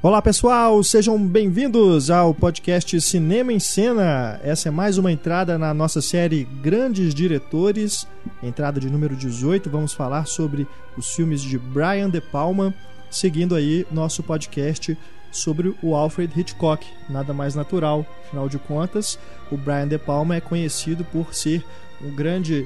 Olá 0.00 0.22
pessoal, 0.22 0.80
sejam 0.84 1.18
bem-vindos 1.18 2.08
ao 2.08 2.32
podcast 2.32 3.00
Cinema 3.00 3.52
em 3.52 3.58
Cena. 3.58 4.38
Essa 4.44 4.68
é 4.68 4.70
mais 4.70 4.96
uma 4.96 5.10
entrada 5.10 5.58
na 5.58 5.74
nossa 5.74 6.00
série 6.00 6.44
Grandes 6.44 7.12
Diretores, 7.12 8.06
entrada 8.40 8.78
de 8.78 8.88
número 8.88 9.16
18. 9.16 9.68
Vamos 9.68 9.92
falar 9.92 10.26
sobre 10.26 10.68
os 10.96 11.08
filmes 11.16 11.42
de 11.42 11.58
Brian 11.58 12.08
De 12.08 12.20
Palma, 12.20 12.72
seguindo 13.10 13.56
aí 13.56 13.84
nosso 13.90 14.22
podcast 14.22 14.96
sobre 15.32 15.74
o 15.82 15.96
Alfred 15.96 16.32
Hitchcock. 16.38 16.86
Nada 17.10 17.34
mais 17.34 17.56
natural, 17.56 18.06
afinal 18.24 18.48
de 18.48 18.56
contas, 18.56 19.18
o 19.50 19.56
Brian 19.56 19.88
De 19.88 19.98
Palma 19.98 20.36
é 20.36 20.40
conhecido 20.40 21.04
por 21.06 21.34
ser 21.34 21.64
um 22.00 22.14
grande 22.14 22.64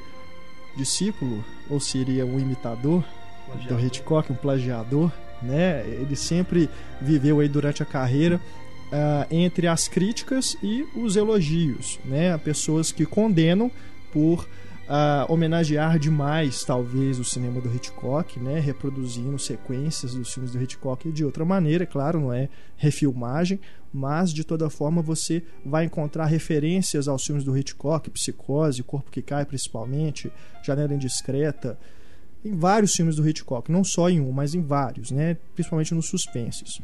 discípulo, 0.77 1.43
ou 1.67 1.79
seria 1.79 2.27
um 2.27 2.39
imitador 2.39 3.03
plagiador. 3.47 3.77
do 3.79 3.85
Hitchcock, 3.87 4.31
um 4.31 4.35
plagiador 4.35 5.11
né? 5.43 5.83
Ele 5.85 6.15
sempre 6.15 6.69
viveu 7.01 7.39
aí 7.39 7.47
durante 7.47 7.83
a 7.83 7.85
carreira 7.85 8.39
uh, 8.93 9.27
entre 9.31 9.67
as 9.67 9.87
críticas 9.87 10.55
e 10.61 10.85
os 10.95 11.15
elogios, 11.15 11.99
né? 12.05 12.37
Pessoas 12.37 12.91
que 12.91 13.05
condenam 13.05 13.71
por 14.11 14.47
uh, 14.83 15.31
homenagear 15.31 15.97
demais, 15.97 16.63
talvez, 16.63 17.19
o 17.19 17.23
cinema 17.23 17.59
do 17.59 17.73
Hitchcock, 17.73 18.39
né? 18.39 18.59
Reproduzindo 18.59 19.37
sequências 19.39 20.13
dos 20.13 20.33
filmes 20.33 20.51
do 20.51 20.61
Hitchcock 20.61 21.11
de 21.11 21.25
outra 21.25 21.43
maneira, 21.43 21.85
claro, 21.85 22.19
não 22.19 22.33
é 22.33 22.49
refilmagem, 22.77 23.59
mas 23.91 24.33
de 24.33 24.43
toda 24.43 24.69
forma 24.69 25.01
você 25.01 25.43
vai 25.65 25.85
encontrar 25.85 26.25
referências 26.25 27.07
aos 27.07 27.23
filmes 27.23 27.43
do 27.43 27.57
Hitchcock, 27.57 28.09
Psicose, 28.09 28.83
Corpo 28.83 29.11
que 29.11 29.21
Cai, 29.21 29.45
principalmente, 29.45 30.31
Janela 30.63 30.93
Indiscreta 30.93 31.77
em 32.43 32.55
vários 32.55 32.93
filmes 32.93 33.15
do 33.15 33.27
Hitchcock, 33.27 33.71
não 33.71 33.83
só 33.83 34.09
em 34.09 34.19
um, 34.19 34.31
mas 34.31 34.53
em 34.53 34.61
vários, 34.61 35.11
né? 35.11 35.37
principalmente 35.53 35.93
nos 35.93 36.07
suspenses. 36.07 36.81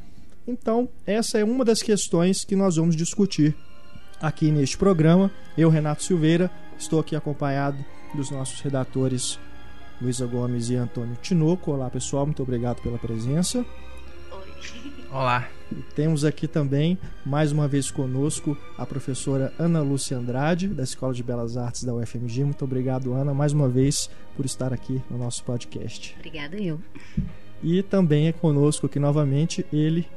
Então, 0.47 0.89
essa 1.05 1.37
é 1.37 1.43
uma 1.43 1.63
das 1.63 1.81
questões 1.81 2.43
que 2.43 2.55
nós 2.55 2.77
vamos 2.77 2.95
discutir 2.95 3.55
aqui 4.21 4.51
neste 4.51 4.77
programa. 4.77 5.31
Eu, 5.57 5.69
Renato 5.69 6.03
Silveira, 6.03 6.49
estou 6.77 6.99
aqui 6.99 7.15
acompanhado 7.15 7.77
dos 8.15 8.31
nossos 8.31 8.59
redatores 8.61 9.39
Luísa 10.01 10.25
Gomes 10.25 10.69
e 10.69 10.75
Antônio 10.75 11.17
Tinoco. 11.21 11.71
Olá, 11.71 11.89
pessoal, 11.89 12.25
muito 12.25 12.41
obrigado 12.41 12.81
pela 12.81 12.97
presença. 12.97 13.65
Olá. 15.11 15.47
E 15.71 15.75
temos 15.93 16.23
aqui 16.23 16.47
também, 16.47 16.97
mais 17.25 17.51
uma 17.51 17.67
vez 17.67 17.89
conosco, 17.89 18.57
a 18.77 18.85
professora 18.85 19.53
Ana 19.57 19.81
Lúcia 19.81 20.17
Andrade, 20.17 20.67
da 20.67 20.83
Escola 20.83 21.13
de 21.13 21.23
Belas 21.23 21.57
Artes 21.57 21.83
da 21.83 21.93
UFMG. 21.93 22.43
Muito 22.43 22.63
obrigado, 22.63 23.13
Ana, 23.13 23.33
mais 23.33 23.53
uma 23.53 23.67
vez 23.67 24.09
por 24.35 24.45
estar 24.45 24.71
aqui 24.73 25.01
no 25.09 25.17
nosso 25.17 25.43
podcast. 25.43 26.15
Obrigada, 26.17 26.57
eu. 26.57 26.79
E 27.63 27.83
também 27.83 28.27
é 28.27 28.31
conosco 28.31 28.85
aqui 28.85 28.99
novamente 28.99 29.65
ele, 29.71 30.07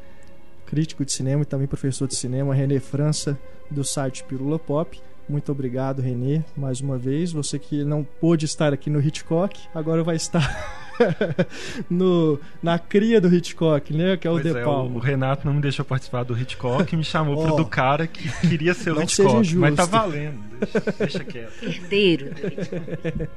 crítico 0.67 1.05
de 1.05 1.13
cinema 1.13 1.43
e 1.43 1.47
também 1.47 1.67
professor 1.67 2.07
de 2.07 2.15
cinema, 2.15 2.55
René 2.55 2.81
França, 2.81 3.39
do 3.71 3.85
site 3.85 4.25
Pirula 4.25 4.59
Pop. 4.59 5.01
Muito 5.29 5.53
obrigado, 5.53 6.03
Renê, 6.03 6.43
mais 6.57 6.81
uma 6.81 6.99
vez. 6.99 7.33
Você 7.33 7.59
que 7.59 7.85
não 7.85 8.05
pôde 8.05 8.45
estar 8.45 8.73
aqui 8.73 8.91
no 8.91 9.01
Hitchcock, 9.01 9.59
agora 9.75 10.03
vai 10.03 10.17
estar 10.17 10.43
no, 11.89 12.39
na 12.63 12.79
cria 12.79 13.21
do 13.21 13.33
Hitchcock, 13.33 13.93
né? 13.93 14.17
Que 14.17 14.27
é 14.27 14.31
o 14.31 14.35
pois 14.35 14.45
De 14.45 14.59
é, 14.59 14.65
Palma. 14.65 14.97
O, 14.97 14.99
Renato 14.99 15.47
não 15.47 15.55
me 15.55 15.61
deixou 15.61 15.85
participar 15.85 16.25
do 16.25 16.39
Hitchcock 16.39 16.93
e 16.93 16.97
me 16.97 17.05
chamou 17.05 17.39
oh, 17.39 17.47
pro 17.47 17.57
do 17.63 17.67
cara 17.67 18.07
que 18.07 18.29
queria 18.49 18.75
ser 18.75 18.93
o 18.93 19.01
Hitchcock. 19.03 19.55
Mas 19.57 19.75
tá 19.75 19.85
valendo. 19.85 20.39
Deixa, 20.61 20.81
deixa 20.99 21.25
quieto. 21.25 21.63
Herdeiro 21.63 22.35
do 22.35 22.47
Hitchcock. 22.47 23.29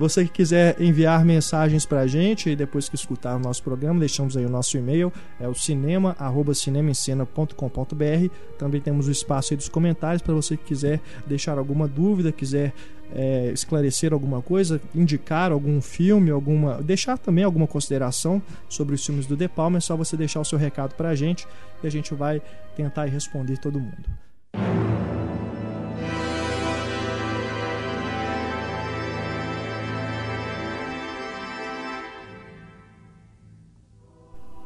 Você 0.00 0.24
que 0.24 0.30
quiser 0.30 0.80
enviar 0.80 1.22
mensagens 1.26 1.84
para 1.84 2.00
a 2.00 2.06
gente 2.06 2.48
e 2.48 2.56
depois 2.56 2.88
que 2.88 2.94
escutar 2.94 3.36
o 3.36 3.38
nosso 3.38 3.62
programa, 3.62 4.00
deixamos 4.00 4.34
aí 4.34 4.46
o 4.46 4.48
nosso 4.48 4.78
e-mail, 4.78 5.12
é 5.38 5.46
o 5.46 5.54
cinema@cinemaencena.com.br. 5.54 8.34
Também 8.58 8.80
temos 8.80 9.08
o 9.08 9.10
espaço 9.10 9.52
aí 9.52 9.58
dos 9.58 9.68
comentários 9.68 10.22
para 10.22 10.32
você 10.32 10.56
que 10.56 10.64
quiser 10.64 11.02
deixar 11.26 11.58
alguma 11.58 11.86
dúvida, 11.86 12.32
quiser 12.32 12.72
é, 13.14 13.50
esclarecer 13.52 14.12
alguma 14.12 14.40
coisa, 14.42 14.80
indicar 14.94 15.52
algum 15.52 15.80
filme, 15.80 16.30
alguma, 16.30 16.82
deixar 16.82 17.18
também 17.18 17.44
alguma 17.44 17.66
consideração 17.66 18.42
sobre 18.68 18.94
os 18.94 19.04
filmes 19.04 19.26
do 19.26 19.36
De 19.36 19.48
Palma, 19.48 19.78
é 19.78 19.80
só 19.80 19.96
você 19.96 20.16
deixar 20.16 20.40
o 20.40 20.44
seu 20.44 20.58
recado 20.58 20.94
para 20.94 21.10
a 21.10 21.14
gente 21.14 21.46
e 21.82 21.86
a 21.86 21.90
gente 21.90 22.14
vai 22.14 22.40
tentar 22.76 23.04
responder 23.06 23.58
todo 23.58 23.80
mundo. 23.80 24.08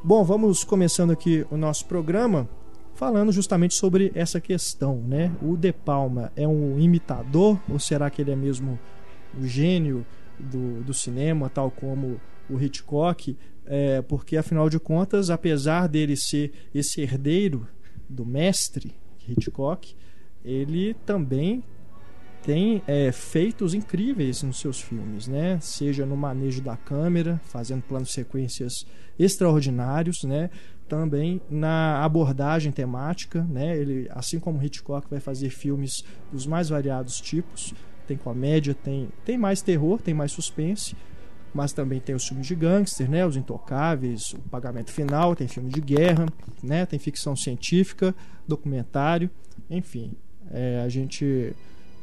Bom, 0.06 0.22
vamos 0.22 0.64
começando 0.64 1.12
aqui 1.12 1.46
o 1.50 1.56
nosso 1.56 1.86
programa 1.86 2.46
falando 2.94 3.32
justamente 3.32 3.74
sobre 3.74 4.12
essa 4.14 4.40
questão, 4.40 5.00
né? 5.02 5.32
O 5.42 5.56
De 5.56 5.72
Palma 5.72 6.32
é 6.36 6.46
um 6.46 6.78
imitador 6.78 7.60
ou 7.68 7.78
será 7.78 8.08
que 8.10 8.22
ele 8.22 8.30
é 8.30 8.36
mesmo 8.36 8.78
o 9.38 9.46
gênio 9.46 10.06
do, 10.38 10.82
do 10.82 10.94
cinema, 10.94 11.50
tal 11.50 11.70
como 11.70 12.20
o 12.48 12.60
Hitchcock? 12.60 13.36
É, 13.66 14.02
porque 14.02 14.36
afinal 14.36 14.68
de 14.68 14.78
contas, 14.78 15.30
apesar 15.30 15.88
dele 15.88 16.16
ser 16.16 16.52
esse 16.74 17.00
herdeiro 17.00 17.66
do 18.08 18.24
mestre 18.24 18.94
Hitchcock, 19.26 19.96
ele 20.44 20.94
também 21.06 21.64
tem 22.44 22.82
é, 22.86 23.10
feitos 23.10 23.72
incríveis 23.72 24.42
nos 24.42 24.60
seus 24.60 24.78
filmes, 24.78 25.26
né? 25.26 25.58
Seja 25.60 26.04
no 26.04 26.14
manejo 26.14 26.60
da 26.60 26.76
câmera, 26.76 27.40
fazendo 27.44 27.82
planos 27.82 28.12
sequências 28.12 28.84
extraordinários, 29.18 30.24
né? 30.24 30.50
Também 30.88 31.40
na 31.48 32.04
abordagem 32.04 32.70
temática, 32.70 33.42
né? 33.42 33.76
Ele, 33.76 34.08
assim 34.10 34.38
como 34.38 34.62
Hitchcock, 34.62 35.08
vai 35.08 35.20
fazer 35.20 35.50
filmes 35.50 36.04
dos 36.30 36.46
mais 36.46 36.68
variados 36.68 37.20
tipos. 37.20 37.74
Tem 38.06 38.16
comédia, 38.16 38.74
tem, 38.74 39.08
tem 39.24 39.38
mais 39.38 39.62
terror, 39.62 40.00
tem 40.00 40.12
mais 40.12 40.30
suspense, 40.30 40.94
mas 41.54 41.72
também 41.72 42.00
tem 42.00 42.14
os 42.14 42.26
filmes 42.26 42.46
de 42.46 42.54
gangster, 42.54 43.10
né? 43.10 43.26
Os 43.26 43.36
Intocáveis, 43.36 44.34
o 44.34 44.38
Pagamento 44.50 44.92
Final, 44.92 45.34
tem 45.34 45.48
filme 45.48 45.70
de 45.70 45.80
guerra, 45.80 46.26
né? 46.62 46.84
Tem 46.84 46.98
ficção 46.98 47.34
científica, 47.34 48.14
documentário, 48.46 49.30
enfim. 49.70 50.12
É, 50.50 50.82
a 50.84 50.88
gente 50.90 51.54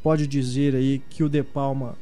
pode 0.01 0.25
dizer 0.25 0.75
aí 0.75 0.99
que 1.07 1.23
o 1.23 1.29
De 1.29 1.43
Palma 1.43 1.95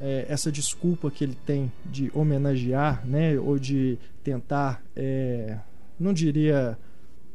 é, 0.00 0.26
essa 0.28 0.50
desculpa 0.52 1.10
que 1.10 1.24
ele 1.24 1.36
tem 1.46 1.70
de 1.84 2.10
homenagear, 2.14 3.06
né, 3.06 3.38
ou 3.38 3.58
de 3.58 3.98
tentar, 4.22 4.82
é, 4.94 5.58
não 5.98 6.12
diria 6.12 6.78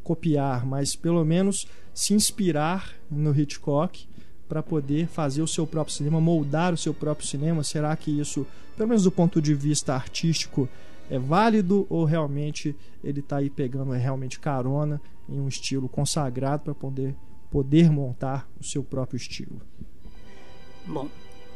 copiar, 0.03 0.66
mas 0.66 0.95
pelo 0.95 1.23
menos 1.23 1.67
se 1.94 2.13
inspirar 2.13 2.94
no 3.09 3.38
Hitchcock 3.38 4.07
para 4.47 4.61
poder 4.61 5.08
fazer 5.08 5.41
o 5.41 5.47
seu 5.47 5.66
próprio 5.66 5.96
cinema, 5.96 6.19
moldar 6.19 6.73
o 6.73 6.78
seu 6.78 6.93
próprio 6.93 7.28
cinema. 7.28 7.63
Será 7.63 7.96
que 7.96 8.11
isso, 8.19 8.46
pelo 8.75 8.90
menos 8.90 9.03
do 9.03 9.11
ponto 9.11 9.41
de 9.41 9.53
vista 9.53 9.93
artístico, 9.93 10.67
é 11.09 11.17
válido 11.19 11.85
ou 11.90 12.05
realmente 12.05 12.75
ele 13.03 13.19
está 13.19 13.37
aí 13.37 13.49
pegando 13.49 13.93
é 13.93 13.97
realmente 13.97 14.40
carona 14.40 15.02
em 15.28 15.40
um 15.40 15.47
estilo 15.47 15.87
consagrado 15.90 16.63
para 16.63 16.75
poder 16.75 17.16
poder 17.52 17.91
montar 17.91 18.49
o 18.59 18.63
seu 18.63 18.81
próprio 18.81 19.17
estilo? 19.17 19.61
Bom, 20.85 21.09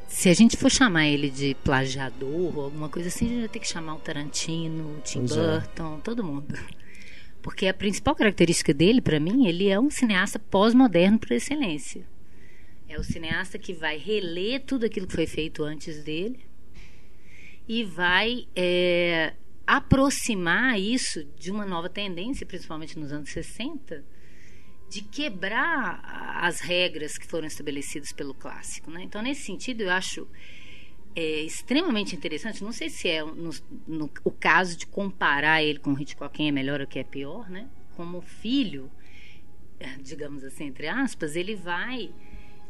se 0.08 0.30
a 0.30 0.34
gente 0.34 0.58
for 0.58 0.70
chamar 0.70 1.08
ele 1.08 1.30
de 1.30 1.56
plagiador 1.64 2.58
ou 2.58 2.66
alguma 2.66 2.90
coisa 2.90 3.08
assim, 3.08 3.26
a 3.26 3.30
gente 3.30 3.40
vai 3.40 3.50
ter 3.50 3.60
que 3.60 3.68
chamar 3.68 3.96
o 3.96 4.00
Tarantino, 4.00 4.98
o 4.98 5.02
Tim 5.02 5.20
pois 5.20 5.38
é. 5.38 5.60
Burton, 5.60 5.98
é. 5.98 6.02
todo 6.02 6.24
mundo. 6.24 6.54
Porque 7.46 7.68
a 7.68 7.74
principal 7.76 8.16
característica 8.16 8.74
dele, 8.74 9.00
para 9.00 9.20
mim, 9.20 9.46
ele 9.46 9.70
é 9.70 9.80
um 9.80 9.88
cineasta 9.88 10.40
pós-moderno 10.40 11.20
por 11.20 11.32
excelência. 11.32 12.04
É 12.90 13.00
o 13.00 13.04
cineasta 13.04 13.60
que 13.60 13.72
vai 13.72 14.00
reler 14.00 14.64
tudo 14.64 14.88
aquilo 14.88 15.06
que 15.06 15.14
foi 15.14 15.28
feito 15.28 15.64
antes 15.64 16.04
dele 16.04 16.40
e 17.68 17.84
vai 17.84 18.48
é, 18.56 19.34
aproximar 19.68 20.80
isso 20.80 21.24
de 21.38 21.52
uma 21.52 21.68
nova 21.68 21.88
tendência, 21.88 22.48
principalmente 22.48 22.98
nos 22.98 23.12
anos 23.12 23.30
60, 23.30 24.04
de 24.90 25.04
quebrar 25.04 26.02
as 26.42 26.62
regras 26.62 27.16
que 27.16 27.28
foram 27.28 27.46
estabelecidas 27.46 28.12
pelo 28.12 28.34
clássico. 28.34 28.90
Né? 28.90 29.04
Então, 29.04 29.22
nesse 29.22 29.44
sentido, 29.44 29.82
eu 29.82 29.92
acho 29.92 30.28
é, 31.16 31.42
extremamente 31.42 32.16
interessante. 32.16 32.64
Não 32.64 32.72
sei 32.72 32.90
se 32.90 33.08
é 33.08 33.24
no, 33.24 33.52
no, 33.88 34.10
o 34.24 34.32
caso 34.32 34.78
de 34.78 34.86
comparar 34.86 35.64
ele 35.64 35.80
com 35.80 35.94
o 35.94 36.00
Hitchcock, 36.00 36.36
quem 36.36 36.48
é 36.48 36.52
melhor 36.52 36.82
ou 36.82 36.88
quem 36.88 37.02
é 37.02 37.06
pior, 37.06 37.50
né? 37.50 37.68
Como 37.96 38.22
filho, 38.22 38.92
é, 39.80 39.88
digamos 40.02 40.44
assim, 40.44 40.66
entre 40.66 40.88
aspas, 40.88 41.36
ele 41.36 41.56
vai 41.56 42.12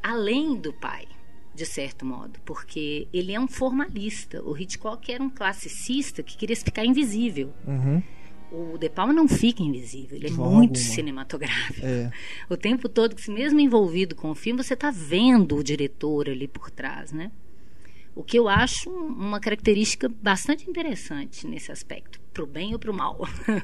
além 0.04 0.56
do 0.56 0.72
pai, 0.72 1.08
de 1.54 1.66
certo 1.66 2.06
modo, 2.06 2.40
porque 2.46 3.08
ele 3.12 3.34
é 3.34 3.40
um 3.40 3.48
formalista. 3.48 4.44
O 4.44 4.56
Hitchcock 4.56 5.12
era 5.12 5.24
um 5.24 5.30
classicista 5.30 6.22
que 6.22 6.38
queria 6.38 6.56
ficar 6.56 6.86
invisível. 6.86 7.52
Uhum 7.66 8.04
o 8.52 8.78
De 8.78 8.90
Palma 8.90 9.12
não 9.12 9.28
fica 9.28 9.62
invisível, 9.62 10.18
ele 10.18 10.28
é 10.28 10.32
muito 10.32 10.44
alguma. 10.44 10.76
cinematográfico. 10.76 11.86
É. 11.86 12.12
O 12.50 12.56
tempo 12.56 12.88
todo, 12.88 13.16
mesmo 13.30 13.60
envolvido 13.60 14.16
com 14.16 14.30
o 14.30 14.36
filme, 14.36 14.64
você 14.64 14.74
está 14.74 14.92
vendo 14.92 15.58
o 15.58 15.64
diretor 15.64 16.30
ali 16.30 16.48
por 16.48 16.70
trás, 16.72 17.12
né? 17.12 17.32
O 18.16 18.24
que 18.24 18.40
eu 18.40 18.48
acho 18.48 18.90
uma 18.90 19.42
característica 19.42 20.08
bastante 20.08 20.70
interessante 20.70 21.46
nesse 21.46 21.70
aspecto, 21.72 22.20
para 22.34 22.44
o 22.44 22.48
bem 22.48 22.72
ou 22.72 22.80
para 22.80 22.90
o 22.90 22.94
mal. 22.94 23.20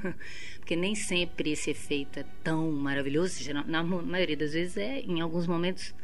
Porque 0.60 0.76
nem 0.76 0.94
sempre 0.94 1.52
esse 1.52 1.72
efeito 1.72 2.20
é 2.20 2.26
tão 2.44 2.70
maravilhoso. 2.72 3.40
Na 3.66 3.82
maioria 3.82 4.36
das 4.36 4.52
vezes 4.52 4.76
é, 4.76 5.00
em 5.00 5.22
alguns 5.22 5.48
momentos, 5.48 5.96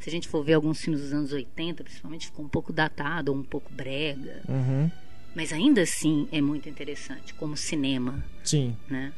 se 0.00 0.08
a 0.08 0.12
gente 0.12 0.26
for 0.26 0.44
ver 0.44 0.54
alguns 0.54 0.80
filmes 0.80 1.00
dos 1.00 1.12
anos 1.12 1.32
80, 1.32 1.84
principalmente, 1.84 2.26
ficou 2.26 2.44
um 2.44 2.48
pouco 2.48 2.72
datado 2.72 3.30
ou 3.30 3.38
um 3.38 3.44
pouco 3.44 3.72
brega. 3.72 4.42
Uhum. 4.48 4.90
Mas 5.34 5.52
ainda 5.52 5.82
assim 5.82 6.28
é 6.32 6.40
muito 6.40 6.68
interessante, 6.68 7.32
como 7.34 7.56
cinema. 7.56 8.22
Sim. 8.42 8.76
Né? 8.90 9.12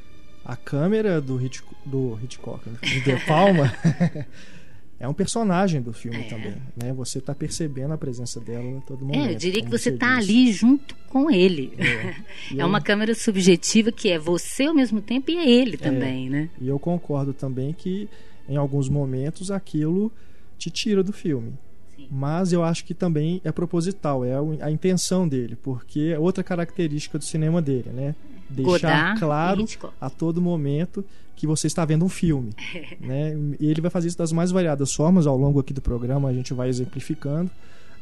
A 0.44 0.56
câmera 0.56 1.22
do, 1.22 1.40
Hitch, 1.40 1.62
do 1.86 2.18
Hitchcock, 2.22 2.68
do 2.68 2.78
De 2.78 3.16
Palma, 3.26 3.72
é 4.98 5.08
um 5.08 5.14
personagem 5.14 5.82
do 5.82 5.92
filme 5.92 6.20
é. 6.20 6.28
também. 6.28 6.54
Né? 6.76 6.92
Você 6.92 7.18
está 7.18 7.34
percebendo 7.34 7.92
a 7.92 7.98
presença 7.98 8.40
dela 8.40 8.64
em 8.64 8.80
todo 8.80 9.04
momento. 9.04 9.28
É, 9.28 9.32
eu 9.32 9.36
diria 9.36 9.62
que 9.62 9.70
você 9.70 9.90
está 9.90 10.16
ali 10.16 10.52
junto 10.52 10.94
com 11.08 11.30
ele. 11.30 11.72
É, 11.78 12.58
é 12.60 12.64
uma 12.64 12.80
câmera 12.80 13.14
subjetiva 13.14 13.90
que 13.90 14.10
é 14.10 14.18
você 14.18 14.64
ao 14.64 14.74
mesmo 14.74 15.00
tempo 15.00 15.30
e 15.30 15.36
é 15.36 15.48
ele 15.48 15.74
é. 15.74 15.78
também, 15.78 16.30
né? 16.30 16.48
E 16.60 16.68
eu 16.68 16.78
concordo 16.78 17.32
também 17.32 17.72
que 17.72 18.08
em 18.48 18.56
alguns 18.56 18.88
momentos 18.88 19.50
aquilo 19.50 20.12
te 20.58 20.70
tira 20.70 21.02
do 21.02 21.12
filme. 21.12 21.52
Sim. 21.96 22.08
Mas 22.10 22.52
eu 22.52 22.62
acho 22.62 22.84
que 22.84 22.94
também 22.94 23.40
é 23.44 23.52
proposital, 23.52 24.24
é 24.24 24.34
a 24.60 24.70
intenção 24.70 25.28
dele, 25.28 25.56
porque 25.56 26.12
é 26.14 26.18
outra 26.18 26.44
característica 26.44 27.18
do 27.18 27.24
cinema 27.24 27.60
dele, 27.60 27.90
né? 27.90 28.14
Deixar 28.48 29.14
Godard 29.14 29.20
claro 29.20 29.66
a 30.00 30.10
todo 30.10 30.40
momento 30.40 31.04
que 31.36 31.46
você 31.46 31.66
está 31.66 31.84
vendo 31.84 32.04
um 32.04 32.08
filme. 32.08 32.52
né? 33.00 33.36
E 33.58 33.70
ele 33.70 33.80
vai 33.80 33.90
fazer 33.90 34.08
isso 34.08 34.18
das 34.18 34.32
mais 34.32 34.50
variadas 34.50 34.92
formas 34.92 35.26
ao 35.26 35.36
longo 35.36 35.60
aqui 35.60 35.72
do 35.72 35.80
programa, 35.80 36.28
a 36.28 36.32
gente 36.32 36.54
vai 36.54 36.68
exemplificando. 36.68 37.50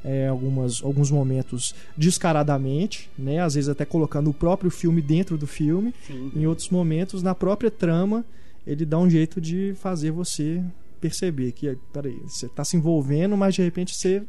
É, 0.05 0.27
algumas, 0.27 0.83
alguns 0.83 1.13
momentos 1.13 1.77
descaradamente, 1.97 3.09
né? 3.17 3.39
às 3.39 3.55
vezes 3.55 3.69
até 3.69 3.85
colocando 3.85 4.31
o 4.31 4.35
próprio 4.35 4.69
filme 4.69 5.01
dentro 5.01 5.39
do 5.39 5.47
filme. 5.47 5.95
Sim. 6.05 6.33
Em 6.35 6.45
outros 6.45 6.69
momentos, 6.71 7.23
na 7.23 7.37
própria 7.37 7.71
trama, 7.71 8.25
ele 8.67 8.85
dá 8.85 8.99
um 8.99 9.09
jeito 9.09 9.41
de 9.41 9.77
fazer 9.81 10.11
você 10.11 10.61
perceber 11.01 11.53
que, 11.53 11.77
peraí, 11.93 12.19
você 12.27 12.47
está 12.47 12.65
se 12.65 12.77
envolvendo, 12.77 13.37
mas 13.37 13.55
de 13.55 13.63
repente 13.63 13.95
você 13.95 14.25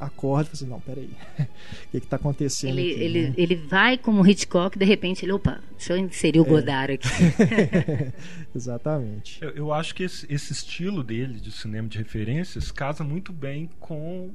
acorda 0.00 0.44
e 0.44 0.46
fala 0.46 0.54
assim, 0.54 0.66
não, 0.66 0.80
peraí, 0.80 1.10
o 1.38 1.90
que 1.90 1.96
está 1.98 2.16
acontecendo 2.16 2.78
ele, 2.78 2.92
aqui, 2.92 3.02
ele, 3.02 3.28
né? 3.28 3.34
ele 3.36 3.54
vai 3.56 3.98
como 3.98 4.26
Hitchcock, 4.26 4.78
de 4.78 4.84
repente 4.84 5.24
ele, 5.24 5.32
opa, 5.32 5.60
deixa 5.76 5.92
eu 5.92 5.98
inserir 5.98 6.40
o 6.40 6.46
é. 6.46 6.48
Godard 6.48 6.92
aqui. 6.94 7.08
Exatamente. 8.54 9.42
Eu, 9.42 9.50
eu, 9.50 9.72
acho 9.72 9.94
que 9.94 10.02
esse, 10.02 10.26
esse 10.32 10.52
estilo 10.52 11.02
dele 11.02 11.40
de 11.40 11.50
cinema 11.50 11.88
de 11.88 11.98
referências 11.98 12.70
casa 12.70 13.02
muito 13.02 13.32
bem 13.32 13.70
com 13.78 14.30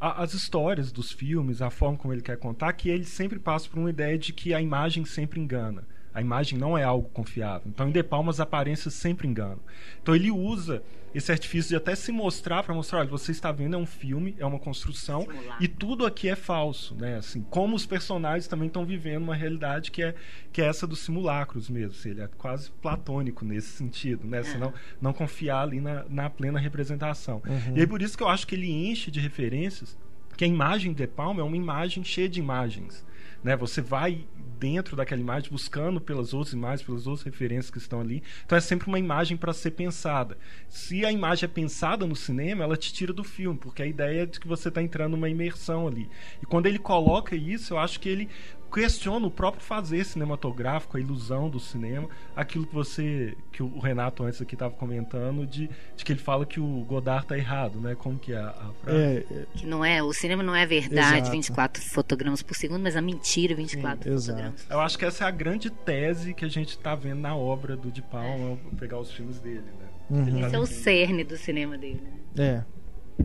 a, 0.00 0.22
as 0.22 0.34
histórias 0.34 0.90
dos 0.90 1.12
filmes, 1.12 1.62
a 1.62 1.70
forma 1.70 1.96
como 1.96 2.12
ele 2.12 2.22
quer 2.22 2.36
contar, 2.36 2.72
que 2.72 2.88
ele 2.88 3.04
sempre 3.04 3.38
passa 3.38 3.68
por 3.68 3.78
uma 3.78 3.90
ideia 3.90 4.18
de 4.18 4.32
que 4.32 4.52
a 4.52 4.60
imagem 4.60 5.04
sempre 5.04 5.40
engana 5.40 5.84
a 6.12 6.20
imagem 6.20 6.58
não 6.58 6.76
é 6.76 6.82
algo 6.82 7.08
confiável. 7.10 7.62
Então, 7.66 7.88
em 7.88 7.92
De 7.92 8.02
Palma, 8.02 8.30
as 8.30 8.40
aparências 8.40 8.94
sempre 8.94 9.28
enganam. 9.28 9.60
Então, 10.02 10.14
ele 10.14 10.30
usa 10.30 10.82
esse 11.14 11.32
artifício 11.32 11.70
de 11.70 11.76
até 11.76 11.94
se 11.94 12.12
mostrar 12.12 12.62
para 12.62 12.74
mostrar, 12.74 13.00
olha, 13.00 13.08
você 13.08 13.32
está 13.32 13.50
vendo 13.50 13.74
é 13.74 13.78
um 13.78 13.86
filme, 13.86 14.36
é 14.38 14.46
uma 14.46 14.58
construção 14.58 15.22
Simular. 15.22 15.56
e 15.60 15.66
tudo 15.68 16.06
aqui 16.06 16.28
é 16.28 16.36
falso, 16.36 16.94
né? 16.94 17.16
Assim, 17.16 17.42
como 17.50 17.74
os 17.74 17.84
personagens 17.84 18.46
também 18.46 18.68
estão 18.68 18.84
vivendo 18.86 19.24
uma 19.24 19.34
realidade 19.34 19.90
que 19.90 20.02
é 20.02 20.14
que 20.52 20.60
é 20.62 20.66
essa 20.66 20.86
dos 20.86 21.00
simulacros 21.00 21.68
mesmo. 21.70 21.92
Assim, 21.92 22.10
ele 22.10 22.22
é 22.22 22.28
quase 22.38 22.70
platônico 22.82 23.44
nesse 23.44 23.68
sentido, 23.68 24.26
né? 24.26 24.42
Você 24.42 24.56
É. 24.56 24.58
não, 24.58 24.72
não 25.00 25.12
confiar 25.12 25.62
ali 25.62 25.80
na, 25.80 26.04
na 26.08 26.30
plena 26.30 26.58
representação. 26.58 27.42
Uhum. 27.46 27.76
E 27.76 27.80
aí 27.80 27.86
por 27.86 28.00
isso 28.02 28.16
que 28.16 28.22
eu 28.22 28.28
acho 28.28 28.46
que 28.46 28.54
ele 28.54 28.70
enche 28.70 29.10
de 29.10 29.20
referências, 29.20 29.96
que 30.36 30.44
a 30.44 30.46
imagem 30.46 30.92
de 30.92 31.00
De 31.00 31.06
Palma 31.06 31.40
é 31.40 31.44
uma 31.44 31.56
imagem 31.56 32.02
cheia 32.04 32.28
de 32.28 32.38
imagens. 32.40 33.04
Né? 33.42 33.56
Você 33.56 33.80
vai 33.80 34.26
dentro 34.60 34.94
daquela 34.94 35.20
imagem 35.20 35.50
buscando 35.50 36.00
pelas 36.00 36.34
outras 36.34 36.52
imagens, 36.52 36.82
pelas 36.82 37.06
outras 37.06 37.24
referências 37.24 37.70
que 37.70 37.78
estão 37.78 38.00
ali. 38.00 38.22
Então 38.44 38.58
é 38.58 38.60
sempre 38.60 38.88
uma 38.88 38.98
imagem 38.98 39.36
para 39.36 39.54
ser 39.54 39.70
pensada. 39.70 40.36
Se 40.68 41.04
a 41.04 41.10
imagem 41.10 41.46
é 41.46 41.48
pensada 41.48 42.06
no 42.06 42.14
cinema, 42.14 42.62
ela 42.62 42.76
te 42.76 42.92
tira 42.92 43.12
do 43.12 43.24
filme, 43.24 43.58
porque 43.58 43.82
a 43.82 43.86
ideia 43.86 44.22
é 44.22 44.26
de 44.26 44.38
que 44.38 44.46
você 44.46 44.68
está 44.68 44.82
entrando 44.82 45.12
numa 45.12 45.30
imersão 45.30 45.88
ali. 45.88 46.10
E 46.42 46.46
quando 46.46 46.66
ele 46.66 46.78
coloca 46.78 47.34
isso, 47.34 47.72
eu 47.72 47.78
acho 47.78 47.98
que 47.98 48.08
ele 48.08 48.28
questiona 48.72 49.26
o 49.26 49.30
próprio 49.30 49.62
fazer 49.62 50.04
cinematográfico, 50.04 50.96
a 50.96 51.00
ilusão 51.00 51.48
do 51.50 51.58
cinema, 51.58 52.08
aquilo 52.36 52.66
que 52.66 52.74
você, 52.74 53.36
que 53.52 53.62
o 53.62 53.78
Renato 53.78 54.22
antes 54.22 54.40
aqui 54.40 54.54
estava 54.54 54.72
comentando, 54.74 55.46
de, 55.46 55.68
de 55.96 56.04
que 56.04 56.12
ele 56.12 56.20
fala 56.20 56.46
que 56.46 56.60
o 56.60 56.84
Godard 56.84 57.26
tá 57.26 57.36
errado, 57.36 57.80
né? 57.80 57.94
Como 57.94 58.18
que 58.18 58.32
é 58.32 58.38
a, 58.38 58.48
a 58.50 58.72
frase? 58.82 58.98
É, 58.98 59.26
é, 59.30 59.46
Que 59.54 59.66
não 59.66 59.84
é, 59.84 60.02
o 60.02 60.12
cinema 60.12 60.42
não 60.42 60.54
é 60.54 60.64
verdade, 60.66 61.16
Exato. 61.18 61.30
24 61.32 61.82
fotogramas 61.82 62.42
por 62.42 62.54
segundo, 62.54 62.82
mas 62.82 62.96
a 62.96 63.00
mentira, 63.02 63.54
24 63.54 64.04
Sim, 64.12 64.26
fotogramas. 64.26 64.66
Eu 64.70 64.80
acho 64.80 64.98
que 64.98 65.04
essa 65.04 65.24
é 65.24 65.26
a 65.26 65.30
grande 65.30 65.70
tese 65.70 66.32
que 66.34 66.44
a 66.44 66.48
gente 66.48 66.70
está 66.70 66.94
vendo 66.94 67.20
na 67.20 67.34
obra 67.34 67.76
do 67.76 67.90
De 67.90 68.02
Palma, 68.02 68.56
pegar 68.78 68.98
os 68.98 69.10
filmes 69.12 69.38
dele, 69.40 69.62
né? 69.62 69.88
Uhum. 70.10 70.26
Ele 70.26 70.40
Esse 70.42 70.50
tá 70.50 70.56
é 70.56 70.60
o 70.60 70.66
cerne 70.66 71.24
do 71.24 71.36
cinema 71.36 71.78
dele. 71.78 72.02
né? 72.34 72.64
é, 72.66 72.79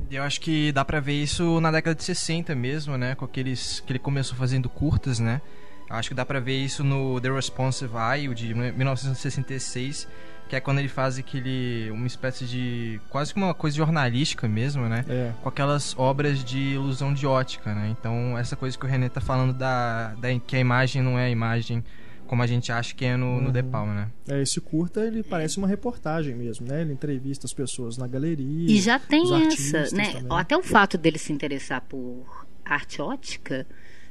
Eu 0.10 0.24
acho 0.24 0.40
que 0.42 0.72
dá 0.72 0.84
pra 0.84 1.00
ver 1.00 1.22
isso 1.22 1.60
na 1.60 1.72
década 1.72 1.96
de 1.96 2.04
60 2.04 2.56
mesmo, 2.56 2.98
né? 2.98 3.16
Com 3.16 3.26
aqueles 3.26 3.80
que 3.80 3.92
ele 3.92 4.00
começou 4.00 4.38
fazendo 4.38 4.70
curtas, 4.70 5.20
né? 5.20 5.42
Eu 5.90 5.96
Acho 5.96 6.10
que 6.10 6.16
dá 6.16 6.26
pra 6.26 6.40
ver 6.40 6.58
isso 6.58 6.84
no 6.84 7.20
The 7.22 7.32
Responsive 7.32 7.94
Eye, 7.96 8.34
de 8.34 8.54
1966, 8.54 10.08
que 10.50 10.56
é 10.56 10.60
quando 10.60 10.80
ele 10.80 10.88
faz 10.88 11.18
aquele 11.18 11.90
uma 11.92 12.08
espécie 12.08 12.46
de 12.46 13.00
quase 13.10 13.34
que 13.34 13.40
uma 13.40 13.54
coisa 13.54 13.78
jornalística 13.78 14.48
mesmo, 14.48 14.88
né? 14.88 15.06
é. 15.08 15.32
Com 15.42 15.50
aquelas 15.50 15.98
obras 15.98 16.44
de 16.44 16.60
ilusão 16.60 17.14
de 17.14 17.28
ótica, 17.28 17.74
né? 17.74 17.96
Então, 17.98 18.38
essa 18.38 18.56
coisa 18.56 18.78
que 18.78 18.86
o 18.86 18.90
René 18.90 19.10
tá 19.10 19.22
falando 19.22 19.54
da, 19.54 20.14
da 20.16 20.28
que 20.40 20.56
a 20.56 20.60
imagem 20.60 21.02
não 21.02 21.20
é 21.20 21.26
a 21.26 21.30
imagem 21.30 21.84
como 22.28 22.42
a 22.42 22.48
gente 22.48 22.72
acha 22.72 22.94
que 22.94 23.06
é 23.06 23.16
no, 23.16 23.40
no 23.40 23.48
Uhum. 23.48 23.52
De 23.52 23.64
Palma, 23.64 23.94
né? 23.94 24.12
É, 24.28 24.42
esse 24.42 24.60
curta 24.60 25.02
ele 25.02 25.24
parece 25.24 25.58
uma 25.58 25.68
reportagem 25.68 26.36
mesmo, 26.36 26.68
né? 26.68 26.82
Ele 26.82 26.94
entrevista 26.94 27.46
as 27.46 27.54
pessoas 27.54 27.98
na 27.98 28.08
galeria. 28.08 28.70
E 28.70 28.80
já 28.80 29.00
tem 29.00 29.24
os 29.24 29.54
essa, 29.54 29.96
né? 29.96 30.12
também. 30.14 30.26
Até 30.30 30.58
o 30.58 30.64
fato 30.64 30.98
dele 30.98 31.18
se 31.18 31.32
interessar 31.32 31.82
por 31.82 32.46
arte 32.64 33.02
ótica 33.02 33.66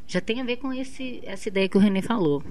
já 0.07 0.21
tem 0.21 0.41
a 0.41 0.45
ver 0.45 0.59
com 0.59 0.73
esse, 0.73 1.21
essa 1.25 1.49
ideia 1.49 1.69
que 1.69 1.77
o 1.77 1.81
René 1.81 2.03
falou. 2.03 2.43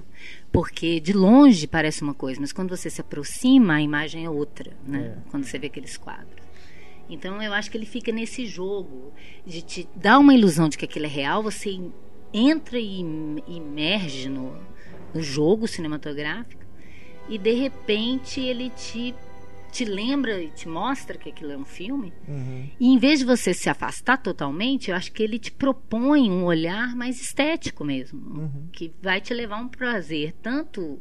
Porque 0.52 1.00
de 1.00 1.12
longe 1.12 1.66
parece 1.66 2.02
uma 2.02 2.14
coisa, 2.14 2.40
mas 2.40 2.52
quando 2.52 2.76
você 2.76 2.90
se 2.90 3.00
aproxima, 3.00 3.74
a 3.74 3.80
imagem 3.80 4.24
é 4.24 4.30
outra, 4.30 4.72
né? 4.86 5.16
É. 5.16 5.30
Quando 5.30 5.44
você 5.44 5.58
vê 5.58 5.68
aqueles 5.68 5.96
quadros. 5.96 6.44
Então 7.08 7.40
eu 7.42 7.52
acho 7.52 7.70
que 7.70 7.76
ele 7.76 7.86
fica 7.86 8.10
nesse 8.10 8.46
jogo 8.46 9.12
de 9.46 9.62
te 9.62 9.88
dar 9.94 10.18
uma 10.18 10.34
ilusão 10.34 10.68
de 10.68 10.78
que 10.78 10.84
aquilo 10.84 11.04
é 11.04 11.08
real, 11.08 11.42
você 11.42 11.78
entra 12.32 12.78
e 12.78 13.00
imerge 13.46 14.28
no, 14.28 14.58
no 15.14 15.22
jogo 15.22 15.66
cinematográfico 15.68 16.62
e 17.28 17.38
de 17.38 17.52
repente 17.52 18.40
ele 18.40 18.70
te 18.70 19.14
te 19.72 19.84
lembra 19.84 20.40
e 20.40 20.50
te 20.50 20.68
mostra 20.68 21.18
que 21.18 21.28
aquilo 21.30 21.50
é 21.50 21.56
um 21.58 21.64
filme 21.64 22.12
Uhum. 22.28 22.70
e 22.78 22.86
em 22.94 22.96
vez 22.98 23.18
de 23.18 23.24
você 23.24 23.52
se 23.52 23.68
afastar 23.68 24.18
totalmente, 24.22 24.90
eu 24.90 24.96
acho 24.96 25.10
que 25.12 25.20
ele 25.20 25.36
te 25.36 25.50
propõe 25.50 26.30
um 26.30 26.44
olhar 26.44 26.94
mais 26.94 27.20
estético 27.20 27.84
mesmo, 27.84 28.20
Uhum. 28.38 28.68
que 28.72 28.92
vai 29.02 29.20
te 29.20 29.34
levar 29.34 29.56
a 29.56 29.62
um 29.62 29.68
prazer 29.68 30.32
tanto 30.40 31.00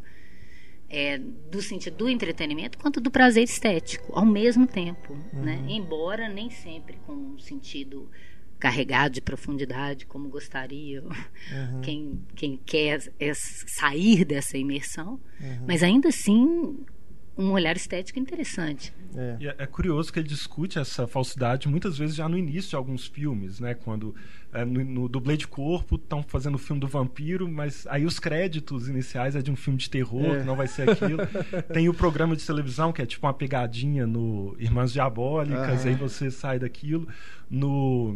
é, 0.90 1.18
do 1.20 1.62
sentido 1.62 1.98
do 1.98 2.10
entretenimento 2.10 2.78
quanto 2.80 3.00
do 3.00 3.10
prazer 3.12 3.44
estético 3.44 4.12
ao 4.18 4.26
mesmo 4.26 4.66
tempo, 4.68 5.16
né? 5.34 5.64
Embora 5.68 6.28
nem 6.30 6.50
sempre 6.50 6.98
com 7.06 7.14
um 7.14 7.40
sentido 7.40 8.10
carregado 8.64 9.16
de 9.16 9.22
profundidade 9.22 10.06
como 10.06 10.30
gostaria 10.30 11.04
Uhum. 11.04 11.82
quem, 11.82 12.22
quem 12.34 12.58
quer 12.66 13.12
é 13.20 13.34
sair 13.34 14.24
dessa 14.24 14.58
imersão, 14.58 15.20
Uhum. 15.42 15.66
mas 15.68 15.84
ainda 15.84 16.08
assim 16.08 16.78
um 17.38 17.50
olhar 17.52 17.76
estético 17.76 18.20
interessante. 18.20 18.94
É. 19.16 19.38
E 19.40 19.48
é, 19.48 19.56
é 19.58 19.66
curioso 19.66 20.14
que 20.14 20.20
ele 20.20 20.28
discute 20.28 20.78
essa 20.80 21.06
falsidade 21.08 21.68
muitas 21.68 21.98
vezes 21.98 22.16
já 22.16 22.30
no 22.30 22.38
início 22.38 22.70
de 22.70 22.76
alguns 22.76 23.08
filmes, 23.08 23.60
né? 23.60 23.74
Quando 23.74 24.16
é, 24.54 24.64
no, 24.64 24.84
no 24.84 25.10
dublê 25.10 25.36
de 25.36 25.48
corpo 25.48 25.96
estão 25.96 26.22
fazendo 26.24 26.56
o 26.56 26.58
filme 26.60 26.80
do 26.80 26.88
vampiro, 26.88 27.50
mas 27.52 27.88
aí 27.88 28.06
os 28.06 28.20
créditos 28.20 28.88
iniciais 28.88 29.36
é 29.36 29.42
de 29.42 29.50
um 29.52 29.56
filme 29.56 29.78
de 29.80 29.90
terror, 29.90 30.36
É. 30.36 30.40
que 30.42 30.46
não 30.46 30.56
vai 30.56 30.68
ser 30.68 30.88
aquilo. 30.92 31.18
Tem 31.74 31.90
o 31.90 31.94
programa 31.94 32.36
de 32.36 32.46
televisão 32.46 32.94
que 32.94 33.02
é 33.02 33.06
tipo 33.06 33.26
uma 33.26 33.34
pegadinha 33.34 34.06
no 34.06 34.56
Irmãs 34.60 34.94
Diabólicas, 34.94 35.82
Aham. 35.82 35.90
aí 35.90 35.96
você 35.96 36.30
sai 36.32 36.60
daquilo. 36.60 37.08
No 37.50 38.16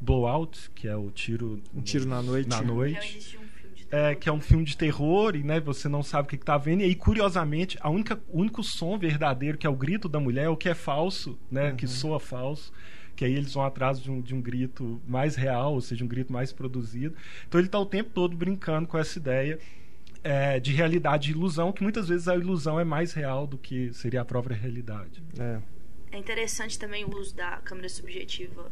Blowout, 0.00 0.70
que 0.74 0.88
é 0.88 0.96
o 0.96 1.10
tiro, 1.10 1.62
Um 1.74 1.82
tiro 1.82 2.06
na 2.06 2.22
noite. 2.22 2.48
na 2.48 2.62
noite 2.62 3.38
filme 3.54 3.74
de 3.74 3.86
é, 3.90 4.14
que 4.14 4.28
é 4.28 4.32
um 4.32 4.40
filme 4.40 4.64
de 4.64 4.76
terror 4.76 5.36
e 5.36 5.42
né, 5.42 5.60
você 5.60 5.88
não 5.88 6.02
sabe 6.02 6.26
o 6.26 6.28
que, 6.28 6.36
está 6.36 6.58
vendo. 6.58 6.80
E 6.80 6.84
aí, 6.84 6.94
curiosamente, 6.94 7.78
a 7.80 7.88
única, 7.88 8.20
o 8.28 8.40
único 8.40 8.62
som 8.62 8.98
verdadeiro, 8.98 9.56
que 9.56 9.66
é 9.66 9.70
o 9.70 9.76
grito 9.76 10.08
da 10.08 10.18
mulher, 10.18 10.44
é 10.44 10.48
o 10.48 10.56
que 10.56 10.68
é 10.68 10.74
falso, 10.74 11.38
né? 11.50 11.72
Que 11.72 11.86
soa 11.86 12.18
falso. 12.18 12.72
Que 13.14 13.24
aí 13.24 13.32
eles 13.32 13.54
vão 13.54 13.62
atrás 13.62 14.00
de 14.00 14.10
um, 14.10 14.20
de 14.20 14.34
um 14.34 14.40
grito 14.40 15.00
mais 15.06 15.36
real, 15.36 15.74
ou 15.74 15.80
seja, 15.80 16.04
um 16.04 16.08
grito 16.08 16.32
mais 16.32 16.52
produzido. 16.52 17.14
Então 17.46 17.60
ele 17.60 17.68
está 17.68 17.78
o 17.78 17.86
tempo 17.86 18.10
todo 18.10 18.36
brincando 18.36 18.88
com 18.88 18.98
essa 18.98 19.18
ideia 19.18 19.60
é, 20.24 20.58
de 20.58 20.72
realidade 20.72 21.30
e 21.30 21.32
ilusão, 21.32 21.72
que 21.72 21.82
muitas 21.82 22.08
vezes 22.08 22.26
a 22.26 22.34
ilusão 22.34 22.80
é 22.80 22.84
mais 22.84 23.12
real 23.12 23.46
do 23.46 23.56
que 23.56 23.92
seria 23.92 24.22
a 24.22 24.24
própria 24.24 24.56
realidade. 24.56 25.22
É. 25.38 25.60
É 26.10 26.18
interessante 26.18 26.78
também 26.78 27.04
o 27.04 27.16
uso 27.16 27.36
da 27.36 27.58
câmera 27.58 27.88
subjetiva 27.88 28.70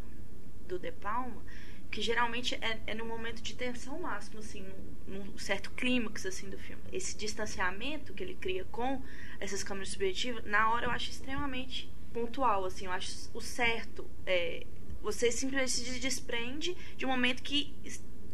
do 0.73 0.79
De 0.79 0.93
Palma, 0.93 1.43
que 1.91 2.01
geralmente 2.01 2.55
é, 2.55 2.81
é 2.87 2.95
no 2.95 3.05
momento 3.05 3.43
de 3.43 3.55
tensão 3.55 4.01
máxima, 4.01 4.41
assim, 4.41 4.65
num, 5.07 5.25
num, 5.25 5.39
certo 5.39 5.71
clímax 5.73 6.25
assim 6.25 6.49
do 6.49 6.59
filme. 6.59 6.83
Esse 6.91 7.17
distanciamento 7.17 8.15
que 8.15 8.23
ele 8.23 8.35
cria 8.35 8.65
com 8.65 9.03
essas 9.39 9.63
câmeras 9.63 9.91
subjetivas, 9.91 10.45
na 10.45 10.71
hora 10.71 10.87
eu 10.87 10.91
acho 10.91 11.11
extremamente 11.11 11.93
pontual, 12.13 12.65
assim, 12.65 12.87
eu 12.87 12.93
acho 12.93 13.31
o 13.35 13.41
certo. 13.41 14.09
É, 14.27 14.67
você 15.03 15.31
simplesmente 15.31 15.71
se 15.71 16.01
desprende 16.01 16.77
de 16.97 17.05
um 17.05 17.09
momento 17.09 17.43
que 17.43 17.75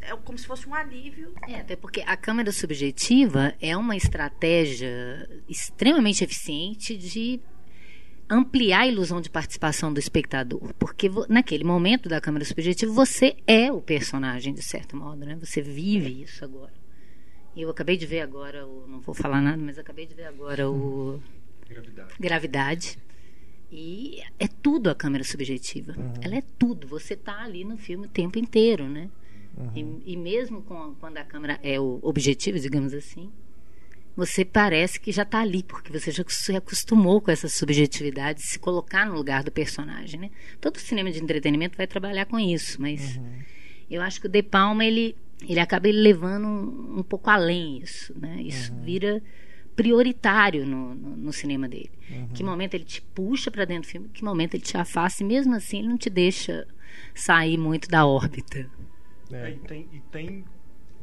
é 0.01 0.15
como 0.17 0.39
se 0.39 0.47
fosse 0.47 0.69
um 0.69 0.75
alívio. 0.75 1.35
É, 1.49 1.57
até 1.57 1.75
porque 1.75 2.03
a 2.03 2.17
câmera 2.17 2.53
subjetiva 2.53 3.55
é 3.61 3.77
uma 3.77 3.97
estratégia 3.97 5.29
extremamente 5.49 6.23
eficiente 6.23 6.97
de 6.97 7.41
ampliar 8.29 8.81
a 8.81 8.87
ilusão 8.87 9.21
de 9.21 9.31
participação 9.31 9.93
do 9.93 9.99
espectador, 9.99 10.75
porque 10.79 11.11
naquele 11.29 11.65
momento 11.65 12.09
da 12.09 12.21
câmera 12.21 12.45
subjetiva 12.45 12.93
você 12.93 13.37
é 13.47 13.73
o 13.73 13.81
personagem 13.81 14.53
de 14.53 14.63
certo 14.63 14.97
modo, 14.97 15.25
né? 15.25 15.37
Você 15.41 15.63
vive 15.63 16.23
isso 16.23 16.45
agora. 16.45 16.73
Eu 17.57 17.71
acabei 17.71 17.97
de 17.97 18.07
ver 18.07 18.21
agora, 18.21 18.67
o, 18.67 18.87
não 18.87 19.01
vou 19.01 19.15
falar 19.15 19.41
nada, 19.41 19.61
mas 19.61 19.79
acabei 19.79 20.07
de 20.07 20.15
ver 20.15 20.27
agora 20.27 20.71
o 20.71 21.21
Gravidade. 21.69 22.15
Gravidade. 22.19 22.99
E 23.71 24.23
é 24.39 24.49
tudo 24.49 24.89
a 24.89 24.95
câmera 24.95 25.23
subjetiva. 25.23 25.93
Uhum. 25.93 26.15
Ela 26.23 26.37
é 26.37 26.43
tudo. 26.59 26.87
Você 26.89 27.15
está 27.15 27.43
ali 27.43 27.65
no 27.65 27.77
filme 27.77 28.07
o 28.07 28.09
tempo 28.09 28.39
inteiro, 28.39 28.89
né? 28.89 29.11
Uhum. 29.57 30.01
E, 30.07 30.13
e, 30.13 30.17
mesmo 30.17 30.63
com, 30.63 30.95
quando 30.95 31.19
a 31.19 31.25
câmera 31.25 31.59
é 31.63 31.79
o 31.79 31.99
objetivo, 32.03 32.59
digamos 32.59 32.95
assim, 32.95 33.31
você 34.19 34.45
parece 34.45 34.99
que 34.99 35.13
já 35.13 35.23
está 35.23 35.39
ali, 35.39 35.63
porque 35.63 35.93
você 35.93 36.11
já 36.11 36.25
se 36.27 36.57
acostumou 36.57 37.21
com 37.21 37.31
essa 37.31 37.49
subjetividade, 37.49 38.43
se 38.43 38.59
colocar 38.59 39.07
no 39.07 39.15
lugar 39.15 39.45
do 39.45 39.53
personagem, 39.53 40.19
né? 40.19 40.31
Todo 40.61 40.77
cinema 40.81 41.09
de 41.09 41.23
entretenimento 41.23 41.77
vai 41.77 41.87
trabalhar 41.87 42.27
com 42.27 42.37
isso, 42.37 42.83
mas 42.83 43.17
uhum. 43.17 43.39
eu 43.89 44.03
acho 44.03 44.21
que 44.21 44.27
o 44.27 44.29
De 44.29 44.43
Palma, 44.43 44.85
ele, 44.85 45.15
ele 45.49 45.61
acaba 45.61 45.89
levando 45.89 46.49
um, 46.49 46.99
um 46.99 47.03
pouco 47.05 47.31
além 47.31 47.79
isso, 47.79 48.13
né? 48.19 48.43
Isso 48.43 48.73
uhum. 48.73 48.83
vira 48.83 49.23
prioritário 49.77 50.67
no, 50.67 50.97
no, 50.97 51.17
no 51.17 51.33
cinema 51.33 51.69
dele. 51.69 51.93
Uhum. 52.11 52.29
Que 52.35 52.43
momento 52.43 52.75
ele 52.75 52.85
te 52.85 53.01
puxa 53.01 53.53
para 53.53 53.65
dentro 53.65 53.89
do 53.89 53.93
filme, 53.93 54.09
que 54.09 54.25
momento 54.25 54.55
ele 54.55 54.65
te 54.65 54.77
afasta, 54.77 55.23
e 55.23 55.27
mesmo 55.27 55.55
assim 55.55 55.79
ele 55.79 55.87
não 55.87 55.97
te 55.97 56.11
deixa 56.11 56.67
sair 57.15 57.57
muito 57.57 57.89
da 57.89 58.05
órbita. 58.05 58.69
É. 59.31 59.51
E, 59.51 59.59
tem, 59.59 59.89
e 59.93 60.01
tem 60.11 60.45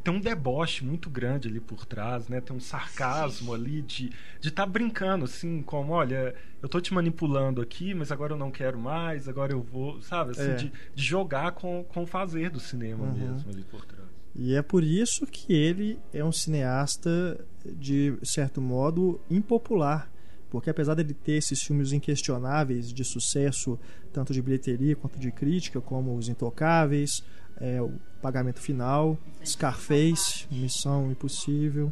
tem 0.06 0.14
um 0.14 0.20
deboche 0.20 0.86
muito 0.86 1.10
grande 1.10 1.48
ali 1.48 1.60
por 1.60 1.84
trás, 1.84 2.30
né? 2.30 2.40
Tem 2.40 2.56
um 2.56 2.60
sarcasmo 2.60 3.48
Sim. 3.48 3.56
ali 3.56 3.82
de 3.82 4.10
de 4.40 4.50
estar 4.50 4.64
tá 4.64 4.72
brincando 4.72 5.26
assim, 5.26 5.64
como, 5.64 5.94
olha, 5.94 6.36
eu 6.62 6.70
tô 6.70 6.80
te 6.80 6.94
manipulando 6.94 7.60
aqui, 7.60 7.96
mas 7.96 8.12
agora 8.12 8.34
eu 8.34 8.38
não 8.38 8.52
quero 8.52 8.78
mais, 8.78 9.28
agora 9.28 9.52
eu 9.52 9.64
vou, 9.64 10.00
sabe, 10.04 10.32
assim, 10.32 10.52
é. 10.52 10.56
de, 10.56 10.72
de 10.94 11.04
jogar 11.04 11.54
com, 11.54 11.84
com 11.84 12.04
o 12.04 12.06
fazer 12.06 12.52
do 12.52 12.60
cinema 12.60 13.06
uhum. 13.06 13.14
mesmo 13.14 13.50
ali 13.50 13.64
por 13.64 13.84
trás. 13.84 14.06
E 14.36 14.54
é 14.54 14.62
por 14.62 14.84
isso 14.84 15.26
que 15.26 15.52
ele 15.52 15.98
é 16.14 16.24
um 16.24 16.32
cineasta 16.32 17.44
de 17.66 18.16
certo 18.22 18.62
modo 18.62 19.20
impopular, 19.28 20.12
porque 20.52 20.70
apesar 20.70 20.94
dele 20.94 21.16
ter 21.16 21.34
esses 21.34 21.64
filmes 21.64 21.92
inquestionáveis 21.92 22.94
de 22.94 23.04
sucesso, 23.04 23.80
tanto 24.14 24.34
de 24.34 24.42
bilheteria 24.42 24.96
quanto 24.96 25.18
de 25.18 25.32
crítica, 25.32 25.82
como 25.82 26.16
Os 26.16 26.30
Intocáveis, 26.30 27.24
é, 27.60 27.82
o 27.82 27.92
Pagamento 28.22 28.60
Final, 28.60 29.18
Scarface, 29.44 30.46
Missão 30.52 31.12
Impossível. 31.12 31.92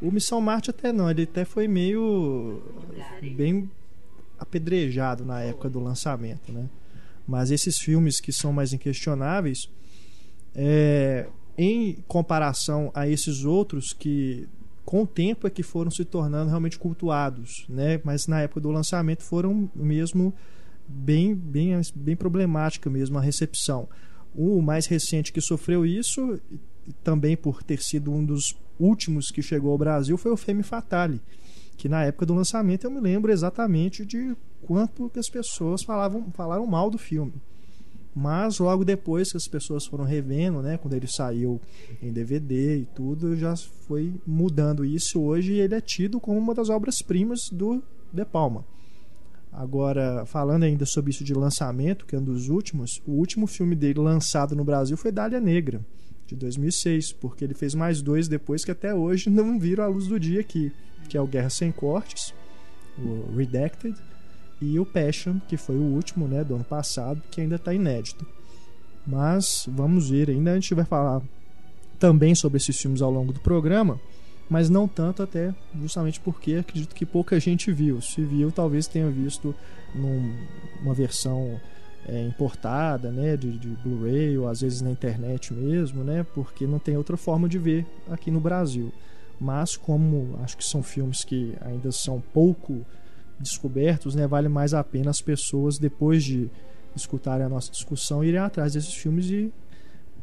O 0.00 0.10
Missão 0.10 0.40
Marte 0.40 0.70
até 0.70 0.92
não, 0.92 1.10
ele 1.10 1.22
até 1.22 1.44
foi 1.44 1.68
meio 1.68 2.62
bem 3.36 3.70
apedrejado 4.38 5.24
na 5.24 5.40
época 5.40 5.70
do 5.70 5.78
lançamento, 5.78 6.52
né? 6.52 6.68
Mas 7.26 7.50
esses 7.52 7.78
filmes 7.78 8.20
que 8.20 8.32
são 8.32 8.52
mais 8.52 8.72
inquestionáveis, 8.72 9.70
é, 10.54 11.28
em 11.56 12.02
comparação 12.08 12.90
a 12.94 13.08
esses 13.08 13.44
outros 13.44 13.92
que 13.92 14.48
com 14.84 15.02
o 15.02 15.06
tempo 15.06 15.46
é 15.46 15.50
que 15.50 15.62
foram 15.62 15.90
se 15.90 16.04
tornando 16.04 16.48
realmente 16.48 16.78
cultuados, 16.78 17.64
né? 17.68 18.00
Mas 18.04 18.26
na 18.26 18.40
época 18.40 18.60
do 18.60 18.70
lançamento 18.70 19.22
foram 19.22 19.70
mesmo 19.74 20.34
bem 20.88 21.34
bem 21.34 21.80
bem 21.94 22.16
problemática 22.16 22.90
mesmo 22.90 23.16
a 23.16 23.20
recepção. 23.20 23.88
O 24.34 24.62
mais 24.62 24.86
recente 24.86 25.32
que 25.32 25.40
sofreu 25.40 25.84
isso, 25.84 26.40
também 27.04 27.36
por 27.36 27.62
ter 27.62 27.82
sido 27.82 28.10
um 28.12 28.24
dos 28.24 28.56
últimos 28.78 29.30
que 29.30 29.42
chegou 29.42 29.72
ao 29.72 29.78
Brasil, 29.78 30.16
foi 30.16 30.32
o 30.32 30.36
Femme 30.36 30.62
Fatale, 30.62 31.20
que 31.76 31.88
na 31.88 32.04
época 32.04 32.26
do 32.26 32.34
lançamento 32.34 32.84
eu 32.84 32.90
me 32.90 33.00
lembro 33.00 33.30
exatamente 33.30 34.04
de 34.04 34.34
quanto 34.62 35.10
que 35.10 35.18
as 35.18 35.28
pessoas 35.28 35.82
falavam, 35.82 36.30
falaram 36.32 36.66
mal 36.66 36.90
do 36.90 36.98
filme. 36.98 37.34
Mas 38.14 38.58
logo 38.58 38.84
depois 38.84 39.30
que 39.30 39.38
as 39.38 39.48
pessoas 39.48 39.86
foram 39.86 40.04
revendo, 40.04 40.60
né, 40.60 40.76
quando 40.76 40.94
ele 40.94 41.06
saiu 41.06 41.60
em 42.02 42.12
DVD 42.12 42.78
e 42.78 42.84
tudo, 42.84 43.34
já 43.36 43.54
foi 43.86 44.14
mudando 44.26 44.84
isso. 44.84 45.20
Hoje 45.20 45.54
ele 45.54 45.74
é 45.74 45.80
tido 45.80 46.20
como 46.20 46.38
uma 46.38 46.54
das 46.54 46.68
obras-primas 46.68 47.40
do 47.50 47.82
De 48.12 48.24
Palma. 48.24 48.64
Agora, 49.52 50.24
falando 50.24 50.62
ainda 50.62 50.86
sobre 50.86 51.10
isso 51.10 51.22
de 51.22 51.34
lançamento, 51.34 52.06
que 52.06 52.16
é 52.16 52.18
um 52.18 52.24
dos 52.24 52.48
últimos, 52.48 53.02
o 53.06 53.12
último 53.12 53.46
filme 53.46 53.76
dele 53.76 54.00
lançado 54.00 54.56
no 54.56 54.64
Brasil 54.64 54.96
foi 54.96 55.12
Dália 55.12 55.38
Negra, 55.38 55.84
de 56.26 56.34
2006, 56.34 57.12
porque 57.12 57.44
ele 57.44 57.52
fez 57.52 57.74
mais 57.74 58.00
dois 58.00 58.28
depois 58.28 58.64
que 58.64 58.70
até 58.70 58.94
hoje 58.94 59.28
não 59.28 59.58
viram 59.60 59.84
a 59.84 59.88
luz 59.88 60.06
do 60.06 60.18
dia 60.18 60.40
aqui, 60.40 60.72
que 61.06 61.18
é 61.18 61.20
o 61.20 61.26
Guerra 61.26 61.50
Sem 61.50 61.70
Cortes, 61.70 62.32
o 62.98 63.36
Redacted, 63.36 63.94
e 64.58 64.78
o 64.78 64.86
Passion, 64.86 65.38
que 65.48 65.56
foi 65.56 65.76
o 65.76 65.82
último, 65.82 66.26
né, 66.26 66.42
do 66.42 66.54
ano 66.54 66.64
passado, 66.64 67.20
que 67.30 67.40
ainda 67.40 67.56
está 67.56 67.74
inédito. 67.74 68.24
Mas 69.06 69.66
vamos 69.68 70.08
ver, 70.08 70.30
ainda 70.30 70.52
a 70.52 70.54
gente 70.54 70.74
vai 70.74 70.84
falar 70.84 71.20
também 71.98 72.34
sobre 72.34 72.56
esses 72.56 72.80
filmes 72.80 73.02
ao 73.02 73.10
longo 73.10 73.32
do 73.32 73.40
programa 73.40 74.00
mas 74.48 74.68
não 74.68 74.86
tanto 74.86 75.22
até 75.22 75.54
justamente 75.80 76.20
porque 76.20 76.54
acredito 76.54 76.94
que 76.94 77.06
pouca 77.06 77.38
gente 77.40 77.72
viu. 77.72 78.00
Se 78.00 78.22
viu, 78.22 78.52
talvez 78.52 78.86
tenha 78.86 79.08
visto 79.08 79.54
numa 79.94 80.94
versão 80.94 81.60
é, 82.06 82.26
importada, 82.26 83.10
né, 83.10 83.36
de, 83.36 83.58
de 83.58 83.68
Blu-ray 83.68 84.36
ou 84.36 84.48
às 84.48 84.60
vezes 84.60 84.80
na 84.80 84.90
internet 84.90 85.54
mesmo, 85.54 86.02
né, 86.02 86.26
porque 86.34 86.66
não 86.66 86.78
tem 86.78 86.96
outra 86.96 87.16
forma 87.16 87.48
de 87.48 87.58
ver 87.58 87.86
aqui 88.10 88.30
no 88.30 88.40
Brasil. 88.40 88.92
Mas 89.40 89.76
como 89.76 90.38
acho 90.42 90.56
que 90.56 90.64
são 90.64 90.82
filmes 90.82 91.24
que 91.24 91.54
ainda 91.60 91.90
são 91.90 92.20
pouco 92.32 92.84
descobertos, 93.38 94.14
né, 94.14 94.26
vale 94.26 94.48
mais 94.48 94.74
a 94.74 94.84
pena 94.84 95.10
as 95.10 95.20
pessoas 95.20 95.78
depois 95.78 96.22
de 96.22 96.50
escutarem 96.94 97.46
a 97.46 97.48
nossa 97.48 97.70
discussão 97.70 98.22
irem 98.22 98.40
atrás 98.40 98.74
desses 98.74 98.94
filmes 98.94 99.30
e 99.30 99.52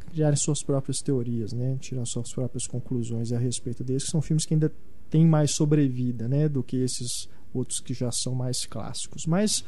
criarem 0.09 0.35
suas 0.35 0.63
próprias 0.63 0.97
teorias, 0.99 1.53
né? 1.53 1.77
Tirar 1.79 2.05
suas 2.05 2.31
próprias 2.31 2.67
conclusões 2.67 3.31
a 3.31 3.37
respeito 3.37 3.83
deles, 3.83 4.05
que 4.05 4.11
são 4.11 4.21
filmes 4.21 4.45
que 4.45 4.53
ainda 4.53 4.71
têm 5.09 5.25
mais 5.25 5.51
sobrevida, 5.55 6.27
né? 6.27 6.49
Do 6.49 6.63
que 6.63 6.77
esses 6.77 7.29
outros 7.53 7.79
que 7.79 7.93
já 7.93 8.11
são 8.11 8.35
mais 8.35 8.65
clássicos. 8.65 9.25
Mas 9.25 9.63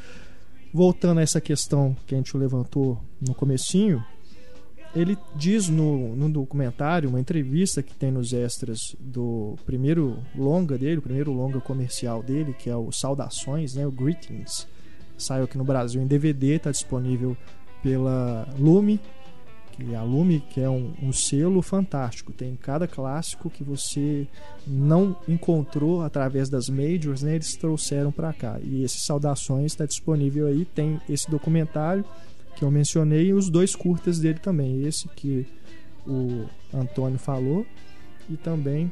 voltando 0.73 1.19
a 1.19 1.21
essa 1.21 1.41
questão 1.41 1.95
que 2.05 2.15
a 2.15 2.17
gente 2.17 2.35
levantou 2.35 3.01
no 3.19 3.33
comecinho, 3.33 4.03
ele 4.95 5.17
diz 5.35 5.69
no, 5.69 6.15
no 6.15 6.29
documentário, 6.29 7.09
uma 7.09 7.19
entrevista 7.19 7.81
que 7.81 7.95
tem 7.95 8.11
nos 8.11 8.33
extras 8.33 8.95
do 8.99 9.55
primeiro 9.65 10.17
longa 10.35 10.77
dele, 10.77 10.97
o 10.97 11.01
primeiro 11.01 11.31
longa 11.31 11.61
comercial 11.61 12.21
dele, 12.21 12.53
que 12.53 12.69
é 12.69 12.75
o 12.75 12.91
Saudações, 12.91 13.73
né, 13.73 13.87
o 13.87 13.91
Greetings, 13.91 14.67
saiu 15.17 15.45
aqui 15.45 15.57
no 15.57 15.63
Brasil 15.63 16.01
em 16.01 16.07
DVD, 16.07 16.55
está 16.55 16.71
disponível 16.71 17.37
pela 17.81 18.47
Lume 18.59 18.99
que 19.71 19.95
a 19.95 20.03
Lume 20.03 20.41
que 20.49 20.59
é 20.59 20.69
um, 20.69 20.93
um, 21.01 21.11
selo 21.11 21.61
fantástico. 21.61 22.31
Tem 22.31 22.55
cada 22.55 22.87
clássico 22.87 23.49
que 23.49 23.63
você 23.63 24.27
não 24.65 25.15
encontrou 25.27 26.01
através 26.01 26.49
das 26.49 26.69
majors 26.69 27.21
né? 27.21 27.35
Eles 27.35 27.55
trouxeram 27.55 28.11
para 28.11 28.33
cá. 28.33 28.59
E 28.61 28.83
esse 28.83 28.99
saudações 28.99 29.71
está 29.71 29.85
disponível 29.85 30.47
aí. 30.47 30.65
Tem 30.65 30.99
esse 31.09 31.29
documentário 31.29 32.05
que 32.55 32.63
eu 32.63 32.71
mencionei 32.71 33.27
e 33.27 33.33
os 33.33 33.49
dois 33.49 33.75
curtas 33.75 34.19
dele 34.19 34.39
também. 34.39 34.85
Esse 34.85 35.07
que 35.09 35.45
o 36.05 36.45
Antônio 36.73 37.17
falou 37.17 37.65
e 38.29 38.37
também 38.37 38.91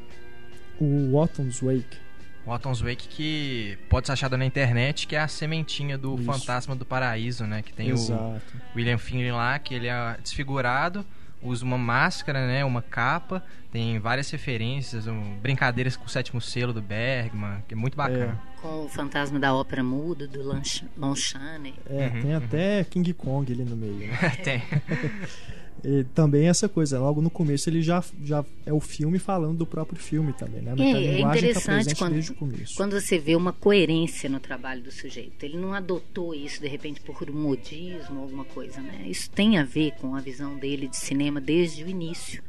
o 0.80 1.18
Autumn's 1.18 1.60
Wake 1.60 2.09
o 2.46 2.52
Autumn's 2.52 2.82
Wake 2.82 3.08
que 3.08 3.78
pode 3.90 4.08
ser 4.08 4.14
achado 4.14 4.38
na 4.38 4.46
internet, 4.46 5.08
que 5.08 5.16
é 5.16 5.20
a 5.20 5.28
sementinha 5.28 5.98
do 5.98 6.16
Isso. 6.16 6.24
Fantasma 6.24 6.76
do 6.76 6.86
Paraíso, 6.86 7.46
né? 7.46 7.62
Que 7.62 7.74
tem 7.74 7.90
Exato. 7.90 8.42
o 8.74 8.78
William 8.78 8.98
Finley 8.98 9.32
lá, 9.32 9.60
que 9.60 9.74
ele 9.74 9.88
é 9.88 10.18
desfigurado, 10.22 11.06
usa 11.42 11.64
uma 11.64 11.78
máscara, 11.78 12.48
né? 12.48 12.66
Uma 12.66 12.82
capa, 12.82 13.44
tem 13.72 14.00
várias 14.00 14.30
referências, 14.30 15.08
um, 15.08 15.38
brincadeiras 15.40 15.96
com 15.96 16.06
o 16.06 16.10
sétimo 16.10 16.42
selo 16.42 16.74
do 16.74 16.82
Bergman, 16.82 17.64
que 17.68 17.74
é 17.74 17.78
muito 17.78 17.96
bacana. 17.96 18.40
É. 18.58 18.62
Com 18.62 18.86
o 18.86 18.90
fantasma 18.90 19.40
da 19.40 19.54
ópera 19.54 19.84
muda, 19.84 20.28
do 20.28 20.42
Lon 20.44 21.16
Chaney. 21.16 21.76
É, 21.90 22.08
uhum, 22.08 22.22
tem 22.22 22.32
uhum. 22.32 22.38
até 22.38 22.84
King 22.84 23.14
Kong 23.14 23.52
ali 23.52 23.64
no 23.64 23.76
meio. 23.76 24.08
Né? 24.08 24.18
tem. 24.44 24.64
E 25.84 26.04
também 26.16 26.48
essa 26.48 26.68
coisa, 26.68 27.00
logo 27.00 27.22
no 27.22 27.30
começo 27.30 27.70
ele 27.70 27.82
já, 27.82 28.04
já 28.24 28.44
é 28.66 28.74
o 28.74 28.80
filme 28.80 29.20
falando 29.20 29.58
do 29.58 29.66
próprio 29.66 30.00
filme 30.00 30.34
também, 30.34 30.62
né? 30.62 30.74
A 30.78 30.82
É, 30.82 31.20
é 31.20 31.22
tá 31.22 31.38
interessante 31.38 31.96
presente 31.96 32.34
quando, 32.34 32.76
quando 32.76 33.00
você 33.00 33.18
vê 33.18 33.36
uma 33.36 33.54
coerência 33.54 34.30
no 34.30 34.40
trabalho 34.40 34.82
do 34.82 34.92
sujeito. 34.92 35.44
Ele 35.44 35.58
não 35.58 35.74
adotou 35.74 36.34
isso 36.34 36.62
de 36.62 36.68
repente 36.68 37.02
por 37.02 37.30
modismo 37.32 38.18
ou 38.18 38.24
alguma 38.24 38.46
coisa, 38.46 38.82
né? 38.82 39.06
Isso 39.06 39.30
tem 39.30 39.58
a 39.58 39.64
ver 39.64 39.92
com 40.00 40.16
a 40.16 40.20
visão 40.20 40.58
dele 40.58 40.88
de 40.88 40.98
cinema 40.98 41.40
desde 41.40 41.84
o 41.84 41.88
início. 41.88 42.44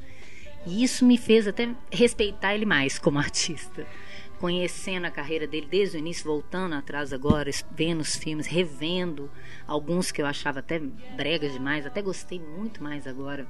E 0.67 0.83
isso 0.83 1.05
me 1.05 1.17
fez 1.17 1.47
até 1.47 1.69
respeitar 1.91 2.55
ele 2.55 2.67
mais 2.67 2.99
como 2.99 3.19
artista. 3.21 3.87
Conhecendo 4.41 5.05
a 5.05 5.11
carreira 5.11 5.47
dele 5.47 5.69
desde 5.71 5.99
o 5.99 6.01
início, 6.01 6.25
voltando 6.25 6.75
atrás 6.75 7.13
agora, 7.13 7.51
vendo 7.73 8.01
os 8.01 8.17
filmes, 8.17 8.47
revendo 8.47 9.31
alguns 9.67 10.11
que 10.11 10.23
eu 10.23 10.27
achava 10.27 10.61
até 10.61 10.79
bregas 11.15 11.53
demais, 11.53 11.85
até 11.85 12.01
gostei 12.01 12.41
muito 12.41 12.83
mais 12.83 13.07
agora. 13.07 13.47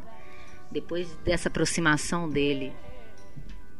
Depois 0.68 1.16
dessa 1.24 1.48
aproximação 1.48 2.28
dele 2.28 2.72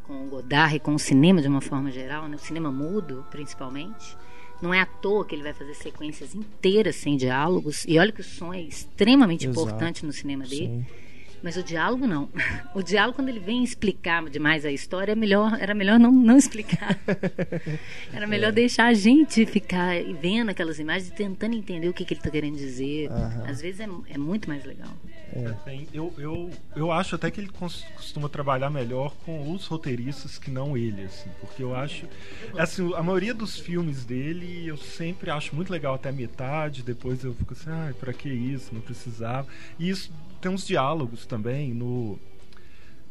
com 0.05 0.25
o 0.25 0.29
Godard 0.29 0.77
e 0.77 0.81
com 0.81 0.95
o 0.95 0.99
cinema 0.99 1.43
de 1.43 1.49
uma 1.49 1.61
forma 1.61 1.91
geral, 1.91 2.29
né? 2.29 2.37
o 2.37 2.39
cinema 2.39 2.71
mudo 2.71 3.27
principalmente. 3.29 4.17
Não 4.63 4.73
é 4.73 4.81
à 4.81 4.87
toa 4.87 5.25
que 5.25 5.35
ele 5.35 5.43
vai 5.43 5.55
fazer 5.55 5.75
sequências 5.75 6.35
inteiras 6.35 6.95
sem 6.95 7.17
diálogos. 7.17 7.85
E 7.89 7.99
olha 7.99 8.13
que 8.13 8.21
o 8.21 8.25
som 8.25 8.53
é 8.53 8.61
extremamente 8.61 9.47
Exato. 9.47 9.67
importante 9.67 10.07
no 10.07 10.13
cinema 10.13 10.45
dele. 10.45 10.67
Sim. 10.67 10.87
Mas 11.43 11.57
o 11.57 11.63
diálogo 11.63 12.07
não. 12.07 12.29
O 12.73 12.83
diálogo, 12.83 13.17
quando 13.17 13.29
ele 13.29 13.41
vem 13.41 13.65
explicar 13.65 14.23
demais 14.31 14.65
a 14.65 14.71
história, 14.71 15.13
é 15.13 15.15
melhor, 15.17 15.59
era 15.61 15.75
melhor 15.75 15.99
não, 15.99 16.13
não 16.13 16.37
explicar. 16.37 16.97
Era 18.15 18.27
melhor 18.27 18.53
deixar 18.53 18.87
a 18.87 18.95
gente 18.95 19.45
ficar 19.45 19.95
vendo 20.21 20.51
aquelas 20.51 20.79
imagens 20.79 21.09
e 21.09 21.13
tentando 21.13 21.57
entender 21.57 21.89
o 21.89 21.93
que, 21.93 22.05
que 22.05 22.15
ele 22.15 22.21
está 22.21 22.31
querendo 22.31 22.57
dizer. 22.57 23.11
Aham. 23.11 23.45
Às 23.49 23.61
vezes 23.61 23.81
é, 23.81 23.89
é 24.11 24.19
muito 24.19 24.49
mais 24.49 24.65
legal. 24.65 24.93
Tem- 25.65 25.89
eu, 25.93 26.13
eu, 26.19 26.51
eu 26.75 26.93
acho 26.93 27.15
até 27.15 27.31
que 27.31 27.41
ele 27.41 27.49
costuma 27.49 28.29
trabalhar 28.29 28.71
melhor 28.71 29.15
com 29.25 29.53
os 29.53 29.67
roteiristas 29.67 30.39
que 30.39 30.51
não 30.51 30.77
ele, 30.77 31.03
assim, 31.03 31.31
porque 31.41 31.63
eu 31.63 31.75
acho. 31.75 32.07
Assim, 32.59 32.93
a 32.95 33.03
maioria 33.03 33.33
dos 33.35 33.59
filmes 33.59 34.05
dele 34.05 34.67
eu 34.67 34.77
sempre 34.77 35.31
acho 35.31 35.55
muito 35.55 35.71
legal 35.71 35.95
até 35.95 36.09
a 36.09 36.13
metade, 36.13 36.83
depois 36.83 37.23
eu 37.25 37.35
fico 37.35 37.53
assim, 37.53 37.71
ai, 37.71 37.93
pra 37.95 38.13
que 38.13 38.29
isso? 38.29 38.73
Não 38.75 38.81
precisava. 38.81 39.47
E 39.79 39.89
isso 39.89 40.13
tem 40.41 40.51
uns 40.51 40.67
diálogos 40.67 41.27
também 41.27 41.73
no. 41.75 42.19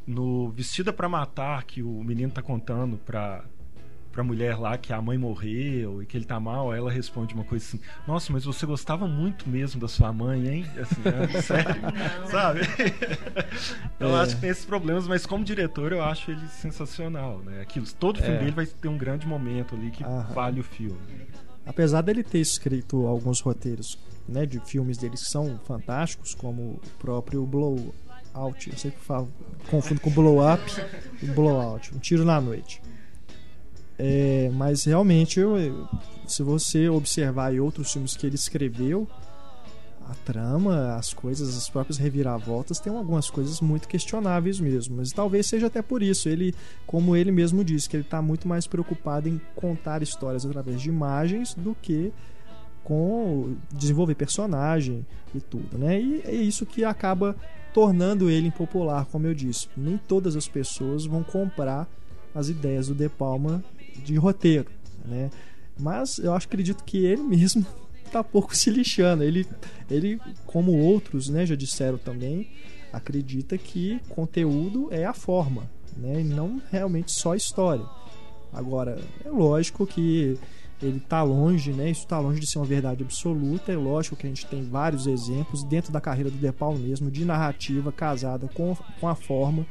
No 0.08 0.50
Vestida 0.50 0.92
pra 0.92 1.08
Matar, 1.08 1.64
que 1.66 1.84
o 1.84 2.04
menino 2.04 2.32
tá 2.32 2.42
contando 2.42 2.98
pra, 2.98 3.44
pra 4.12 4.24
mulher 4.24 4.58
lá 4.58 4.76
que 4.76 4.92
a 4.92 5.00
mãe 5.00 5.20
morreu 5.20 6.02
e 6.02 6.06
que 6.08 6.18
ele 6.18 6.26
tá 6.26 6.40
mal, 6.40 6.72
aí 6.72 6.80
ela 6.80 6.90
responde 6.90 7.36
uma 7.36 7.44
coisa 7.44 7.64
assim: 7.64 7.80
Nossa, 8.08 8.34
mas 8.34 8.44
você 8.44 8.66
gostava 8.66 9.08
muito 9.08 9.48
mesmo 9.48 9.80
da 9.80 9.88
sua 9.88 10.12
mãe, 10.12 10.48
hein? 10.48 10.66
Assim, 10.82 11.02
é, 11.06 11.28
sério, 11.42 11.82
sabe? 12.32 12.62
eu 14.00 14.16
É. 14.18 14.22
acho 14.22 14.34
que 14.36 14.42
tem 14.42 14.50
esses 14.50 14.66
problemas, 14.66 15.08
mas 15.08 15.28
como 15.28 15.44
diretor 15.46 15.92
eu 15.92 16.04
acho 16.04 16.32
ele 16.32 16.48
sensacional, 16.48 17.38
né? 17.46 17.62
Aquilo, 17.62 17.86
todo 18.00 18.18
filme 18.20 18.34
É. 18.36 18.40
dele 18.40 18.52
vai 18.52 18.66
ter 18.66 18.88
um 18.88 18.98
grande 18.98 19.28
momento 19.28 19.76
ali 19.76 19.92
que 19.92 20.04
Aham. 20.04 20.34
vale 20.34 20.60
o 20.60 20.64
filme. 20.64 20.98
Apesar 21.70 22.02
dele 22.02 22.24
ter 22.24 22.40
escrito 22.40 23.06
alguns 23.06 23.40
roteiros 23.42 23.98
né, 24.28 24.44
de 24.46 24.60
filmes 24.60 24.98
deles 24.98 25.22
que 25.24 25.30
são 25.30 25.60
fantásticos, 25.66 26.34
como 26.34 26.62
o 26.64 26.80
próprio 26.98 27.46
Blow 27.46 27.94
Out, 28.34 28.72
eu 28.72 28.78
sempre 28.78 29.00
falo, 29.00 29.32
confundo 29.70 30.02
com 30.02 30.10
Blow 30.10 30.39
Up 30.52 30.62
e 31.22 31.28
Blow 31.28 31.62
Out, 31.62 31.93
Um 31.96 32.00
Tiro 32.00 32.26
na 32.26 32.41
Noite. 32.41 32.82
É, 34.00 34.50
mas 34.54 34.84
realmente, 34.86 35.39
eu- 35.39 35.88
se 36.28 36.41
você 36.41 36.89
observar 36.89 37.54
outros 37.60 37.91
filmes 37.93 38.15
que 38.15 38.26
ele 38.26 38.36
escreveu, 38.36 39.08
a 40.10 40.15
trama, 40.26 40.95
as 40.95 41.13
coisas, 41.13 41.56
as 41.56 41.69
próprias 41.69 41.98
reviravoltas, 41.98 42.80
tem 42.80 42.91
algumas 42.91 43.30
coisas 43.30 43.62
muito 43.62 43.88
questionáveis 43.88 44.60
mesmo. 44.60 44.98
Mas 44.98 45.12
talvez 45.12 45.45
seja 45.45 45.67
até 45.67 45.84
por 45.84 46.02
isso. 46.02 46.28
Ele, 46.28 46.56
como 46.88 47.15
ele 47.15 47.32
mesmo 47.32 47.63
disse, 47.63 47.88
que 47.88 47.95
ele 47.95 48.04
está 48.04 48.22
muito 48.22 48.48
mais 48.48 48.65
preocupado 48.65 49.30
em 49.30 49.39
contar 49.56 50.02
histórias 50.02 50.45
através 50.45 50.82
de 50.82 50.89
imagens 50.89 51.54
do 51.54 51.76
que 51.80 52.12
com 52.84 53.56
desenvolver 53.72 54.15
personagem 54.15 55.06
e 55.36 55.39
tudo, 55.39 55.78
né? 55.78 56.02
E 56.02 56.22
é 56.26 56.34
isso 56.34 56.65
que 56.65 56.84
acaba 56.84 57.36
tornando 57.72 58.32
ele 58.32 58.48
impopular, 58.48 59.06
como 59.06 59.28
eu 59.28 59.34
disse. 59.36 59.67
Nem 59.78 59.95
todas 59.95 60.36
as 60.36 60.48
pessoas 60.48 61.06
vão 61.06 61.24
comprar 61.24 61.88
as 62.34 62.50
ideias 62.50 62.88
do 62.88 62.95
De 62.95 63.08
Palma 63.08 63.63
de 64.04 64.15
roteiro, 64.15 64.72
né? 65.06 65.30
Mas 65.80 66.17
eu 66.17 66.34
acho, 66.34 66.48
acredito 66.48 66.84
que 66.84 67.06
ele 67.06 67.22
mesmo 67.24 67.63
tá 68.10 68.24
pouco 68.24 68.56
se 68.56 68.69
lixando. 68.69 69.24
Ele, 69.24 69.45
ele 69.89 70.19
como 70.45 70.78
outros, 70.78 71.30
né, 71.30 71.45
já 71.45 71.56
disseram 71.56 71.98
também, 71.98 72.50
acredita 72.91 73.58
que 73.58 74.00
conteúdo 74.10 74.88
é 74.91 75.06
a 75.06 75.13
forma, 75.13 75.69
né? 75.95 76.22
E 76.22 76.24
não 76.24 76.62
realmente 76.72 77.12
só 77.12 77.36
história. 77.36 77.86
Agora, 78.52 79.00
é 79.24 79.30
lógico 79.30 79.86
que 79.86 80.38
ele 80.82 81.00
tá 81.00 81.22
longe, 81.22 81.72
né? 81.72 81.89
Isso 81.89 82.08
tá 82.08 82.19
longe 82.19 82.39
de 82.39 82.50
ser 82.50 82.58
uma 82.58 82.65
verdade 82.65 83.04
absoluta. 83.04 83.72
É 83.72 83.76
lógico 83.76 84.15
que 84.15 84.26
a 84.26 84.30
gente 84.30 84.45
tem 84.48 84.63
vários 84.63 85.08
exemplos 85.08 85.63
dentro 85.63 85.91
da 85.91 86.02
carreira 86.02 86.32
do 86.32 86.38
De 86.38 86.52
Palma 86.52 86.80
mesmo 86.80 87.12
de 87.12 87.26
narrativa 87.26 87.91
casada 87.91 88.48
com, 88.54 88.76
com 89.00 89.08
a 89.08 89.15
forma, 89.15 89.67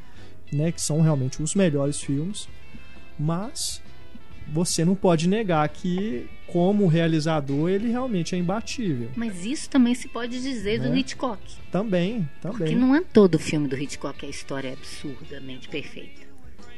né? 0.52 0.70
Que 0.70 0.80
são 0.80 1.00
realmente 1.00 1.42
os 1.42 1.54
melhores 1.54 2.00
filmes. 2.00 2.48
Mas 3.18 3.82
você 4.52 4.84
não 4.84 4.94
pode 4.94 5.28
negar 5.28 5.68
que, 5.68 6.26
como 6.46 6.86
realizador, 6.86 7.68
ele 7.70 7.90
realmente 7.90 8.34
é 8.34 8.38
imbatível. 8.38 9.10
Mas 9.16 9.44
isso 9.44 9.68
também 9.68 9.94
se 9.94 10.08
pode 10.08 10.40
dizer 10.40 10.80
do 10.80 10.88
Né? 10.88 10.98
Hitchcock. 10.98 11.40
Também, 11.70 12.28
Porque 12.40 12.58
também. 12.58 12.76
não 12.76 12.94
é 12.94 13.00
todo 13.02 13.38
filme 13.38 13.68
do 13.68 13.76
Hitchcock 13.76 14.18
que 14.18 14.26
a 14.26 14.30
história 14.30 14.68
é 14.68 14.72
absurdamente 14.72 15.68
perfeita. 15.68 16.26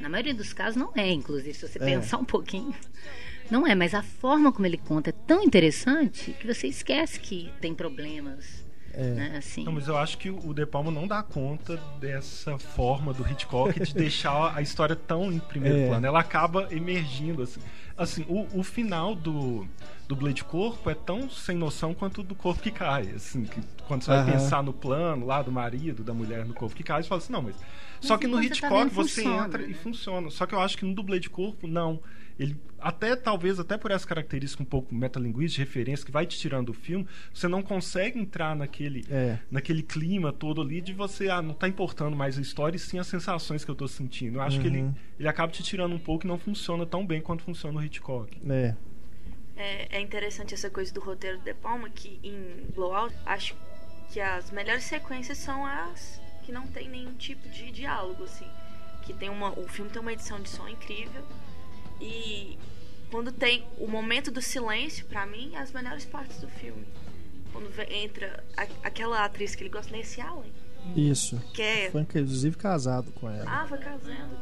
Na 0.00 0.08
maioria 0.08 0.34
dos 0.34 0.52
casos 0.52 0.76
não 0.76 0.90
é, 0.96 1.10
inclusive, 1.12 1.54
se 1.54 1.68
você 1.68 1.78
É. 1.78 1.84
pensar 1.84 2.18
um 2.18 2.24
pouquinho. 2.24 2.74
Não 3.50 3.66
é, 3.66 3.74
mas 3.74 3.94
a 3.94 4.02
forma 4.02 4.52
como 4.52 4.64
ele 4.66 4.78
conta 4.78 5.10
é 5.10 5.12
tão 5.26 5.42
interessante 5.42 6.32
que 6.40 6.46
você 6.46 6.68
esquece 6.68 7.18
que 7.20 7.50
tem 7.60 7.74
problemas. 7.74 8.59
É. 8.92 9.14
Né? 9.14 9.34
Assim. 9.38 9.64
Não, 9.64 9.72
mas 9.72 9.88
eu 9.88 9.96
acho 9.96 10.18
que 10.18 10.30
o 10.30 10.52
De 10.52 10.66
Palma 10.66 10.90
não 10.90 11.06
dá 11.06 11.22
conta 11.22 11.76
dessa 12.00 12.58
forma 12.58 13.12
do 13.12 13.26
Hitchcock 13.28 13.78
de 13.78 13.92
deixar 13.94 14.56
a 14.56 14.62
história 14.62 14.96
tão 14.96 15.32
em 15.32 15.38
primeiro 15.38 15.78
É. 15.78 15.88
plano. 15.88 16.06
Ela 16.06 16.20
acaba 16.20 16.68
emergindo 16.70 17.42
assim. 17.42 17.60
Assim, 17.96 18.24
o, 18.28 18.46
o 18.58 18.62
final 18.62 19.14
do, 19.14 19.66
do 20.08 20.16
Blade 20.16 20.42
Corpo 20.42 20.88
é 20.88 20.94
tão 20.94 21.28
sem 21.28 21.54
noção 21.54 21.92
quanto 21.92 22.22
o 22.22 22.24
do 22.24 22.34
corpo 22.34 22.62
que 22.62 22.70
cai. 22.70 23.10
Assim, 23.14 23.44
que 23.44 23.60
quando 23.86 24.02
você 24.02 24.10
vai 24.10 24.32
pensar 24.32 24.62
no 24.62 24.72
plano 24.72 25.26
lá 25.26 25.42
do 25.42 25.52
marido, 25.52 26.02
da 26.02 26.14
mulher 26.14 26.46
no 26.46 26.54
corpo 26.54 26.74
que 26.74 26.82
cai, 26.82 27.02
você 27.02 27.08
fala 27.08 27.20
assim, 27.20 27.32
não, 27.32 27.42
mas. 27.42 27.56
Só 28.00 28.16
que 28.16 28.26
no 28.26 28.38
você 28.38 28.48
tá 28.48 28.54
Hitchcock 28.54 28.94
você 28.94 29.20
funciona, 29.22 29.46
entra 29.46 29.62
e 29.64 29.68
né? 29.68 29.74
funciona. 29.74 30.30
Só 30.30 30.46
que 30.46 30.54
eu 30.54 30.60
acho 30.60 30.78
que 30.78 30.84
no 30.86 30.94
dublê 30.94 31.20
de 31.20 31.28
corpo, 31.28 31.66
não. 31.66 32.00
Ele, 32.40 32.56
até 32.78 33.14
talvez, 33.14 33.60
até 33.60 33.76
por 33.76 33.90
essa 33.90 34.06
característica 34.06 34.62
um 34.62 34.66
pouco 34.66 34.94
metalinguística, 34.94 35.62
de 35.62 35.68
referência, 35.68 36.06
que 36.06 36.10
vai 36.10 36.24
te 36.24 36.38
tirando 36.38 36.68
do 36.68 36.72
filme, 36.72 37.06
você 37.34 37.46
não 37.46 37.62
consegue 37.62 38.18
entrar 38.18 38.56
naquele, 38.56 39.04
É. 39.10 39.38
naquele 39.50 39.82
clima 39.82 40.32
todo 40.32 40.62
ali 40.62 40.80
de 40.80 40.94
você, 40.94 41.28
ah, 41.28 41.42
não 41.42 41.52
tá 41.52 41.68
importando 41.68 42.16
mais 42.16 42.38
a 42.38 42.40
história 42.40 42.76
e 42.76 42.80
sim 42.80 42.98
as 42.98 43.06
sensações 43.06 43.62
que 43.62 43.70
eu 43.70 43.74
tô 43.74 43.86
sentindo. 43.86 44.38
Eu 44.38 44.40
acho 44.42 44.58
que 44.58 44.66
ele, 44.66 44.80
Uhum. 44.80 44.94
ele 45.18 45.28
acaba 45.28 45.52
te 45.52 45.62
tirando 45.62 45.92
um 45.94 45.98
pouco 45.98 46.24
e 46.24 46.28
não 46.28 46.38
funciona 46.38 46.86
tão 46.86 47.06
bem 47.06 47.20
quanto 47.20 47.42
funciona 47.44 47.78
no 47.78 47.84
Hitchcock. 47.84 48.34
É. 48.48 48.74
É, 49.56 49.98
é 49.98 50.00
interessante 50.00 50.54
essa 50.54 50.70
coisa 50.70 50.90
do 50.94 51.00
roteiro 51.00 51.38
de 51.40 51.52
Palma, 51.52 51.90
que 51.90 52.18
em 52.24 52.64
Blowout, 52.74 53.14
acho 53.26 53.54
que 54.10 54.18
as 54.18 54.50
melhores 54.50 54.84
sequências 54.84 55.36
são 55.36 55.66
as 55.66 56.18
que 56.42 56.50
não 56.52 56.66
tem 56.68 56.88
nenhum 56.88 57.12
tipo 57.16 57.46
de 57.50 57.70
diálogo, 57.70 58.24
assim. 58.24 58.46
Que 59.02 59.12
tem 59.12 59.28
uma, 59.28 59.50
o 59.50 59.68
filme 59.68 59.90
tem 59.90 60.00
uma 60.00 60.12
edição 60.14 60.40
de 60.40 60.48
som 60.48 60.66
incrível 60.66 61.22
e 62.00 62.58
quando 63.10 63.32
tem 63.32 63.64
o 63.78 63.86
momento 63.86 64.30
do 64.30 64.40
silêncio, 64.40 65.04
pra 65.06 65.26
mim, 65.26 65.52
é 65.54 65.58
as 65.58 65.72
melhores 65.72 66.04
partes 66.04 66.40
do 66.40 66.48
filme. 66.48 66.86
Quando 67.52 67.68
entra 67.90 68.42
a- 68.56 68.66
aquela 68.84 69.24
atriz 69.24 69.54
que 69.54 69.62
ele 69.64 69.70
gosta, 69.70 69.94
Nancy 69.96 70.20
Allen, 70.20 70.52
Isso. 70.96 71.36
que 71.52 71.60
é 71.62 71.90
Foi 71.90 72.02
inclusive 72.02 72.56
casado 72.56 73.10
com 73.12 73.28
ela. 73.28 73.44
ah, 73.46 73.66
foi 73.66 73.78
casando. 73.78 74.36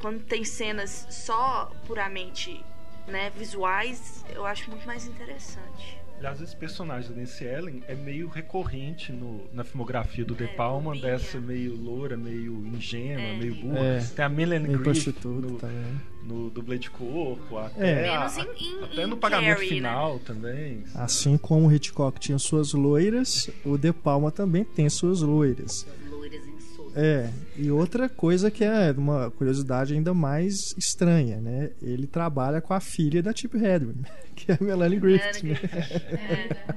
Quando 0.00 0.24
tem 0.24 0.44
cenas 0.44 1.06
só 1.10 1.70
puramente 1.86 2.64
né, 3.06 3.30
visuais, 3.36 4.24
eu 4.30 4.46
acho 4.46 4.70
muito 4.70 4.86
mais 4.86 5.06
interessante. 5.06 5.98
Aliás, 6.24 6.40
esse 6.40 6.56
personagem 6.56 7.10
da 7.10 7.20
Nancy 7.20 7.44
Ellen 7.44 7.82
é 7.86 7.94
meio 7.94 8.28
recorrente 8.28 9.12
no, 9.12 9.42
na 9.52 9.62
filmografia 9.62 10.24
do 10.24 10.34
De 10.34 10.44
É, 10.44 10.46
Palma, 10.46 10.94
bobinha. 10.94 11.12
dessa 11.12 11.38
meio 11.38 11.76
loura, 11.76 12.16
meio 12.16 12.66
ingênua, 12.66 13.20
É. 13.20 13.36
meio 13.36 13.54
burra. 13.56 13.78
É. 13.78 13.98
Tem 14.16 14.24
a 14.24 14.28
Melanie 14.30 14.68
Meio 14.68 14.78
Griffith 14.80 15.16
no, 15.22 15.58
também. 15.58 16.00
no 16.22 16.48
dublê 16.48 16.78
de 16.78 16.88
corpo, 16.88 17.58
até, 17.58 18.06
É. 18.06 18.08
a- 18.08 18.24
até 18.84 19.06
no 19.06 19.18
pagamento 19.18 19.56
Carrie, 19.58 19.68
né? 19.68 19.74
final 19.76 20.18
também. 20.20 20.84
Assim 20.94 21.36
como 21.36 21.68
o 21.68 21.72
Hitchcock 21.74 22.18
tinha 22.18 22.38
suas 22.38 22.72
loiras, 22.72 23.50
o 23.62 23.76
De 23.76 23.92
Palma 23.92 24.30
também 24.30 24.64
tem 24.64 24.88
suas 24.88 25.20
loiras. 25.20 25.86
É, 26.96 27.28
e 27.56 27.70
outra 27.70 28.08
coisa 28.08 28.50
que 28.50 28.62
é 28.62 28.92
uma 28.96 29.30
curiosidade 29.30 29.94
ainda 29.94 30.14
mais 30.14 30.74
estranha, 30.78 31.40
né? 31.40 31.70
Ele 31.82 32.06
trabalha 32.06 32.60
com 32.60 32.72
a 32.72 32.80
filha 32.80 33.22
da 33.22 33.32
Tippi 33.32 33.58
Hedren, 33.58 33.96
que 34.36 34.52
é 34.52 34.58
a 34.60 34.64
Melanie 34.64 35.00
Griffith, 35.00 35.42
né? 35.42 35.58
É. 36.12 36.74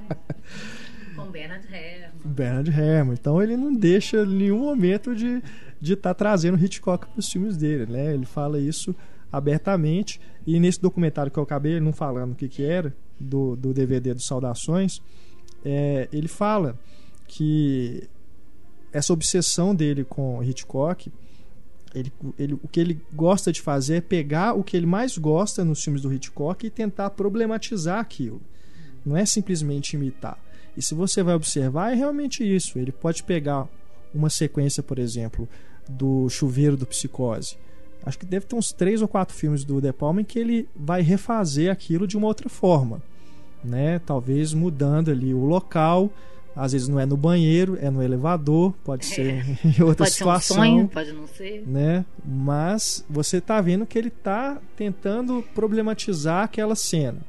Com 1.14 1.24
Ben 1.32 1.48
Bernard 1.48 1.66
Herrmann. 1.66 2.10
Bernard 2.24 2.70
Herrmann. 2.70 3.14
Então 3.14 3.42
ele 3.42 3.56
não 3.56 3.74
deixa 3.74 4.24
nenhum 4.24 4.60
momento 4.60 5.16
de 5.16 5.42
de 5.80 5.92
estar 5.94 6.10
tá 6.10 6.14
trazendo 6.14 6.62
Hitchcock 6.62 7.06
para 7.06 7.18
os 7.18 7.30
filmes 7.30 7.56
dele, 7.56 7.86
né? 7.86 8.12
Ele 8.12 8.26
fala 8.26 8.58
isso 8.58 8.94
abertamente 9.30 10.20
e 10.46 10.58
nesse 10.58 10.80
documentário 10.80 11.30
que 11.30 11.38
eu 11.38 11.42
acabei 11.42 11.78
não 11.80 11.92
falando 11.92 12.32
o 12.32 12.34
que 12.34 12.48
que 12.48 12.64
era 12.64 12.94
do, 13.20 13.54
do 13.56 13.74
DVD 13.74 14.14
do 14.14 14.22
Saudações, 14.22 15.02
é, 15.64 16.08
ele 16.12 16.28
fala 16.28 16.78
que 17.26 18.08
essa 18.92 19.12
obsessão 19.12 19.74
dele 19.74 20.04
com 20.04 20.42
Hitchcock 20.42 21.10
ele, 21.94 22.12
ele, 22.38 22.54
o 22.54 22.68
que 22.68 22.80
ele 22.80 23.00
gosta 23.12 23.52
de 23.52 23.60
fazer 23.60 23.96
é 23.96 24.00
pegar 24.00 24.54
o 24.54 24.62
que 24.62 24.76
ele 24.76 24.86
mais 24.86 25.16
gosta 25.16 25.64
nos 25.64 25.82
filmes 25.82 26.02
do 26.02 26.12
Hitchcock 26.12 26.66
e 26.66 26.70
tentar 26.70 27.10
problematizar 27.10 27.98
aquilo. 27.98 28.40
Não 29.04 29.16
é 29.16 29.24
simplesmente 29.24 29.94
imitar. 29.94 30.38
E 30.76 30.82
se 30.82 30.94
você 30.94 31.22
vai 31.22 31.34
observar, 31.34 31.92
é 31.92 31.94
realmente 31.94 32.44
isso. 32.44 32.78
Ele 32.78 32.92
pode 32.92 33.22
pegar 33.22 33.66
uma 34.14 34.30
sequência, 34.30 34.82
por 34.82 34.98
exemplo, 34.98 35.48
do 35.88 36.28
Chuveiro 36.28 36.76
do 36.76 36.86
Psicose. 36.86 37.56
Acho 38.04 38.18
que 38.18 38.26
deve 38.26 38.46
ter 38.46 38.54
uns 38.54 38.70
três 38.70 39.02
ou 39.02 39.08
quatro 39.08 39.34
filmes 39.34 39.64
do 39.64 39.80
De 39.80 39.92
Palma 39.92 40.20
em 40.20 40.24
que 40.24 40.38
ele 40.38 40.68
vai 40.76 41.02
refazer 41.02 41.70
aquilo 41.70 42.06
de 42.06 42.16
uma 42.16 42.26
outra 42.26 42.48
forma. 42.48 43.02
Né? 43.64 43.98
Talvez 43.98 44.54
mudando 44.54 45.10
ali 45.10 45.34
o 45.34 45.44
local, 45.44 46.12
às 46.58 46.72
vezes 46.72 46.88
não 46.88 46.98
é 46.98 47.06
no 47.06 47.16
banheiro, 47.16 47.78
é 47.80 47.88
no 47.88 48.02
elevador, 48.02 48.72
pode 48.84 49.06
é. 49.06 49.14
ser 49.14 49.44
em 49.64 49.80
outra 49.82 50.04
pode 50.04 50.10
situação. 50.10 50.56
Ser 50.56 50.62
um 50.62 50.64
sonho, 50.64 50.88
pode 50.88 51.12
não 51.12 51.26
ser. 51.28 51.62
Né? 51.64 52.04
Mas 52.24 53.04
você 53.08 53.36
está 53.36 53.60
vendo 53.60 53.86
que 53.86 53.96
ele 53.96 54.08
está 54.08 54.60
tentando 54.76 55.44
problematizar 55.54 56.42
aquela 56.42 56.74
cena. 56.74 57.20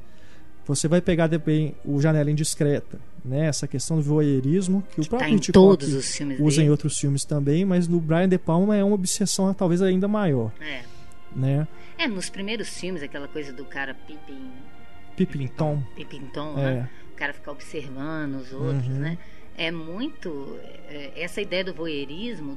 Você 0.66 0.88
vai 0.88 1.00
pegar 1.00 1.28
também 1.28 1.74
o 1.84 2.00
Janela 2.00 2.30
Indiscreta, 2.30 2.98
né? 3.24 3.46
Essa 3.46 3.66
questão 3.68 3.96
do 3.96 4.02
voyeurismo 4.02 4.82
que, 4.90 4.96
que 4.96 5.00
o 5.02 5.08
próprio 5.08 5.28
tá 5.28 5.32
em 5.32 5.36
Hitchcock 5.36 5.84
usa 5.84 6.56
dele. 6.56 6.62
em 6.62 6.70
outros 6.70 6.98
filmes 6.98 7.24
também, 7.24 7.64
mas 7.64 7.86
no 7.86 8.00
Brian 8.00 8.28
De 8.28 8.38
Palma 8.38 8.76
é 8.76 8.82
uma 8.84 8.94
obsessão 8.94 9.52
talvez 9.54 9.80
ainda 9.80 10.08
maior. 10.08 10.52
É. 10.60 10.82
Né? 11.34 11.68
É, 11.96 12.08
nos 12.08 12.28
primeiros 12.28 12.68
filmes, 12.68 13.02
aquela 13.02 13.28
coisa 13.28 13.52
do 13.52 13.64
cara 13.64 13.94
pipim... 13.94 14.50
Pipim 15.16 15.46
Tom. 15.48 15.82
Pipim 15.94 16.22
Tom, 16.32 16.58
É. 16.58 16.62
né? 16.74 16.90
Cara 17.20 17.32
ficar 17.34 17.52
observando 17.52 18.36
os 18.36 18.50
outros, 18.52 18.88
Uhum. 18.88 18.94
né? 18.98 19.18
É 19.56 19.70
muito... 19.70 20.58
é, 20.88 21.12
essa 21.22 21.40
ideia 21.42 21.62
do 21.62 21.74
voyeurismo, 21.74 22.56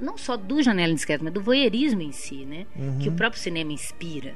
não 0.00 0.16
só 0.16 0.36
do 0.36 0.62
Janela 0.62 0.92
Indiscreta, 0.92 1.22
mas 1.24 1.32
do 1.32 1.42
voyeurismo 1.42 2.00
em 2.00 2.12
si, 2.12 2.44
né? 2.46 2.64
Uhum. 2.76 2.98
Que 3.00 3.08
o 3.08 3.12
próprio 3.12 3.42
cinema 3.42 3.72
inspira. 3.72 4.32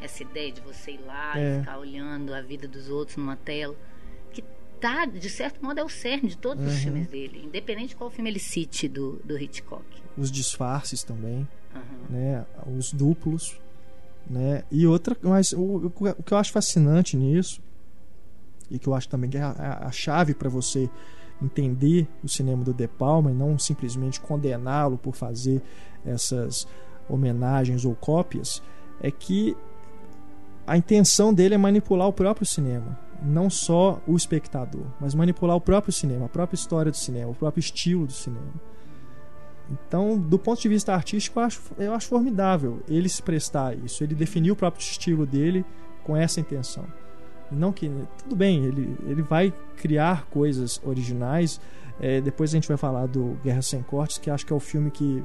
Essa 0.00 0.22
ideia 0.22 0.50
de 0.50 0.60
você 0.62 0.92
ir 0.92 1.00
lá 1.06 1.38
É. 1.38 1.56
e 1.56 1.60
ficar 1.60 1.78
olhando 1.78 2.32
a 2.32 2.40
vida 2.40 2.66
dos 2.66 2.88
outros 2.88 3.16
numa 3.18 3.36
tela. 3.36 3.76
Que 4.32 4.42
tá, 4.80 5.04
de 5.04 5.28
certo 5.28 5.62
modo, 5.62 5.78
é 5.78 5.84
o 5.84 5.88
cerne 5.90 6.30
de 6.30 6.38
todos 6.38 6.64
os 6.64 6.72
Uhum. 6.72 6.78
filmes 6.80 7.06
dele. 7.08 7.42
Independente 7.44 7.88
de 7.90 7.96
qual 7.96 8.08
filme 8.10 8.30
ele 8.30 8.38
cite 8.38 8.88
do, 8.88 9.20
do 9.24 9.36
Hitchcock. 9.38 9.84
Os 10.16 10.30
disfarces 10.32 11.02
também, 11.02 11.46
né? 12.08 12.46
Os 12.78 12.92
duplos, 12.94 13.60
né? 14.28 14.62
E 14.70 14.86
outra, 14.86 15.14
mas 15.22 15.52
o, 15.52 15.86
o 15.86 16.22
que 16.22 16.32
eu 16.32 16.38
acho 16.38 16.50
fascinante 16.52 17.14
nisso 17.16 17.60
e 18.70 18.78
que 18.78 18.88
eu 18.88 18.94
acho 18.94 19.08
também 19.08 19.30
que 19.30 19.36
é 19.36 19.42
a, 19.42 19.86
a 19.86 19.90
chave 19.90 20.34
para 20.34 20.48
você 20.48 20.88
entender 21.40 22.08
o 22.22 22.28
cinema 22.28 22.64
do 22.64 22.74
De 22.74 22.88
Palma 22.88 23.30
e 23.30 23.34
não 23.34 23.58
simplesmente 23.58 24.20
condená-lo 24.20 24.98
por 24.98 25.14
fazer 25.14 25.62
essas 26.04 26.66
homenagens 27.08 27.84
ou 27.84 27.94
cópias, 27.94 28.62
é 29.00 29.10
que 29.10 29.56
a 30.66 30.76
intenção 30.76 31.32
dele 31.32 31.54
é 31.54 31.58
manipular 31.58 32.08
o 32.08 32.12
próprio 32.12 32.44
cinema, 32.44 32.98
não 33.22 33.48
só 33.48 34.02
o 34.06 34.16
espectador, 34.16 34.84
mas 35.00 35.14
manipular 35.14 35.56
o 35.56 35.60
próprio 35.60 35.92
cinema, 35.92 36.26
a 36.26 36.28
própria 36.28 36.56
história 36.56 36.90
do 36.90 36.96
cinema, 36.96 37.30
o 37.30 37.34
próprio 37.34 37.60
estilo 37.60 38.06
do 38.06 38.12
cinema. 38.12 38.52
Então, 39.70 40.18
do 40.18 40.38
ponto 40.38 40.60
de 40.60 40.68
vista 40.68 40.94
artístico, 40.94 41.40
eu 41.40 41.44
acho, 41.44 41.62
eu 41.78 41.94
acho 41.94 42.08
formidável 42.08 42.82
ele 42.88 43.08
se 43.08 43.22
prestar 43.22 43.68
a 43.68 43.74
isso, 43.74 44.02
ele 44.02 44.14
definir 44.14 44.50
o 44.50 44.56
próprio 44.56 44.82
estilo 44.82 45.26
dele 45.26 45.64
com 46.04 46.16
essa 46.16 46.40
intenção. 46.40 46.86
Não 47.50 47.72
que 47.72 47.90
tudo 48.22 48.36
bem, 48.36 48.64
ele, 48.64 48.96
ele 49.06 49.22
vai 49.22 49.52
criar 49.76 50.26
coisas 50.26 50.80
originais. 50.84 51.60
É, 52.00 52.20
depois 52.20 52.50
a 52.50 52.54
gente 52.56 52.68
vai 52.68 52.76
falar 52.76 53.06
do 53.06 53.36
Guerra 53.42 53.62
Sem 53.62 53.82
Cortes, 53.82 54.18
que 54.18 54.30
acho 54.30 54.44
que 54.46 54.52
é 54.52 54.56
o 54.56 54.60
filme 54.60 54.90
que 54.90 55.22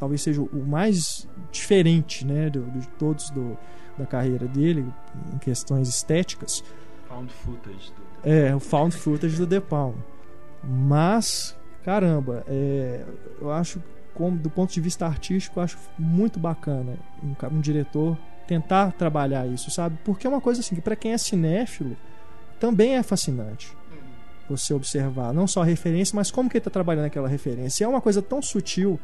talvez 0.00 0.22
seja 0.22 0.40
o 0.42 0.64
mais 0.66 1.28
diferente, 1.52 2.24
né, 2.26 2.48
do- 2.50 2.62
de 2.70 2.88
todos 2.90 3.30
do, 3.30 3.56
da 3.96 4.06
carreira 4.06 4.46
dele 4.46 4.86
em 5.34 5.38
questões 5.38 5.88
estéticas. 5.88 6.64
Found 7.08 7.32
footage 7.32 7.92
do. 7.92 8.28
É, 8.28 8.54
o 8.54 8.60
found 8.60 8.94
footage 8.96 9.36
do 9.36 9.46
De 9.46 9.60
Palma. 9.60 9.96
Mas, 10.62 11.56
caramba, 11.84 12.44
é, 12.48 13.04
eu 13.40 13.50
acho, 13.52 13.82
como, 14.14 14.36
do 14.36 14.50
ponto 14.50 14.72
de 14.72 14.80
vista 14.80 15.06
artístico, 15.06 15.58
eu 15.60 15.64
acho 15.64 15.78
muito 15.98 16.38
bacana 16.38 16.96
um, 17.22 17.34
um 17.56 17.60
diretor 17.60 18.16
tentar 18.48 18.90
trabalhar 18.92 19.46
isso, 19.46 19.70
sabe? 19.70 19.96
Porque 20.04 20.26
é 20.26 20.30
uma 20.30 20.40
coisa 20.40 20.60
assim 20.60 20.74
que 20.74 20.80
para 20.80 20.96
quem 20.96 21.12
é 21.12 21.18
cinéfilo 21.18 21.96
também 22.58 22.96
é 22.96 23.02
fascinante 23.04 23.76
você 24.50 24.72
observar 24.72 25.32
não 25.34 25.46
só 25.46 25.60
a 25.60 25.64
referência, 25.64 26.16
mas 26.16 26.30
como 26.30 26.48
que 26.48 26.56
ele 26.56 26.60
está 26.60 26.70
trabalhando 26.70 27.04
aquela 27.04 27.28
referência. 27.28 27.84
E 27.84 27.86
é 27.86 27.88
uma 27.88 28.00
coisa 28.00 28.22
tão 28.22 28.40
sutil, 28.40 28.98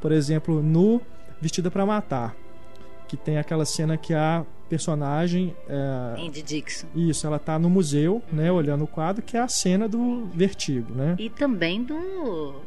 por 0.00 0.10
exemplo, 0.10 0.62
no 0.62 1.00
Vestida 1.38 1.70
para 1.70 1.84
Matar, 1.84 2.34
que 3.06 3.14
tem 3.14 3.36
aquela 3.36 3.66
cena 3.66 3.98
que 3.98 4.14
a 4.14 4.42
personagem 4.70 5.54
é, 5.68 6.14
Andy 6.26 6.40
Dixon. 6.42 6.86
isso, 6.96 7.26
ela 7.26 7.38
tá 7.38 7.58
no 7.58 7.68
museu, 7.68 8.22
né, 8.32 8.50
olhando 8.50 8.84
o 8.84 8.86
quadro, 8.86 9.22
que 9.22 9.36
é 9.36 9.40
a 9.40 9.48
cena 9.48 9.86
do 9.86 10.24
vertigo, 10.34 10.94
né? 10.94 11.14
E 11.18 11.28
também 11.28 11.84
do. 11.84 12.62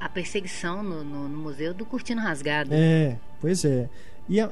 A 0.00 0.08
perseguição 0.08 0.82
no, 0.82 1.04
no- 1.04 1.28
no 1.28 1.38
museu 1.38 1.74
do 1.74 1.84
Cortina 1.84 2.22
Rasgada. 2.22 2.74
É, 2.74 3.18
pois 3.40 3.64
é. 3.66 3.88
E 4.28 4.40
é, 4.40 4.48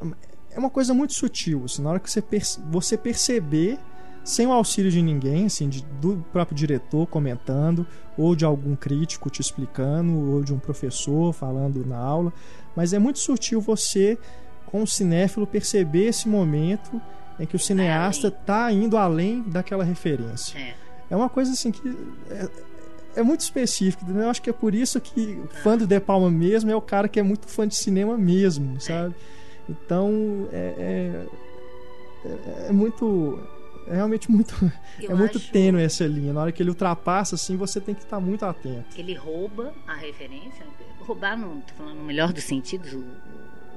é 0.57 0.59
uma 0.59 0.71
coisa 0.71 0.95
muito 0.95 1.13
sutil, 1.13 1.63
assim, 1.67 1.83
na 1.83 1.91
hora 1.91 2.01
que 2.01 2.11
você, 2.11 2.23
perce- 2.23 2.59
você 2.71 2.97
perceber, 2.97 3.79
sem 4.25 4.47
o 4.47 4.53
auxílio 4.53 4.91
de 4.91 5.01
ninguém, 5.03 5.47
assim, 5.47 5.69
de- 5.69 5.85
do 6.01 6.25
próprio 6.33 6.57
diretor 6.57 7.07
comentando, 7.07 7.87
ou 8.19 8.35
de 8.35 8.45
algum 8.45 8.75
crítico 8.75 9.29
te 9.31 9.41
explicando, 9.41 10.13
ou 10.33 10.43
de 10.43 10.53
um 10.53 10.59
professor 10.59 11.33
falando 11.33 11.85
na 11.87 11.99
aula, 11.99 12.33
mas 12.75 12.93
é 12.93 12.99
muito 12.99 13.19
sutil 13.19 13.61
você, 13.61 14.19
como 14.67 14.87
cinéfilo, 14.87 15.47
perceber 15.47 16.07
esse 16.07 16.29
momento 16.29 17.01
em 17.39 17.45
que 17.47 17.55
o 17.55 17.59
cineasta 17.59 18.29
está 18.29 18.73
indo 18.73 18.97
além 18.97 19.43
daquela 19.43 19.85
referência. 19.85 20.59
É. 20.59 20.75
É 21.11 21.15
uma 21.17 21.29
coisa 21.29 21.53
assim 21.53 21.71
que 21.71 21.97
é, 22.31 22.49
é 23.17 23.23
muito 23.23 23.41
específica. 23.43 24.03
entendeu? 24.03 24.23
Eu 24.25 24.31
acho 24.31 24.43
que 24.43 24.51
é 24.51 24.53
por 24.53 24.75
isso 24.75 25.01
que 25.01 25.39
o 25.45 25.47
fã 25.63 25.77
do 25.77 25.87
De 25.87 26.01
Palma 26.01 26.31
mesmo 26.31 26.71
é 26.71 26.75
o 26.75 26.81
cara 26.81 27.07
que 27.09 27.21
é 27.21 27.23
muito 27.23 27.47
fã 27.47 27.69
de 27.69 27.77
cinema 27.77 28.17
mesmo, 28.19 28.81
sabe? 28.81 29.15
Então 29.69 30.49
é, 30.53 31.27
é, 32.25 32.29
é- 32.29 32.67
é 32.69 32.73
muito. 32.73 33.39
É 33.89 33.95
realmente 33.95 34.31
muito. 34.31 34.55
Eu 35.01 35.13
é 35.13 35.15
muito 35.15 35.39
tênue 35.39 35.83
essa 35.83 36.05
linha. 36.07 36.33
Na 36.33 36.43
hora 36.43 36.53
que 36.53 36.63
ele 36.63 36.71
ultrapassa, 36.71 37.37
assim, 37.37 37.57
você 37.57 37.81
tem 37.81 37.95
que 37.95 38.03
estar 38.03 38.19
muito 38.21 38.45
atento. 38.45 38.99
Ele 38.99 39.15
rouba 39.15 39.73
a 39.87 39.95
referência. 39.95 40.67
Roubar, 41.01 41.37
não 41.39 41.61
tô 41.61 41.73
falando 41.75 41.97
no 41.99 42.03
melhor 42.05 42.33
dos 42.33 42.43
sentidos. 42.43 42.93
O, 42.93 42.99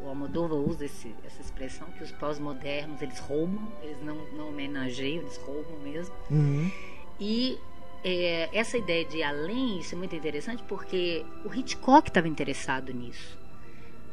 o, 0.03 0.07
Almodóvar 0.09 0.57
usa 0.57 0.85
esse- 0.85 1.13
essa 1.23 1.41
expressão 1.41 1.87
que 1.95 2.03
os 2.03 2.11
pós-modernos 2.13 2.99
eles 3.01 3.19
roubam, 3.19 3.61
eles 3.83 3.97
não, 4.03 4.15
não 4.35 4.49
homenageiam, 4.49 5.21
eles 5.21 5.37
roubam 5.37 5.77
mesmo. 5.83 6.15
Uhum. 6.31 6.71
E 7.19 7.59
é, 8.03 8.49
essa 8.51 8.77
ideia 8.79 9.05
de 9.05 9.21
além, 9.21 9.77
isso 9.79 9.93
é 9.93 9.97
muito 9.97 10.15
interessante 10.15 10.63
porque 10.67 11.23
o 11.45 11.53
Hitchcock 11.53 12.09
estava 12.09 12.27
interessado 12.27 12.91
nisso. 12.91 13.37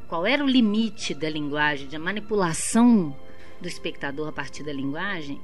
Qual 0.09 0.25
era 0.25 0.45
o 0.45 0.49
limite 0.49 1.15
da 1.15 1.29
linguagem, 1.29 1.89
da 1.89 1.99
manipulação 1.99 3.17
do 3.61 3.67
espectador 3.67 4.29
a 4.29 4.33
partir 4.33 4.63
da 4.63 4.73
linguagem? 4.73 5.41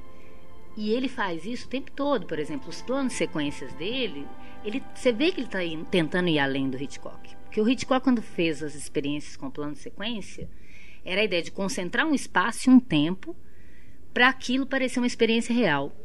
E 0.77 0.91
ele 0.91 1.07
faz 1.07 1.45
isso 1.45 1.67
o 1.67 1.69
tempo 1.69 1.91
todo. 1.91 2.25
Por 2.25 2.39
exemplo, 2.39 2.69
os 2.69 2.81
planos 2.81 3.13
sequências 3.13 3.73
dele, 3.73 4.25
ele, 4.63 4.81
você 4.95 5.11
vê 5.11 5.31
que 5.31 5.39
ele 5.41 5.47
está 5.47 5.59
tentando 5.91 6.29
ir 6.29 6.39
além 6.39 6.69
do 6.69 6.81
Hitchcock. 6.81 7.35
Porque 7.43 7.61
o 7.61 7.69
Hitchcock, 7.69 8.03
quando 8.03 8.21
fez 8.21 8.63
as 8.63 8.73
experiências 8.73 9.35
com 9.35 9.51
plano 9.51 9.75
sequência, 9.75 10.49
era 11.03 11.21
a 11.21 11.23
ideia 11.25 11.41
de 11.41 11.51
concentrar 11.51 12.07
um 12.07 12.15
espaço 12.15 12.69
e 12.69 12.73
um 12.73 12.79
tempo 12.79 13.35
para 14.13 14.29
aquilo 14.29 14.65
parecer 14.65 14.99
uma 14.99 15.07
experiência 15.07 15.53
real. 15.53 15.95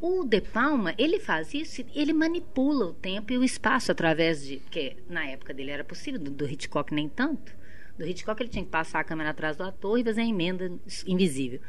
O 0.00 0.24
De 0.24 0.40
Palma, 0.40 0.94
ele 0.96 1.18
faz 1.18 1.54
isso, 1.54 1.84
ele 1.94 2.12
manipula 2.12 2.86
o 2.86 2.94
tempo 2.94 3.32
e 3.32 3.38
o 3.38 3.44
espaço 3.44 3.90
através 3.90 4.46
de. 4.46 4.58
Porque 4.58 4.96
na 5.08 5.26
época 5.26 5.52
dele 5.52 5.70
era 5.70 5.82
possível, 5.82 6.20
do, 6.20 6.30
do 6.30 6.48
Hitchcock 6.48 6.94
nem 6.94 7.08
tanto. 7.08 7.56
Do 7.98 8.06
Hitchcock 8.06 8.42
ele 8.42 8.50
tinha 8.50 8.64
que 8.64 8.70
passar 8.70 9.00
a 9.00 9.04
câmera 9.04 9.30
atrás 9.30 9.56
do 9.56 9.62
ator 9.62 9.98
e 9.98 10.04
fazer 10.04 10.20
a 10.20 10.26
emenda 10.26 10.72
invisível. 11.06 11.60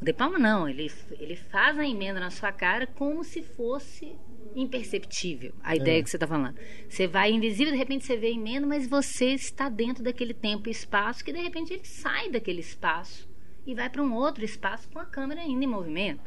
O 0.00 0.04
De 0.04 0.12
Palma 0.12 0.38
não, 0.38 0.68
ele, 0.68 0.90
ele 1.18 1.36
faz 1.36 1.78
a 1.78 1.86
emenda 1.86 2.20
na 2.20 2.30
sua 2.30 2.52
cara 2.52 2.86
como 2.86 3.24
se 3.24 3.42
fosse 3.42 4.16
imperceptível. 4.54 5.52
A 5.62 5.74
ideia 5.74 6.02
que 6.02 6.10
você 6.10 6.16
está 6.16 6.26
falando. 6.26 6.56
Você 6.88 7.06
vai 7.06 7.32
invisível, 7.32 7.72
de 7.72 7.78
repente 7.78 8.04
você 8.04 8.16
vê 8.16 8.28
a 8.28 8.30
emenda, 8.30 8.66
mas 8.66 8.86
você 8.86 9.26
está 9.26 9.68
dentro 9.68 10.02
daquele 10.02 10.34
tempo 10.34 10.68
e 10.68 10.72
espaço 10.72 11.24
que 11.24 11.32
de 11.32 11.40
repente 11.40 11.72
ele 11.72 11.84
sai 11.84 12.30
daquele 12.30 12.60
espaço 12.60 13.28
e 13.66 13.74
vai 13.74 13.88
para 13.88 14.02
um 14.02 14.14
outro 14.14 14.44
espaço 14.44 14.88
com 14.90 14.98
a 14.98 15.06
câmera 15.06 15.40
ainda 15.40 15.64
em 15.64 15.68
movimento. 15.68 16.22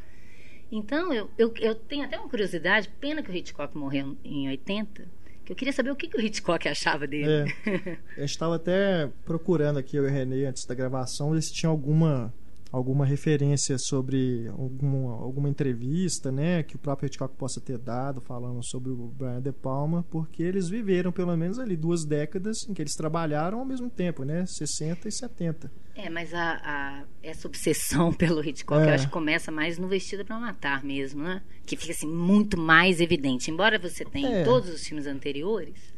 Então, 0.71 1.13
eu, 1.13 1.29
eu, 1.37 1.53
eu 1.59 1.75
tenho 1.75 2.03
até 2.03 2.19
uma 2.19 2.27
curiosidade, 2.27 2.89
pena 2.99 3.23
que 3.23 3.31
o 3.31 3.35
Hitchcock 3.35 3.77
morreu 3.77 4.17
em 4.23 4.49
80, 4.49 5.07
que 5.47 5.53
eu 5.53 5.55
queria 5.55 5.71
saber 5.71 5.91
o 5.91 5.95
que, 5.95 6.09
que 6.09 6.17
o 6.17 6.21
Hitchcock 6.21 6.67
achava 6.67 7.07
dele. 7.07 7.49
É, 7.65 7.97
eu 8.19 8.25
estava 8.25 8.57
até 8.57 9.09
procurando 9.23 9.79
aqui, 9.79 9.95
eu 9.95 10.03
e 10.03 10.07
o 10.07 10.11
Renê, 10.11 10.45
antes 10.45 10.65
da 10.65 10.75
gravação, 10.75 11.31
ver 11.31 11.41
se 11.41 11.53
tinha 11.53 11.69
alguma 11.69 12.33
alguma 12.71 13.05
referência 13.05 13.77
sobre 13.77 14.47
alguma, 14.49 15.13
alguma 15.21 15.49
entrevista, 15.49 16.31
né, 16.31 16.63
que 16.63 16.75
o 16.75 16.79
próprio 16.79 17.07
Hitchcock 17.07 17.35
possa 17.35 17.61
ter 17.61 17.77
dado 17.77 18.21
falando 18.21 18.63
sobre 18.63 18.91
o 18.91 19.07
Brian 19.07 19.41
De 19.41 19.51
Palma, 19.51 20.05
porque 20.09 20.43
eles 20.43 20.69
viveram 20.69 21.11
pelo 21.11 21.35
menos 21.35 21.59
ali 21.59 21.75
duas 21.75 22.05
décadas 22.05 22.67
em 22.67 22.73
que 22.73 22.81
eles 22.81 22.95
trabalharam 22.95 23.59
ao 23.59 23.65
mesmo 23.65 23.89
tempo, 23.89 24.23
né, 24.23 24.45
60 24.45 25.07
e 25.07 25.11
70. 25.11 25.71
É, 25.95 26.09
mas 26.09 26.33
a, 26.33 26.61
a 26.63 27.03
essa 27.23 27.47
obsessão 27.47 28.11
pelo 28.13 28.43
Hitchcock, 28.43 28.81
é. 28.81 28.89
eu 28.89 28.93
acho 28.93 29.07
que 29.07 29.13
começa 29.13 29.51
mais 29.51 29.77
no 29.77 29.87
Vestido 29.87 30.23
para 30.23 30.39
Matar 30.39 30.83
mesmo, 30.83 31.23
né, 31.23 31.41
que 31.65 31.75
fica 31.75 31.91
assim 31.91 32.07
muito 32.07 32.57
mais 32.57 32.99
evidente. 32.99 33.49
Embora 33.49 33.79
você 33.79 34.05
tenha 34.05 34.29
é. 34.29 34.41
em 34.41 34.45
todos 34.45 34.69
os 34.69 34.85
filmes 34.85 35.07
anteriores, 35.07 35.96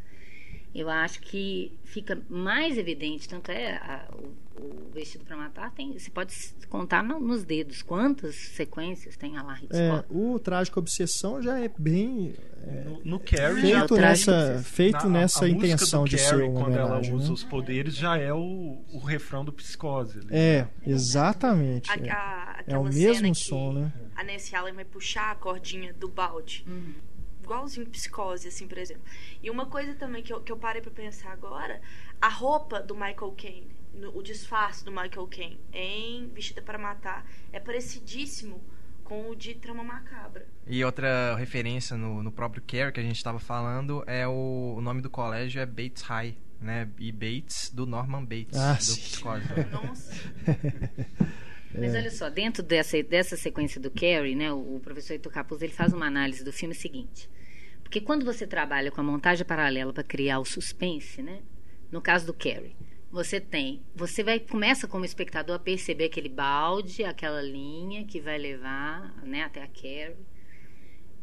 eu 0.73 0.89
acho 0.89 1.21
que 1.21 1.77
fica 1.83 2.21
mais 2.29 2.77
evidente, 2.77 3.27
tanto 3.27 3.51
é 3.51 3.75
a, 3.77 4.07
o 4.13 4.49
o 4.59 4.91
Vestido 4.93 5.23
para 5.23 5.37
Matar 5.37 5.71
tem, 5.71 5.97
você 5.97 6.09
pode 6.09 6.35
contar 6.69 7.03
no, 7.03 7.19
nos 7.19 7.43
dedos 7.43 7.81
quantas 7.81 8.35
sequências 8.35 9.15
tem 9.15 9.37
a 9.37 9.41
Hitchcock. 9.41 9.75
É, 9.75 10.05
o 10.09 10.37
Trágico 10.39 10.79
Obsessão 10.79 11.41
já 11.41 11.59
é 11.59 11.71
bem 11.77 12.35
é, 12.61 12.83
no, 12.83 13.01
no 13.05 13.19
Carrie 13.19 13.61
feito 13.61 13.95
é 13.95 14.01
nessa, 14.01 14.61
feito 14.63 15.09
na, 15.09 15.21
nessa 15.21 15.45
a, 15.45 15.49
intenção 15.49 16.03
de 16.03 16.17
ser 16.17 16.43
uma 16.43 16.61
quando 16.61 16.77
ela 16.77 16.99
usa 16.99 17.27
né? 17.27 17.33
os 17.33 17.43
poderes 17.43 17.95
já 17.95 18.17
é 18.17 18.33
o, 18.33 18.83
o 18.91 18.99
refrão 18.99 19.45
do 19.45 19.53
Psicose. 19.53 20.19
Ali. 20.19 20.27
É, 20.31 20.67
exatamente. 20.85 21.89
A, 21.89 21.95
a, 21.95 22.63
é 22.67 22.77
o 22.77 22.83
mesmo 22.83 23.33
som, 23.33 23.73
né? 23.73 23.93
A 24.15 24.23
Nancy 24.23 24.55
Allen 24.55 24.73
vai 24.73 24.85
puxar 24.85 25.31
a 25.31 25.35
cordinha 25.35 25.93
do 25.93 26.09
balde. 26.09 26.65
Uhum 26.67 27.08
igualzinho 27.49 27.89
psicose, 27.89 28.47
assim, 28.47 28.67
por 28.67 28.77
exemplo. 28.77 29.03
E 29.41 29.49
uma 29.49 29.65
coisa 29.65 29.95
também 29.95 30.21
que 30.21 30.31
eu, 30.31 30.39
que 30.41 30.51
eu 30.51 30.57
parei 30.57 30.81
pra 30.81 30.91
pensar 30.91 31.31
agora, 31.31 31.81
a 32.21 32.29
roupa 32.29 32.79
do 32.79 32.93
Michael 32.93 33.33
Caine 33.35 33.79
no, 33.93 34.15
o 34.15 34.21
disfarce 34.21 34.85
do 34.85 34.91
Michael 34.91 35.27
Caine 35.27 35.59
em 35.73 36.27
Vestida 36.27 36.61
para 36.61 36.77
Matar 36.77 37.25
é 37.51 37.59
parecidíssimo 37.59 38.61
com 39.03 39.31
o 39.31 39.35
de 39.35 39.55
Trama 39.55 39.83
Macabra. 39.83 40.47
E 40.67 40.83
outra 40.85 41.35
referência 41.35 41.97
no, 41.97 42.21
no 42.21 42.31
próprio 42.31 42.61
Care 42.61 42.91
que 42.91 42.99
a 42.99 43.03
gente 43.03 43.15
estava 43.15 43.39
falando 43.39 44.03
é 44.05 44.27
o, 44.27 44.75
o 44.77 44.81
nome 44.81 45.01
do 45.01 45.09
colégio 45.09 45.59
é 45.59 45.65
Bates 45.65 46.03
High, 46.03 46.37
né? 46.61 46.87
E 46.99 47.11
Bates 47.11 47.71
do 47.73 47.87
Norman 47.87 48.23
Bates 48.23 48.57
ah, 48.59 48.73
do 48.73 48.77
Psicose. 48.77 49.45
Nossa. 49.73 50.13
Mas 51.73 51.93
olha 51.93 52.11
só, 52.11 52.29
dentro 52.29 52.63
dessa, 52.63 53.01
dessa 53.03 53.37
sequência 53.37 53.79
do 53.79 53.91
Carrie, 53.91 54.35
né, 54.35 54.51
o, 54.51 54.75
o 54.75 54.79
professor 54.79 55.13
Ito 55.13 55.29
Capuz, 55.29 55.61
ele 55.61 55.71
faz 55.71 55.93
uma 55.93 56.07
análise 56.07 56.43
do 56.43 56.51
filme 56.51 56.73
seguinte. 56.73 57.29
Porque 57.89 58.01
quando 58.01 58.23
você 58.23 58.45
trabalha 58.45 58.91
com 58.91 59.01
a 59.01 59.03
montagem 59.03 59.43
paralela 59.43 59.91
para 59.91 60.03
criar 60.03 60.37
o 60.37 60.45
suspense, 60.45 61.23
né, 61.23 61.41
no 61.91 61.99
caso 61.99 62.23
do 62.23 62.35
Carrie, 62.35 62.75
você 63.11 63.41
tem, 63.41 63.81
você 63.95 64.23
vai 64.23 64.39
começa 64.39 64.87
como 64.87 65.03
espectador 65.03 65.55
a 65.55 65.59
perceber 65.59 66.05
aquele 66.05 66.29
balde, 66.29 67.03
aquela 67.03 67.41
linha 67.41 68.05
que 68.05 68.21
vai 68.21 68.37
levar, 68.37 69.11
né, 69.23 69.41
até 69.41 69.63
a 69.63 69.67
Carrie. 69.67 70.23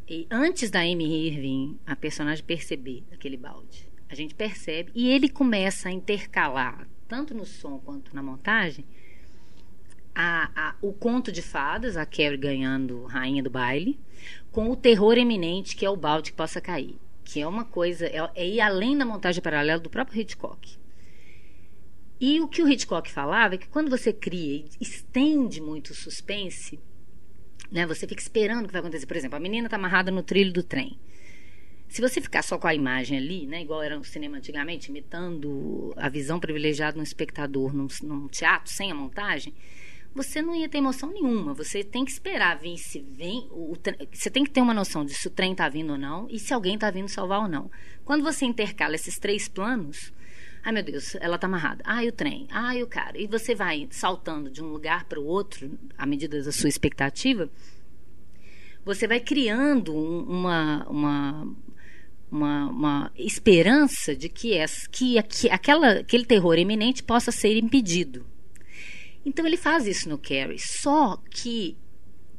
E 0.09 0.27
antes 0.29 0.69
da 0.69 0.81
Amy 0.81 1.29
Irving, 1.29 1.79
a 1.87 1.95
personagem 1.95 2.45
perceber 2.45 3.05
aquele 3.13 3.37
balde, 3.37 3.89
a 4.09 4.17
gente 4.17 4.35
percebe 4.35 4.91
e 4.93 5.09
ele 5.09 5.29
começa 5.29 5.89
a 5.89 5.93
intercalar, 5.93 6.89
tanto 7.07 7.33
no 7.33 7.47
som 7.47 7.79
quanto 7.79 8.13
na 8.13 8.25
montagem, 8.25 8.85
a, 10.19 10.51
a, 10.57 10.75
o 10.81 10.95
conto 10.95 11.31
de 11.31 11.43
fadas, 11.43 11.95
a 11.95 12.07
Carrie 12.07 12.39
ganhando 12.39 13.05
rainha 13.05 13.43
do 13.43 13.51
baile, 13.51 14.01
com 14.51 14.71
o 14.71 14.77
terror 14.77 15.19
eminente 15.19 15.77
que 15.77 15.85
é 15.85 15.91
o 15.91 15.97
balde 15.97 16.31
que 16.31 16.37
possa 16.37 16.59
cair, 16.59 16.99
que 17.23 17.39
é 17.39 17.47
uma 17.47 17.67
coisa 17.67 18.07
é, 18.07 18.31
é 18.35 18.49
ir 18.49 18.61
além 18.63 18.97
da 18.97 19.05
montagem 19.05 19.43
paralela 19.43 19.79
do 19.79 19.91
próprio 19.91 20.19
Hitchcock. 20.19 20.79
E 22.19 22.41
o 22.41 22.49
que 22.49 22.63
o 22.63 22.69
Hitchcock 22.69 23.13
falava 23.13 23.57
é 23.57 23.59
que 23.59 23.69
quando 23.69 23.91
você 23.91 24.11
cria 24.11 24.65
e 24.65 24.69
estende 24.81 25.61
muito 25.61 25.91
o 25.91 25.95
suspense, 25.95 26.81
né, 27.71 27.87
você 27.87 28.07
fica 28.07 28.23
esperando 28.23 28.65
o 28.65 28.67
que 28.69 28.73
vai 28.73 28.81
acontecer. 28.81 29.05
Por 29.05 29.19
exemplo, 29.19 29.37
a 29.37 29.41
menina 29.41 29.67
está 29.67 29.77
amarrada 29.77 30.11
no 30.11 30.23
trilho 30.23 30.51
do 30.51 30.63
trem. 30.63 30.99
Se 31.89 32.01
você 32.01 32.23
ficar 32.23 32.41
só 32.41 32.57
com 32.57 32.67
a 32.67 32.75
imagem 32.75 33.19
ali, 33.19 33.47
né, 33.47 33.61
igual 33.61 33.83
era 33.83 33.99
no 33.99 34.05
cinema 34.05 34.39
antigamente, 34.39 34.89
imitando 34.89 35.93
a 35.95 36.09
visão 36.09 36.41
privilegiada 36.41 36.97
no 36.97 37.03
espectador 37.03 37.75
num, 37.75 37.87
num 38.03 38.29
teatro, 38.29 38.73
sem 38.73 38.91
a 38.91 38.95
montagem, 38.95 39.53
você 40.17 40.41
não 40.41 40.55
ia 40.55 40.69
ter 40.69 40.79
emoção 40.79 41.13
nenhuma. 41.13 41.55
Você 41.55 41.85
tem 41.85 42.05
que 42.05 42.11
esperar 42.11 42.59
vir 42.59 42.79
se 42.79 43.01
vem. 43.01 43.47
O, 43.51 43.73
o, 43.73 43.77
você 44.13 44.31
tem 44.31 44.43
que 44.43 44.51
ter 44.51 44.61
uma 44.61 44.75
noção 44.75 45.05
de 45.05 45.15
se 45.15 45.29
o 45.29 45.31
trem 45.31 45.53
está 45.53 45.69
vindo 45.69 45.93
ou 45.93 45.99
não 45.99 46.27
e 46.31 46.39
se 46.39 46.55
alguém 46.55 46.75
está 46.75 46.91
vindo 46.91 47.09
salvar 47.09 47.43
ou 47.43 47.49
não. 47.49 47.71
Quando 48.05 48.25
você 48.25 48.45
intercala 48.45 48.95
esses 48.95 49.19
três 49.19 49.47
planos, 49.49 50.13
Ai, 50.65 50.73
meu 50.73 50.83
Deus, 50.83 51.15
ela 51.21 51.39
tá 51.39 51.47
amarrada. 51.47 51.81
Ai, 51.87 52.09
o 52.09 52.13
trem. 52.13 52.49
Ai, 52.51 52.83
o 52.83 52.89
cara. 52.89 53.17
E 53.17 53.29
você 53.29 53.55
vai 53.55 53.87
saltando 53.89 54.51
de 54.51 54.61
um 54.61 54.67
lugar 54.67 55.05
para 55.05 55.21
o 55.21 55.25
outro, 55.25 55.79
à 55.97 56.05
medida 56.05 56.43
da 56.43 56.51
sua 56.51 56.69
expectativa, 56.69 57.49
você 58.85 59.07
vai 59.07 59.21
criando 59.21 59.95
uma, 59.95 60.85
uma, 60.89 61.57
uma, 62.29 62.67
uma 62.69 63.13
esperança 63.17 64.17
de 64.17 64.29
que, 64.29 64.55
essa, 64.55 64.89
que, 64.91 65.23
que 65.23 65.49
aquela, 65.49 66.01
aquele 66.01 66.25
terror 66.25 66.59
eminente 66.59 67.01
possa 67.01 67.31
ser 67.31 67.57
impedido. 67.57 68.27
Então 69.27 69.45
ele 69.45 69.57
faz 69.57 69.89
isso 69.89 70.09
no 70.09 70.17
Carrie. 70.17 70.61
Só 70.61 71.21
que 71.29 71.77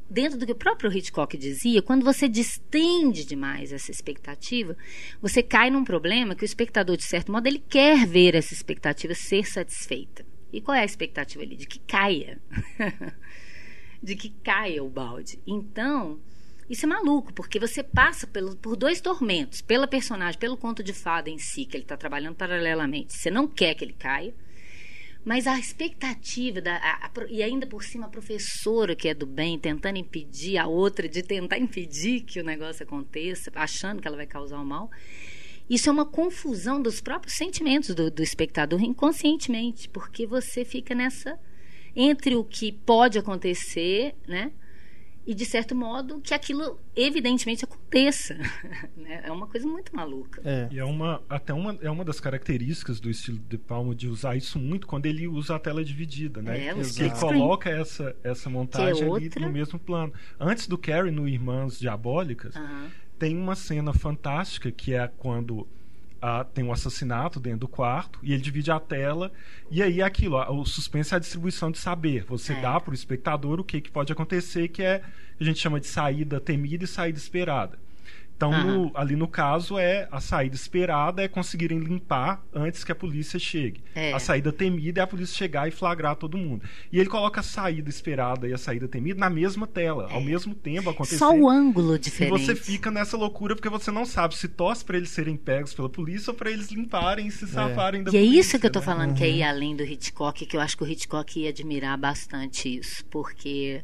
dentro 0.09 0.39
do 0.39 0.45
que 0.45 0.53
o 0.53 0.55
próprio 0.55 0.89
Hitchcock 0.89 1.37
dizia, 1.37 1.81
quando 1.81 2.05
você 2.05 2.29
distende 2.29 3.25
demais 3.25 3.73
essa 3.73 3.91
expectativa, 3.91 4.77
você 5.21 5.43
cai 5.43 5.69
num 5.69 5.83
problema 5.83 6.33
que 6.33 6.43
o 6.43 6.45
espectador, 6.45 6.95
de 6.95 7.03
certo 7.03 7.29
modo, 7.29 7.45
ele 7.45 7.59
quer 7.59 8.07
ver 8.07 8.35
essa 8.35 8.53
expectativa 8.53 9.13
ser 9.13 9.45
satisfeita. 9.45 10.25
E 10.51 10.61
qual 10.61 10.75
é 10.75 10.81
a 10.81 10.85
expectativa 10.85 11.43
ali? 11.43 11.57
De 11.57 11.67
que 11.67 11.79
caia. 11.79 12.39
de 14.01 14.15
que 14.15 14.29
caia 14.41 14.81
o 14.81 14.89
balde. 14.89 15.41
Então, 15.45 16.21
isso 16.69 16.85
é 16.85 16.87
maluco, 16.87 17.33
porque 17.33 17.59
você 17.59 17.83
passa 17.83 18.25
pelo, 18.25 18.55
por 18.55 18.77
dois 18.77 19.01
tormentos. 19.01 19.61
Pela 19.61 19.89
personagem, 19.89 20.39
pelo 20.39 20.55
conto 20.55 20.81
de 20.81 20.93
fada 20.93 21.29
em 21.29 21.37
si, 21.37 21.65
que 21.65 21.75
ele 21.75 21.83
está 21.83 21.97
trabalhando 21.97 22.35
paralelamente. 22.35 23.11
Você 23.11 23.29
não 23.29 23.45
quer 23.45 23.75
que 23.75 23.83
ele 23.83 23.91
caia 23.91 24.33
mas 25.27 25.45
a 25.45 25.59
expectativa, 25.59 26.61
da, 26.61 26.77
a, 26.77 27.07
a, 27.07 27.11
e 27.27 27.43
ainda 27.43 27.67
por 27.67 27.83
cima 27.83 28.05
a 28.05 28.09
professora 28.09 28.95
que 28.95 29.09
é 29.09 29.13
do 29.13 29.25
bem, 29.25 29.59
tentando 29.59 29.97
impedir 29.97 30.57
a 30.57 30.67
outra 30.67 31.05
de 31.09 31.21
tentar 31.21 31.57
impedir 31.57 32.21
que 32.21 32.39
o 32.39 32.45
negócio 32.45 32.83
aconteça, 32.83 33.51
achando 33.53 34.01
que 34.01 34.07
ela 34.07 34.15
vai 34.15 34.25
causar 34.25 34.57
o 34.57 34.65
mal. 34.65 34.89
Isso 35.69 35.89
é 35.89 35.91
uma 35.91 36.05
confusão 36.05 36.81
dos 36.81 37.01
próprios 37.01 37.35
sentimentos 37.35 37.93
do, 37.93 38.09
do 38.09 38.23
espectador 38.23 38.81
inconscientemente, 38.81 39.89
porque 39.89 40.25
você 40.25 40.63
fica 40.63 40.95
nessa 40.95 41.37
entre 41.93 42.37
o 42.37 42.45
que 42.45 42.71
pode 42.71 43.19
acontecer, 43.19 44.15
né? 44.25 44.53
E, 45.27 45.35
de 45.35 45.45
certo 45.45 45.75
modo, 45.75 46.21
que 46.21 46.33
aquilo 46.33 46.79
evidentemente 46.95 47.65
aconteça. 47.65 48.37
Né? 48.95 49.21
é 49.25 49.31
uma 49.31 49.47
coisa 49.47 49.67
muito 49.67 49.95
maluca. 49.95 50.41
É. 50.43 50.67
E 50.71 50.79
é 50.79 50.85
uma, 50.85 51.21
até 51.29 51.53
uma, 51.53 51.77
é 51.81 51.89
uma 51.89 52.05
das 52.05 52.19
características 52.19 52.99
do 52.99 53.09
estilo 53.09 53.37
de 53.37 53.57
Palma 53.57 53.93
de 53.93 54.07
usar 54.07 54.35
isso 54.35 54.57
muito 54.57 54.87
quando 54.87 55.05
ele 55.05 55.27
usa 55.27 55.55
a 55.55 55.59
tela 55.59 55.83
dividida, 55.83 56.41
né? 56.41 56.67
É, 56.67 56.73
que 56.73 57.01
ele 57.01 57.11
coloca 57.11 57.69
essa, 57.69 58.15
essa 58.23 58.49
montagem 58.49 59.07
é 59.07 59.11
ali 59.11 59.29
no 59.39 59.49
mesmo 59.49 59.77
plano. 59.77 60.13
Antes 60.39 60.67
do 60.67 60.77
Carrie, 60.77 61.11
no 61.11 61.27
Irmãs 61.27 61.77
Diabólicas, 61.79 62.55
tem 63.19 63.35
uma 63.35 63.55
cena 63.55 63.93
fantástica 63.93 64.71
que 64.71 64.93
é 64.93 65.07
quando 65.07 65.67
ah, 66.21 66.43
tem 66.43 66.63
um 66.63 66.71
assassinato 66.71 67.39
dentro 67.39 67.59
do 67.59 67.67
quarto 67.67 68.19
e 68.23 68.33
ele 68.33 68.41
divide 68.41 68.71
a 68.71 68.79
tela 68.79 69.31
e 69.69 69.81
aí 69.83 70.01
é 70.01 70.03
aquilo, 70.03 70.37
o 70.51 70.65
suspense 70.65 71.13
é 71.13 71.17
a 71.17 71.19
distribuição 71.19 71.71
de 71.71 71.77
saber. 71.77 72.23
Você 72.25 72.53
é. 72.53 72.61
dá 72.61 72.79
para 72.79 72.91
o 72.91 72.95
espectador 72.95 73.59
o 73.59 73.63
que, 73.63 73.81
que 73.81 73.91
pode 73.91 74.11
acontecer, 74.11 74.67
que 74.69 74.81
é 74.81 75.01
a 75.39 75.43
gente 75.43 75.59
chama 75.59 75.79
de 75.79 75.87
saída 75.87 76.39
temida 76.39 76.83
e 76.83 76.87
saída 76.87 77.17
esperada. 77.17 77.77
Então, 78.37 78.51
uhum. 78.51 78.83
no, 78.83 78.91
ali 78.93 79.15
no 79.15 79.27
caso, 79.27 79.79
é 79.79 80.07
a 80.11 80.21
saída 80.21 80.55
esperada 80.55 81.23
é 81.23 81.27
conseguirem 81.27 81.79
limpar 81.79 82.43
antes 82.53 82.83
que 82.83 82.91
a 82.91 82.95
polícia 82.95 83.39
chegue. 83.39 83.81
É. 83.95 84.13
A 84.13 84.19
saída 84.19 84.53
temida 84.53 85.01
é 85.01 85.03
a 85.03 85.07
polícia 85.07 85.35
chegar 85.35 85.67
e 85.67 85.71
flagrar 85.71 86.15
todo 86.15 86.37
mundo. 86.37 86.61
E 86.91 86.99
ele 86.99 87.09
coloca 87.09 87.39
a 87.39 87.43
saída 87.43 87.89
esperada 87.89 88.47
e 88.47 88.53
a 88.53 88.57
saída 88.57 88.87
temida 88.87 89.19
na 89.19 89.29
mesma 89.29 89.65
tela, 89.65 90.07
é. 90.11 90.13
ao 90.13 90.21
mesmo 90.21 90.53
tempo 90.53 90.87
acontecendo. 90.87 91.17
Só 91.17 91.35
o 91.35 91.49
ângulo 91.49 91.97
diferente. 91.97 92.39
E 92.39 92.45
você 92.45 92.55
fica 92.55 92.91
nessa 92.91 93.17
loucura 93.17 93.55
porque 93.55 93.69
você 93.69 93.89
não 93.89 94.05
sabe 94.05 94.35
se 94.35 94.47
torce 94.47 94.85
para 94.85 94.97
eles 94.97 95.09
serem 95.09 95.35
pegos 95.35 95.73
pela 95.73 95.89
polícia 95.89 96.29
ou 96.29 96.37
para 96.37 96.51
eles 96.51 96.69
limparem 96.69 97.25
e 97.25 97.31
se 97.31 97.45
é. 97.45 97.47
safarem 97.47 98.03
da 98.03 98.11
e 98.11 98.13
polícia. 98.13 98.31
E 98.31 98.37
é 98.37 98.39
isso 98.39 98.59
que 98.59 98.67
eu 98.67 98.71
tô 98.71 98.79
né? 98.79 98.85
falando, 98.85 99.09
uhum. 99.09 99.15
que 99.15 99.23
é 99.23 99.29
ir 99.31 99.43
além 99.43 99.75
do 99.75 99.83
Hitchcock, 99.83 100.45
que 100.45 100.55
eu 100.55 100.61
acho 100.61 100.77
que 100.77 100.83
o 100.83 100.87
Hitchcock 100.87 101.39
ia 101.39 101.49
admirar 101.49 101.97
bastante 101.97 102.77
isso. 102.77 103.03
Porque 103.05 103.81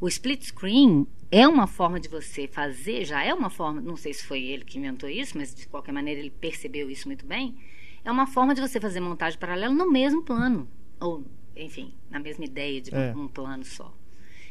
o 0.00 0.06
split 0.06 0.44
screen 0.44 1.04
é 1.30 1.46
uma 1.46 1.66
forma 1.66 2.00
de 2.00 2.08
você 2.08 2.48
fazer, 2.48 3.04
já 3.04 3.22
é 3.22 3.34
uma 3.34 3.50
forma, 3.50 3.80
não 3.80 3.96
sei 3.96 4.14
se 4.14 4.24
foi 4.24 4.42
ele 4.42 4.64
que 4.64 4.78
inventou 4.78 5.08
isso, 5.08 5.36
mas 5.36 5.54
de 5.54 5.66
qualquer 5.66 5.92
maneira 5.92 6.20
ele 6.20 6.30
percebeu 6.30 6.90
isso 6.90 7.06
muito 7.06 7.26
bem. 7.26 7.56
É 8.04 8.10
uma 8.10 8.26
forma 8.26 8.54
de 8.54 8.60
você 8.60 8.80
fazer 8.80 9.00
montagem 9.00 9.38
paralela 9.38 9.74
no 9.74 9.90
mesmo 9.90 10.22
plano, 10.22 10.68
ou, 10.98 11.24
enfim, 11.54 11.92
na 12.10 12.18
mesma 12.18 12.44
ideia 12.44 12.80
de 12.80 12.94
é. 12.94 13.12
um 13.14 13.28
plano 13.28 13.64
só. 13.64 13.94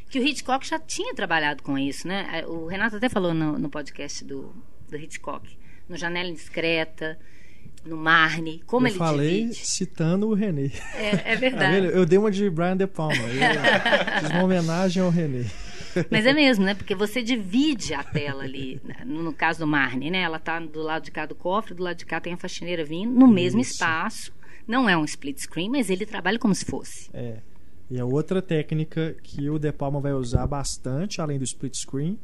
Que 0.08 0.18
o 0.18 0.26
Hitchcock 0.26 0.66
já 0.66 0.78
tinha 0.78 1.14
trabalhado 1.14 1.62
com 1.62 1.76
isso, 1.76 2.06
né? 2.06 2.44
O 2.46 2.66
Renato 2.66 2.96
até 2.96 3.08
falou 3.08 3.34
no, 3.34 3.58
no 3.58 3.68
podcast 3.68 4.24
do, 4.24 4.54
do 4.88 4.96
Hitchcock. 4.96 5.58
No 5.86 5.96
Janela 5.96 6.28
Indiscreta, 6.28 7.18
no 7.84 7.96
Marne, 7.96 8.62
como 8.66 8.86
eu 8.86 8.90
ele 8.90 8.98
falei 8.98 9.40
divide. 9.42 9.66
citando 9.66 10.28
o 10.28 10.34
René. 10.34 10.70
É, 10.94 11.32
é 11.32 11.36
verdade. 11.36 11.72
vendo? 11.80 11.90
eu 11.90 12.06
dei 12.06 12.18
uma 12.18 12.30
de 12.30 12.48
Brian 12.48 12.76
De 12.76 12.86
Palma. 12.86 13.16
Eu 13.16 13.20
fiz 14.20 14.30
uma 14.30 14.44
homenagem 14.44 15.02
ao 15.02 15.10
René. 15.10 15.44
Mas 16.10 16.26
é 16.26 16.32
mesmo, 16.32 16.64
né? 16.64 16.74
Porque 16.74 16.94
você 16.94 17.22
divide 17.22 17.94
a 17.94 18.02
tela 18.02 18.44
ali. 18.44 18.80
né? 18.84 18.96
No, 19.04 19.22
no 19.22 19.32
caso 19.32 19.60
do 19.60 19.66
Marne, 19.66 20.10
né? 20.10 20.20
Ela 20.20 20.38
tá 20.38 20.58
do 20.60 20.82
lado 20.82 21.04
de 21.04 21.10
cá 21.10 21.26
do 21.26 21.34
cofre, 21.34 21.74
do 21.74 21.82
lado 21.82 21.96
de 21.96 22.06
cá 22.06 22.20
tem 22.20 22.32
a 22.32 22.36
faxineira 22.36 22.84
vindo, 22.84 23.12
no 23.12 23.26
mesmo 23.26 23.60
Isso. 23.60 23.72
espaço. 23.72 24.32
Não 24.66 24.88
é 24.88 24.96
um 24.96 25.04
split 25.04 25.38
screen, 25.38 25.70
mas 25.70 25.88
ele 25.88 26.04
trabalha 26.04 26.38
como 26.38 26.54
se 26.54 26.64
fosse. 26.64 27.08
É. 27.12 27.38
E 27.90 27.98
a 27.98 28.04
outra 28.04 28.42
técnica 28.42 29.16
que 29.22 29.48
o 29.48 29.58
De 29.58 29.72
Palma 29.72 29.98
vai 29.98 30.12
usar 30.12 30.46
bastante, 30.46 31.22
além 31.22 31.38
do 31.38 31.44
split 31.44 31.74
screen, 31.74 32.18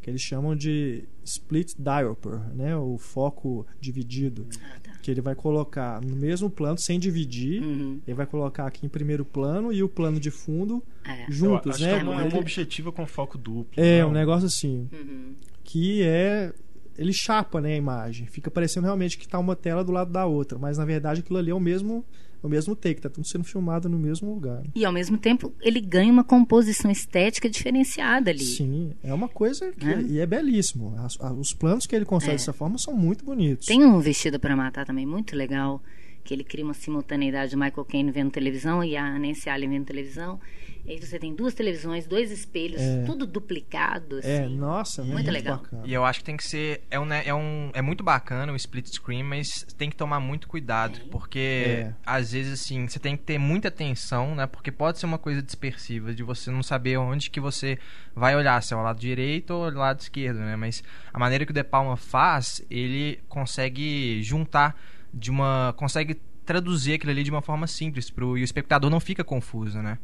que 0.00 0.08
eles 0.08 0.20
chamam 0.22 0.54
de 0.54 1.08
split 1.24 1.74
diopter, 1.76 2.38
né? 2.54 2.76
O 2.76 2.96
foco 2.98 3.66
dividido. 3.80 4.46
Ah, 4.62 4.78
tá. 4.80 4.87
Que 5.08 5.12
ele 5.12 5.22
vai 5.22 5.34
colocar 5.34 6.02
no 6.02 6.14
mesmo 6.14 6.50
plano, 6.50 6.76
sem 6.76 6.98
dividir. 7.00 7.62
Uhum. 7.62 7.98
Ele 8.06 8.14
vai 8.14 8.26
colocar 8.26 8.66
aqui 8.66 8.84
em 8.84 8.90
primeiro 8.90 9.24
plano 9.24 9.72
e 9.72 9.82
o 9.82 9.88
plano 9.88 10.20
de 10.20 10.30
fundo 10.30 10.82
É. 11.02 11.24
juntos, 11.30 11.80
Eu 11.80 11.86
né? 11.86 11.98
é 11.98 12.02
uma, 12.02 12.12
é 12.20 12.26
Ele- 12.26 12.34
uma 12.34 12.40
objetiva 12.40 12.92
com 12.92 13.06
foco 13.06 13.38
duplo. 13.38 13.68
É, 13.82 14.02
não? 14.02 14.10
um 14.10 14.12
negócio 14.12 14.46
assim. 14.46 14.86
Uhum. 14.92 15.32
que 15.64 16.02
é 16.02 16.52
ele 16.98 17.12
chapa 17.12 17.60
né, 17.60 17.74
a 17.74 17.76
imagem. 17.76 18.26
Fica 18.26 18.50
parecendo 18.50 18.84
realmente 18.86 19.16
que 19.16 19.24
está 19.24 19.38
uma 19.38 19.54
tela 19.56 19.84
do 19.84 19.92
lado 19.92 20.10
da 20.12 20.26
outra, 20.26 20.58
mas 20.58 20.76
na 20.78 20.84
verdade 20.84 21.20
aquilo 21.20 21.38
ali 21.38 21.50
é 21.50 21.54
o 21.54 21.60
mesmo 21.60 22.04
o 22.40 22.48
mesmo 22.48 22.76
take, 22.76 23.00
tá 23.00 23.08
tudo 23.08 23.26
sendo 23.26 23.42
filmado 23.42 23.88
no 23.88 23.98
mesmo 23.98 24.32
lugar. 24.32 24.62
E 24.72 24.84
ao 24.84 24.92
mesmo 24.92 25.18
tempo 25.18 25.52
ele 25.60 25.80
ganha 25.80 26.12
uma 26.12 26.22
composição 26.22 26.88
estética 26.88 27.50
diferenciada 27.50 28.30
ali. 28.30 28.38
Sim, 28.38 28.92
é 29.02 29.12
uma 29.12 29.28
coisa 29.28 29.72
que 29.72 29.84
Né? 29.84 30.06
e 30.08 30.18
é 30.20 30.26
belíssimo. 30.26 30.94
As- 30.98 31.20
a- 31.20 31.32
os 31.32 31.52
planos 31.52 31.84
que 31.84 31.96
ele 31.96 32.04
constrói 32.04 32.34
É. 32.34 32.36
dessa 32.36 32.52
forma 32.52 32.78
são 32.78 32.94
muito 32.94 33.24
bonitos. 33.24 33.66
Tem 33.66 33.84
um 33.84 33.98
vestido 33.98 34.38
para 34.38 34.54
matar 34.54 34.86
também 34.86 35.04
muito 35.04 35.34
legal, 35.34 35.82
que 36.22 36.32
ele 36.32 36.44
cria 36.44 36.64
uma 36.64 36.74
simultaneidade 36.74 37.50
de 37.50 37.56
Michael 37.56 37.84
Caine 37.84 38.12
vendo 38.12 38.30
televisão 38.30 38.84
e 38.84 38.96
a 38.96 39.18
Nancy 39.18 39.48
Allen 39.50 39.70
vendo 39.70 39.86
televisão. 39.86 40.38
E 40.88 40.92
aí 40.92 40.98
você 40.98 41.18
tem 41.18 41.34
duas 41.34 41.52
televisões, 41.52 42.06
dois 42.06 42.30
espelhos, 42.30 42.80
É. 42.80 43.02
tudo 43.04 43.26
duplicado. 43.26 44.20
É, 44.22 44.44
assim. 44.44 44.56
nossa, 44.56 45.02
Muito 45.02 45.14
muito, 45.16 45.30
legal. 45.30 45.58
bacana. 45.58 45.82
E 45.86 45.92
eu 45.92 46.02
acho 46.04 46.20
que 46.20 46.24
tem 46.24 46.36
que 46.36 46.44
ser. 46.44 46.82
É, 46.90 46.98
um, 46.98 47.04
né, 47.04 47.22
é, 47.26 47.34
um, 47.34 47.70
é 47.74 47.82
muito 47.82 48.02
bacana 48.02 48.50
o 48.52 48.56
split 48.56 48.88
screen, 48.88 49.22
mas 49.22 49.64
tem 49.76 49.90
que 49.90 49.96
tomar 49.96 50.18
muito 50.18 50.48
cuidado. 50.48 50.98
Porque 51.10 51.38
É. 51.66 51.94
às 52.06 52.32
vezes, 52.32 52.54
assim, 52.54 52.88
você 52.88 52.98
tem 52.98 53.16
que 53.18 53.22
ter 53.22 53.38
muita 53.38 53.68
atenção, 53.68 54.34
né? 54.34 54.46
Porque 54.46 54.72
pode 54.72 54.98
ser 54.98 55.04
uma 55.04 55.18
coisa 55.18 55.42
dispersiva, 55.42 56.14
de 56.14 56.22
você 56.22 56.50
não 56.50 56.62
saber 56.62 56.96
onde 56.96 57.28
que 57.30 57.38
você 57.38 57.78
vai 58.16 58.34
olhar, 58.34 58.62
se 58.62 58.72
é 58.72 58.76
o 58.76 58.82
lado 58.82 58.98
direito 58.98 59.50
ou 59.50 59.66
o 59.66 59.70
lado 59.74 60.00
esquerdo, 60.00 60.38
né? 60.38 60.56
Mas 60.56 60.82
a 61.12 61.18
maneira 61.18 61.44
que 61.44 61.50
o 61.50 61.54
De 61.54 61.62
Palma 61.64 61.96
faz, 61.98 62.64
ele 62.70 63.20
consegue 63.28 64.22
juntar 64.22 64.74
de 65.12 65.30
uma. 65.30 65.74
consegue 65.76 66.14
traduzir 66.46 66.94
aquilo 66.94 67.12
ali 67.12 67.22
de 67.22 67.30
uma 67.30 67.42
forma 67.42 67.66
simples 67.66 68.08
pro, 68.08 68.38
e 68.38 68.40
o 68.40 68.44
espectador 68.44 68.88
não 68.90 69.00
fica 69.00 69.22
confuso, 69.22 69.82
né? 69.82 69.98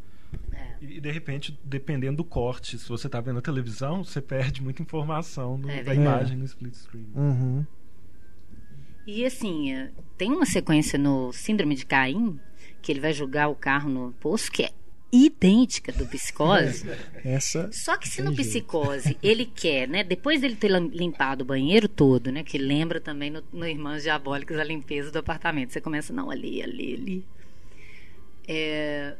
E 0.84 1.00
de 1.00 1.10
repente, 1.10 1.58
dependendo 1.64 2.18
do 2.18 2.24
corte, 2.24 2.78
se 2.78 2.88
você 2.88 3.08
tá 3.08 3.20
vendo 3.20 3.38
a 3.38 3.42
televisão, 3.42 4.04
você 4.04 4.20
perde 4.20 4.62
muita 4.62 4.82
informação 4.82 5.56
no- 5.58 5.70
É 5.70 5.82
da 5.82 5.94
imagem 5.94 6.36
no 6.36 6.44
split 6.44 6.74
screen. 6.74 7.06
Uhum. 7.14 7.64
E 9.06 9.24
assim, 9.24 9.72
eh, 9.72 9.90
tem 10.16 10.32
uma 10.32 10.46
sequência 10.46 10.98
no 10.98 11.32
Síndrome 11.32 11.74
de 11.74 11.84
Caim, 11.86 12.38
que 12.82 12.90
ele 12.92 13.00
vai 13.00 13.12
jogar 13.12 13.48
o 13.48 13.54
carro 13.54 13.88
no 13.90 14.12
poço, 14.12 14.50
que 14.50 14.62
é 14.64 14.70
idêntica 15.12 15.92
do 15.92 16.06
Psicose. 16.06 16.84
Essa 17.24 17.70
Só 17.72 17.96
que 17.96 18.08
se 18.08 18.20
no 18.22 18.34
jeito. 18.34 18.48
Psicose 18.48 19.16
ele 19.22 19.44
quer, 19.46 19.86
né? 19.88 20.02
Depois 20.02 20.40
dele 20.40 20.56
ter 20.56 20.70
lim- 20.70 20.88
limpado 20.88 21.44
o 21.44 21.46
banheiro 21.46 21.86
todo, 21.88 22.32
né? 22.32 22.42
Que 22.42 22.58
lembra 22.58 23.00
também 23.00 23.30
no, 23.30 23.42
no 23.52 23.66
Irmãos 23.66 24.02
Diabólicos 24.02 24.56
a 24.58 24.64
limpeza 24.64 25.10
do 25.12 25.18
apartamento. 25.18 25.72
Você 25.72 25.80
começa, 25.80 26.12
não, 26.12 26.30
ali, 26.30 26.62
ali, 26.62 26.94
ali. 26.94 27.24
É, 28.48 29.16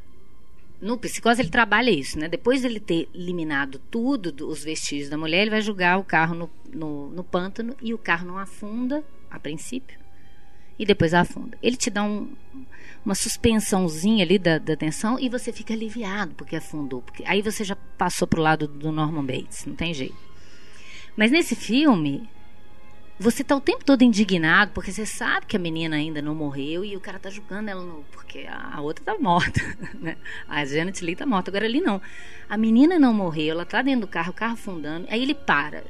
no 0.81 0.99
Psicose 0.99 1.41
ele 1.41 1.49
trabalha 1.51 1.91
isso, 1.91 2.19
né? 2.19 2.29
Depois 2.29 2.63
dele 2.63 2.81
ter 2.81 3.09
eliminado 3.15 3.81
tudo, 3.91 4.31
do- 4.31 4.49
os 4.49 4.63
vestígios 4.65 5.09
da 5.09 5.17
mulher, 5.17 5.43
ele 5.43 5.51
vai 5.51 5.63
jogar 5.63 5.99
o 5.99 6.05
carro 6.05 6.35
no, 6.35 6.51
no, 6.73 7.11
no 7.11 7.25
pântano 7.25 7.75
e 7.81 7.95
o 7.95 7.99
carro 7.99 8.27
não 8.27 8.39
afunda, 8.39 9.03
a 9.31 9.39
princípio, 9.39 9.99
e 10.79 10.85
depois 10.85 11.15
afunda. 11.15 11.57
Ele 11.63 11.77
te 11.77 11.89
dá 11.89 12.03
um, 12.03 12.29
uma 13.05 13.15
suspensãozinha 13.15 14.25
ali 14.25 14.39
da, 14.39 14.59
da 14.59 14.77
tensão 14.77 15.19
e 15.19 15.29
você 15.29 15.53
fica 15.53 15.73
aliviado 15.73 16.35
porque 16.35 16.57
afundou. 16.57 17.01
Porque 17.03 17.23
aí 17.27 17.41
você 17.41 17.65
já 17.65 17.77
passou 17.77 18.27
pro 18.29 18.43
lado 18.43 18.67
do 18.69 18.91
Norman 18.93 19.25
Bates, 19.25 19.65
não 19.67 19.75
tem 19.75 19.95
jeito. 19.95 20.17
Mas 21.17 21.31
nesse 21.31 21.55
filme, 21.55 22.29
você 23.18 23.44
tá 23.44 23.55
o 23.55 23.61
tempo 23.61 23.85
todo 23.85 24.03
indignado 24.03 24.72
porque 24.72 24.90
você 24.90 25.07
sabe 25.07 25.46
que 25.46 25.57
a 25.57 25.59
menina 25.59 25.96
ainda 25.96 26.20
não 26.20 26.35
morreu 26.35 26.85
e 26.85 26.96
o 26.96 27.00
cara 27.00 27.18
tá 27.18 27.31
julgando 27.31 27.70
ela 27.70 27.83
no, 27.83 28.05
porque 28.12 28.46
a, 28.48 28.81
outra 28.81 29.05
tá 29.05 29.16
morta, 29.18 29.61
né? 29.94 30.16
A 30.48 30.64
Janet 30.64 31.05
Lee 31.05 31.14
tá 31.16 31.24
morta, 31.24 31.50
agora 31.50 31.64
ali 31.64 31.81
não. 31.81 32.00
A 32.48 32.57
menina 32.57 32.98
não 32.98 33.14
morreu, 33.14 33.53
ela 33.53 33.64
tá 33.64 33.83
dentro 33.83 34.03
do 34.03 34.09
carro, 34.09 34.31
o 34.31 34.35
carro 34.35 34.55
afundando, 34.55 35.07
aí 35.09 35.22
ele 35.22 35.35
para. 35.35 35.85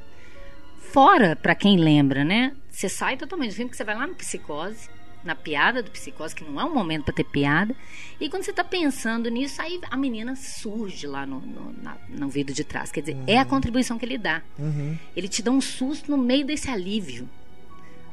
Fora, 0.77 1.35
pra 1.35 1.55
quem 1.55 1.77
lembra, 1.77 2.23
né? 2.23 2.55
Você 2.69 2.87
sai 2.87 3.17
totalmente 3.17 3.51
do 3.51 3.55
filme, 3.55 3.71
que 3.71 3.77
você 3.77 3.83
vai 3.83 3.95
lá 3.95 4.05
no 4.05 4.15
Psicose, 4.15 4.89
na 5.25 5.35
piada 5.35 5.81
do 5.83 5.89
Psicose, 5.91 6.35
que 6.35 6.43
não 6.43 6.61
é 6.61 6.63
um 6.63 6.73
momento 6.73 7.03
pra 7.05 7.13
ter 7.13 7.23
piada. 7.23 7.75
E 8.19 8.29
quando 8.29 8.43
você 8.43 8.53
tá 8.53 8.63
pensando 8.63 9.27
nisso, 9.29 9.61
aí 9.61 9.81
a 9.89 9.97
menina 9.97 10.35
surge 10.35 11.07
lá 11.07 11.25
no, 11.25 11.41
no, 11.41 11.73
na- 11.81 11.97
no 12.07 12.29
vidro 12.29 12.53
de 12.53 12.63
trás. 12.63 12.91
Quer 12.91 13.01
dizer, 13.01 13.17
é 13.25 13.37
a 13.39 13.43
contribuição 13.45 13.97
que 13.97 14.05
ele 14.05 14.17
dá. 14.19 14.41
Uhum. 14.57 14.95
Ele 15.15 15.27
te 15.27 15.41
dá 15.41 15.49
um 15.51 15.59
susto 15.59 16.09
no 16.11 16.17
meio 16.17 16.45
desse 16.45 16.69
alívio. 16.69 17.27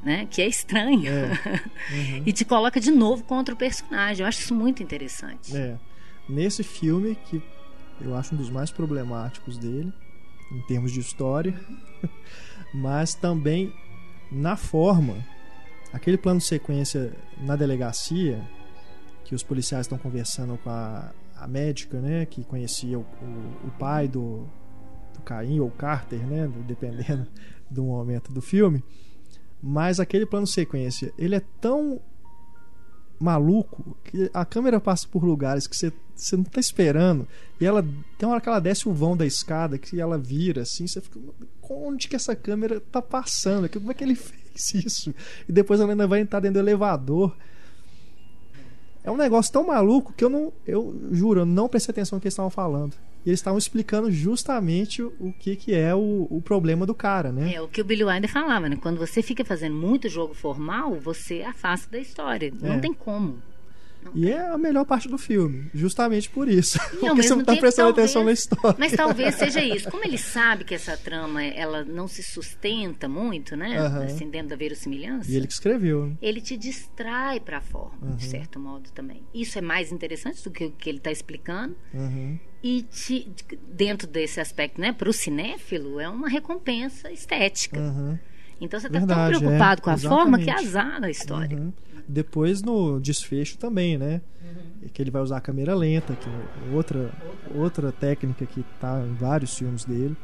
Né? 0.03 0.27
Que 0.31 0.42
é 0.42 0.48
estranho. 0.48 1.03
Uhum. 1.92 2.22
e 2.25 2.33
te 2.33 2.44
coloca 2.44 2.81
de 2.81 2.90
novo 2.90 3.22
contra 3.25 3.55
o 3.55 3.57
personagem. 3.59 4.22
Eu 4.22 4.29
acho 4.29 4.40
isso 4.40 4.55
muito 4.55 4.83
interessante. 4.83 5.55
É. 5.57 5.77
Nesse 6.29 6.62
filme, 6.62 7.16
que 7.27 7.42
eu 8.01 8.14
acho 8.16 8.35
um 8.35 8.38
dos 8.38 8.48
mais 8.48 8.70
problemáticos 8.70 9.59
dele, 9.59 9.92
em 10.51 10.61
termos 10.62 10.90
de 10.92 11.01
história, 11.01 11.55
mas 12.72 13.14
também 13.14 13.72
na 14.31 14.57
forma. 14.57 15.16
Aquele 15.93 16.17
plano 16.17 16.39
de 16.39 16.47
sequência 16.47 17.13
na 17.39 17.55
delegacia, 17.55 18.43
que 19.25 19.35
os 19.35 19.43
policiais 19.43 19.87
estão 19.87 19.99
conversando 19.99 20.59
com 20.59 20.71
a, 20.71 21.13
a 21.37 21.47
médica, 21.47 22.01
né, 22.01 22.25
que 22.27 22.43
conhecia 22.45 22.99
o, 22.99 23.03
o, 23.03 23.69
o 23.69 23.71
pai 23.79 24.09
do, 24.09 24.47
do 25.15 25.21
Caim, 25.25 25.61
ou 25.61 25.71
Carter, 25.71 26.27
né, 26.27 26.51
dependendo 26.67 27.27
do 27.71 27.85
momento 27.85 28.33
do 28.33 28.41
filme. 28.41 28.83
Mas 29.63 30.01
aquele 30.01 30.27
plano 30.27 30.47
sequência, 30.47 31.13
ele 31.17 31.35
é 31.35 31.43
tão 31.61 32.01
maluco 33.21 33.97
que 34.03 34.29
a 34.35 34.45
câmera 34.45 34.81
passa 34.81 35.07
por 35.07 35.23
lugares 35.25 35.69
que 35.69 35.77
você, 35.77 35.93
você 36.17 36.37
não 36.37 36.43
tá 36.43 36.59
esperando. 36.59 37.29
E 37.61 37.65
ela 37.65 37.83
tem 38.19 38.27
uma 38.29 38.33
hora 38.33 38.41
que 38.41 38.49
ela 38.49 38.59
desce 38.61 38.89
o 38.89 38.93
vão 38.93 39.17
da 39.17 39.25
escada, 39.25 39.79
que 39.79 40.01
ela 40.01 40.19
vira 40.19 40.63
assim, 40.63 40.87
você 40.87 41.01
fica. 41.01 41.21
Onde 41.71 42.09
que 42.09 42.17
essa 42.17 42.35
câmera 42.35 42.81
tá 42.81 43.01
passando? 43.01 43.69
Como 43.69 43.91
é 43.91 43.95
que 43.95 44.03
ele 44.03 44.17
fez 44.17 44.42
isso? 44.55 45.15
E 45.49 45.53
depois 45.53 45.81
ela 45.81 45.93
ainda 45.93 46.07
vai 46.07 46.21
entrar 46.21 46.41
dentro 46.41 46.55
do 46.55 46.65
elevador. 46.65 47.37
É 49.05 49.11
um 49.11 49.17
negócio 49.17 49.53
tão 49.53 49.67
maluco 49.67 50.12
que 50.12 50.25
eu 50.25 50.31
não. 50.31 50.53
Eu 50.67 51.09
juro, 51.11 51.41
eu 51.41 51.47
não 51.47 51.69
prestei 51.69 51.93
atenção 51.93 52.17
no 52.17 52.21
que 52.21 52.27
eles 52.27 52.35
estavam 52.35 52.51
falando. 52.51 52.94
E 53.25 53.31
eles 53.31 53.38
estavam 53.38 53.59
explicando 53.59 54.11
justamente 54.11 55.03
o, 55.03 55.13
o 55.21 55.33
que, 55.33 55.55
que 55.55 55.75
é 55.75 55.94
o, 55.94 56.27
o 56.29 56.40
problema 56.42 56.85
do 56.85 56.94
cara, 56.94 57.31
né? 57.31 57.55
É 57.55 57.61
o 57.61 57.69
que 57.69 57.81
o 57.81 57.85
Billy 57.85 58.05
Wilder 58.05 58.31
falava, 58.31 58.69
né? 58.69 58.77
Quando 58.77 58.98
você 58.98 59.23
fica 59.23 59.44
fazendo 59.44 59.77
muito 59.77 60.09
jogo 60.09 60.35
formal, 60.35 60.98
você 61.00 61.42
afasta 61.42 61.88
da 61.90 61.98
história. 61.98 62.53
É. 62.63 62.69
Não 62.69 62.81
tem 62.81 62.92
como. 62.92 63.40
E 64.15 64.31
é 64.31 64.48
a 64.48 64.59
melhor 64.59 64.85
parte 64.85 65.09
do 65.09 65.17
filme, 65.17 65.71
justamente 65.73 66.29
por 66.29 66.48
isso. 66.48 66.77
E 66.94 66.96
Porque 66.96 67.23
você 67.23 67.31
não 67.35 67.44
tá 67.44 67.53
tempo, 67.53 67.61
prestando 67.61 67.88
talvez- 67.88 68.11
atenção 68.11 68.25
na 68.25 68.33
história. 68.33 68.77
Mas 68.79 68.92
talvez 68.92 69.35
seja 69.37 69.63
isso. 69.65 69.90
Como 69.90 70.05
ele 70.05 70.19
sabe 70.19 70.65
que 70.65 70.75
essa 70.75 70.96
trama 70.96 71.42
ela 71.42 71.85
não 71.85 72.07
se 72.09 72.23
sustenta 72.23 73.09
muito, 73.09 73.57
né? 73.57 73.79
Aham. 73.79 74.05
Assim, 74.05 74.29
dentro 74.29 74.48
da 74.48 74.57
verossimilhança. 74.57 75.31
E 75.31 75.37
ele 75.37 75.46
que 75.46 75.53
escreveu, 75.53 76.07
né? 76.07 76.17
ele 76.21 76.40
te 76.40 76.57
distrai 76.57 77.40
para 77.40 77.59
a 77.59 77.61
forma, 77.61 77.96
Uhum. 78.03 78.17
de 78.17 78.25
certo 78.25 78.59
modo 78.59 78.90
também. 78.92 79.23
Isso 79.33 79.59
é 79.59 79.63
mais 79.63 79.92
interessante 79.92 80.42
do 80.44 80.50
que 80.50 80.65
o 80.67 80.71
que 80.73 80.88
ele 80.90 80.98
está 80.98 81.11
explicando. 81.11 81.77
Uhum. 81.94 82.38
E 82.63 82.83
te, 82.83 83.33
dentro 83.69 84.07
desse 84.07 84.40
aspecto, 84.40 84.81
né, 84.81 84.92
para 84.92 85.09
o 85.09 85.13
cinéfilo, 85.13 85.98
é 85.98 86.09
uma 86.09 86.29
recompensa 86.29 87.11
estética. 87.11 87.79
Uhum. 87.81 88.19
Então 88.61 88.79
você 88.79 88.87
está 88.87 88.98
tão 89.00 89.09
Verdade, 89.09 89.38
preocupado 89.38 89.81
é, 89.81 89.85
com 89.85 89.90
a 89.90 89.98
forma 89.98 90.38
que 90.38 90.44
exatamente. 90.50 90.69
azar 90.69 91.05
a 91.05 91.11
história. 91.11 91.73
Depois 92.13 92.63
no 92.63 93.00
desfecho 93.00 93.56
também, 93.56 93.96
né? 93.96 94.21
Uhum. 94.42 94.88
Que 94.92 95.02
ele 95.02 95.10
vai 95.10 95.23
usar 95.23 95.38
a 95.38 95.40
câmera 95.40 95.75
lenta, 95.75 96.15
que 96.15 96.29
é 96.29 96.75
outra, 96.75 97.10
outra 97.54 97.90
técnica 97.90 98.44
que 98.44 98.63
tá 98.79 99.00
em 99.00 99.15
vários 99.15 99.56
filmes 99.56 99.85
dele. 99.85 100.17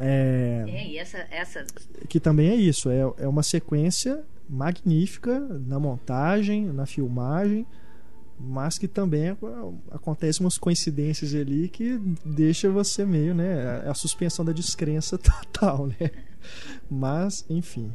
É, 0.00 0.64
É, 0.68 0.86
e 0.88 0.98
essa, 0.98 1.18
essa 1.30 1.64
que 2.08 2.20
também 2.20 2.50
é 2.50 2.56
isso, 2.56 2.90
é, 2.90 3.00
é 3.18 3.28
uma 3.28 3.42
sequência 3.42 4.24
magnífica 4.48 5.38
na 5.40 5.78
montagem, 5.78 6.66
na 6.66 6.86
filmagem, 6.86 7.66
mas 8.38 8.76
que 8.78 8.86
também 8.86 9.28
é, 9.28 9.36
acontecem 9.90 10.44
umas 10.44 10.58
coincidências 10.58 11.34
ali 11.34 11.68
que 11.68 11.98
deixa 12.24 12.68
você 12.68 13.06
meio, 13.06 13.34
né, 13.34 13.82
a, 13.86 13.92
a 13.92 13.94
suspensão 13.94 14.44
da 14.44 14.52
descrença 14.52 15.16
total, 15.18 15.86
né? 15.86 16.10
Mas, 16.90 17.44
enfim. 17.48 17.94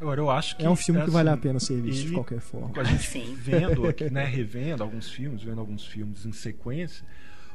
Agora, 0.00 0.20
eu 0.20 0.30
acho 0.30 0.56
que. 0.56 0.64
É 0.64 0.70
um 0.70 0.76
filme 0.76 1.00
que 1.00 1.04
assim, 1.04 1.12
vale 1.12 1.30
a 1.30 1.36
pena 1.36 1.58
ser 1.58 1.80
visto 1.80 2.00
ele- 2.02 2.08
de 2.08 2.14
qualquer 2.14 2.40
forma. 2.40 2.70
a 2.80 2.84
gente 2.84 3.02
Sim. 3.04 3.34
vendo 3.40 3.86
aqui, 3.86 4.08
né, 4.10 4.24
revendo 4.24 4.82
alguns 4.82 5.08
filmes, 5.10 5.42
vendo 5.42 5.60
alguns 5.60 5.84
filmes 5.84 6.24
em 6.24 6.32
sequência, 6.32 7.04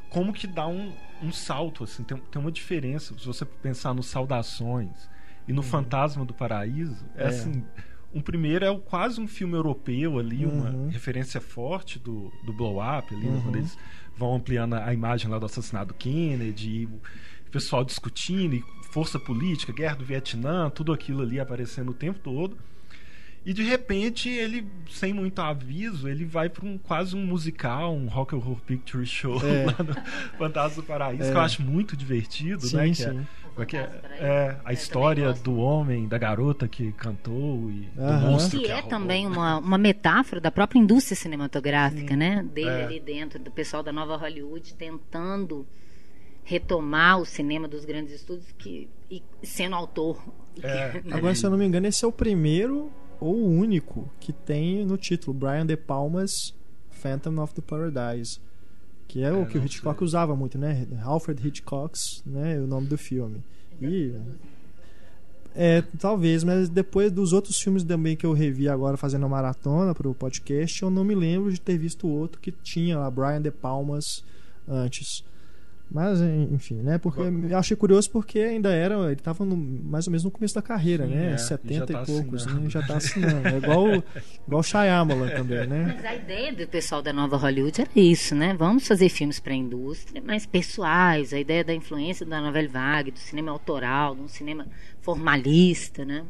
como 0.09 0.33
que 0.33 0.45
dá 0.45 0.67
um, 0.67 0.93
um 1.21 1.31
salto, 1.31 1.83
assim, 1.83 2.03
tem, 2.03 2.17
tem 2.17 2.41
uma 2.41 2.51
diferença. 2.51 3.17
Se 3.17 3.25
você 3.25 3.45
pensar 3.45 3.93
no 3.93 4.03
Saudações 4.03 5.09
e 5.47 5.53
no 5.53 5.63
Fantasma 5.63 6.25
do 6.25 6.33
Paraíso, 6.33 7.03
é, 7.15 7.23
É. 7.23 7.27
assim. 7.27 7.63
Um 8.15 8.21
primeiro 8.21 8.63
é 8.63 8.77
quase 8.79 9.19
um 9.19 9.27
filme 9.27 9.55
europeu 9.55 10.19
ali, 10.19 10.45
Uhum. 10.45 10.83
uma 10.85 10.91
referência 10.91 11.41
forte 11.41 11.97
do, 11.97 12.31
do 12.45 12.53
blow 12.53 12.77
up 12.79 13.11
ali, 13.11 13.25
né, 13.25 13.31
Uhum. 13.37 13.41
quando 13.41 13.55
eles 13.55 13.75
vão 14.15 14.35
ampliando 14.35 14.75
a 14.75 14.93
imagem 14.93 15.31
lá 15.31 15.39
do 15.39 15.47
assassinato 15.47 15.87
do 15.87 15.93
Kennedy, 15.95 16.81
e 16.81 16.85
o 16.85 17.01
pessoal 17.51 17.83
discutindo, 17.83 18.53
e 18.53 18.63
força 18.93 19.19
política, 19.19 19.73
guerra 19.73 19.95
do 19.95 20.05
Vietnã, 20.05 20.69
tudo 20.69 20.93
aquilo 20.93 21.23
ali 21.23 21.39
aparecendo 21.39 21.89
o 21.89 21.93
tempo 21.95 22.19
todo. 22.19 22.55
E 23.45 23.51
de 23.53 23.63
repente 23.63 24.29
ele, 24.29 24.65
sem 24.89 25.11
muito 25.11 25.39
aviso, 25.39 26.07
ele 26.07 26.23
vai 26.23 26.47
para 26.47 26.63
um 26.65 26.77
quase 26.77 27.13
um 27.15 27.25
musical, 27.25 27.93
um 27.93 28.07
rock 28.07 28.33
horror 28.35 28.57
picture 28.65 29.05
show 29.05 29.35
É. 29.43 29.65
lá 29.67 29.75
no 29.83 30.37
Fantasma 30.37 30.81
do 30.81 30.85
Paraíso, 30.87 31.23
É. 31.23 31.31
que 31.31 31.35
eu 31.37 31.41
acho 31.41 31.61
muito 31.61 31.97
divertido, 31.97 32.65
Sim, 32.67 32.77
né? 32.77 32.93
Sim. 32.93 33.27
é, 33.57 33.65
que 33.65 33.75
é, 33.75 33.83
Paraíso. 33.83 34.23
é, 34.23 34.49
a 34.49 34.53
também 34.55 34.73
história 34.75 35.27
gosto. 35.29 35.43
do 35.43 35.57
homem, 35.57 36.07
da 36.07 36.17
garota 36.17 36.67
que 36.69 36.93
cantou 36.93 37.69
e 37.69 37.89
do 37.97 38.13
monstro 38.21 38.59
Que 38.59 38.65
que, 38.67 38.71
é 38.71 38.81
também 38.83 39.27
uma, 39.27 39.57
uma 39.57 39.77
metáfora 39.77 40.39
da 40.39 40.49
própria 40.51 40.79
indústria 40.79 41.15
cinematográfica, 41.17 42.15
né? 42.15 42.43
Dele 42.53 42.69
É. 42.69 42.85
ali 42.85 42.99
dentro, 43.01 43.39
do 43.39 43.51
pessoal 43.51 43.81
da 43.83 43.91
nova 43.91 44.15
Hollywood 44.15 44.73
tentando 44.75 45.67
retomar 46.43 47.19
o 47.19 47.25
cinema 47.25 47.67
dos 47.67 47.85
grandes 47.85 48.13
estúdios 48.13 48.51
que, 48.57 48.89
e 49.09 49.21
sendo 49.43 49.75
autor. 49.75 50.21
É. 50.61 51.01
Agora, 51.11 51.33
se 51.35 51.45
eu 51.45 51.49
não 51.49 51.57
me 51.57 51.65
engano, 51.65 51.87
esse 51.87 52.03
é 52.03 52.07
o 52.07 52.11
primeiro 52.11 52.91
ou 53.19 53.35
o 53.35 53.49
único 53.49 54.09
que 54.19 54.33
tem 54.33 54.85
no 54.85 54.97
título 54.97 55.33
Brian 55.33 55.65
De 55.65 55.77
Palma's 55.77 56.53
Phantom 56.91 57.41
of 57.41 57.53
the 57.53 57.61
Paradise. 57.61 58.39
Que 59.07 59.21
é, 59.23 59.31
o 59.31 59.43
É, 59.43 59.45
que 59.45 59.57
o 59.57 59.63
Hitchcock 59.63 59.99
sei. 59.99 60.05
usava 60.05 60.35
muito, 60.35 60.57
né? 60.57 60.87
Alfred 61.03 61.45
Hitchcock's, 61.47 62.23
né? 62.25 62.59
O 62.59 62.67
nome 62.67 62.87
do 62.87 62.97
filme. 62.97 63.43
E. 63.81 64.13
É, 65.55 65.83
talvez, 65.99 66.43
mas 66.43 66.67
depois 66.67 67.11
dos 67.11 67.31
outros 67.31 67.59
filmes 67.59 67.83
também 67.83 68.15
que 68.15 68.25
eu 68.25 68.33
revi 68.33 68.67
agora 68.67 68.97
fazendo 68.97 69.25
a 69.25 69.29
maratona 69.29 69.93
pro 69.93 70.13
podcast, 70.15 70.81
eu 70.81 70.89
não 70.89 71.03
me 71.03 71.13
lembro 71.13 71.51
de 71.53 71.61
ter 71.61 71.77
visto 71.77 72.07
outro 72.07 72.41
que 72.41 72.51
tinha 72.51 72.97
a 72.97 73.11
Brian 73.11 73.41
De 73.41 73.51
Palmas 73.51 74.23
antes. 74.67 75.23
Mas, 75.93 76.19
enfim, 76.21 76.77
né? 76.81 76.97
Porque 76.97 77.21
eu 77.21 77.55
achei 77.57 77.77
curioso 77.77 78.09
porque 78.09 78.39
ainda 78.39 78.73
era. 78.73 78.95
Ele 79.11 79.15
tava 79.21 79.45
no- 79.45 79.55
mais 79.55 80.07
ou 80.07 80.11
menos 80.11 80.23
no 80.23 80.31
começo 80.31 80.55
da 80.55 80.61
carreira, 80.61 81.05
Sim, 81.05 81.13
né? 81.13 81.33
é, 81.33 81.37
70 81.37 81.71
e 81.71 81.77
já 81.77 81.83
e 81.83 81.87
tá 81.87 82.03
poucos, 82.03 82.41
assinando. 82.41 82.61
né? 82.63 82.69
Já 82.71 82.81
tá 82.81 82.97
assinando. 82.97 83.47
É 83.47 83.57
igual, 83.57 83.87
igual 84.47 84.59
o 84.59 84.63
Shyamalan 84.63 85.29
também, 85.29 85.67
né? 85.67 85.93
Mas 85.95 86.03
a 86.05 86.15
ideia 86.15 86.51
do 86.51 86.67
pessoal 86.67 87.03
da 87.03 87.13
nova 87.13 87.37
Hollywood 87.37 87.79
era 87.79 87.89
isso, 87.95 88.33
né? 88.33 88.55
Vamos 88.57 88.87
fazer 88.87 89.07
filmes 89.09 89.39
para 89.39 89.53
a 89.53 89.55
indústria, 89.55 90.19
mas 90.25 90.47
pessoais. 90.47 91.31
A 91.31 91.39
ideia 91.39 91.63
da 91.63 91.75
influência 91.75 92.25
da 92.25 92.41
novela 92.41 92.67
vague, 92.69 93.11
do 93.11 93.19
cinema 93.19 93.51
autoral, 93.51 94.15
de 94.15 94.21
um 94.21 94.27
cinema 94.27 94.65
formalista, 94.99 96.03
né? 96.03 96.23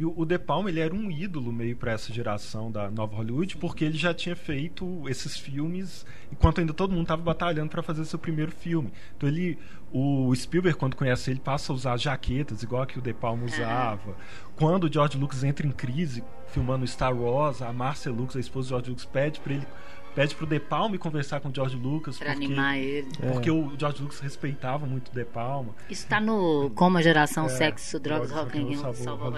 E 0.00 0.04
o, 0.06 0.14
o 0.16 0.24
De 0.24 0.38
Palma 0.38 0.70
ele 0.70 0.80
era 0.80 0.94
um 0.94 1.10
ídolo 1.10 1.52
meio 1.52 1.76
para 1.76 1.92
essa 1.92 2.10
geração 2.10 2.72
da 2.72 2.90
nova 2.90 3.14
Hollywood, 3.16 3.58
porque 3.58 3.84
ele 3.84 3.98
já 3.98 4.14
tinha 4.14 4.34
feito 4.34 5.06
esses 5.06 5.36
filmes 5.36 6.06
enquanto 6.32 6.58
ainda 6.58 6.72
todo 6.72 6.92
mundo 6.92 7.02
estava 7.02 7.20
batalhando 7.20 7.68
para 7.68 7.82
fazer 7.82 8.06
seu 8.06 8.18
primeiro 8.18 8.50
filme. 8.50 8.90
Então 9.14 9.28
ele, 9.28 9.58
o 9.92 10.34
Spielberg 10.34 10.78
quando 10.78 10.96
conhece 10.96 11.30
ele 11.30 11.38
passa 11.38 11.70
a 11.70 11.74
usar 11.74 11.98
jaquetas 11.98 12.62
igual 12.62 12.80
a 12.80 12.86
que 12.86 12.98
o 12.98 13.02
De 13.02 13.12
Palma 13.12 13.44
usava. 13.44 14.16
Quando 14.56 14.84
o 14.84 14.92
George 14.92 15.18
Lucas 15.18 15.44
entra 15.44 15.66
em 15.66 15.70
crise 15.70 16.24
filmando 16.48 16.86
Star 16.86 17.14
Wars, 17.14 17.60
a 17.60 17.70
Marcia 17.70 18.10
Lucas, 18.10 18.36
a 18.36 18.40
esposa 18.40 18.68
do 18.68 18.70
George 18.70 18.88
Lucas, 18.88 19.04
pede 19.04 19.38
para 19.40 19.52
ele 19.52 19.66
pede 20.14 20.34
pro 20.34 20.46
De 20.46 20.58
Palma 20.60 20.96
conversar 20.98 21.40
com 21.40 21.48
o 21.48 21.54
George 21.54 21.76
Lucas 21.76 22.18
Para 22.18 22.32
porque 22.32 22.44
animar 22.44 22.78
ele. 22.78 23.08
É. 23.22 23.30
porque 23.30 23.50
o 23.50 23.72
George 23.78 24.02
Lucas 24.02 24.20
respeitava 24.20 24.86
muito 24.86 25.08
o 25.08 25.14
De 25.14 25.24
Palma. 25.24 25.74
Isso 25.88 26.02
está 26.04 26.20
no 26.20 26.70
Como 26.74 26.98
a 26.98 27.02
Geração 27.02 27.46
É, 27.46 27.48
Sexo, 27.48 27.98
Drogas, 27.98 28.30
Rock 28.30 28.58
and 28.58 28.76
Roll 28.80 28.94
Salvou. 28.94 29.32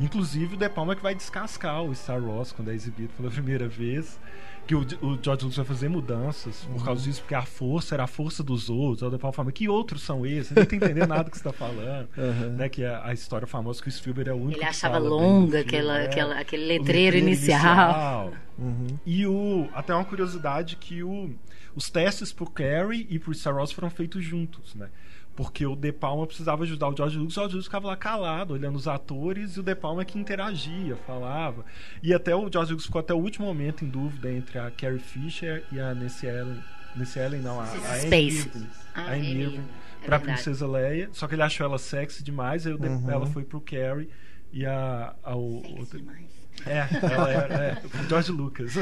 Inclusive 0.00 0.54
o 0.54 0.58
De 0.58 0.68
Palma 0.68 0.92
é 0.92 0.96
que 0.96 1.02
vai 1.02 1.14
descascar 1.14 1.82
o 1.82 1.94
Star 1.94 2.22
Wars 2.22 2.52
quando 2.52 2.70
é 2.70 2.74
exibido 2.74 3.12
pela 3.16 3.30
primeira 3.30 3.68
vez. 3.68 4.18
Que 4.66 4.74
o, 4.74 4.80
o 4.80 5.18
George 5.22 5.44
Lucas 5.44 5.56
vai 5.56 5.64
fazer 5.64 5.88
mudanças 5.88 6.68
por 6.72 6.84
causa 6.84 7.02
disso, 7.02 7.20
porque 7.20 7.34
a 7.34 7.42
força 7.42 7.94
era 7.94 8.04
a 8.04 8.06
força 8.06 8.42
dos 8.42 8.68
outros. 8.68 9.02
Aí 9.02 9.16
O 9.16 9.32
fala, 9.32 9.52
que 9.52 9.68
outros 9.68 10.02
são 10.02 10.26
esses? 10.26 10.50
Ninguém 10.50 10.66
tá 10.80 10.86
entendendo 10.86 11.08
nada 11.08 11.24
do 11.24 11.30
que 11.30 11.38
você 11.38 11.44
tá 11.44 11.52
falando. 11.52 12.08
Aham. 12.18 12.48
Né, 12.56 12.68
que 12.68 12.82
é 12.82 13.00
a 13.02 13.12
história 13.12 13.46
famosa 13.46 13.80
que 13.82 13.88
o 13.88 13.92
Spielberg 13.92 14.30
é 14.30 14.32
o 14.32 14.36
único 14.36 14.52
Ele 14.52 14.58
que 14.58 14.64
achava 14.64 14.98
longa 14.98 15.58
filme, 15.58 15.60
aquela, 15.60 15.98
é. 15.98 16.06
aquela, 16.06 16.38
aquele 16.40 16.64
O 16.64 16.68
letreiro 16.68 17.16
inicial. 17.16 17.60
inicial. 17.60 18.32
Uhum. 18.58 18.86
E 19.04 19.26
o, 19.26 19.68
até 19.74 19.94
uma 19.94 20.02
curiosidade 20.06 20.76
que 20.76 21.02
o, 21.02 21.30
os 21.74 21.90
testes 21.90 22.32
pro 22.32 22.48
Carrie 22.48 23.06
e 23.10 23.18
pro 23.18 23.34
Star 23.34 23.54
Wars 23.54 23.70
foram 23.70 23.90
feitos 23.90 24.24
juntos, 24.24 24.74
né? 24.74 24.88
Porque 25.36 25.66
o 25.66 25.76
De 25.76 25.92
Palma 25.92 26.26
precisava 26.26 26.62
ajudar 26.64 26.88
o 26.88 26.96
George 26.96 27.18
Lucas, 27.18 27.32
o 27.32 27.34
George 27.34 27.54
Lucas 27.56 27.66
ficava 27.66 27.88
lá 27.88 27.96
calado, 27.96 28.54
olhando 28.54 28.76
os 28.76 28.88
atores, 28.88 29.52
e 29.56 29.60
o 29.60 29.62
De 29.62 29.74
Palma 29.74 30.00
é 30.00 30.04
que 30.06 30.18
interagia, 30.18 30.96
falava. 31.06 31.62
E 32.02 32.14
até 32.14 32.34
o 32.34 32.50
George 32.50 32.72
Lucas 32.72 32.86
ficou 32.86 33.00
até 33.00 33.12
o 33.12 33.18
último 33.18 33.46
momento 33.46 33.84
em 33.84 33.88
dúvida 33.88 34.32
entre 34.32 34.58
a 34.58 34.70
Carrie 34.70 34.98
Fisher 34.98 35.62
e 35.70 35.78
a 35.78 35.94
Nancy 35.94 36.26
Ellen. 36.26 36.58
Nancy 36.96 37.18
Ellen 37.18 37.42
não, 37.42 37.60
a, 37.60 37.66
Space. 37.66 38.48
Irving. 38.48 38.66
Ah, 38.94 39.02
a 39.02 39.12
Anne 39.12 39.42
Irving, 39.42 39.58
é 40.02 40.06
pra 40.06 40.16
verdade. 40.16 40.22
Princesa 40.42 40.66
Leia. 40.66 41.10
Só 41.12 41.28
que 41.28 41.34
ele 41.34 41.42
achou 41.42 41.66
ela 41.66 41.78
sexy 41.78 42.24
demais, 42.24 42.66
aí 42.66 42.72
Uhum. 42.72 43.10
ela 43.10 43.26
foi 43.26 43.44
pro 43.44 43.60
Carrie 43.60 44.08
e 44.50 44.64
a, 44.64 45.14
a 45.22 45.36
o, 45.36 45.60
Sexy 45.84 45.98
demais. 45.98 46.35
É, 46.64 46.86
ela 47.12 47.30
era, 47.30 47.54
é, 47.54 47.82
o 47.84 48.08
George 48.08 48.32
Lucas. 48.32 48.72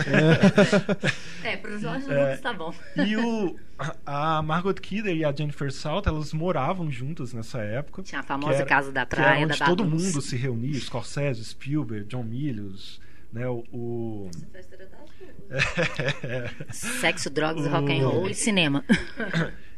É, 1.42 1.56
pro 1.56 1.78
Jorge 1.78 2.10
É. 2.10 2.18
Lucas 2.20 2.40
tá 2.40 2.52
bom. 2.52 2.74
E 2.96 3.16
o, 3.16 3.56
a 4.06 4.40
Margot 4.42 4.74
Kidder 4.74 5.16
e 5.16 5.24
a 5.24 5.32
Jennifer 5.32 5.72
Salt, 5.72 6.06
elas 6.06 6.32
moravam 6.32 6.90
juntas 6.90 7.32
nessa 7.32 7.58
época. 7.60 8.02
Tinha 8.02 8.20
a 8.20 8.24
famosa 8.24 8.52
que 8.54 8.60
era- 8.60 8.66
Casa 8.66 8.92
da 8.92 9.04
que 9.04 9.14
era 9.16 9.22
Praia, 9.24 9.46
da 9.46 9.54
onde 9.54 9.64
todo 9.64 9.84
bagunça. 9.84 10.04
mundo 10.06 10.20
se 10.22 10.36
reunia, 10.36 10.78
Scorsese, 10.80 11.44
Spielberg, 11.44 12.06
John 12.06 12.22
Milius, 12.24 13.00
né, 13.32 13.46
o... 13.48 13.64
o- 13.72 14.30
Sexo, 16.72 17.30
drogas, 17.30 17.66
O- 17.66 17.68
rock 17.70 17.92
and 17.92 18.06
roll 18.06 18.28
e 18.28 18.34
cinema. 18.34 18.84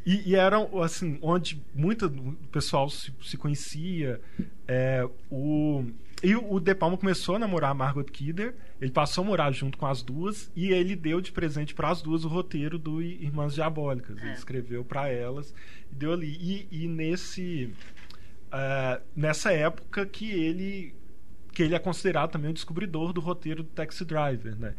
E, 0.05 0.31
e 0.31 0.37
eram, 0.37 0.81
assim, 0.83 1.19
onde 1.21 1.61
muito 1.75 2.09
do 2.09 2.33
pessoal 2.53 2.89
se, 2.89 3.13
se 3.23 3.37
conhecia. 3.37 4.21
É, 4.69 5.07
o, 5.31 5.85
e 6.23 6.35
o 6.35 6.55
o 6.55 6.61
De 6.61 6.75
Palma 6.75 6.97
começou 6.97 7.37
a 7.37 7.39
namorar 7.39 7.71
a 7.71 7.75
Margot 7.75 8.05
Kidder, 8.05 8.55
ele 8.81 8.91
passou 8.91 9.23
a 9.23 9.27
morar 9.27 9.53
junto 9.53 9.77
com 9.77 9.87
as 9.87 10.03
duas, 10.03 10.51
e 10.57 10.71
ele 10.71 10.97
deu 10.97 11.21
de 11.21 11.33
presente 11.33 11.75
para 11.75 11.91
as 11.91 12.01
duas 12.01 12.25
o 12.25 12.29
roteiro 12.29 12.79
do 12.79 13.03
Irmãs 13.03 13.55
Diabólicas. 13.55 14.17
Ele 14.19 14.31
É. 14.31 14.35
escreveu 14.35 14.85
para 14.85 15.09
elas 15.09 15.55
e 15.91 15.95
deu 15.95 16.12
ali. 16.12 16.29
E, 16.41 16.85
e 16.85 16.89
nesse, 16.89 17.71
é, 18.51 19.01
nessa 19.14 19.53
época 19.53 20.07
que 20.07 20.31
ele, 20.31 20.95
que 21.53 21.62
ele 21.62 21.75
é 21.75 21.79
considerado 21.79 22.31
também 22.31 22.51
o 22.51 22.55
descobridor 22.55 23.12
do 23.12 23.21
roteiro 23.21 23.62
do 23.62 23.69
Taxi 23.71 24.05
Driver, 24.05 24.57
né? 24.57 24.75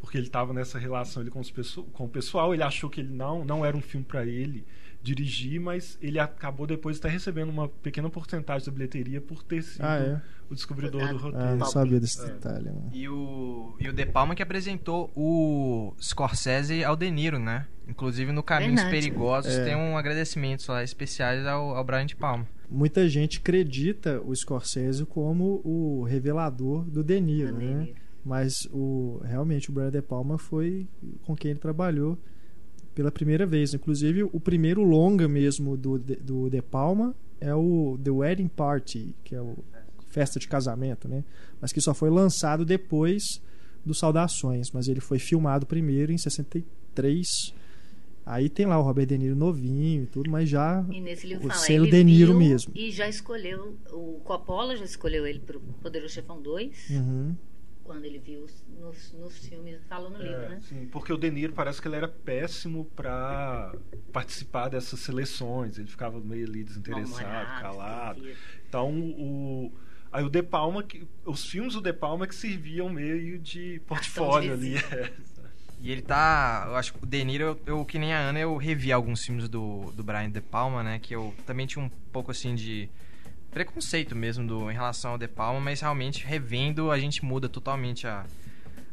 porque 0.00 0.16
ele 0.16 0.26
estava 0.26 0.52
nessa 0.54 0.78
relação 0.78 1.22
ele 1.22 1.30
com, 1.30 1.40
os 1.40 1.50
com 1.92 2.04
o 2.04 2.08
pessoal, 2.08 2.54
ele 2.54 2.62
achou 2.62 2.88
que 2.88 3.00
ele 3.00 3.12
não, 3.12 3.44
não 3.44 3.64
era 3.64 3.76
um 3.76 3.82
filme 3.82 4.04
para 4.04 4.24
ele 4.24 4.64
dirigir, 5.02 5.60
mas 5.60 5.96
ele 6.02 6.18
acabou 6.18 6.66
depois 6.66 6.98
até 6.98 7.08
recebendo 7.08 7.48
uma 7.48 7.68
pequena 7.68 8.10
porcentagem 8.10 8.66
da 8.66 8.72
bilheteria 8.72 9.20
por 9.20 9.42
ter 9.42 9.62
sido 9.62 9.82
Ah, 9.82 9.96
é? 9.98 10.20
o 10.50 10.54
descobridor 10.54 11.00
do 11.00 11.06
Ah, 11.06 11.12
roteiro. 11.18 11.56
não 11.56 11.66
sabia 11.66 11.98
desse 12.00 12.20
É. 12.20 12.26
detalhe. 12.26 12.66
né? 12.70 12.90
E 12.92 13.08
o, 13.08 13.74
e 13.80 13.88
o 13.88 13.92
De 13.92 14.04
Palma 14.04 14.34
que 14.34 14.42
apresentou 14.42 15.10
o 15.16 15.94
Scorsese 16.00 16.84
ao 16.84 16.96
De 16.96 17.10
Niro, 17.10 17.38
né? 17.38 17.66
Inclusive 17.88 18.30
no 18.30 18.42
Caminhos 18.42 18.82
Verdade. 18.82 18.94
Perigosos 19.10 19.52
É. 19.54 19.64
tem 19.64 19.74
um 19.76 19.96
agradecimento 19.96 20.68
lá 20.68 20.84
especiais 20.84 21.46
ao, 21.46 21.74
ao 21.74 21.82
Brian 21.84 22.04
De 22.06 22.14
Palma. 22.14 22.46
Muita 22.70 23.08
gente 23.08 23.38
acredita 23.38 24.20
o 24.24 24.34
Scorsese 24.36 25.04
como 25.06 25.60
o 25.64 26.04
revelador 26.04 26.84
do 26.84 27.02
De 27.02 27.20
Niro, 27.20 27.56
né? 27.56 27.88
Mas 28.24 28.68
o, 28.70 29.18
realmente 29.24 29.70
o 29.70 29.72
Brian 29.72 29.90
De 29.90 30.02
Palma 30.02 30.36
foi 30.36 30.86
com 31.24 31.34
quem 31.34 31.52
ele 31.52 31.58
trabalhou 31.60 32.18
pela 32.94 33.10
primeira 33.10 33.46
vez. 33.46 33.74
Inclusive, 33.74 34.24
o 34.24 34.40
primeiro 34.40 34.82
longa 34.82 35.28
mesmo 35.28 35.76
do, 35.76 35.98
do 35.98 36.50
De 36.50 36.62
Palma 36.62 37.14
é 37.40 37.54
o 37.54 37.98
The 38.02 38.10
Wedding 38.10 38.48
Party, 38.48 39.14
que 39.24 39.34
é 39.34 39.40
o 39.40 39.56
festa 40.10 40.38
de 40.38 40.48
casamento, 40.48 41.08
né? 41.08 41.24
Mas 41.60 41.72
que 41.72 41.80
só 41.80 41.94
foi 41.94 42.10
lançado 42.10 42.64
depois 42.64 43.22
do 43.84 43.94
Saudações. 43.94 44.70
Mas 44.72 44.88
ele 44.88 45.00
foi 45.00 45.18
filmado 45.18 45.66
primeiro 45.66 46.12
em 46.12 46.18
63. 46.18 47.26
Aí 48.26 48.48
tem 48.48 48.66
lá 48.66 48.78
o 48.78 48.82
Robert 48.82 49.06
De 49.06 49.16
Niro 49.16 49.34
novinho 49.34 50.02
e 50.02 50.06
tudo, 50.06 50.30
mas 50.30 50.48
já 50.48 50.84
livro 51.24 51.48
o 51.48 51.72
ele 51.72 51.90
De 51.90 52.04
Niro 52.04 52.36
mesmo. 52.36 52.72
E 52.76 52.90
já 52.90 53.08
escolheu, 53.08 53.76
o 53.92 54.20
Coppola 54.22 54.76
já 54.76 54.84
escolheu 54.84 55.26
ele 55.26 55.40
pro 55.40 55.60
Poderoso 55.82 56.14
Chefão 56.14 56.40
2. 56.40 56.90
Uhum. 56.90 57.34
Quando 57.90 58.04
ele 58.04 58.20
viu 58.20 58.44
os- 58.44 58.64
nos, 58.78 59.12
nos 59.14 59.36
filmes, 59.48 59.80
falou 59.88 60.10
no 60.10 60.18
livro, 60.18 60.42
É, 60.44 60.48
né? 60.50 60.60
sim, 60.62 60.86
porque 60.92 61.12
o 61.12 61.16
De 61.18 61.28
Niro 61.28 61.52
parece 61.52 61.82
que 61.82 61.88
ele 61.88 61.96
era 61.96 62.06
péssimo 62.06 62.84
pra 62.94 63.74
participar 64.12 64.68
dessas 64.68 65.00
seleções. 65.00 65.76
Ele 65.76 65.88
ficava 65.88 66.20
meio 66.20 66.46
ali 66.46 66.62
desinteressado, 66.62 67.60
calado. 67.60 68.22
Então 68.68 68.88
o 68.92 69.72
aí 70.12 70.22
o 70.22 70.28
De 70.30 70.40
Palma, 70.40 70.84
que, 70.84 71.04
os 71.24 71.44
filmes 71.44 71.74
do 71.74 71.80
De 71.80 71.92
Palma 71.92 72.28
que 72.28 72.34
serviam 72.34 72.88
meio 72.88 73.40
de 73.40 73.80
portfólio 73.88 74.52
ali. 74.52 74.76
é. 74.76 75.12
E 75.80 75.90
ele 75.90 76.02
tá. 76.02 76.66
Eu 76.68 76.76
acho 76.76 76.92
que 76.94 77.02
o 77.02 77.06
De 77.06 77.24
Niro, 77.24 77.42
eu, 77.44 77.78
eu, 77.78 77.84
que 77.84 77.98
nem 77.98 78.12
a 78.12 78.20
Ana, 78.20 78.38
eu 78.38 78.56
revi 78.56 78.92
alguns 78.92 79.24
filmes 79.24 79.48
do, 79.48 79.90
do 79.96 80.04
Brian 80.04 80.30
De 80.30 80.40
Palma, 80.40 80.82
né? 80.84 81.00
Que 81.00 81.12
eu 81.12 81.34
também 81.44 81.66
tinha 81.66 81.84
um 81.84 81.88
pouco 82.12 82.30
assim 82.30 82.54
de 82.54 82.88
preconceito 83.50 84.14
mesmo 84.14 84.46
do, 84.46 84.70
em 84.70 84.74
relação 84.74 85.12
ao 85.12 85.18
De 85.18 85.28
Palma, 85.28 85.60
mas 85.60 85.80
realmente 85.80 86.24
revendo 86.24 86.90
a 86.90 86.98
gente 86.98 87.24
muda 87.24 87.48
totalmente 87.48 88.06
a, 88.06 88.24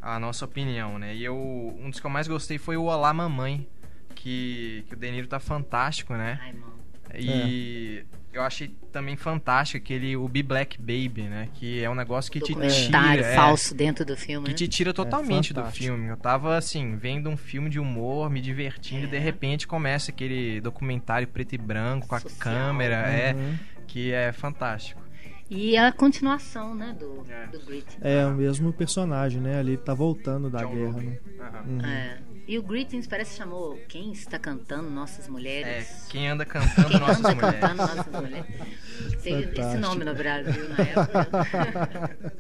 a 0.01 0.19
nossa 0.19 0.45
opinião, 0.45 0.97
né? 0.97 1.15
E 1.15 1.23
eu, 1.23 1.35
um 1.79 1.89
dos 1.89 1.99
que 1.99 2.05
eu 2.05 2.09
mais 2.11 2.27
gostei 2.27 2.57
foi 2.57 2.75
o 2.77 2.83
Olá 2.83 3.13
Mamãe, 3.13 3.67
que, 4.15 4.83
que 4.87 4.93
o 4.93 4.97
De 4.97 5.11
Niro 5.11 5.27
tá 5.27 5.39
fantástico, 5.39 6.13
né? 6.13 6.39
Ai, 6.41 6.53
mano. 6.53 6.77
E 7.15 8.03
eu 8.33 8.41
achei 8.41 8.67
também 8.91 9.15
fantástico 9.15 9.77
aquele 9.81 10.17
o 10.17 10.27
Be 10.27 10.43
Black 10.43 10.77
Baby, 10.77 11.23
né? 11.23 11.49
Que 11.53 11.81
é 11.81 11.89
um 11.89 11.95
negócio 11.95 12.29
que 12.31 12.41
te 12.41 12.53
tira. 12.53 13.25
É, 13.25 13.35
falso 13.35 13.73
dentro 13.73 14.03
do 14.05 14.17
filme, 14.17 14.45
que 14.45 14.51
né? 14.51 14.57
te 14.57 14.67
tira 14.67 14.93
totalmente 14.93 15.53
do 15.53 15.61
fantástico. 15.61 15.85
filme. 15.85 16.09
Eu 16.09 16.17
tava, 16.17 16.57
assim, 16.57 16.97
vendo 16.97 17.29
um 17.29 17.37
filme 17.37 17.69
de 17.69 17.79
humor, 17.79 18.29
me 18.29 18.41
divertindo, 18.41 19.05
e 19.05 19.09
de 19.09 19.15
É. 19.15 19.19
repente 19.19 19.65
começa 19.65 20.11
aquele 20.11 20.59
documentário 20.59 21.27
preto 21.27 21.53
e 21.55 21.57
branco, 21.57 22.07
com 22.07 22.15
a 22.15 22.19
Social. 22.19 22.37
câmera, 22.39 22.95
é, 23.09 23.33
Uhum. 23.33 23.57
Que 23.87 24.11
é 24.11 24.31
fantástico. 24.31 25.01
E 25.49 25.77
a 25.77 25.93
continuação, 25.93 26.75
né, 26.75 26.93
do, 26.99 27.25
É. 27.29 27.47
do 27.47 27.59
Greetings. 27.65 27.97
É 28.01 28.25
o 28.25 28.33
mesmo 28.33 28.73
personagem, 28.73 29.39
né? 29.41 29.57
Ali 29.57 29.77
tá 29.77 29.93
voltando 29.93 30.49
da 30.49 30.59
John 30.59 30.75
guerra, 30.75 30.97
né? 31.01 31.17
Uhum. 31.65 31.81
É. 31.85 32.17
E 32.45 32.57
o 32.59 32.63
Greetings 32.63 33.07
parece 33.07 33.31
que 33.31 33.37
chamou 33.37 33.77
Quem 33.87 34.11
está 34.11 34.37
cantando 34.37 34.89
Nossas 34.89 35.27
É, 35.27 35.31
Mulheres? 35.31 36.05
quem 36.09 36.27
anda 36.29 36.45
cantando 36.45 36.89
Quem 36.89 36.99
nossas 36.99 37.19
anda 37.25 37.35
mulheres. 37.35 37.59
cantando 37.61 37.77
Nossas 37.77 38.07
Mulheres? 38.21 39.21
Teve 39.23 39.61
esse 39.61 39.77
nome 39.77 40.03
no 40.05 40.13
Brasil 40.15 40.69
na 40.69 40.83
época. 40.83 42.17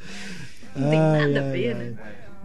Não 0.75 0.89
tem 0.89 0.99
Ai, 0.99 1.27
nada 1.27 1.39
a 1.39 1.43
ai, 1.43 1.51
ver, 1.51 1.75
ai. 1.75 1.83
né? 1.83 1.97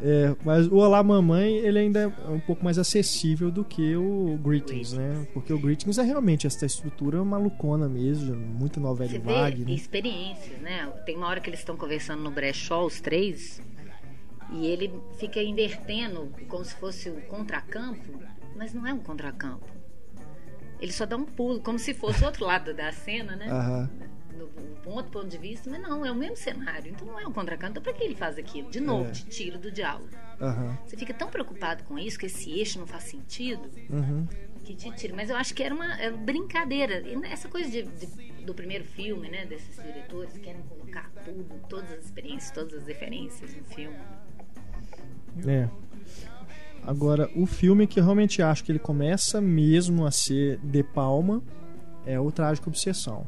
É, 0.04 0.34
mas 0.44 0.66
o 0.66 0.76
Olá 0.76 1.00
Mamãe, 1.00 1.58
ele 1.58 1.78
ainda 1.78 2.00
é 2.00 2.28
um 2.28 2.40
pouco 2.40 2.64
mais 2.64 2.76
acessível 2.76 3.52
do 3.52 3.64
que 3.64 3.94
o 3.94 4.36
Greetings, 4.42 4.92
né? 4.94 5.28
Porque 5.32 5.52
o 5.52 5.58
Greetings 5.58 5.96
é 5.96 6.02
realmente 6.02 6.44
essa 6.44 6.66
estrutura 6.66 7.24
malucona 7.24 7.88
mesmo, 7.88 8.34
muito 8.34 8.80
novela 8.80 9.08
Você 9.08 9.18
de 9.20 9.24
vê 9.24 9.32
Vague, 9.32 9.64
né? 9.64 9.72
experiências, 9.72 10.58
né? 10.60 10.92
Tem 11.06 11.16
uma 11.16 11.28
hora 11.28 11.40
que 11.40 11.48
eles 11.48 11.60
estão 11.60 11.76
conversando 11.76 12.20
no 12.20 12.32
brechó, 12.32 12.84
os 12.84 13.00
três, 13.00 13.62
e 14.50 14.66
ele 14.66 14.92
fica 15.18 15.40
invertendo 15.40 16.32
como 16.48 16.64
se 16.64 16.74
fosse 16.74 17.08
o 17.08 17.20
contracampo, 17.22 18.20
mas 18.56 18.74
não 18.74 18.84
é 18.84 18.92
um 18.92 18.98
contracampo. 18.98 19.66
Ele 20.80 20.90
só 20.90 21.06
dá 21.06 21.16
um 21.16 21.24
pulo, 21.24 21.60
como 21.60 21.78
se 21.78 21.94
fosse 21.94 22.24
o 22.24 22.26
outro 22.26 22.44
lado 22.44 22.74
da 22.74 22.90
cena, 22.90 23.36
né? 23.36 23.48
Aham. 23.48 23.90
No, 24.36 24.46
no 24.84 24.90
outro 24.96 25.10
ponto 25.12 25.28
de 25.28 25.38
vista, 25.38 25.68
mas 25.70 25.80
não, 25.80 26.04
é 26.04 26.10
o 26.10 26.14
mesmo 26.14 26.36
cenário. 26.36 26.90
Então 26.90 27.06
não 27.06 27.18
é 27.20 27.26
um 27.26 27.32
contracanto. 27.32 27.72
Então 27.72 27.82
pra 27.82 27.92
que 27.92 28.02
ele 28.04 28.14
faz 28.14 28.38
aquilo? 28.38 28.70
De 28.70 28.80
novo, 28.80 29.08
É. 29.08 29.12
te 29.12 29.24
tira 29.26 29.58
do 29.58 29.70
diálogo. 29.70 30.08
Aham. 30.40 30.76
Você 30.86 30.96
fica 30.96 31.12
tão 31.14 31.28
preocupado 31.28 31.84
com 31.84 31.98
isso, 31.98 32.18
que 32.18 32.26
esse 32.26 32.50
eixo 32.50 32.78
não 32.78 32.86
faz 32.86 33.04
sentido, 33.04 33.70
Uhum. 33.90 34.26
que 34.64 34.74
te 34.74 34.90
tira. 34.92 35.14
Mas 35.14 35.28
eu 35.30 35.36
acho 35.36 35.54
que 35.54 35.62
era 35.62 35.74
uma 35.74 36.00
é 36.00 36.10
brincadeira. 36.10 37.00
E 37.00 37.14
essa 37.26 37.48
coisa 37.48 37.70
de- 37.70 37.82
de- 37.82 38.42
do 38.42 38.54
primeiro 38.54 38.84
filme, 38.84 39.28
né? 39.28 39.44
Desses 39.46 39.76
diretores 39.76 40.32
que 40.32 40.40
querem 40.40 40.62
colocar 40.62 41.10
tudo, 41.24 41.44
todas 41.68 41.90
as 41.92 42.04
experiências, 42.04 42.50
todas 42.50 42.74
as 42.74 42.86
referências 42.86 43.54
no 43.54 43.64
filme. 43.64 43.96
É. 45.46 45.68
Agora, 46.84 47.30
o 47.36 47.46
filme 47.46 47.86
que 47.86 48.00
eu 48.00 48.04
realmente 48.04 48.42
acho 48.42 48.64
que 48.64 48.72
ele 48.72 48.78
começa 48.78 49.40
mesmo 49.40 50.04
a 50.04 50.10
ser 50.10 50.58
de 50.58 50.82
palma 50.82 51.40
é 52.04 52.18
o 52.18 52.32
Trágico 52.32 52.68
Obsessão. 52.68 53.26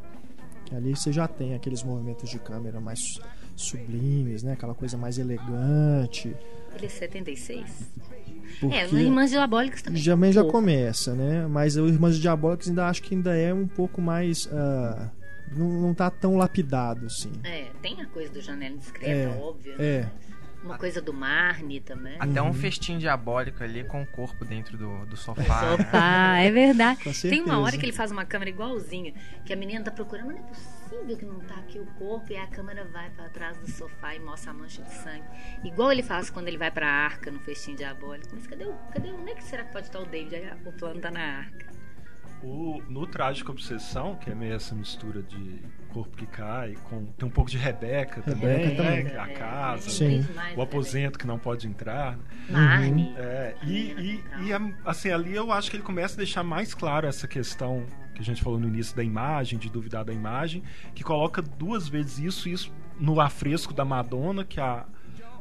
Ali 0.73 0.95
você 0.95 1.13
já 1.13 1.27
tem 1.27 1.55
aqueles 1.55 1.83
movimentos 1.83 2.31
de 2.31 2.39
câmera 2.39 2.81
mais 2.81 3.19
sublimes, 3.57 4.43
né? 4.43 4.53
Aquela 4.53 4.75
coisa 4.75 4.97
mais 4.97 5.19
elegante. 5.19 6.35
Ele 6.77 6.87
é 6.87 6.89
76. 6.89 7.91
Porque 8.61 8.75
É, 8.77 8.87
no 8.87 8.99
Irmãs 8.99 9.31
Diabólicas 9.31 9.83
também. 9.83 10.01
já, 10.01 10.15
um 10.15 10.33
já 10.33 10.45
começa, 10.45 11.15
né? 11.15 11.47
Mas 11.47 11.77
o 11.77 11.87
Irmãs 11.87 12.19
Diabólicas 12.19 12.69
ainda 12.69 12.87
acho 12.87 13.03
que 13.03 13.15
ainda 13.15 13.37
é 13.37 13.53
um 13.53 13.67
pouco 13.67 14.01
mais. 14.01 14.49
ah, 14.53 15.11
não, 15.57 15.69
não 15.81 15.95
tá 15.95 16.11
tão 16.11 16.37
lapidado, 16.37 17.07
assim. 17.07 17.31
É, 17.45 17.67
tem 17.81 18.01
a 18.01 18.07
coisa 18.07 18.33
do 18.33 18.41
Janela 18.41 18.77
Discreta, 18.77 19.11
É, 19.11 19.41
óbvio. 19.41 19.75
é. 19.79 20.01
né? 20.01 20.11
Uma 20.65 20.79
coisa 20.79 21.01
do 21.03 21.13
Marne 21.13 21.81
também. 21.81 22.17
Até 22.19 22.41
Uhum. 22.41 22.49
um 22.49 22.53
festim 22.55 22.99
diabólico 22.99 23.63
ali 23.63 23.85
com 23.85 24.03
o 24.03 24.07
corpo 24.07 24.45
dentro 24.45 24.77
do, 24.79 25.05
do 25.07 25.17
sofá. 25.17 25.77
Sofá, 25.77 26.39
é 26.39 26.51
verdade. 26.51 27.05
Com 27.05 27.13
Tem 27.13 27.43
uma 27.43 27.59
hora 27.61 27.77
que 27.77 27.85
ele 27.85 27.93
faz 27.93 28.11
uma 28.11 28.25
câmera 28.25 28.51
igualzinha, 28.51 29.13
que 29.45 29.53
a 29.53 29.57
menina 29.57 29.85
tá 29.85 29.91
procurando, 29.91 30.27
mas 30.29 30.37
não 30.37 30.45
é 30.45 30.49
possível 30.49 31.17
que 31.19 31.25
não 31.27 31.41
tá 31.41 31.55
aqui 31.57 31.79
o 31.79 31.87
corpo, 31.99 32.33
e 32.33 32.37
a 32.37 32.47
câmera 32.47 32.85
vai 32.87 33.11
pra 33.11 33.29
trás 33.29 33.57
do 33.59 33.71
sofá 33.71 34.15
e 34.15 34.21
mostra 34.21 34.51
a 34.53 34.55
mancha 34.55 34.83
de 34.83 34.93
sangue. 34.95 35.25
Igual 35.65 35.93
ele 35.93 36.03
faz 36.03 36.31
quando 36.31 36.49
ele 36.49 36.59
vai 36.59 36.71
pra 36.71 36.89
arca 36.89 37.31
no 37.31 37.41
festim 37.41 37.75
diabólico. 37.75 38.29
Mas 38.33 38.47
cadê 38.47 38.65
o. 38.65 38.73
Cadê 38.93 39.09
o. 39.11 39.21
Onde 39.21 39.31
é 39.33 39.35
que 39.35 39.45
será 39.45 39.65
que 39.65 39.73
pode 39.73 39.87
estar 39.87 40.01
o 40.01 40.07
David? 40.07 40.35
Aí, 40.37 40.51
O 40.65 40.73
plano 40.73 41.01
tá 41.01 41.11
na 41.11 41.21
arca. 41.39 41.67
O, 42.43 42.83
no 42.89 43.07
Trágico 43.07 43.53
Obsessão, 43.53 44.17
que 44.17 44.31
é 44.31 44.35
meio 44.35 44.55
essa 44.55 44.75
mistura 44.75 45.23
de 45.23 45.63
corpo 45.89 46.17
que 46.17 46.27
cai, 46.27 46.75
com, 46.85 47.07
tem 47.07 47.27
um 47.27 47.31
pouco 47.31 47.51
de 47.51 47.57
Rebeca, 47.57 48.21
também, 48.21 48.67
Rebeca 48.67 48.83
né? 48.83 49.03
também. 49.03 49.17
A 49.17 49.29
casa, 49.29 49.89
Sim. 49.89 50.27
o 50.57 50.61
aposento 50.61 51.19
que 51.19 51.27
não 51.27 51.39
pode 51.39 51.67
entrar. 51.67 52.17
né? 52.17 52.25
Marne. 52.51 53.15
É, 53.17 53.55
e, 53.63 53.93
e, 53.93 54.25
e, 54.43 54.51
assim, 54.85 55.11
ali 55.11 55.35
eu 55.35 55.51
acho 55.53 55.71
que 55.71 55.77
ele 55.77 55.85
começa 55.85 56.15
a 56.15 56.19
deixar 56.19 56.43
mais 56.43 56.75
claro 56.75 57.07
essa 57.07 57.27
questão 57.27 57.87
que 58.15 58.21
a 58.21 58.25
gente 58.25 58.43
falou 58.43 58.59
no 58.59 58.69
início 58.69 58.95
da 58.95 59.03
imagem, 59.03 59.59
de 59.59 59.71
duvidar 59.71 60.05
da 60.05 60.13
imagem, 60.13 60.63
que 60.95 61.03
coloca 61.03 61.41
duas 61.43 61.89
vezes 61.89 62.19
isso, 62.19 62.49
isso 62.49 62.73
no 62.99 63.21
afresco 63.21 63.73
da 63.75 63.85
Madonna, 63.85 64.45
que 64.45 64.61
a, 64.61 64.85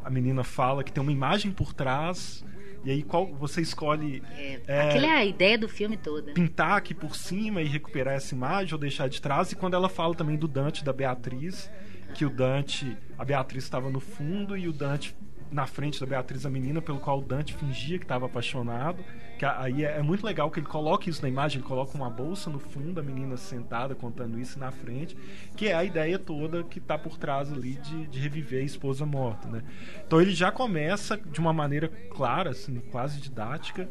a 0.04 0.10
menina 0.10 0.44
fala 0.44 0.84
que 0.84 0.92
tem 0.92 1.02
uma 1.02 1.12
imagem 1.12 1.52
por 1.52 1.74
trás, 1.74 2.44
e 2.84 2.92
aí 2.92 3.04
qual 3.04 3.28
você 3.34 3.62
escolhe 3.62 4.22
É, 4.36 4.62
É. 4.68 4.82
Aquilo 4.90 5.06
é 5.06 5.12
a 5.12 5.26
ideia 5.26 5.58
do 5.58 5.68
filme 5.70 5.98
todo. 5.98 6.34
pintar 6.34 6.78
aqui 6.78 6.94
por 6.94 7.16
cima 7.16 7.62
e 7.62 7.66
recuperar 7.66 8.16
essa 8.16 8.34
imagem 8.36 8.74
ou 8.74 8.80
deixar 8.80 9.08
de 9.08 9.22
trás. 9.22 9.52
E 9.52 9.56
quando 9.56 9.76
ela 9.76 9.90
fala 9.90 10.14
também 10.16 10.38
do 10.38 10.48
Dante 10.48 10.84
da 10.84 10.94
Beatriz, 10.94 11.70
que 12.14 12.26
o 12.26 12.30
Dante, 12.30 12.98
a 13.18 13.26
Beatriz 13.26 13.64
estava 13.64 13.90
no 13.90 14.00
fundo 14.00 14.56
e 14.58 14.68
o 14.68 14.74
Dante 14.74 15.16
na 15.54 15.68
frente 15.68 16.00
da 16.00 16.06
Beatriz, 16.06 16.46
a 16.46 16.50
menina 16.50 16.82
pelo 16.82 17.00
qual 17.00 17.20
o 17.20 17.22
Dante 17.22 17.54
fingia 17.54 17.98
que 18.00 18.06
estava 18.06 18.26
apaixonado. 18.26 19.04
Que 19.38 19.46
aí 19.46 19.84
é, 19.84 19.98
é 19.98 20.02
muito 20.02 20.26
legal 20.26 20.50
que 20.52 20.60
ele 20.60 20.68
coloque 20.68 21.10
isso 21.10 21.22
na 21.22 21.28
imagem, 21.30 21.60
ele 21.60 21.68
coloca 21.68 21.96
uma 21.98 22.10
bolsa 22.10 22.50
no 22.50 22.60
fundo, 22.60 23.00
a 23.00 23.04
menina 23.04 23.36
sentada 23.38 23.94
contando 23.96 24.40
isso 24.40 24.58
na 24.60 24.72
frente, 24.72 25.18
que 25.56 25.68
é 25.68 25.74
a 25.74 25.84
ideia 25.84 26.18
toda 26.20 26.64
que 26.64 26.80
está 26.80 26.98
por 26.98 27.18
trás 27.18 27.52
ali 27.52 27.74
de, 27.76 28.08
de 28.08 28.20
reviver 28.20 28.62
a 28.62 28.66
esposa 28.66 29.06
morta, 29.06 29.48
né? 29.48 29.64
Então 30.06 30.22
ele 30.22 30.32
já 30.32 30.52
começa 30.52 31.18
de 31.18 31.40
uma 31.40 31.52
maneira 31.54 31.88
clara, 31.88 32.52
assim, 32.52 32.80
quase 32.92 33.20
didática, 33.20 33.90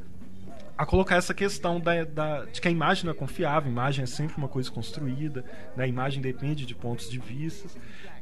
a 0.78 0.86
colocar 0.86 1.16
essa 1.16 1.34
questão 1.34 1.78
da, 1.78 2.02
da- 2.04 2.44
de 2.46 2.60
que 2.60 2.66
a 2.66 2.70
imagem 2.70 3.04
não 3.04 3.12
é 3.12 3.14
confiável, 3.14 3.68
a 3.68 3.72
imagem 3.72 4.02
é 4.04 4.06
sempre 4.06 4.36
uma 4.36 4.48
coisa 4.48 4.70
construída, 4.70 5.44
né? 5.76 5.84
a 5.84 5.86
imagem 5.86 6.22
depende 6.22 6.64
de 6.64 6.74
pontos 6.74 7.10
de 7.10 7.18
vista. 7.18 7.68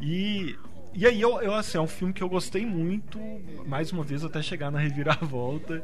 E, 0.01 0.57
e 0.95 1.07
aí, 1.07 1.21
eu, 1.21 1.41
eu, 1.41 1.55
assim, 1.55 1.79
é 1.79 1.81
um 1.81 1.87
filme 1.87 2.13
que 2.13 2.23
eu 2.23 2.29
gostei 2.29 2.67
muito, 2.67 3.19
mais 3.67 3.93
uma 3.93 4.03
vez, 4.05 4.25
até 4.25 4.43
chegar 4.43 4.71
na 4.71 4.79
reviravolta, 4.79 5.83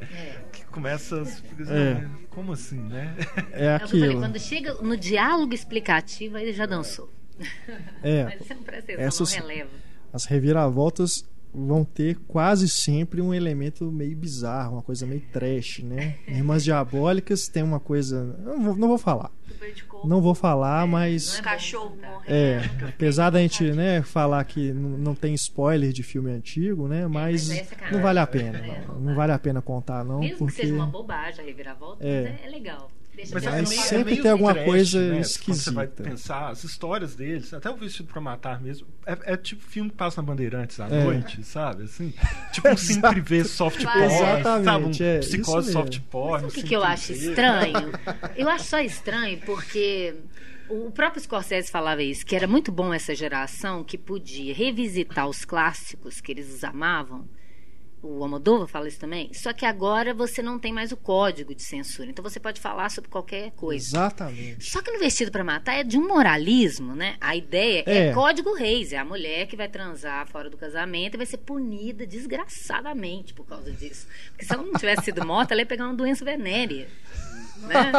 que 0.52 0.64
começa. 0.66 1.22
É. 1.68 2.06
Como 2.30 2.52
assim, 2.52 2.78
né? 2.80 3.14
É 3.52 3.66
É 3.66 3.76
o 3.76 3.78
que 3.78 3.84
eu 3.84 3.88
falei, 3.88 4.04
aquilo. 4.06 4.20
quando 4.20 4.38
chega 4.40 4.74
no 4.74 4.96
diálogo 4.96 5.54
explicativo, 5.54 6.36
aí 6.36 6.44
ele 6.44 6.52
já 6.52 6.66
dançou. 6.66 7.10
É. 8.02 8.24
Mas 8.38 8.42
presta 8.58 8.92
atenção, 8.92 9.04
Essas- 9.06 9.36
não 9.36 9.42
releva. 9.46 9.70
As 10.12 10.24
reviravoltas 10.24 11.10
vão 11.58 11.84
ter 11.84 12.16
quase 12.28 12.68
sempre 12.68 13.22
um 13.22 13.32
elemento 13.32 13.90
meio 13.90 14.14
bizarro, 14.16 14.74
uma 14.74 14.82
coisa 14.82 15.06
meio 15.06 15.22
trash, 15.32 15.78
né? 15.82 16.16
Irmãs 16.28 16.62
Diabólicas 16.62 17.48
tem 17.48 17.62
uma 17.62 17.80
coisa. 17.80 18.36
Não 18.44 18.62
vou, 18.62 18.76
não 18.76 18.88
vou 18.88 18.98
falar. 18.98 19.30
Não 20.04 20.20
vou 20.20 20.34
falar, 20.34 20.86
mas. 20.86 21.32
Os 21.34 21.40
cachorros 21.40 21.98
É, 22.26 22.58
morrendo. 22.58 22.88
apesar 22.88 23.30
da 23.30 23.40
gente 23.40 23.64
né, 23.72 24.02
falar 24.02 24.44
que 24.44 24.70
não 24.72 25.14
tem 25.14 25.32
spoiler 25.34 25.92
de 25.92 26.02
filme 26.02 26.30
antigo, 26.30 26.86
né? 26.86 27.06
Mas 27.06 27.48
mas 27.48 27.50
é 27.50 27.64
sacanagem. 27.64 27.96
não 27.96 28.02
vale 28.02 28.18
a 28.18 28.26
pena. 28.26 28.58
É, 28.58 28.84
Não, 28.86 29.00
não 29.00 29.14
vale 29.14 29.32
a 29.32 29.38
pena 29.38 29.62
contar, 29.62 30.04
não, 30.04 30.20
Mesmo 30.20 30.38
porque. 30.38 30.54
que 30.56 30.62
seja 30.62 30.74
uma 30.74 30.86
bobagem 30.86 31.42
a 31.42 31.46
reviravolta, 31.46 32.04
É. 32.06 32.30
mas 32.30 32.40
é, 32.42 32.46
é 32.46 32.50
legal. 32.50 32.90
Deixa 33.16 33.32
Mas 33.34 33.44
é 33.46 33.50
meio- 33.50 33.62
é 33.62 33.64
sempre 33.66 34.04
meio 34.12 34.22
tem 34.22 34.30
alguma 34.30 34.52
trash, 34.52 34.66
coisa 34.66 35.00
né? 35.00 35.08
Quando 35.08 35.24
você 35.24 35.30
esquisita. 35.30 35.72
vai 35.72 35.86
pensar, 35.86 36.48
as 36.50 36.64
histórias 36.64 37.14
deles, 37.14 37.54
até 37.54 37.70
o 37.70 37.76
Vestido 37.76 38.08
pra 38.12 38.20
Matar 38.20 38.60
mesmo, 38.60 38.86
é, 39.06 39.16
é 39.32 39.36
tipo 39.38 39.62
filme 39.62 39.88
que 39.90 39.96
passa 39.96 40.20
na 40.20 40.26
Bandeirantes 40.28 40.78
à 40.78 40.86
É. 40.86 41.02
noite, 41.04 41.42
sabe? 41.42 41.84
Assim, 41.84 42.12
tipo 42.52 42.68
um 42.68 42.76
cine 42.76 43.00
privê 43.00 43.42
soft 43.44 43.82
porn, 43.82 44.04
Exatamente, 44.04 44.64
sabe? 44.64 44.84
Um 44.84 45.06
é, 45.16 45.18
psicose 45.20 45.72
soft 45.72 46.00
porn. 46.10 46.46
O 46.46 46.50
que, 46.50 46.62
que 46.62 46.76
eu 46.76 46.84
acho 46.84 47.12
estranho? 47.12 47.90
Eu 48.36 48.48
acho 48.50 48.64
só 48.66 48.80
estranho 48.80 49.40
porque 49.46 50.14
o 50.68 50.90
próprio 50.90 51.22
Scorsese 51.22 51.70
falava 51.70 52.02
isso, 52.02 52.26
que 52.26 52.36
era 52.36 52.46
muito 52.46 52.70
bom 52.70 52.92
essa 52.92 53.14
geração 53.14 53.82
que 53.82 53.96
podia 53.96 54.52
revisitar 54.54 55.26
os 55.26 55.44
clássicos 55.44 56.20
que 56.20 56.32
eles 56.32 56.62
amavam. 56.64 57.26
O 58.08 58.22
Almodóvar 58.22 58.68
fala 58.68 58.86
isso 58.88 58.98
também. 59.00 59.32
Só 59.34 59.52
que 59.52 59.66
agora 59.66 60.14
você 60.14 60.40
não 60.42 60.58
tem 60.58 60.72
mais 60.72 60.92
o 60.92 60.96
código 60.96 61.54
de 61.54 61.62
censura. 61.62 62.08
Então 62.08 62.22
você 62.22 62.38
pode 62.38 62.60
falar 62.60 62.88
sobre 62.90 63.10
qualquer 63.10 63.50
coisa. 63.52 63.84
Exatamente. 63.84 64.64
Só 64.70 64.80
que 64.80 64.90
no 64.92 64.98
Vestido 64.98 65.30
pra 65.32 65.42
Matar 65.42 65.74
é 65.74 65.82
de 65.84 65.98
um 65.98 66.06
moralismo, 66.06 66.94
né? 66.94 67.16
A 67.20 67.34
ideia 67.34 67.82
é, 67.86 68.08
É. 68.08 68.12
código 68.14 68.54
reis. 68.54 68.92
É 68.92 68.96
a 68.98 69.04
mulher 69.04 69.46
que 69.46 69.56
vai 69.56 69.68
transar 69.68 70.26
fora 70.28 70.48
do 70.48 70.56
casamento 70.56 71.14
e 71.14 71.16
vai 71.16 71.26
ser 71.26 71.38
punida 71.38 72.06
desgraçadamente 72.06 73.34
por 73.34 73.44
causa 73.46 73.72
disso. 73.72 74.06
Porque 74.30 74.44
se 74.44 74.52
ela 74.52 74.62
não 74.62 74.72
tivesse 74.74 75.04
sido 75.06 75.24
morta, 75.26 75.52
ela 75.54 75.62
ia 75.62 75.66
pegar 75.66 75.84
uma 75.86 75.94
doença 75.94 76.24
venérea. 76.24 76.88
Né? 77.62 77.92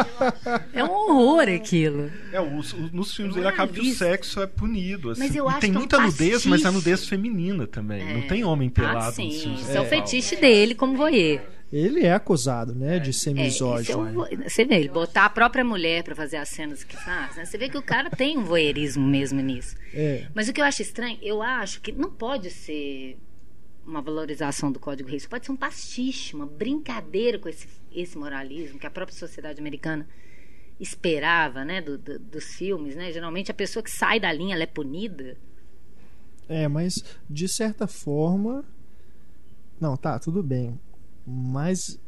É 0.72 0.84
um 0.84 0.90
horror 0.90 1.48
aquilo. 1.48 2.10
É, 2.32 2.40
os- 2.40 2.72
os- 2.72 2.92
nos 2.92 3.14
filmes 3.14 3.36
Eu 3.36 3.42
ele 3.42 3.48
acaba 3.48 3.72
que 3.72 3.80
o 3.80 3.94
sexo 3.94 4.40
é 4.40 4.46
punido. 4.46 5.10
Assim. 5.10 5.20
Mas 5.20 5.34
eu 5.36 5.44
E 5.46 5.48
acho 5.48 5.60
tem 5.60 5.70
é 5.70 5.72
um 5.72 5.78
muita 5.78 5.98
nudez, 5.98 6.46
mas 6.46 6.64
é 6.64 6.70
nudez 6.70 7.06
feminina 7.06 7.66
também. 7.66 8.14
Não 8.14 8.22
tem 8.26 8.44
homem 8.44 8.70
pelado 8.70 8.98
Ah, 8.98 9.06
nos 9.06 9.14
sim. 9.14 9.30
filmes. 9.30 9.60
Isso 9.60 9.70
é, 9.76 9.80
o 9.80 9.84
É. 9.84 9.86
fetiche 9.86 10.36
dele 10.36 10.74
como 10.74 10.96
voyeur. 10.96 11.40
Ele 11.70 12.00
é 12.06 12.14
acusado, 12.14 12.74
né, 12.74 12.98
de 12.98 13.12
ser 13.12 13.36
É, 13.36 13.40
é 13.40 13.44
misógino. 13.44 14.00
o 14.00 14.12
vo- 14.24 14.28
você 14.48 14.64
vê, 14.64 14.76
ele 14.76 14.88
botar 14.88 15.26
a 15.26 15.28
própria 15.28 15.62
mulher 15.62 16.02
pra 16.02 16.14
fazer 16.14 16.38
as 16.38 16.48
cenas 16.48 16.82
que 16.82 16.96
faz, 16.96 17.36
né? 17.36 17.44
Você 17.44 17.58
vê 17.58 17.68
que 17.68 17.76
o 17.76 17.82
cara 17.82 18.08
tem 18.08 18.38
um 18.38 18.42
voyeurismo 18.44 19.06
mesmo 19.06 19.38
nisso. 19.42 19.76
É. 19.92 20.24
Mas 20.34 20.48
o 20.48 20.52
que 20.54 20.62
eu 20.62 20.64
acho 20.64 20.80
estranho, 20.80 21.18
eu 21.20 21.42
acho 21.42 21.82
que 21.82 21.92
não 21.92 22.10
pode 22.10 22.48
ser 22.50 23.18
uma 23.88 24.02
valorização 24.02 24.70
do 24.70 24.78
Código 24.78 25.08
Reis, 25.08 25.26
pode 25.26 25.46
ser 25.46 25.52
um 25.52 25.56
pastiche, 25.56 26.36
uma 26.36 26.46
brincadeira 26.46 27.38
com 27.38 27.48
esse, 27.48 27.66
esse 27.90 28.16
moralismo 28.18 28.78
que 28.78 28.86
a 28.86 28.90
própria 28.90 29.16
sociedade 29.16 29.58
americana 29.60 30.06
esperava, 30.78 31.64
né, 31.64 31.80
do- 31.80 31.98
do- 31.98 32.18
dos 32.18 32.44
filmes, 32.54 32.94
né? 32.94 33.10
Geralmente 33.12 33.50
a 33.50 33.54
pessoa 33.54 33.82
que 33.82 33.90
sai 33.90 34.20
da 34.20 34.32
linha 34.32 34.56
é 34.56 34.66
punida. 34.66 35.36
É, 36.48 36.68
mas 36.68 36.94
de 37.28 37.48
certa 37.48 37.86
forma. 37.86 38.64
Não, 39.80 39.96
tá, 39.96 40.18
tudo 40.18 40.42
bem. 40.42 40.78
Mas 41.26 41.98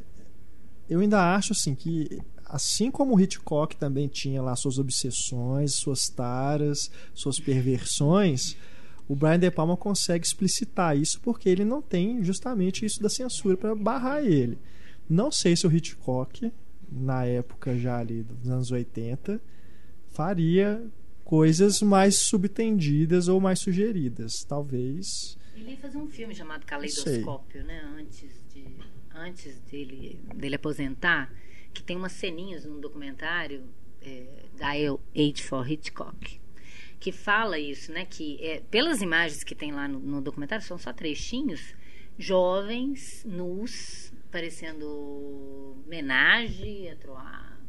eu 0.89 0.99
ainda 0.99 1.35
acho 1.35 1.53
assim 1.53 1.75
que 1.75 2.19
assim 2.45 2.91
como 2.91 3.15
o 3.15 3.19
Hitchcock 3.19 3.75
também 3.77 4.07
tinha 4.07 4.41
lá 4.41 4.55
suas 4.55 4.77
obsessões, 4.77 5.75
suas 5.75 6.09
taras, 6.09 6.91
suas 7.13 7.39
perversões, 7.39 8.57
o 9.11 9.15
Brian 9.15 9.37
De 9.37 9.51
Palma 9.51 9.75
consegue 9.75 10.25
explicitar 10.25 10.97
isso 10.97 11.19
porque 11.19 11.49
ele 11.49 11.65
não 11.65 11.81
tem 11.81 12.23
justamente 12.23 12.85
isso 12.85 13.03
da 13.03 13.09
censura 13.09 13.57
para 13.57 13.75
barrar 13.75 14.23
ele. 14.23 14.57
Não 15.09 15.29
sei 15.29 15.53
se 15.53 15.67
o 15.67 15.71
Hitchcock, 15.71 16.49
na 16.89 17.25
época 17.25 17.77
já 17.77 17.97
ali 17.99 18.23
dos 18.23 18.49
anos 18.49 18.71
80, 18.71 19.41
faria 20.07 20.81
coisas 21.25 21.81
mais 21.81 22.19
subtendidas 22.19 23.27
ou 23.27 23.41
mais 23.41 23.59
sugeridas. 23.59 24.45
Talvez. 24.47 25.37
Ele 25.57 25.71
ia 25.71 25.77
fazer 25.77 25.97
um 25.97 26.07
filme 26.07 26.33
chamado 26.33 26.65
Caleidoscópio, 26.65 27.65
né? 27.65 27.81
Antes, 27.99 28.41
de, 28.53 28.65
antes 29.13 29.59
dele, 29.69 30.21
dele 30.33 30.55
aposentar, 30.55 31.33
que 31.73 31.83
tem 31.83 31.97
umas 31.97 32.13
ceninhas 32.13 32.63
no 32.63 32.79
documentário 32.79 33.65
é, 34.01 34.45
Dial 34.57 35.01
Age 35.13 35.43
for 35.43 35.69
Hitchcock, 35.69 36.40
que 37.01 37.11
fala 37.11 37.57
isso, 37.59 37.91
né? 37.91 38.05
Que 38.05 38.37
é, 38.41 38.61
pelas 38.61 39.01
imagens 39.01 39.43
que 39.43 39.55
tem 39.55 39.71
lá 39.71 39.87
no, 39.87 39.99
no 39.99 40.21
documentário, 40.21 40.63
são 40.63 40.77
só 40.77 40.93
trechinhos, 40.93 41.75
jovens, 42.17 43.25
nus, 43.25 44.13
parecendo 44.31 45.81
homenagem 45.85 46.89
a 46.91 46.95
Troar. 46.95 47.59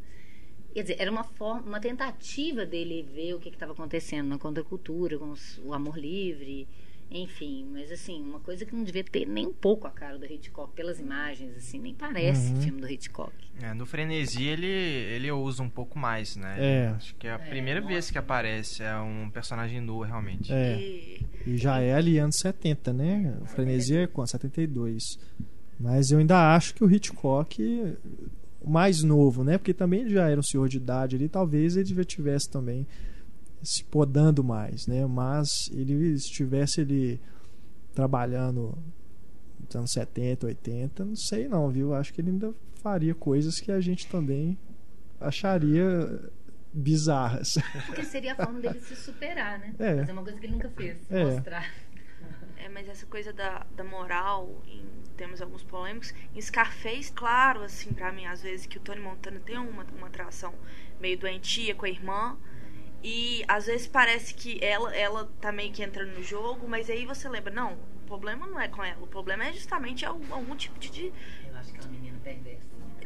Quer 0.73 0.81
dizer, 0.83 0.95
era 0.99 1.11
uma 1.11 1.23
forma, 1.23 1.61
uma 1.67 1.79
tentativa 1.79 2.65
dele 2.65 3.03
ver 3.03 3.33
o 3.33 3.39
que 3.39 3.49
estava 3.49 3.73
acontecendo 3.73 4.27
na 4.27 4.37
contracultura, 4.37 5.17
com 5.17 5.31
os- 5.31 5.59
o 5.65 5.73
amor 5.73 5.97
livre, 5.97 6.67
enfim. 7.13 7.67
Mas 7.71 7.91
assim, 7.91 8.21
uma 8.21 8.39
coisa 8.39 8.65
que 8.65 8.75
não 8.75 8.83
devia 8.83 9.03
ter 9.03 9.25
nem 9.27 9.47
um 9.47 9.53
pouco 9.53 9.87
a 9.87 9.91
cara 9.91 10.17
do 10.17 10.25
Hitchcock 10.25 10.73
pelas 10.73 10.99
imagens, 10.99 11.55
assim, 11.55 11.79
nem 11.79 11.93
parece 11.93 12.51
Uhum. 12.53 12.61
filme 12.61 12.81
do 12.81 12.89
Hitchcock. 12.89 13.31
É, 13.61 13.73
no 13.73 13.85
Frenesi 13.85 14.43
ele, 14.43 14.65
ele 14.67 15.31
usa 15.31 15.61
um 15.63 15.69
pouco 15.69 15.97
mais, 15.99 16.35
né? 16.35 16.55
É. 16.59 16.87
Acho 16.95 17.15
que 17.15 17.27
é 17.27 17.33
a 17.33 17.39
primeira 17.39 17.79
vez 17.81 18.09
que 18.09 18.17
aparece 18.17 18.81
é 18.83 18.97
um 18.97 19.29
personagem 19.29 19.79
nu, 19.79 20.01
realmente. 20.01 20.51
É. 20.51 20.77
E 20.79 21.25
E 21.45 21.57
já 21.57 21.79
é 21.79 21.93
ali 21.93 22.17
anos 22.17 22.37
70, 22.37 22.91
né? 22.91 23.37
O 23.41 23.45
Frenesia 23.45 24.01
é 24.03 24.07
quanto? 24.07 24.31
72. 24.31 25.19
Mas 25.79 26.11
eu 26.11 26.19
ainda 26.19 26.55
acho 26.55 26.73
que 26.73 26.83
o 26.83 26.89
Hitchcock, 26.91 27.61
o 28.61 28.69
mais 28.69 29.03
novo, 29.03 29.43
né? 29.43 29.57
Porque 29.57 29.73
também 29.73 30.01
ele 30.01 30.11
já 30.11 30.29
era 30.29 30.39
um 30.39 30.43
senhor 30.43 30.67
de 30.69 30.77
idade 30.77 31.15
ali, 31.15 31.27
talvez 31.29 31.75
ele 31.77 31.93
já 31.93 32.03
tivesse 32.03 32.49
também 32.49 32.87
se 33.63 33.83
podando 33.85 34.43
mais, 34.43 34.87
né? 34.87 35.05
Mas 35.05 35.49
ele 35.71 35.93
estivesse 36.13 36.81
ele 36.81 37.19
trabalhando 37.93 38.77
nos 39.59 39.75
anos 39.75 39.91
70, 39.91 40.47
80, 40.47 41.05
não 41.05 41.15
sei 41.15 41.47
não, 41.47 41.69
viu? 41.69 41.93
Acho 41.93 42.13
que 42.13 42.21
ele 42.21 42.31
ainda 42.31 42.53
faria 42.75 43.15
coisas 43.15 43.59
que 43.59 43.71
a 43.71 43.79
gente 43.79 44.07
também 44.07 44.57
acharia 45.19 46.29
bizarras. 46.73 47.53
Porque 47.85 48.03
seria 48.03 48.33
a 48.33 48.35
forma 48.35 48.59
dele 48.59 48.79
se 48.81 48.95
superar, 48.95 49.59
né? 49.59 49.73
É. 49.79 49.97
Fazer 49.97 50.11
uma 50.11 50.23
coisa 50.23 50.39
que 50.39 50.45
ele 50.45 50.53
nunca 50.53 50.69
fez. 50.69 50.97
É. 51.09 51.23
Mostrar. 51.23 51.71
É, 52.57 52.69
mas 52.69 52.87
essa 52.89 53.05
coisa 53.05 53.31
da, 53.31 53.65
da 53.75 53.83
moral, 53.83 54.61
em 54.65 54.85
temos 55.15 55.41
alguns 55.41 55.63
polêmicos, 55.63 56.13
em 56.33 56.41
Scarface, 56.41 57.11
claro, 57.11 57.61
assim, 57.61 57.93
pra 57.93 58.11
mim, 58.11 58.25
às 58.25 58.41
vezes, 58.41 58.65
que 58.65 58.77
o 58.77 58.81
Tony 58.81 58.99
Montana 58.99 59.39
tem 59.39 59.57
uma, 59.57 59.85
uma 59.97 60.07
atração 60.07 60.53
meio 60.99 61.17
doentia 61.17 61.75
com 61.75 61.85
a 61.85 61.89
irmã, 61.89 62.37
e 63.03 63.43
às 63.47 63.65
vezes 63.65 63.85
parece 63.87 64.33
que 64.33 64.57
ela, 64.63 64.95
ela 64.95 65.29
tá 65.41 65.51
meio 65.51 65.71
que 65.71 65.83
entrando 65.83 66.11
no 66.13 66.23
jogo, 66.23 66.67
mas 66.67 66.89
aí 66.89 67.05
você 67.05 67.27
lembra, 67.27 67.53
não, 67.53 67.73
o 67.73 68.05
problema 68.07 68.47
não 68.47 68.59
é 68.59 68.67
com 68.67 68.83
ela, 68.83 69.01
o 69.03 69.07
problema 69.07 69.45
é 69.45 69.51
justamente 69.53 70.05
algum, 70.05 70.33
algum 70.33 70.55
tipo 70.55 70.79
de, 70.79 70.89
de, 70.89 71.13
Eu 71.47 71.55
acho 71.57 71.71
que 71.73 71.79
é 71.79 71.81
uma 71.81 71.91
menina 71.91 72.17
perversa. 72.23 72.61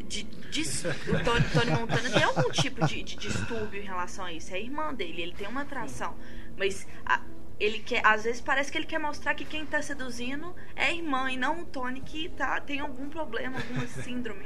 de, 0.08 0.24
dis- 0.24 0.84
o 0.86 1.24
Tony, 1.24 1.46
Tony 1.52 1.72
Montana 1.72 2.10
tem 2.12 2.24
algum 2.24 2.50
tipo 2.52 2.86
de, 2.86 3.02
de 3.04 3.16
distúrbio 3.18 3.82
em 3.82 3.86
relação 3.86 4.26
a 4.26 4.32
isso. 4.32 4.52
É 4.54 4.58
a 4.58 4.60
irmã 4.60 4.94
dele, 4.94 5.22
ele 5.22 5.34
tem 5.34 5.48
uma 5.48 5.62
atração. 5.62 6.16
Mas 6.58 6.88
a- 7.06 7.22
ele 7.60 7.80
quer, 7.80 8.06
às 8.06 8.24
vezes 8.24 8.40
parece 8.40 8.72
que 8.72 8.78
ele 8.78 8.86
quer 8.86 9.00
mostrar 9.00 9.34
que 9.34 9.44
quem 9.44 9.66
tá 9.66 9.82
seduzindo 9.82 10.56
é 10.76 10.86
a 10.86 10.92
irmã 10.94 11.32
e 11.32 11.38
não 11.38 11.62
o 11.62 11.66
Tony 11.66 12.02
que 12.02 12.30
tá, 12.30 12.62
tem 12.62 12.80
algum 12.80 13.10
problema, 13.10 13.58
alguma 13.58 13.88
síndrome. 14.04 14.46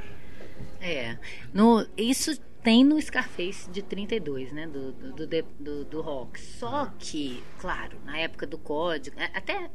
É. 0.80 1.18
No, 1.52 1.86
isso 1.96 2.40
tem 2.62 2.84
no 2.84 3.00
Scarface 3.00 3.68
de 3.70 3.82
32, 3.82 4.52
né? 4.52 4.66
Do, 4.66 4.92
do, 4.92 5.12
do, 5.26 5.42
do, 5.58 5.84
do 5.84 6.00
rock. 6.00 6.40
Só 6.40 6.92
que, 6.98 7.42
claro, 7.58 7.98
na 8.04 8.18
época 8.18 8.46
do 8.46 8.58
código, 8.58 9.16
a- 9.18 9.38
até 9.38 9.70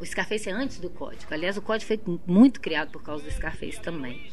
o 0.00 0.04
Scarface 0.06 0.48
é 0.48 0.52
antes 0.52 0.78
do 0.78 0.88
código. 0.90 1.32
Aliás, 1.32 1.56
o 1.56 1.62
código 1.62 1.86
foi 1.88 2.00
muito 2.26 2.60
criado 2.60 2.90
por 2.90 3.02
causa 3.02 3.24
do 3.24 3.30
Scarface 3.30 3.80
também. 3.80 4.30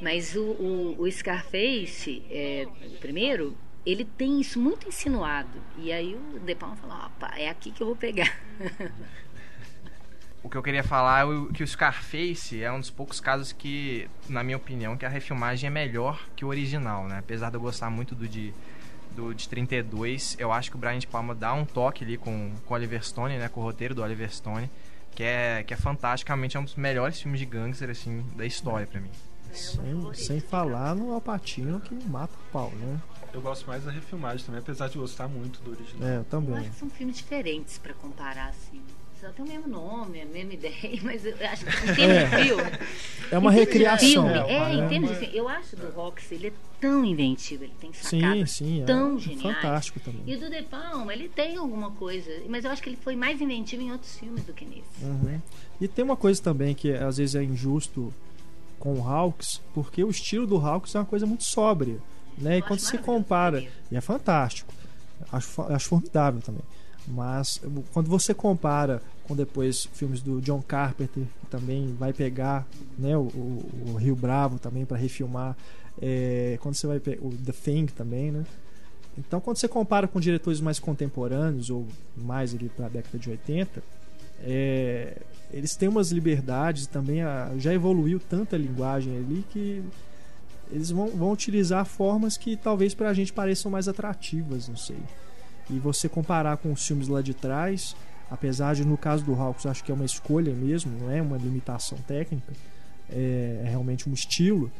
Mas 0.00 0.34
o, 0.36 0.42
o, 0.42 0.96
o 1.02 1.10
Scarface, 1.10 2.22
é, 2.30 2.66
primeiro, 3.00 3.56
ele 3.84 4.04
tem 4.04 4.40
isso 4.40 4.60
muito 4.60 4.86
insinuado. 4.88 5.60
E 5.78 5.92
aí 5.92 6.14
o 6.14 6.38
De 6.40 6.54
Palma 6.54 6.76
falou: 6.76 6.96
opa, 7.06 7.32
é 7.36 7.48
aqui 7.48 7.70
que 7.70 7.82
eu 7.82 7.86
vou 7.88 7.96
pegar. 7.96 8.32
O 10.42 10.48
que 10.48 10.56
eu 10.56 10.62
queria 10.62 10.84
falar 10.84 11.20
é 11.20 11.24
o- 11.24 11.46
que 11.52 11.62
o 11.62 11.66
Scarface 11.66 12.62
é 12.62 12.70
um 12.72 12.78
dos 12.80 12.90
poucos 12.90 13.18
casos 13.20 13.52
que, 13.52 14.08
na 14.28 14.42
minha 14.44 14.56
opinião, 14.56 14.96
que 14.96 15.04
a 15.04 15.08
refilmagem 15.08 15.66
é 15.66 15.70
melhor 15.70 16.24
que 16.36 16.44
o 16.44 16.48
original, 16.48 17.06
né? 17.08 17.18
Apesar 17.18 17.50
de 17.50 17.56
eu 17.56 17.60
gostar 17.60 17.90
muito 17.90 18.14
do 18.14 18.28
de, 18.28 18.54
do 19.16 19.34
de 19.34 19.48
32, 19.48 20.36
eu 20.38 20.52
acho 20.52 20.70
que 20.70 20.76
o 20.76 20.78
Brian 20.78 20.98
de 20.98 21.06
Palma 21.08 21.34
dá 21.34 21.52
um 21.52 21.64
toque 21.64 22.04
ali 22.04 22.16
com, 22.16 22.52
com 22.64 22.72
o 22.72 22.76
Oliver 22.76 23.04
Stone, 23.04 23.36
né? 23.36 23.48
Com 23.48 23.60
o 23.60 23.64
roteiro 23.64 23.94
do 23.96 24.02
Oliver 24.02 24.32
Stone, 24.32 24.70
que 25.14 25.24
é, 25.24 25.64
que 25.64 25.74
é 25.74 25.76
fantasticamente 25.76 26.56
é 26.56 26.60
um 26.60 26.64
dos 26.64 26.76
melhores 26.76 27.20
filmes 27.20 27.40
de 27.40 27.46
gangster, 27.46 27.90
assim, 27.90 28.24
da 28.36 28.46
história 28.46 28.86
pra 28.86 29.00
mim. 29.00 29.10
Sem, 29.52 30.14
sem 30.14 30.40
falar 30.40 30.94
no 30.94 31.12
Alpatino 31.12 31.80
que 31.80 31.94
mata 32.06 32.32
o 32.34 32.52
pau, 32.52 32.70
né? 32.76 33.00
Eu 33.34 33.40
gosto 33.40 33.66
mais 33.66 33.82
da 33.84 33.90
refilmagem 33.90 34.46
também, 34.46 34.60
apesar 34.60 34.88
de 34.88 34.96
gostar 34.98 35.26
muito 35.26 35.60
do 35.62 35.72
original. 35.72 36.08
É, 36.08 36.12
eu 36.14 36.18
Eu 36.18 36.24
também. 36.24 36.54
acho 36.56 36.70
que 36.70 36.76
são 36.76 36.88
filmes 36.88 37.16
diferentes 37.16 37.76
pra 37.76 37.92
comparar, 37.94 38.48
assim. 38.50 38.80
Só 39.20 39.28
tem 39.30 39.44
o 39.44 39.48
mesmo 39.48 39.66
nome, 39.66 40.22
a 40.22 40.26
mesma 40.26 40.54
ideia, 40.54 41.00
mas 41.02 41.24
eu 41.24 41.34
acho 41.50 41.64
que 41.64 41.90
em 41.90 41.94
termos 41.94 42.30
de 42.30 42.44
filme. 42.44 42.70
É 43.32 43.38
uma 43.38 43.50
recriação. 43.50 44.08
Filme, 44.08 44.32
É, 44.32 44.52
é, 44.52 44.74
em 44.74 44.88
termos 44.88 45.10
de 45.10 45.16
filme. 45.16 45.36
Eu 45.36 45.48
acho 45.48 45.74
do 45.76 45.90
Roxy, 45.90 46.34
ele 46.36 46.46
é 46.48 46.52
tão 46.80 47.04
inventivo, 47.04 47.64
ele 47.64 47.72
tem 47.80 47.92
Sim, 47.92 48.20
sacadas 48.20 48.50
sim, 48.52 48.82
é 48.82 48.84
tão 48.84 49.18
geniais. 49.18 49.42
fantástico 49.42 49.98
também. 50.00 50.22
E 50.24 50.36
o 50.36 50.40
do 50.40 50.48
De 50.48 50.62
Palma, 50.62 51.12
ele 51.12 51.28
tem 51.28 51.56
alguma 51.56 51.90
coisa, 51.90 52.30
mas 52.48 52.64
eu 52.64 52.70
acho 52.70 52.80
que 52.80 52.88
ele 52.88 52.98
foi 53.02 53.16
mais 53.16 53.40
inventivo 53.40 53.82
em 53.82 53.90
outros 53.90 54.16
filmes 54.16 54.44
do 54.44 54.52
que 54.52 54.64
nesse. 54.64 55.02
Uhum. 55.02 55.40
E 55.80 55.88
tem 55.88 56.04
uma 56.04 56.16
coisa 56.16 56.40
também 56.40 56.74
que 56.74 56.92
às 56.92 57.16
vezes 57.16 57.34
é 57.34 57.42
injusto 57.42 58.14
com 58.78 59.00
o 59.00 59.06
Hawks, 59.08 59.60
porque 59.74 60.04
o 60.04 60.10
estilo 60.10 60.46
do 60.46 60.56
Hawks 60.56 60.94
é 60.94 61.00
uma 61.00 61.04
coisa 61.04 61.26
muito 61.26 61.42
sóbria. 61.42 61.98
Né? 62.36 62.58
E 62.58 62.62
quando 62.62 62.80
maravilhoso 62.80 63.04
compara, 63.04 63.66
e 63.90 63.96
é 63.96 64.00
fantástico, 64.00 64.72
acho, 65.32 65.62
acho 65.62 65.88
formidável 65.88 66.40
também. 66.40 66.62
Mas 67.10 67.60
quando 67.92 68.08
você 68.08 68.34
compara 68.34 69.00
com 69.24 69.34
depois 69.34 69.86
filmes 69.92 70.20
do 70.20 70.40
John 70.40 70.60
Carpenter, 70.62 71.24
que 71.40 71.46
também 71.46 71.94
vai 71.98 72.12
pegar 72.12 72.66
né, 72.98 73.16
o, 73.16 73.22
o- 73.22 73.94
Rio 73.98 74.14
Bravo 74.16 74.58
também 74.58 74.84
para 74.84 74.96
refilmar, 74.96 75.56
é, 76.00 76.58
quando 76.60 76.74
você 76.74 76.86
vai 76.86 76.98
o 77.20 77.30
The 77.44 77.52
Thing 77.52 77.86
também, 77.86 78.30
né? 78.30 78.44
Então, 79.16 79.40
quando 79.40 79.56
você 79.56 79.66
compara 79.66 80.06
com 80.06 80.20
diretores 80.20 80.60
mais 80.60 80.78
contemporâneos 80.78 81.70
ou 81.70 81.86
mais 82.16 82.54
ali 82.54 82.68
para 82.68 82.86
a 82.86 82.88
década 82.88 83.18
de 83.18 83.28
80, 83.30 83.82
é, 84.40 85.16
eles 85.52 85.74
têm 85.74 85.88
umas 85.88 86.12
liberdades 86.12 86.86
também. 86.86 87.22
A, 87.22 87.50
já 87.58 87.74
evoluiu 87.74 88.20
tanta 88.20 88.56
linguagem 88.56 89.16
ali 89.16 89.44
que 89.50 89.82
eles 90.70 90.90
vão, 90.90 91.08
vão 91.08 91.32
utilizar 91.32 91.84
formas 91.84 92.36
que 92.36 92.56
talvez 92.56 92.94
pra 92.94 93.12
gente 93.12 93.32
pareçam 93.32 93.70
mais 93.72 93.88
atrativas, 93.88 94.68
não 94.68 94.76
sei. 94.76 94.98
E 95.70 95.78
você 95.78 96.08
comparar 96.08 96.56
com 96.56 96.72
os 96.72 96.86
filmes 96.86 97.08
lá 97.08 97.20
de 97.22 97.34
trás, 97.34 97.94
apesar 98.30 98.74
de 98.74 98.84
no 98.84 98.96
caso 98.96 99.24
do 99.24 99.34
Hawks 99.34 99.66
acho 99.66 99.84
que 99.84 99.90
é 99.90 99.94
uma 99.94 100.04
escolha 100.04 100.52
mesmo, 100.52 100.90
não 100.98 101.10
é 101.10 101.20
uma 101.20 101.36
limitação 101.36 101.98
técnica, 101.98 102.52
é, 103.10 103.62
é 103.64 103.68
realmente 103.68 104.08
um 104.08 104.12
estilo. 104.14 104.70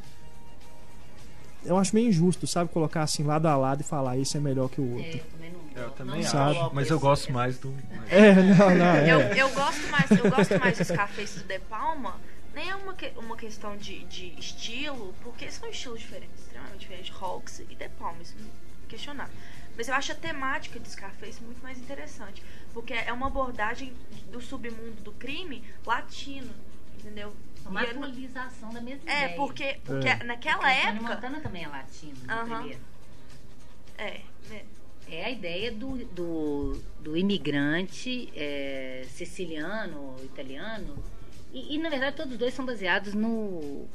Eu 1.65 1.77
acho 1.77 1.95
meio 1.95 2.09
injusto, 2.09 2.47
sabe, 2.47 2.71
colocar 2.71 3.03
assim 3.03 3.25
lado 3.25 3.47
a 3.47 3.57
lado 3.57 3.81
e 3.81 3.85
falar 3.85 4.17
esse 4.17 4.37
é 4.37 4.41
melhor 4.41 4.69
que 4.71 4.81
o 4.81 4.85
É, 4.85 4.97
outro. 4.97 5.19
eu 5.19 5.25
também 5.25 5.51
não. 5.53 5.59
Eu 5.83 5.83
não 5.89 5.91
também 5.95 6.23
Sabe. 6.23 6.59
acho, 6.59 6.71
mas 6.75 6.89
eu 6.91 6.99
gosto 7.01 7.33
mais 7.33 7.59
do. 7.59 7.75
É, 8.09 8.35
não, 8.35 8.75
não, 8.75 8.87
é. 8.87 9.13
Eu, 9.13 9.21
eu 9.21 9.51
gosto 9.51 9.87
mais, 9.91 10.11
eu 10.11 10.31
gosto 10.31 10.59
mais 10.59 10.79
do 10.79 10.85
Scarface 10.85 11.39
do 11.41 11.45
De 11.45 11.59
Palma. 11.61 12.17
Nem 12.55 12.71
é 12.71 12.75
uma, 12.77 12.95
que- 12.95 13.13
uma 13.17 13.37
questão 13.37 13.77
de, 13.77 14.05
de 14.05 14.35
estilo, 14.39 15.15
porque 15.23 15.51
são 15.51 15.69
estilos 15.69 16.01
diferentes, 16.01 16.41
extremamente 16.41 16.79
diferentes. 16.81 17.13
Hawks 17.21 17.61
e 17.61 17.75
De 17.75 17.89
Palma, 17.91 18.23
isso 18.23 18.35
não 18.41 18.47
é 18.47 18.89
questionável. 18.89 19.35
Mas 19.79 19.87
eu 19.87 19.95
acho 19.95 20.11
a 20.11 20.15
temática 20.17 20.81
de 20.81 20.91
Scarface 20.91 21.41
muito 21.41 21.63
mais 21.63 21.79
interessante. 21.79 22.43
Porque 22.75 22.93
é 22.93 23.13
uma 23.13 23.29
abordagem 23.29 23.95
do 24.33 24.41
submundo 24.41 25.01
do 25.03 25.13
crime 25.13 25.63
latino, 25.87 26.53
entendeu? 26.99 27.33
É 27.65 27.69
uma 27.69 27.83
E 27.83 27.87
eu 27.87 27.95
não- 27.95 28.03
atualização 28.03 28.71
da 28.73 28.81
mesma 28.81 29.09
é, 29.09 29.25
ideia. 29.27 29.37
porque, 29.37 29.79
porque 29.85 30.09
É. 30.09 30.25
naquela 30.25 30.59
Porque 30.59 30.89
época. 30.89 31.15
Montana 31.15 31.41
também 31.41 31.63
é 31.63 31.69
latino, 31.69 32.17
no 32.27 32.33
Aham. 32.33 32.57
primeiro. 32.59 32.81
É, 33.97 34.21
né? 34.49 34.65
É 35.11 35.25
a 35.25 35.31
ideia 35.31 35.71
do, 35.73 36.05
do, 36.07 36.83
do 37.01 37.17
imigrante 37.17 38.31
é, 38.37 39.07
siciliano, 39.09 40.17
italiano. 40.25 41.03
E, 41.53 41.77
e, 41.77 41.79
na 41.79 41.89
verdade, 41.89 42.17
todos 42.17 42.33
os 42.33 42.39
dois 42.39 42.53
são 42.53 42.67
baseados 42.67 43.15
no 43.15 43.87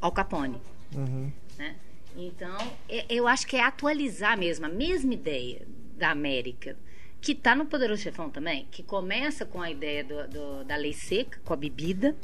Al 0.00 0.10
Capone. 0.12 0.60
Uhum. 0.94 1.30
né? 1.58 1.76
Então, 2.16 2.56
é- 2.88 3.04
eu 3.08 3.28
acho 3.28 3.46
que 3.46 3.56
é 3.56 3.62
atualizar 3.62 4.38
mesmo 4.38 4.66
a 4.66 4.68
mesma 4.68 5.12
ideia 5.14 5.66
da 5.96 6.10
América, 6.10 6.76
que 7.20 7.32
está 7.32 7.54
no 7.54 7.66
Poderoso 7.66 8.02
Chefão 8.02 8.30
também, 8.30 8.66
que 8.70 8.82
começa 8.82 9.44
com 9.44 9.60
a 9.60 9.70
ideia 9.70 10.02
do- 10.04 10.28
do- 10.28 10.64
da 10.64 10.76
lei 10.76 10.92
seca, 10.92 11.38
com 11.44 11.52
a 11.52 11.56
bebida, 11.56 12.16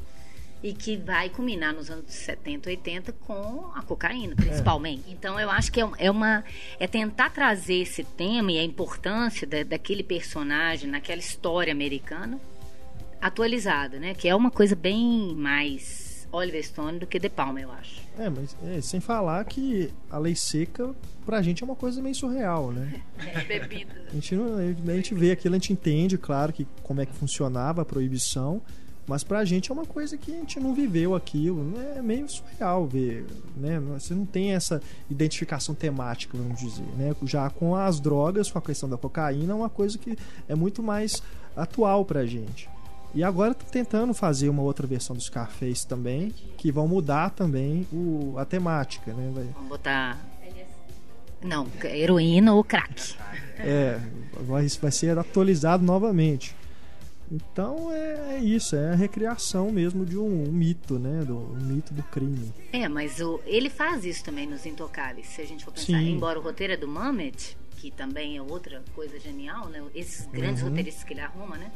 e 0.63 0.73
que 0.73 0.97
vai 0.97 1.29
culminar 1.29 1.75
nos 1.75 1.91
anos 1.91 2.05
70, 2.13 2.71
80 2.71 3.11
com 3.13 3.73
a 3.75 3.83
cocaína, 3.83 4.37
principalmente. 4.37 5.03
Então, 5.11 5.39
eu 5.41 5.51
acho 5.51 5.73
que 5.73 5.81
é, 5.81 5.91
é 5.99 6.09
uma 6.11 6.45
é 6.79 6.87
tentar 6.87 7.31
trazer 7.31 7.81
esse 7.83 8.05
tema 8.05 8.53
e 8.53 8.59
a 8.61 8.63
importância 8.63 9.45
da- 9.45 9.65
daquele 9.65 10.05
personagem 10.05 10.89
naquela 10.89 11.19
história 11.21 11.73
americana 11.73 12.41
atualizada, 13.21 13.99
né? 13.99 14.15
Que 14.15 14.29
é 14.29 14.35
uma 14.37 14.51
coisa 14.53 14.77
bem 14.77 15.35
mais 15.35 16.12
Oliver 16.33 16.67
Stone 16.67 16.99
do 16.99 17.07
que 17.07 17.19
De 17.19 17.29
Palma, 17.29 17.61
eu 17.61 17.71
acho. 17.71 18.01
É, 18.19 18.29
mas 18.31 18.57
é, 18.65 18.81
sem 18.81 19.01
falar 19.01 19.45
que 19.45 19.93
a 20.11 20.19
lei 20.19 20.35
seca 20.35 20.91
pra 21.27 21.43
gente 21.43 21.63
é 21.63 21.67
uma 21.67 21.77
coisa 21.77 22.01
meio 22.01 22.15
surreal, 22.15 22.73
né? 22.73 23.03
Bebida. 23.47 23.93
A 24.09 24.15
gente, 24.15 24.35
a 24.35 24.95
gente 24.95 25.15
vê 25.15 25.33
aquilo, 25.33 25.55
a 25.55 25.59
gente 25.59 25.73
entende, 25.73 26.17
claro, 26.17 26.53
que 26.53 26.67
como 26.83 27.01
é 27.01 27.07
que 27.07 27.13
funcionava 27.13 27.83
a 27.83 27.85
proibição, 27.85 28.63
mas 29.07 29.23
pra 29.23 29.45
gente 29.45 29.71
é 29.71 29.75
uma 29.75 29.85
coisa 29.85 30.17
que 30.17 30.31
a 30.31 30.35
gente 30.37 30.59
não 30.61 30.75
viveu 30.75 31.15
aquilo, 31.15 31.63
né? 31.65 31.95
é 31.97 32.03
meio 32.03 32.29
surreal 32.29 32.87
ver, 32.87 33.27
né? 33.57 33.81
Você 33.99 34.15
não 34.15 34.25
tem 34.25 34.55
essa 34.55 34.81
identificação 35.11 35.75
temática, 35.75 36.39
vamos 36.39 36.61
dizer, 36.61 36.87
né? 36.97 37.15
Já 37.25 37.51
com 37.51 37.75
as 37.75 38.01
drogas, 38.01 38.51
com 38.51 38.59
a 38.59 38.63
questão 38.63 38.89
da 38.89 38.97
cocaína, 38.97 39.53
é 39.53 39.57
uma 39.57 39.69
coisa 39.69 39.99
que 39.99 40.17
é 40.49 40.55
muito 40.55 40.83
mais 40.83 41.23
atual 41.57 42.05
pra 42.05 42.25
gente. 42.25 42.69
E 43.15 43.23
agora 43.23 43.53
tô 43.55 43.65
tentando 43.67 44.15
fazer 44.15 44.49
uma 44.49 44.63
outra 44.63 44.87
versão 44.87 45.15
do 45.15 45.23
Scarface 45.23 45.87
também, 45.87 46.31
que 46.57 46.73
vão 46.73 46.89
mudar 46.89 47.31
também 47.31 47.87
o, 47.93 48.35
a 48.39 48.45
temática, 48.45 49.13
né? 49.13 49.31
Vai- 49.35 49.45
Vamos 49.55 49.69
botar. 49.69 50.19
Não, 51.43 51.67
heroína 51.85 52.55
ou 52.55 52.63
crack. 52.63 53.15
É, 53.59 53.99
vai, 54.43 54.67
vai 54.69 54.91
ser 54.93 55.19
atualizado 55.19 55.85
novamente. 55.85 56.55
Então 57.31 57.91
é, 57.93 58.37
é 58.37 58.39
isso, 58.41 58.77
é 58.77 58.93
a 58.93 58.95
recriação 58.95 59.71
mesmo 59.73 60.05
de 60.07 60.17
um, 60.17 60.45
um 60.49 60.53
mito, 60.53 60.99
né? 60.99 61.25
Do 61.25 61.37
um 61.39 61.57
mito 61.61 61.93
do 61.93 62.03
crime. 62.05 62.53
É, 62.73 62.89
mas 62.89 63.21
o, 63.21 63.41
ele 63.45 63.69
faz 63.69 64.05
isso 64.05 64.23
também 64.25 64.47
nos 64.47 64.65
Intocáveis. 64.67 65.27
Se 65.29 65.41
a 65.41 65.47
gente 65.47 65.65
for 65.65 65.73
pensar, 65.73 65.87
Sim. 65.87 66.13
embora 66.13 66.39
o 66.39 66.43
roteiro 66.43 66.75
é 66.75 66.77
do 66.77 66.87
Mamet, 66.87 67.57
que 67.79 67.91
também 67.91 68.37
é 68.37 68.43
outra 68.43 68.83
coisa 68.95 69.19
genial, 69.19 69.69
né? 69.69 69.83
Esses 69.95 70.27
grandes 70.27 70.63
Uhum. 70.63 70.69
roteiristas 70.69 71.05
que 71.05 71.13
ele 71.15 71.21
arruma, 71.23 71.57
né? 71.57 71.73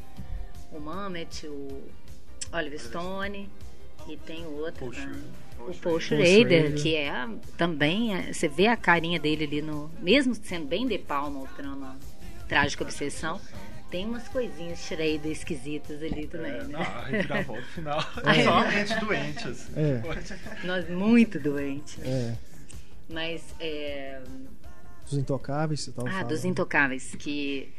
O 0.73 0.81
Mamet, 0.81 1.47
o 1.47 1.83
Oliver 2.53 2.81
Stone 2.81 3.49
e 4.09 4.17
tem 4.17 4.45
o 4.47 4.57
outro. 4.59 4.93
Schrader. 4.93 5.19
ah, 5.59 5.63
o 5.63 5.75
Paul 5.75 6.01
Schrader, 6.01 6.75
que 6.75 6.95
é 6.95 7.13
também. 7.57 8.15
é, 8.15 8.33
você 8.33 8.49
vê 8.49 8.67
a 8.67 8.77
carinha 8.77 9.19
dele 9.19 9.45
ali 9.45 9.63
no. 9.63 9.91
Mesmo 10.01 10.35
sendo 10.35 10.67
bem 10.67 10.87
de 10.87 10.99
palma 10.99 11.41
o 11.41 11.47
trama 11.57 11.97
Trágica 12.49 12.85
Obsessão, 12.85 13.41
tem 13.91 14.05
umas 14.07 14.29
coisinhas 14.29 14.79
Schrader 14.81 15.27
esquisitas 15.33 16.03
ali 16.03 16.27
também, 16.27 16.53
É, 16.53 16.63
né? 16.65 16.69
não, 16.69 16.81
a 16.81 17.05
reviravolta 17.07 17.63
final. 17.75 17.99
É. 18.27 18.41
É 18.41 18.45
só 18.45 18.53
a 18.59 18.69
mente 18.69 19.01
doente, 19.05 19.49
assim. 19.49 19.73
É. 19.77 20.67
Nós 20.67 20.89
muito 20.89 21.39
doentes. 21.41 21.99
É. 22.05 22.35
Mas 23.09 23.43
é, 23.61 24.21
Dos 25.05 25.15
intocáveis, 25.15 25.81
você 25.83 25.93
tava 25.93 26.09
Ah, 26.09 26.13
falando. 26.13 26.29
dos 26.29 26.45
Intocáveis, 26.45 27.15
que 27.17 27.73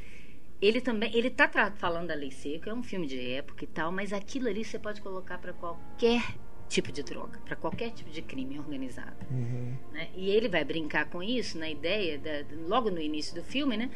ele 0.61 0.81
também, 0.81 1.15
ele 1.15 1.29
tá 1.29 1.47
falando 1.75 2.07
da 2.07 2.15
Lei 2.15 2.31
Seca, 2.31 2.69
é 2.69 2.73
um 2.73 2.83
filme 2.83 3.05
de 3.07 3.19
época 3.33 3.63
e 3.63 3.67
tal, 3.67 3.91
mas 3.91 4.11
aquilo 4.13 4.47
ali 4.47 4.63
você 4.65 4.79
pode 4.79 5.01
colocar 5.01 5.37
para 5.37 5.53
qualquer 5.53 6.23
tipo 6.67 6.91
de 6.91 7.01
droga, 7.03 7.39
para 7.45 7.55
qualquer 7.55 7.91
tipo 7.91 8.09
de 8.09 8.21
crime 8.21 8.59
organizado. 8.59 9.15
Uhum. 9.31 9.73
né? 9.93 10.09
E 10.15 10.29
ele 10.29 10.49
vai 10.49 10.63
brincar 10.65 11.05
com 11.09 11.23
isso 11.23 11.57
na 11.57 11.69
ideia, 11.69 12.17
da- 12.19 12.43
logo 12.67 12.89
no 12.91 12.99
início 12.99 13.33
do 13.35 13.43
filme, 13.43 13.77
né? 13.77 13.89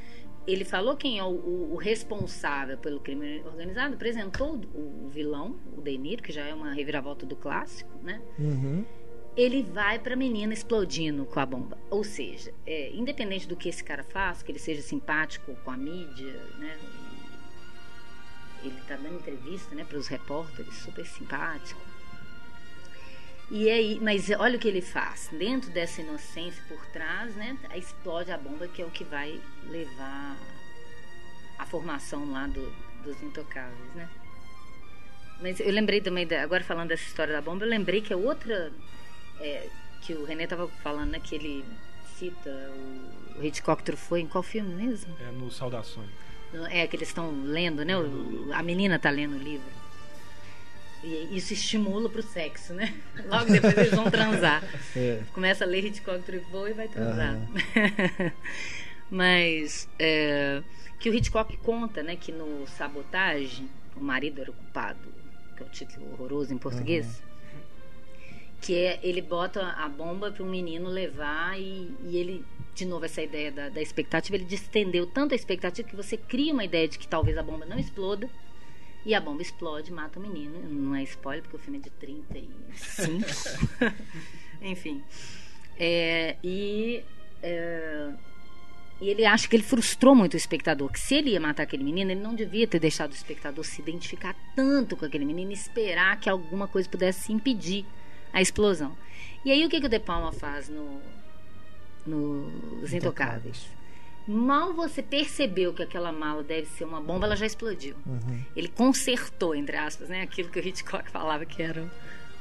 Ele 0.47 0.63
falou 0.65 0.95
quem 0.95 1.19
é 1.19 1.23
o, 1.23 1.27
o- 1.27 1.73
o 1.73 1.75
responsável 1.75 2.77
pelo 2.77 2.99
crime 2.99 3.41
organizado, 3.45 3.93
apresentou 3.95 4.55
o, 4.73 5.05
o 5.05 5.09
vilão, 5.09 5.55
o 5.77 5.81
De 5.81 5.97
Niro, 5.97 6.23
que 6.23 6.31
já 6.31 6.45
é 6.45 6.53
uma 6.53 6.71
reviravolta 6.73 7.25
do 7.25 7.35
clássico, 7.35 7.91
né? 8.01 8.21
Uhum. 8.39 8.85
Ele 9.35 9.63
vai 9.63 9.97
pra 9.97 10.15
menina 10.15 10.53
explodindo 10.53 11.25
com 11.25 11.39
a 11.39 11.45
bomba. 11.45 11.77
Ou 11.89 12.03
seja, 12.03 12.53
é, 12.65 12.91
independente 12.93 13.47
do 13.47 13.55
que 13.55 13.69
esse 13.69 13.83
cara 13.83 14.03
faça, 14.03 14.43
que 14.43 14.51
ele 14.51 14.59
seja 14.59 14.81
simpático 14.81 15.55
com 15.63 15.71
a 15.71 15.77
mídia, 15.77 16.33
né? 16.57 16.77
Ele 18.63 18.79
tá 18.87 18.95
dando 18.95 19.15
entrevista, 19.15 19.73
né, 19.73 19.83
para 19.83 19.97
os 19.97 20.07
repórteres, 20.07 20.75
super 20.75 21.05
simpático. 21.05 21.81
E 23.49 23.69
aí, 23.69 23.99
mas 23.99 24.29
olha 24.29 24.55
o 24.55 24.59
que 24.59 24.67
ele 24.67 24.81
faz. 24.81 25.29
Dentro 25.31 25.71
dessa 25.71 26.01
inocência 26.01 26.63
por 26.67 26.85
trás, 26.87 27.35
né, 27.35 27.57
explode 27.75 28.31
a 28.31 28.37
bomba 28.37 28.67
que 28.67 28.81
é 28.81 28.85
o 28.85 28.91
que 28.91 29.03
vai 29.03 29.41
levar 29.65 30.37
a 31.57 31.65
formação 31.65 32.31
lá 32.31 32.47
do, 32.47 32.71
dos 33.03 33.21
intocáveis, 33.23 33.95
né? 33.95 34.07
Mas 35.41 35.59
eu 35.59 35.71
lembrei 35.71 35.99
também, 35.99 36.27
agora 36.35 36.63
falando 36.63 36.89
dessa 36.89 37.03
história 37.03 37.33
da 37.33 37.41
bomba, 37.41 37.65
eu 37.65 37.69
lembrei 37.69 37.99
que 37.99 38.13
a 38.13 38.17
outra 38.17 38.71
é, 39.41 39.67
que 40.01 40.13
o 40.13 40.23
René 40.25 40.47
tava 40.47 40.67
falando, 40.83 41.11
né, 41.11 41.19
que 41.19 41.35
ele 41.35 41.65
cita 42.17 42.49
o, 42.49 43.43
Hitchcock 43.43 43.81
trufou 43.83 44.17
em 44.17 44.27
qual 44.27 44.43
filme 44.43 44.73
mesmo? 44.75 45.15
É 45.19 45.31
no 45.31 45.51
Saudações. 45.51 46.09
É, 46.69 46.85
que 46.85 46.95
eles 46.95 47.07
estão 47.07 47.31
lendo, 47.43 47.83
né? 47.85 47.97
o- 47.97 48.49
a 48.53 48.61
menina 48.61 48.99
tá 48.99 49.09
lendo 49.09 49.35
o 49.35 49.39
livro. 49.39 49.69
E 51.03 51.35
isso 51.35 51.53
estimula 51.53 52.07
pro 52.09 52.21
sexo, 52.21 52.73
né? 52.73 52.93
Logo 53.25 53.45
depois 53.51 53.75
eles 53.77 53.91
vão 53.91 54.09
transar. 54.11 54.63
É. 54.95 55.21
Começa 55.33 55.63
a 55.63 55.67
ler 55.67 55.85
Hitchcock 55.85 56.21
Truffaut 56.23 56.69
e 56.69 56.73
vai 56.73 56.87
transar. 56.89 57.37
Mas 59.09 59.87
é, 59.97 60.61
que 60.99 61.09
o 61.09 61.13
Hitchcock 61.13 61.55
conta, 61.57 62.03
né, 62.03 62.15
que 62.15 62.31
no 62.31 62.65
Sabotagem, 62.67 63.69
o 63.95 64.03
marido 64.03 64.41
era 64.41 64.51
o 64.51 64.53
culpado, 64.53 64.99
que 65.55 65.63
é 65.63 65.65
o 65.65 65.69
título 65.69 66.11
horroroso 66.13 66.53
em 66.53 66.57
português. 66.57 67.21
Que 68.61 68.75
é, 68.75 68.99
ele 69.01 69.21
bota 69.21 69.61
a 69.61 69.89
bomba 69.89 70.31
para 70.31 70.43
um 70.43 70.49
menino 70.49 70.87
levar 70.87 71.59
e, 71.59 71.91
e 72.03 72.17
ele, 72.17 72.45
de 72.75 72.85
novo, 72.85 73.05
essa 73.05 73.21
ideia 73.21 73.51
da, 73.51 73.69
da 73.69 73.81
expectativa, 73.81 74.35
ele 74.35 74.45
distendeu 74.45 75.07
tanto 75.07 75.33
a 75.33 75.35
expectativa 75.35 75.87
que 75.87 75.95
você 75.95 76.15
cria 76.15 76.53
uma 76.53 76.63
ideia 76.63 76.87
de 76.87 76.99
que 76.99 77.07
talvez 77.07 77.37
a 77.37 77.43
bomba 77.43 77.65
não 77.65 77.79
exploda. 77.79 78.29
E 79.03 79.15
a 79.15 79.19
bomba 79.19 79.41
explode, 79.41 79.91
mata 79.91 80.19
o 80.19 80.21
menino. 80.21 80.61
Não 80.69 80.95
é 80.95 81.01
spoiler, 81.03 81.41
porque 81.41 81.57
o 81.57 81.59
filme 81.59 81.79
é 81.79 81.81
de 81.81 81.89
35. 81.89 83.25
Enfim. 84.61 85.03
É, 85.75 86.35
e 86.43 87.03
é, 87.41 88.11
e 89.01 89.09
ele 89.09 89.25
acha 89.25 89.47
que 89.47 89.55
ele 89.55 89.63
frustrou 89.63 90.13
muito 90.13 90.35
o 90.35 90.37
espectador. 90.37 90.91
Que 90.91 90.99
se 90.99 91.15
ele 91.15 91.31
ia 91.31 91.39
matar 91.39 91.63
aquele 91.63 91.83
menino, 91.83 92.11
ele 92.11 92.21
não 92.21 92.35
devia 92.35 92.67
ter 92.67 92.79
deixado 92.79 93.11
o 93.11 93.15
espectador 93.15 93.65
se 93.65 93.81
identificar 93.81 94.35
tanto 94.55 94.95
com 94.95 95.03
aquele 95.03 95.25
menino 95.25 95.49
e 95.49 95.55
esperar 95.55 96.19
que 96.19 96.29
alguma 96.29 96.67
coisa 96.67 96.87
pudesse 96.87 97.33
impedir 97.33 97.83
a 98.33 98.41
explosão. 98.41 98.95
E 99.43 99.51
aí 99.51 99.65
o 99.65 99.69
que, 99.69 99.79
que 99.79 99.87
o 99.87 99.89
De 99.89 99.99
Palma 99.99 100.31
faz 100.31 100.69
no, 100.69 101.01
nos 102.05 102.93
Intocáveis? 102.93 103.67
Mal 104.27 104.73
você 104.73 105.01
percebeu 105.01 105.73
que 105.73 105.81
aquela 105.81 106.11
mala 106.11 106.43
deve 106.43 106.67
ser 106.67 106.83
uma 106.83 107.01
bomba, 107.01 107.25
ela 107.25 107.35
já 107.35 107.45
explodiu. 107.45 107.95
Uhum. 108.05 108.43
Ele 108.55 108.67
consertou, 108.67 109.55
entre 109.55 109.75
aspas, 109.75 110.09
né, 110.09 110.21
aquilo 110.21 110.49
que 110.49 110.59
o 110.59 110.67
Hitchcock 110.67 111.09
falava 111.09 111.43
que 111.45 111.61
era 111.61 111.91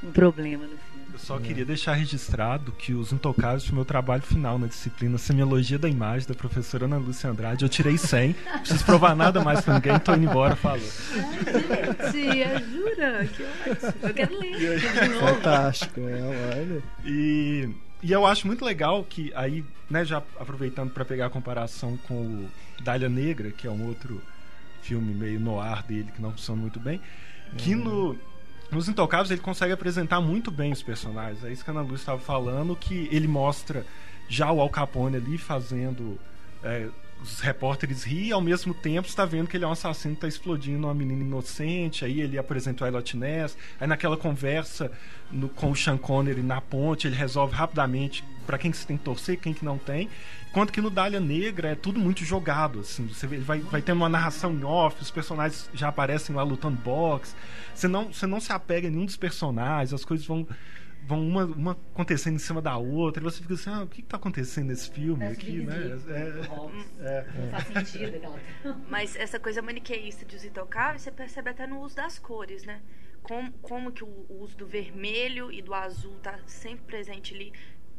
um 0.03 0.11
problema 0.11 0.65
no 0.65 0.71
filme. 0.71 0.91
Eu 1.13 1.19
só 1.19 1.39
queria 1.39 1.65
deixar 1.65 1.95
registrado 1.95 2.73
que 2.73 2.95
os 2.95 3.13
Intocáveis 3.13 3.67
foi 3.67 3.75
meu 3.75 3.85
trabalho 3.85 4.23
final 4.23 4.59
na 4.59 4.67
disciplina 4.67 5.19
Semiologia 5.19 5.79
da 5.79 5.89
Imagem 5.89 6.29
da 6.29 6.35
professora 6.35 6.85
Ana 6.85 6.99
Lúcia 6.99 7.29
Andrade. 7.29 7.65
Eu 7.65 7.69
tirei 7.69 7.99
100, 7.99 8.37
não 8.45 8.59
preciso 8.61 8.85
provar 8.85 9.17
nada 9.17 9.43
mais 9.43 9.61
pra 9.61 9.75
ninguém, 9.75 9.99
tô 9.99 10.15
indo 10.15 10.25
embora, 10.25 10.55
falou. 10.57 10.89
Tia, 12.13 12.59
jura? 12.61 13.27
Que 13.27 13.43
ótimo. 13.43 13.95
Eu 14.03 14.15
quero 14.15 14.39
ler 14.39 14.79
de 14.79 15.09
novo. 15.09 15.27
Fantástico, 15.27 16.01
é, 16.01 16.57
olha. 16.57 16.83
E, 17.05 17.69
e 18.03 18.13
eu 18.13 18.25
acho 18.25 18.47
muito 18.47 18.65
legal 18.65 19.05
que 19.05 19.33
aí, 19.35 19.65
né, 19.91 20.05
já 20.05 20.23
aproveitando 20.39 20.91
para 20.91 21.05
pegar 21.05 21.27
a 21.27 21.31
comparação 21.31 21.99
com 22.09 22.15
o 22.15 22.51
Dália 22.83 23.09
Negra, 23.09 23.51
que 23.51 23.67
é 23.67 23.71
um 23.71 23.87
outro 23.89 24.23
filme 24.81 25.13
meio 25.13 25.41
no 25.41 25.61
ar 25.61 25.83
dele 25.83 26.11
que 26.15 26.23
não 26.23 26.31
funciona 26.31 26.61
muito 26.61 26.81
bem, 26.81 27.01
que 27.59 27.75
no 27.75 28.17
nos 28.71 28.89
Intocáveis 28.89 29.31
ele 29.31 29.41
consegue 29.41 29.73
apresentar 29.73 30.21
muito 30.21 30.51
bem 30.51 30.73
os 30.73 30.83
personagens. 30.83 31.45
É 31.45 31.53
isso 31.53 31.65
que 31.65 31.71
a 31.71 31.73
Ana 31.73 31.83
Luz 31.83 32.01
estava 32.01 32.21
falando, 32.21 32.77
que 32.77 33.09
ele 33.11 33.27
mostra 33.29 33.85
já 34.29 34.51
o 34.51 34.61
Al 34.61 34.71
Capone 34.71 35.17
ali 35.17 35.37
fazendo 35.37 36.19
é, 36.63 36.89
os 37.23 37.41
repórteres 37.41 38.03
rir 38.05 38.29
e 38.29 38.33
ao 38.33 38.41
mesmo 38.41 38.73
tempo 38.73 39.07
está 39.07 39.25
vendo 39.25 39.47
que 39.47 39.57
ele 39.57 39.65
é 39.65 39.69
um 39.69 39.73
assassino 39.73 40.15
está 40.15 40.27
explodindo 40.27 40.87
uma 40.87 40.95
menina 40.95 41.23
inocente. 41.23 42.05
Aí 42.05 42.21
ele 42.21 42.39
apresenta 42.39 42.85
o 42.85 42.87
Elliot 42.87 43.17
Ness. 43.17 43.57
Aí 43.81 43.87
naquela 43.87 44.17
conversa 44.17 44.91
no, 45.31 45.49
com 45.49 45.71
o 45.71 45.77
Sean 45.77 45.99
Connery 45.99 46.43
na 46.43 46.61
ponte, 46.61 47.07
ele 47.07 47.17
resolve 47.17 47.55
rapidamente 47.55 48.25
para 48.47 48.59
quem 48.59 48.71
que 48.71 48.77
você 48.77 48.87
tem 48.87 48.97
que 48.97 49.05
torcer, 49.05 49.39
quem 49.39 49.53
que 49.53 49.65
não 49.65 49.79
tem. 49.79 50.09
Enquanto 50.51 50.73
que 50.73 50.81
no 50.81 50.91
Dália 50.91 51.21
Negra 51.21 51.69
é 51.69 51.75
tudo 51.77 52.01
muito 52.01 52.25
jogado, 52.25 52.81
assim. 52.81 53.07
Você 53.07 53.27
vai, 53.27 53.61
vai 53.61 53.81
tendo 53.81 53.99
uma 53.99 54.09
narração 54.09 54.53
em 54.53 54.65
off, 54.65 55.01
os 55.01 55.11
personagens 55.11 55.71
já 55.73 55.89
aparecem 55.89 56.35
lá 56.35 56.43
lutando 56.43 56.77
boxe. 56.77 57.35
Você 57.73 57.87
não, 57.87 58.13
você 58.13 58.27
não 58.27 58.41
se 58.41 58.53
apega 58.53 58.89
a 58.89 58.91
nenhum 58.91 59.05
dos 59.05 59.17
personagens, 59.17 59.93
as 59.93 60.05
coisas 60.05 60.27
vão 60.27 60.47
vão 61.07 61.27
uma, 61.27 61.45
uma 61.45 61.73
acontecendo 61.73 62.37
em 62.37 62.39
cima 62.39 62.61
da 62.63 62.77
outra, 62.77 63.23
e 63.23 63.25
você 63.25 63.43
fica 63.43 63.55
assim, 63.55 63.71
ah, 63.71 63.83
o 63.83 63.87
que 63.89 64.01
está 64.01 64.17
acontecendo 64.17 64.69
nesse 64.69 64.91
filme 64.91 65.21
Parece 65.21 65.41
aqui, 65.41 65.53
né? 65.61 65.79
divisível. 65.79 66.15
É, 67.01 67.01
é, 67.01 67.27
Não 67.41 67.51
faz 67.51 67.67
sentido 67.67 68.17
aquela. 68.17 68.41
Mas 68.89 69.17
essa 69.17 69.39
coisa 69.39 69.63
maniqueísta 69.63 70.25
de 70.25 70.37
os 70.37 70.45
intocáveis, 70.45 71.03
você 71.03 71.11
percebe 71.11 71.51
até 71.51 71.67
no 71.67 71.81
uso 71.81 71.97
das 71.97 72.19
cores, 72.19 72.65
né? 72.65 72.81
Como, 73.23 73.53
como 73.61 73.93
que 73.93 74.03
o, 74.03 74.27
o 74.29 74.43
uso 74.43 74.57
do 74.57 74.67
vermelho 74.67 75.53
e 75.53 75.61
do 75.61 75.75
azul 75.75 76.15
tá 76.23 76.39
sempre 76.47 76.85
presente 76.87 77.35
ali, 77.35 77.53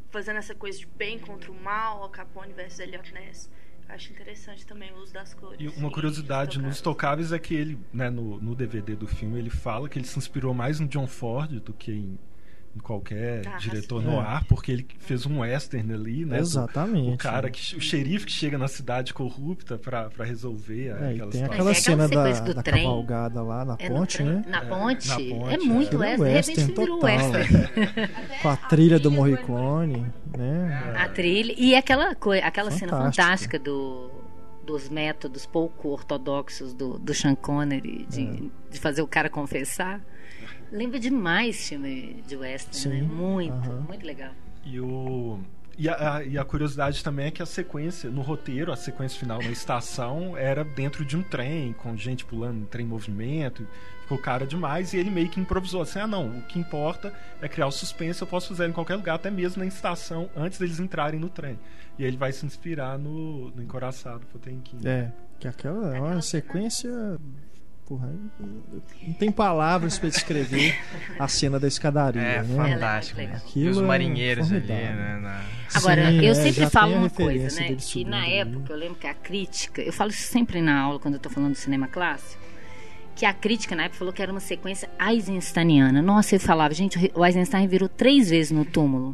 fazendo 0.10 0.38
essa 0.38 0.56
coisa 0.56 0.80
de 0.80 0.86
bem 0.88 1.20
contra 1.20 1.52
o 1.52 1.56
mal, 1.56 2.04
Al 2.04 2.10
Capone 2.10 2.54
versus 2.54 2.80
Elliot 2.80 3.14
Ness. 3.14 3.50
Acho 3.88 4.14
interessante 4.14 4.66
também 4.66 4.92
o 4.94 4.98
uso 5.00 5.14
das 5.14 5.34
cores. 5.34 5.60
E 5.60 5.68
uma 5.78 5.92
curiosidade 5.92 6.58
nos 6.58 6.80
Intocáveis. 6.80 6.82
Tocáveis 6.82 7.32
é 7.34 7.40
que 7.40 7.54
ele, 7.54 7.78
né, 7.92 8.10
no, 8.10 8.40
no 8.40 8.56
DVD 8.56 8.96
do 8.96 9.06
filme, 9.06 9.38
ele 9.38 9.50
fala 9.50 9.90
que 9.90 10.00
ele 10.00 10.08
se 10.08 10.18
inspirou 10.18 10.54
mais 10.54 10.80
no 10.80 10.88
John 10.88 11.08
Ford 11.08 11.60
do 11.60 11.74
que 11.74 11.92
em 11.92 12.18
qualquer 12.84 13.46
Ah, 13.48 13.58
diretor 13.58 14.02
no 14.02 14.14
É. 14.14 14.20
ar, 14.20 14.46
porque 14.46 14.72
ele 14.72 14.88
fez 15.00 15.26
um 15.26 15.40
western 15.40 15.94
ali, 15.94 16.26
né? 16.26 16.38
do- 16.38 16.42
Exatamente. 16.42 17.14
O 17.14 17.18
cara 17.18 17.50
que 17.50 17.76
o 17.76 17.82
xerife 17.82 18.26
que 18.26 18.32
chega 18.32 18.58
na 18.58 18.68
cidade 18.68 19.14
corrupta 19.14 19.78
pra 19.78 20.10
pra 20.10 20.24
resolver 20.26 20.88
É, 20.88 20.92
aquela 20.92 21.12
tem 21.12 21.20
aquela 21.24 21.42
é 21.42 21.46
aquela 21.46 21.74
cena 21.74 22.08
da, 22.08 22.16
sequência 22.24 22.44
do 22.46 22.54
da 22.54 22.64
trem. 22.64 22.84
cavalgada 22.84 23.42
lá 23.42 23.66
na 23.66 23.76
É 23.80 23.90
ponte, 23.90 24.18
trem- 24.18 24.28
né? 24.30 24.44
Na 24.48 24.58
É, 24.60 24.66
ponte. 24.66 25.08
na 25.08 25.16
ponte, 25.16 25.52
é 25.52 25.54
é. 25.54 25.58
muito 25.58 25.96
é 26.04 26.18
western. 26.18 26.18
De 26.18 26.34
repente 26.34 26.50
western 26.50 26.74
virou 26.74 27.00
total. 27.00 27.16
western. 27.16 27.70
Com 28.42 28.50
a 28.50 28.56
trilha 28.56 29.00
do 29.00 29.12
Morricone, 29.12 30.06
né? 30.38 30.94
A 30.98 31.10
trilha. 31.10 31.54
E 31.58 31.76
aquela, 31.76 32.12
aquela 32.44 32.72
cena 32.72 32.92
fantástica 32.92 33.60
do, 33.60 34.10
dos 34.66 34.90
métodos 34.90 35.46
pouco 35.46 35.90
ortodoxos 35.90 36.74
do, 36.74 36.98
do 36.98 37.14
Sean 37.14 37.36
Connery 37.36 38.06
de, 38.10 38.24
É. 38.24 38.72
de 38.72 38.80
fazer 38.80 39.02
o 39.02 39.08
cara 39.08 39.30
confessar. 39.30 40.00
Lembra 40.72 41.00
demais 41.00 41.68
filme 41.68 42.24
de 42.28 42.36
western, 42.36 42.96
né? 43.02 43.08
Sim, 43.08 43.14
Muito, 43.14 43.54
aham. 43.54 43.82
muito 43.88 44.06
legal. 44.06 44.32
E 44.64 44.80
o 44.80 45.40
e 45.78 45.90
a, 45.90 46.18
a- 46.18 46.24
e 46.24 46.38
a 46.38 46.46
curiosidade 46.46 47.04
também 47.04 47.28
é 47.28 47.32
que 47.32 47.42
a 47.42 47.46
sequência, 47.46 48.10
no 48.10 48.22
roteiro, 48.22 48.72
a 48.72 48.76
sequência 48.76 49.18
final 49.20 49.40
na 49.42 49.50
estação 49.50 50.38
era 50.38 50.64
dentro 50.64 51.04
de 51.04 51.18
um 51.18 51.24
trem, 51.24 51.74
com 51.74 51.96
gente 51.98 52.24
pulando, 52.26 52.66
trem 52.68 52.86
em 52.86 52.90
movimento. 52.90 53.66
Ficou 54.04 54.18
cara 54.18 54.46
demais 54.46 54.94
e 54.94 54.98
ele 54.98 55.10
meio 55.10 55.30
que 55.30 55.40
improvisou 55.40 55.82
assim: 55.82 56.00
ah, 56.00 56.06
não, 56.08 56.38
o 56.40 56.42
que 56.44 56.60
importa 56.60 57.14
é 57.42 57.48
criar 57.48 57.68
o 57.68 57.72
suspense, 57.72 58.22
eu 58.22 58.28
posso 58.28 58.50
fazer 58.50 58.70
em 58.70 58.74
qualquer 58.74 58.96
lugar, 58.96 59.16
até 59.16 59.32
mesmo 59.32 59.62
na 59.64 59.68
estação, 59.68 60.30
antes 60.36 60.60
deles 60.60 60.80
entrarem 60.80 61.20
no 61.20 61.30
trem. 61.30 61.58
E 61.98 62.04
aí 62.04 62.10
ele 62.10 62.18
vai 62.18 62.32
se 62.32 62.46
inspirar 62.46 62.98
no, 63.00 63.50
no 63.52 63.62
Encoraçado 63.64 64.26
Potemkin. 64.28 64.78
É, 64.86 65.12
que 65.40 65.48
aquela 65.48 65.96
é 65.96 66.00
uma 66.00 66.22
sequência. 66.22 66.90
Porra, 67.92 68.10
não 69.06 69.14
tem 69.16 69.30
palavras 69.30 70.00
pra 70.00 70.08
descrever 70.08 70.74
a 71.20 71.28
cena 71.28 71.60
da 71.60 71.68
escadaria, 71.68 72.22
É 72.22 72.42
né? 72.42 72.56
fantástico. 72.56 73.20
É 73.20 73.28
né? 73.28 73.42
E 73.54 73.68
os 73.68 73.78
é 73.78 73.82
marinheiros 73.82 74.50
ali, 74.50 74.62
formidável. 74.66 74.96
né? 74.96 75.20
na- 75.22 75.42
Agora, 75.74 76.10
Sim, 76.10 76.20
eu 76.22 76.32
é, 76.32 76.36
sempre 76.36 76.62
já 76.62 76.70
falo 76.70 76.96
uma 76.96 77.10
coisa, 77.10 77.60
né? 77.60 77.76
Que 77.76 78.06
na 78.06 78.22
ali. 78.22 78.34
época, 78.36 78.72
eu 78.72 78.78
lembro 78.78 78.96
que 78.96 79.08
a 79.08 79.14
crítica, 79.14 79.82
eu 79.82 79.92
falo 79.92 80.10
isso 80.10 80.24
sempre 80.24 80.62
na 80.62 80.80
aula 80.80 81.00
quando 81.00 81.16
eu 81.16 81.20
tô 81.20 81.30
falando 81.30 81.52
do 81.52 81.58
cinema 81.58 81.86
clássico, 81.90 82.41
que 83.22 83.26
a 83.28 83.34
crítica 83.36 83.76
na 83.76 83.84
época 83.84 84.00
falou 84.00 84.12
que 84.12 84.20
era 84.20 84.32
uma 84.32 84.40
sequência 84.40 84.90
eisensteiniana. 85.00 86.02
Nossa, 86.02 86.34
eu 86.34 86.40
falava, 86.40 86.74
gente, 86.74 87.12
o 87.14 87.24
Eisenstein 87.24 87.68
virou 87.68 87.88
três 87.88 88.32
vezes 88.32 88.52
no 88.52 88.66
túmulo. 88.66 89.14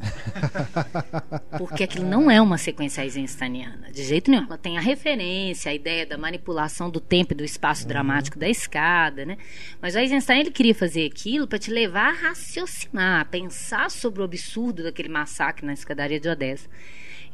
Porque 1.60 1.84
aquilo 1.84 2.06
não 2.06 2.32
é 2.32 2.42
uma 2.42 2.58
sequência 2.58 3.04
eisensteiniana, 3.04 3.92
de 3.92 4.04
jeito 4.06 4.32
nenhum. 4.32 4.46
Ela 4.46 4.58
tem 4.58 4.78
a 4.78 4.80
referência, 4.82 5.70
a 5.70 5.76
ideia 5.76 6.06
da 6.06 6.18
manipulação 6.18 6.90
do 6.90 7.02
tempo 7.02 7.34
e 7.34 7.36
do 7.36 7.44
espaço 7.44 7.86
dramático 7.86 8.40
da 8.40 8.48
escada, 8.48 9.26
né? 9.26 9.38
Mas 9.82 9.94
o 9.94 10.00
Eisenstein 10.00 10.40
ele 10.40 10.52
queria 10.52 10.74
fazer 10.74 11.06
aquilo 11.06 11.46
para 11.46 11.60
te 11.60 11.70
levar 11.70 12.12
a 12.12 12.30
raciocinar, 12.30 13.20
a 13.20 13.26
pensar 13.26 13.92
sobre 13.92 14.22
o 14.22 14.24
absurdo 14.24 14.84
daquele 14.84 15.10
massacre 15.10 15.66
na 15.66 15.74
escadaria 15.74 16.18
de 16.18 16.30
Odessa. 16.30 16.70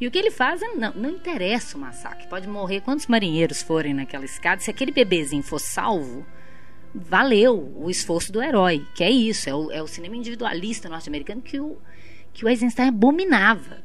E 0.00 0.08
o 0.08 0.10
que 0.10 0.18
ele 0.18 0.32
faz 0.32 0.60
é 0.60 0.74
não, 0.74 0.92
não 0.92 1.10
interessa 1.10 1.76
o 1.76 1.80
massacre. 1.80 2.26
Pode 2.26 2.48
morrer 2.48 2.80
quantos 2.80 3.06
marinheiros 3.06 3.62
forem 3.62 3.94
naquela 3.94 4.24
escada. 4.24 4.60
Se 4.60 4.72
aquele 4.72 4.90
bebezinho 4.90 5.44
for 5.44 5.60
salvo, 5.60 6.26
valeu 6.94 7.74
o 7.76 7.90
esforço 7.90 8.30
do 8.30 8.42
herói. 8.42 8.86
Que 8.94 9.02
é 9.02 9.10
isso, 9.10 9.48
é 9.48 9.54
o, 9.54 9.70
é 9.70 9.82
o 9.82 9.86
cinema 9.86 10.16
individualista 10.16 10.88
norte-americano 10.88 11.42
que 11.42 11.58
o, 11.58 11.78
que 12.32 12.44
o 12.44 12.48
Eisenstein 12.48 12.88
abominava. 12.88 13.82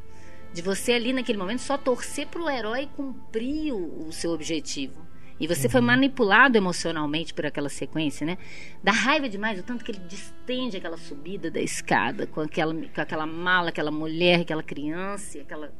De 0.53 0.61
você 0.61 0.93
ali 0.93 1.13
naquele 1.13 1.37
momento 1.37 1.59
só 1.59 1.77
torcer 1.77 2.27
para 2.27 2.41
o 2.41 2.49
herói 2.49 2.89
cumprir 2.95 3.73
o, 3.73 4.07
o 4.07 4.11
seu 4.11 4.31
objetivo. 4.31 5.07
E 5.39 5.47
você 5.47 5.69
foi 5.69 5.79
manipulado 5.79 6.57
emocionalmente 6.57 7.33
por 7.33 7.45
aquela 7.45 7.69
sequência, 7.69 8.27
né? 8.27 8.37
Dá 8.83 8.91
raiva 8.91 9.29
demais 9.29 9.57
o 9.57 9.63
tanto 9.63 9.85
que 9.85 9.91
ele 9.91 10.01
distende 10.05 10.75
aquela 10.75 10.97
subida 10.97 11.49
da 11.49 11.61
escada 11.61 12.27
com 12.27 12.41
aquela, 12.41 12.73
com 12.73 13.01
aquela 13.01 13.25
mala, 13.25 13.69
aquela 13.69 13.89
mulher, 13.89 14.41
aquela 14.41 14.61
criança, 14.61 15.37
e 15.37 15.41
aquela 15.41 15.71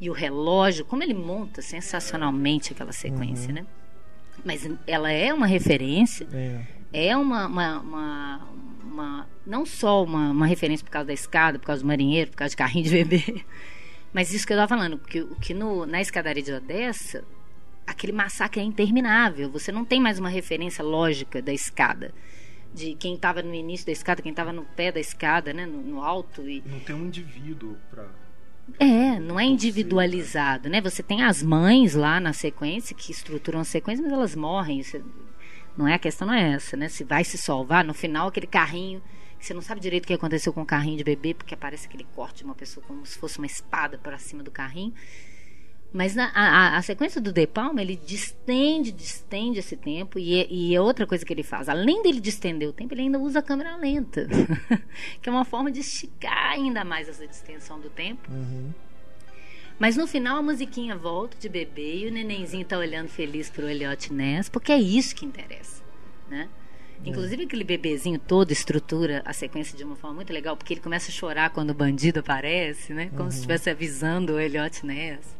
e 0.00 0.08
o 0.08 0.12
relógio, 0.12 0.84
como 0.84 1.02
ele 1.02 1.14
monta 1.14 1.60
sensacionalmente 1.60 2.72
aquela 2.72 2.92
sequência, 2.92 3.52
né? 3.52 3.66
Mas 4.44 4.68
ela 4.86 5.10
é 5.10 5.32
uma 5.34 5.46
referência, 5.46 6.26
É. 6.32 7.08
é 7.10 7.16
uma, 7.16 7.46
uma, 7.46 7.80
uma, 7.80 8.48
uma- 8.84 9.28
não 9.46 9.66
só 9.66 10.02
uma, 10.04 10.30
uma 10.30 10.46
referência 10.46 10.84
por 10.84 10.90
causa 10.90 11.08
da 11.08 11.12
escada, 11.12 11.58
por 11.58 11.66
causa 11.66 11.82
do 11.82 11.86
marinheiro, 11.86 12.30
por 12.30 12.36
causa 12.36 12.50
de 12.50 12.56
carrinho 12.56 12.84
de 12.84 12.90
bebê, 13.04 13.44
mas 14.12 14.32
isso 14.32 14.46
que 14.46 14.52
eu 14.52 14.56
estava 14.56 14.68
falando, 14.68 14.98
que, 14.98 15.20
o 15.20 15.34
que 15.36 15.52
no, 15.54 15.84
na 15.86 16.00
escadaria 16.00 16.42
de 16.42 16.52
Odessa, 16.52 17.24
aquele 17.86 18.12
massacre 18.12 18.60
é 18.60 18.64
interminável, 18.64 19.50
você 19.50 19.72
não 19.72 19.84
tem 19.84 20.00
mais 20.00 20.18
uma 20.18 20.28
referência 20.28 20.82
lógica 20.84 21.42
da 21.42 21.52
escada, 21.52 22.12
de 22.72 22.94
quem 22.94 23.14
estava 23.14 23.42
no 23.42 23.54
início 23.54 23.86
da 23.86 23.92
escada, 23.92 24.22
quem 24.22 24.30
estava 24.30 24.52
no 24.52 24.62
pé 24.64 24.92
da 24.92 25.00
escada, 25.00 25.52
né, 25.52 25.66
no, 25.66 25.82
no 25.82 26.02
alto 26.02 26.48
e 26.48 26.62
Não 26.66 26.78
tem 26.80 26.94
um 26.94 27.06
indivíduo 27.06 27.76
pra. 27.90 28.06
É, 28.78 29.18
não 29.20 29.38
é 29.38 29.44
individualizado, 29.44 30.68
né? 30.68 30.80
Você 30.80 31.02
tem 31.02 31.22
as 31.22 31.42
mães 31.42 31.94
lá 31.94 32.18
na 32.20 32.32
sequência 32.32 32.94
que 32.96 33.12
estruturam 33.12 33.60
a 33.60 33.64
sequência, 33.64 34.02
mas 34.02 34.12
elas 34.12 34.34
morrem. 34.34 34.80
Isso- 34.80 35.02
não 35.76 35.86
é 35.86 35.94
a 35.94 35.98
questão 35.98 36.26
não 36.26 36.34
é 36.34 36.52
essa, 36.52 36.76
né? 36.76 36.88
Se 36.88 37.04
vai 37.04 37.22
se 37.24 37.38
salvar, 37.38 37.84
no 37.84 37.94
final 37.94 38.28
aquele 38.28 38.46
carrinho 38.46 39.02
você 39.40 39.54
não 39.54 39.62
sabe 39.62 39.80
direito 39.80 40.04
o 40.04 40.06
que 40.08 40.14
aconteceu 40.14 40.52
com 40.52 40.62
o 40.62 40.66
carrinho 40.66 40.96
de 40.96 41.04
bebê, 41.04 41.32
porque 41.32 41.54
aparece 41.54 41.86
aquele 41.86 42.04
corte 42.14 42.38
de 42.38 42.44
uma 42.44 42.56
pessoa 42.56 42.84
como 42.86 43.06
se 43.06 43.16
fosse 43.16 43.38
uma 43.38 43.46
espada 43.46 43.96
para 43.96 44.18
cima 44.18 44.42
do 44.42 44.50
carrinho. 44.50 44.92
Mas 45.92 46.14
na- 46.14 46.30
a, 46.34 46.76
a- 46.76 46.82
sequência 46.82 47.18
do 47.20 47.32
De 47.32 47.46
Palma, 47.46 47.80
ele 47.80 47.96
distende, 47.96 48.92
distende 48.92 49.58
esse 49.60 49.74
tempo. 49.76 50.18
E, 50.18 50.40
é- 50.42 50.46
e 50.50 50.74
é 50.74 50.80
outra 50.80 51.06
coisa 51.06 51.24
que 51.24 51.32
ele 51.32 51.42
faz. 51.42 51.68
Além 51.68 52.02
dele 52.02 52.20
distender 52.20 52.68
o 52.68 52.72
tempo, 52.72 52.92
ele 52.92 53.02
ainda 53.02 53.18
usa 53.18 53.38
a 53.38 53.42
câmera 53.42 53.74
lenta. 53.76 54.26
que 55.22 55.28
é 55.28 55.32
uma 55.32 55.44
forma 55.46 55.70
de 55.72 55.80
esticar 55.80 56.52
ainda 56.52 56.84
mais 56.84 57.08
essa 57.08 57.26
distensão 57.26 57.80
do 57.80 57.88
tempo. 57.88 58.30
Uhum. 58.30 58.70
Mas 59.78 59.96
no 59.96 60.06
final 60.06 60.38
a 60.38 60.42
musiquinha 60.42 60.96
volta 60.96 61.38
de 61.38 61.48
bebê 61.48 61.98
e 62.00 62.08
o 62.08 62.12
nenenzinho 62.12 62.64
tá 62.66 62.76
olhando 62.76 63.08
feliz 63.08 63.48
pro 63.48 63.68
Elliot 63.68 64.12
Ness, 64.12 64.48
porque 64.48 64.72
é 64.72 64.78
isso 64.78 65.14
que 65.14 65.24
interessa, 65.24 65.82
né? 66.28 66.48
Inclusive 67.04 67.44
aquele 67.44 67.62
bebezinho 67.62 68.18
todo 68.18 68.50
estrutura 68.50 69.22
a 69.24 69.32
sequência 69.32 69.78
de 69.78 69.84
uma 69.84 69.94
forma 69.94 70.16
muito 70.16 70.32
legal, 70.32 70.56
porque 70.56 70.74
ele 70.74 70.80
começa 70.80 71.10
a 71.10 71.14
chorar 71.14 71.50
quando 71.50 71.70
o 71.70 71.74
bandido 71.74 72.18
aparece, 72.18 72.92
né? 72.92 73.08
Como 73.16 73.30
se 73.30 73.36
estivesse 73.36 73.70
avisando 73.70 74.32
o 74.34 74.40
Elliot 74.40 74.84
Ness. 74.84 75.37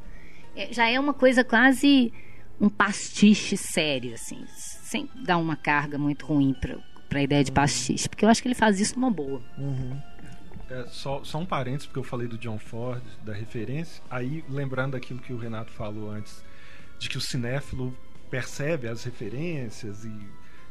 É, 0.58 0.72
já 0.72 0.90
é 0.90 0.98
uma 0.98 1.14
coisa 1.14 1.44
quase 1.44 2.12
um 2.60 2.68
pastiche 2.68 3.56
sério, 3.56 4.14
assim, 4.14 4.44
sem 4.56 5.08
dar 5.24 5.36
uma 5.36 5.54
carga 5.54 5.96
muito 5.96 6.26
ruim 6.26 6.52
para 6.52 7.20
a 7.20 7.22
ideia 7.22 7.44
de 7.44 7.52
pastiche, 7.52 8.08
porque 8.08 8.24
eu 8.24 8.28
acho 8.28 8.42
que 8.42 8.48
ele 8.48 8.56
faz 8.56 8.80
isso 8.80 8.98
numa 8.98 9.08
boa. 9.08 9.40
É, 10.68 10.84
só, 10.88 11.22
só 11.22 11.38
um 11.38 11.46
parênteses, 11.46 11.86
porque 11.86 12.00
eu 12.00 12.04
falei 12.04 12.26
do 12.26 12.36
John 12.36 12.58
Ford, 12.58 13.00
da 13.22 13.32
referência. 13.32 14.02
Aí, 14.10 14.44
lembrando 14.48 14.92
daquilo 14.92 15.20
que 15.20 15.32
o 15.32 15.38
Renato 15.38 15.70
falou 15.70 16.10
antes, 16.10 16.42
de 16.98 17.08
que 17.08 17.16
o 17.16 17.20
cinéfilo 17.20 17.96
percebe 18.28 18.88
as 18.88 19.04
referências 19.04 20.04
e 20.04 20.12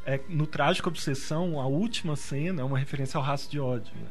é, 0.05 0.21
no 0.29 0.45
Trágico 0.45 0.89
Obsessão, 0.89 1.59
a 1.59 1.65
última 1.65 2.15
cena 2.15 2.61
é 2.61 2.63
uma 2.63 2.77
referência 2.77 3.17
ao 3.17 3.23
Raço 3.23 3.49
de 3.49 3.59
Ódio. 3.59 3.93
Né? 3.95 4.07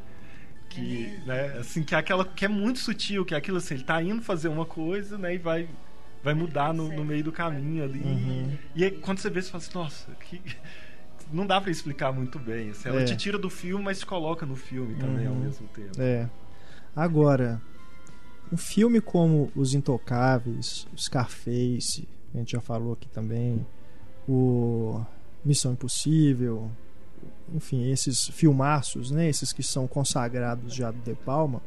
Que, 0.69 1.19
né, 1.25 1.57
assim, 1.59 1.81
que 1.83 1.95
é 1.95 1.97
aquela 1.97 2.23
que 2.25 2.45
é 2.45 2.47
muito 2.47 2.79
sutil, 2.79 3.25
que 3.25 3.33
é 3.33 3.37
aquilo 3.37 3.57
assim, 3.57 3.75
ele 3.75 3.83
tá 3.83 4.01
indo 4.01 4.21
fazer 4.21 4.47
uma 4.47 4.65
coisa, 4.65 5.17
né, 5.17 5.33
e 5.35 5.37
vai 5.37 5.67
vai 6.23 6.33
mudar 6.33 6.73
no, 6.73 6.89
no 6.91 7.05
meio 7.05 7.23
do 7.23 7.31
caminho 7.31 7.83
ali. 7.83 7.99
Uhum. 8.01 8.57
E 8.75 8.83
aí, 8.83 8.91
quando 8.91 9.19
você 9.19 9.29
vê, 9.29 9.41
você 9.41 9.49
fala 9.49 9.63
assim, 9.63 9.71
nossa, 9.77 10.11
que 10.19 10.41
não 11.31 11.45
dá 11.47 11.61
para 11.61 11.71
explicar 11.71 12.11
muito 12.11 12.37
bem. 12.37 12.71
Assim, 12.71 12.89
ela 12.89 13.01
É. 13.01 13.05
te 13.05 13.15
tira 13.15 13.37
do 13.37 13.49
filme, 13.49 13.83
mas 13.83 13.99
te 13.99 14.05
coloca 14.05 14.45
no 14.45 14.55
filme 14.55 14.95
também 14.95 15.25
ao 15.25 15.33
Uhum. 15.33 15.39
mesmo 15.41 15.67
tempo. 15.69 16.01
É. 16.01 16.29
Agora, 16.95 17.61
um 18.51 18.57
filme 18.57 18.99
como 18.99 19.51
Os 19.55 19.73
Intocáveis, 19.73 20.85
Scarface, 20.97 22.07
a 22.33 22.37
gente 22.39 22.51
já 22.51 22.59
falou 22.61 22.93
aqui 22.93 23.07
também, 23.07 23.65
o 24.27 25.01
Missão 25.45 25.73
Impossível, 25.73 26.69
enfim, 27.53 27.89
esses 27.89 28.27
filmaços, 28.27 29.11
né, 29.11 29.29
esses 29.29 29.53
que 29.53 29.63
são 29.63 29.87
consagrados 29.87 30.73
já 30.73 30.91
do 30.91 30.99
De 30.99 31.15
Palma, 31.15 31.61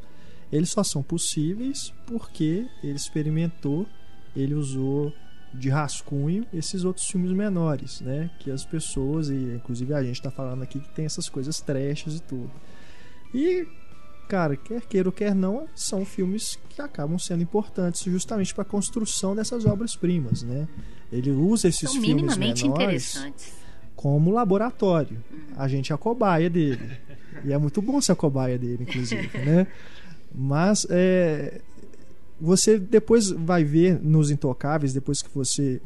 eles 0.53 0.71
só 0.71 0.83
são 0.83 1.03
possíveis 1.03 1.93
porque 2.07 2.67
ele 2.83 2.97
experimentou, 2.97 3.87
ele 4.35 4.55
usou 4.55 5.13
de 5.53 5.69
rascunho 5.69 6.47
esses 6.53 6.85
outros 6.85 7.07
filmes 7.07 7.33
menores, 7.33 8.01
né, 8.01 8.31
que 8.39 8.51
as 8.51 8.65
pessoas 8.65 9.29
e 9.29 9.35
inclusive 9.35 9.93
a 9.95 10.03
gente 10.03 10.17
está 10.17 10.31
falando 10.31 10.63
aqui 10.63 10.79
que 10.81 10.89
tem 10.91 11.05
essas 11.05 11.29
coisas 11.29 11.61
trashes 11.61 12.17
e 12.17 12.21
tudo. 12.21 12.51
E 13.35 13.67
cara, 14.29 14.57
quer 14.57 14.83
queira 14.83 15.09
ou 15.09 15.13
quer 15.13 15.35
não, 15.35 15.67
são 15.75 16.05
filmes 16.05 16.57
que 16.69 16.81
acabam 16.81 17.19
sendo 17.19 17.43
importantes 17.43 18.03
justamente 18.05 18.55
para 18.55 18.63
a 18.63 18.65
construção 18.65 19.35
dessas 19.35 19.67
obras-primas, 19.67 20.45
né? 20.45 20.69
Ele 21.11 21.33
usa 21.33 21.67
esses 21.67 21.91
São 21.91 22.01
filmes 22.01 22.37
minimamente 22.37 22.63
menores 22.63 23.17
interessantes. 23.17 23.60
Como 24.01 24.31
laboratório. 24.31 25.23
A 25.59 25.69
gente 25.69 25.93
é 25.93 25.95
a 25.95 25.99
cobaia 25.99 26.49
dele. 26.49 26.91
E 27.45 27.53
é 27.53 27.59
muito 27.59 27.83
bom 27.83 28.01
ser 28.01 28.13
a 28.13 28.17
cobaia 28.17 28.59
dele, 28.59 28.85
inclusive, 28.85 29.29
né? 29.45 29.67
Mas 30.35 30.87
é, 30.89 31.61
você 32.41 32.79
depois 32.79 33.29
vai 33.29 33.63
ver 33.63 34.03
nos 34.03 34.31
Intocáveis, 34.31 34.95
depois 34.95 35.21
que 35.21 35.29
você. 35.35 35.83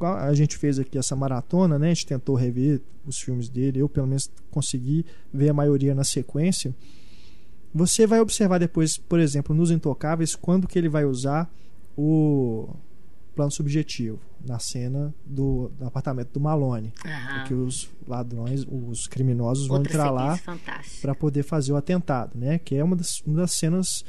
A 0.00 0.32
gente 0.32 0.56
fez 0.56 0.78
aqui 0.78 0.96
essa 0.96 1.14
maratona, 1.14 1.78
né? 1.78 1.90
A 1.90 1.94
gente 1.94 2.06
tentou 2.06 2.34
rever 2.34 2.80
os 3.06 3.18
filmes 3.18 3.50
dele. 3.50 3.80
Eu, 3.80 3.88
pelo 3.88 4.06
menos, 4.06 4.30
consegui 4.50 5.04
ver 5.30 5.50
a 5.50 5.54
maioria 5.54 5.94
na 5.94 6.04
sequência. 6.04 6.74
Você 7.74 8.06
vai 8.06 8.18
observar 8.18 8.56
depois, 8.56 8.96
por 8.96 9.20
exemplo, 9.20 9.54
nos 9.54 9.70
Intocáveis, 9.70 10.34
quando 10.34 10.66
que 10.66 10.78
ele 10.78 10.88
vai 10.88 11.04
usar 11.04 11.52
o 11.94 12.66
plano 13.36 13.52
subjetivo 13.52 14.18
na 14.44 14.58
cena 14.58 15.14
do, 15.24 15.70
do 15.78 15.86
apartamento 15.86 16.30
do 16.32 16.40
Malone, 16.40 16.92
Aham. 17.04 17.38
porque 17.38 17.54
os 17.54 17.90
ladrões, 18.08 18.66
os 18.66 19.06
criminosos 19.06 19.68
vão 19.68 19.76
Outra 19.78 19.92
entrar 19.92 20.10
lá 20.10 20.38
para 21.02 21.14
poder 21.14 21.42
fazer 21.42 21.72
o 21.72 21.76
atentado, 21.76 22.32
né? 22.34 22.58
Que 22.58 22.74
é 22.76 22.82
uma 22.82 22.96
das, 22.96 23.20
uma 23.26 23.36
das 23.38 23.52
cenas 23.52 24.04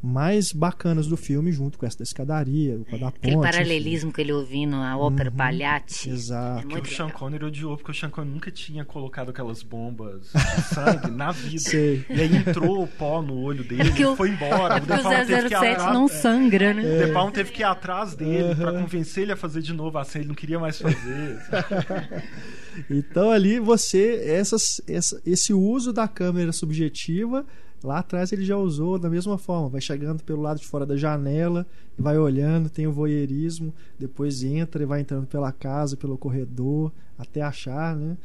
mais 0.00 0.52
bacanas 0.52 1.06
do 1.08 1.16
filme, 1.16 1.50
junto 1.50 1.76
com 1.78 1.84
essa 1.84 1.98
da 1.98 2.04
escadaria, 2.04 2.78
com 2.88 2.96
a 2.96 2.98
da 2.98 3.06
ponte. 3.06 3.16
Aquele 3.18 3.34
enfim. 3.36 3.42
paralelismo 3.42 4.12
que 4.12 4.20
ele 4.20 4.32
ouvindo 4.32 4.76
a 4.76 4.96
ópera 4.96 5.30
Pagliatti. 5.30 6.08
Exato. 6.10 6.68
É 6.76 6.80
Que 6.80 6.88
o 6.92 6.94
Sean. 6.94 7.08
Connery 7.10 7.44
odiou, 7.46 7.76
porque 7.76 7.90
o 7.90 7.94
Sean 7.94 8.10
Connery 8.10 8.32
nunca 8.34 8.50
tinha 8.50 8.84
colocado 8.84 9.30
aquelas 9.30 9.62
bombas 9.62 10.30
de 10.32 10.62
sangue 10.74 11.10
na 11.10 11.32
vida. 11.32 11.58
Sei. 11.58 12.04
E 12.08 12.20
aí 12.20 12.36
entrou 12.36 12.82
o 12.84 12.86
pó 12.86 13.20
no 13.20 13.34
olho 13.42 13.64
dele, 13.64 13.88
ele 13.90 14.04
o- 14.06 14.14
foi 14.16 14.30
embora. 14.30 14.76
O 14.78 14.80
Porque 14.80 14.94
De 14.94 15.00
o 15.00 15.02
Palma 15.02 15.24
teve 15.24 15.48
que 15.48 15.54
ir 15.54 15.58
007 15.58 15.72
atrás- 15.74 15.92
não 15.94 16.04
é. 16.04 16.08
sangra, 16.08 16.74
né? 16.74 16.82
O 16.82 17.06
De 17.06 17.12
Palma 17.12 17.32
teve 17.32 17.50
que 17.52 17.60
ir 17.62 17.64
atrás 17.64 18.14
dele 18.14 18.54
pra 18.54 18.70
Aham. 18.70 18.82
convencer 18.82 19.22
ele 19.24 19.32
a 19.32 19.36
fazer 19.36 19.60
de 19.62 19.72
novo 19.72 19.98
a 19.98 20.04
cena, 20.04 20.22
ele 20.22 20.28
não 20.28 20.34
queria 20.36 20.58
mais 20.58 20.78
fazer. 20.78 21.38
Então 22.88 23.30
ali 23.30 23.58
você 23.58 24.22
essas, 24.24 24.62
essa, 24.86 25.20
esse 25.26 25.52
uso 25.52 25.92
da 25.92 26.06
câmera 26.06 26.52
subjetiva 26.52 27.44
lá 27.82 27.98
atrás 27.98 28.32
ele 28.32 28.44
já 28.44 28.56
usou 28.56 28.98
da 28.98 29.08
mesma 29.08 29.38
forma, 29.38 29.68
vai 29.68 29.80
chegando 29.80 30.22
pelo 30.22 30.42
lado 30.42 30.60
de 30.60 30.66
fora 30.66 30.84
da 30.84 30.96
janela, 30.96 31.66
vai 31.98 32.18
olhando, 32.18 32.68
tem 32.68 32.86
o 32.86 32.92
voyeurismo, 32.92 33.74
depois 33.98 34.42
entra 34.42 34.82
e 34.82 34.86
vai 34.86 35.00
entrando 35.00 35.26
pela 35.26 35.52
casa, 35.52 35.96
pelo 35.96 36.18
corredor, 36.18 36.92
até 37.18 37.40
achar, 37.42 37.94
né? 37.96 38.16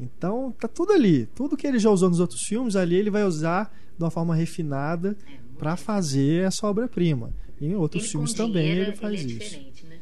Então 0.00 0.52
tá 0.58 0.66
tudo 0.66 0.92
ali, 0.92 1.26
tudo 1.34 1.56
que 1.56 1.66
ele 1.66 1.78
já 1.78 1.90
usou 1.90 2.08
nos 2.08 2.20
outros 2.20 2.42
filmes 2.42 2.74
ali 2.76 2.96
ele 2.96 3.10
vai 3.10 3.24
usar 3.24 3.72
de 3.96 4.02
uma 4.02 4.10
forma 4.10 4.34
refinada 4.34 5.16
para 5.58 5.76
fazer 5.76 6.44
essa 6.44 6.66
obra-prima. 6.66 7.30
E 7.60 7.66
em 7.66 7.76
outros 7.76 8.02
Ele 8.04 8.10
filmes 8.10 8.32
também 8.32 8.66
dinheiro, 8.68 8.90
ele 8.90 8.96
faz 8.96 9.20
é 9.20 9.24
isso. 9.24 9.86
né? 9.86 9.98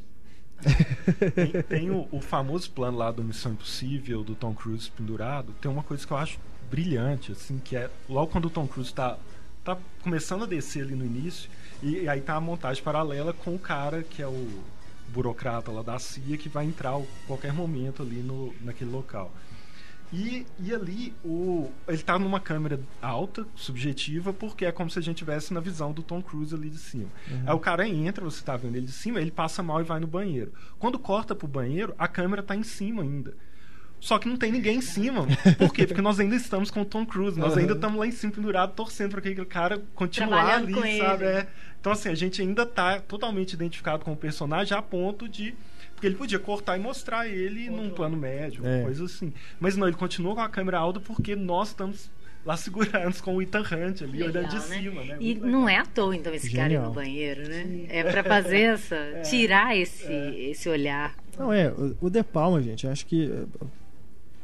Tem, 1.34 1.62
tem 1.62 1.90
o, 1.90 2.06
o 2.10 2.20
famoso 2.20 2.70
plano 2.70 2.98
lá 2.98 3.10
do 3.10 3.22
Missão 3.24 3.52
Impossível, 3.52 4.22
do 4.22 4.34
Tom 4.34 4.54
Cruise 4.54 4.90
pendurado. 4.90 5.54
Tem 5.60 5.70
uma 5.70 5.82
coisa 5.82 6.06
que 6.06 6.12
eu 6.12 6.16
acho 6.16 6.38
brilhante, 6.70 7.32
assim, 7.32 7.58
que 7.58 7.76
é 7.76 7.90
logo 8.08 8.30
quando 8.30 8.46
o 8.46 8.50
Tom 8.50 8.66
Cruise 8.66 8.94
tá, 8.94 9.18
tá 9.64 9.76
começando 10.02 10.44
a 10.44 10.46
descer 10.46 10.82
ali 10.82 10.94
no 10.94 11.04
início, 11.04 11.50
e, 11.82 12.08
aí 12.08 12.20
tá 12.20 12.34
a 12.34 12.40
montagem 12.40 12.82
paralela 12.82 13.32
com 13.32 13.54
o 13.54 13.58
cara 13.58 14.02
que 14.02 14.22
é 14.22 14.26
o 14.26 14.62
burocrata 15.08 15.72
lá 15.72 15.82
da 15.82 15.98
CIA 15.98 16.38
que 16.38 16.48
vai 16.48 16.64
entrar 16.64 16.96
a 16.96 17.02
qualquer 17.26 17.52
momento 17.52 18.02
ali 18.02 18.22
no, 18.22 18.54
naquele 18.60 18.90
local. 18.90 19.32
E, 20.12 20.44
e 20.58 20.74
ali 20.74 21.14
o, 21.24 21.70
ele 21.86 22.02
tá 22.02 22.18
numa 22.18 22.40
câmera 22.40 22.80
alta, 23.00 23.46
subjetiva, 23.54 24.32
porque 24.32 24.64
é 24.64 24.72
como 24.72 24.90
se 24.90 24.98
a 24.98 25.02
gente 25.02 25.16
estivesse 25.16 25.54
na 25.54 25.60
visão 25.60 25.92
do 25.92 26.02
Tom 26.02 26.20
Cruise 26.20 26.52
ali 26.54 26.68
de 26.68 26.78
cima. 26.78 27.08
Aí 27.46 27.54
o 27.54 27.60
cara 27.60 27.88
entra, 27.88 28.24
você 28.24 28.42
tá 28.42 28.56
vendo 28.56 28.76
ele 28.76 28.86
de 28.86 28.92
cima, 28.92 29.20
ele 29.20 29.30
passa 29.30 29.62
mal 29.62 29.80
e 29.80 29.84
vai 29.84 30.00
no 30.00 30.08
banheiro. 30.08 30.52
Quando 30.78 30.98
corta 30.98 31.34
pro 31.34 31.46
banheiro, 31.46 31.94
a 31.96 32.08
câmera 32.08 32.42
tá 32.42 32.56
em 32.56 32.64
cima 32.64 33.02
ainda. 33.02 33.36
Só 34.00 34.18
que 34.18 34.26
não 34.26 34.36
tem 34.36 34.50
ninguém 34.50 34.78
em 34.78 34.80
cima. 34.80 35.26
Por 35.58 35.72
quê? 35.74 35.86
Porque 35.86 36.00
nós 36.00 36.18
ainda 36.18 36.34
estamos 36.34 36.70
com 36.70 36.80
o 36.80 36.84
Tom 36.84 37.04
Cruise. 37.04 37.38
Nós 37.38 37.56
ainda 37.56 37.74
estamos 37.74 37.98
lá 37.98 38.06
em 38.06 38.10
cima 38.10 38.32
pendurado, 38.32 38.72
torcendo 38.74 39.10
para 39.10 39.20
aquele 39.20 39.44
cara 39.44 39.80
continuar 39.94 40.54
ali, 40.54 40.98
sabe? 40.98 41.24
É. 41.24 41.46
Então, 41.78 41.92
assim, 41.92 42.08
a 42.08 42.14
gente 42.14 42.40
ainda 42.40 42.64
tá 42.64 42.98
totalmente 43.00 43.52
identificado 43.52 44.04
com 44.04 44.12
o 44.12 44.16
personagem 44.16 44.76
a 44.76 44.80
ponto 44.82 45.28
de. 45.28 45.54
Porque 45.94 46.06
ele 46.06 46.16
podia 46.16 46.38
cortar 46.38 46.78
e 46.78 46.80
mostrar 46.80 47.28
ele 47.28 47.68
num 47.68 47.90
plano 47.90 48.16
médio, 48.16 48.66
É. 48.66 48.84
coisa 48.84 49.04
assim. 49.04 49.34
Mas 49.58 49.76
não, 49.76 49.86
ele 49.86 49.96
continua 49.96 50.34
com 50.34 50.40
a 50.40 50.48
câmera 50.48 50.78
alta 50.78 50.98
porque 50.98 51.36
nós 51.36 51.68
estamos 51.68 52.10
lá 52.42 52.56
segurando 52.56 53.20
com 53.22 53.36
o 53.36 53.42
Ethan 53.42 53.60
Hunt 53.60 54.00
ali, 54.00 54.22
olhando 54.22 54.48
de 54.48 54.54
Legal, 54.56 54.68
né? 54.68 54.76
cima, 54.78 55.04
né? 55.04 55.16
E 55.20 55.34
não 55.34 55.66
legal. 55.66 55.68
é 55.68 55.76
à 55.76 55.84
toa, 55.84 56.16
então, 56.16 56.32
esse 56.34 56.50
cara 56.50 56.68
ir 56.68 56.70
Genial. 56.70 56.84
no 56.86 56.92
banheiro, 56.94 57.46
né? 57.46 57.84
É 57.90 58.02
pra 58.02 58.24
fazer 58.24 58.60
essa. 58.60 58.96
tirar 59.28 59.76
esse, 59.76 60.10
esse 60.10 60.70
olhar. 60.70 61.14
Não, 61.38 61.52
é, 61.52 61.70
o, 61.70 61.94
o 62.00 62.08
De 62.10 62.22
Palma, 62.22 62.62
gente, 62.62 62.86
acho 62.86 63.04
que 63.04 63.30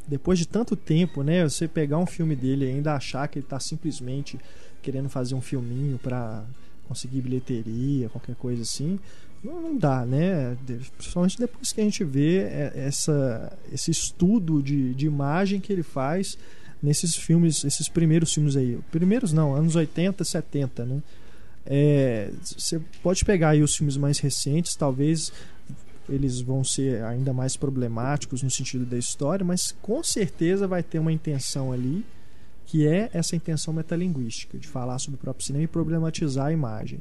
depois 0.07 0.39
de 0.39 0.47
tanto 0.47 0.77
tempo, 0.77 1.23
né, 1.23 1.45
você 1.45 1.67
pegar 1.67 1.99
um 1.99 2.07
filme 2.07 2.37
dele 2.37 2.65
e 2.65 2.69
ainda 2.69 2.95
achar 2.95 3.27
que 3.29 3.39
ele 3.39 3.47
tá 3.47 3.59
simplesmente 3.59 4.39
querendo 4.83 5.09
fazer 5.09 5.35
um 5.35 5.41
filminho 5.41 5.99
pra 5.99 6.45
conseguir 6.89 7.21
bilheteria, 7.21 8.09
qualquer 8.09 8.37
coisa 8.37 8.63
assim, 8.63 9.01
não, 9.43 9.77
dá, 9.77 10.05
né? 10.05 10.57
Principalmente 10.97 11.39
depois 11.39 11.73
que 11.73 11.81
a 11.81 11.85
gente 11.85 12.03
vê 12.03 12.39
eh, 12.39 12.73
essa, 12.75 13.57
esse 13.73 13.91
estudo 13.91 14.63
de, 14.63 14.95
de 14.95 15.07
imagem 15.07 15.61
que 15.61 15.73
ele 15.73 15.83
faz 15.83 16.39
nesses 16.83 17.15
filmes, 17.15 17.65
esses 17.65 17.89
primeiros 17.89 18.33
filmes 18.33 18.57
aí. 18.57 18.79
Primeiros 18.91 19.33
não, 19.33 19.55
anos 19.55 19.77
80, 19.77 20.25
70, 20.25 20.85
né? 20.85 21.03
É, 21.65 22.31
você 22.43 22.81
pode 23.03 23.25
pegar 23.25 23.51
aí 23.51 23.63
os 23.63 23.77
filmes 23.77 23.97
mais 23.97 24.19
recentes, 24.19 24.77
talvez 24.77 25.33
eles 26.09 26.41
vão 26.41 26.63
ser 26.63 27.03
ainda 27.05 27.33
mais 27.33 27.57
problemáticos 27.57 28.43
no 28.43 28.51
sentido 28.51 28.85
da 28.85 28.97
história, 28.97 29.45
mas 29.45 29.73
com 29.83 30.03
certeza 30.03 30.67
vai 30.67 30.83
ter 30.83 30.99
uma 30.99 31.13
intenção 31.13 31.73
ali 31.73 32.05
que 32.67 32.87
é 32.87 33.09
essa 33.13 33.37
intenção 33.37 33.73
metalinguística, 33.73 34.59
de 34.59 34.67
falar 34.67 34.99
sobre 34.99 35.17
o 35.17 35.21
próprio 35.21 35.47
cinema 35.47 35.65
e 35.65 35.69
problematizar 35.69 36.47
a 36.47 36.53
imagem. 36.53 37.01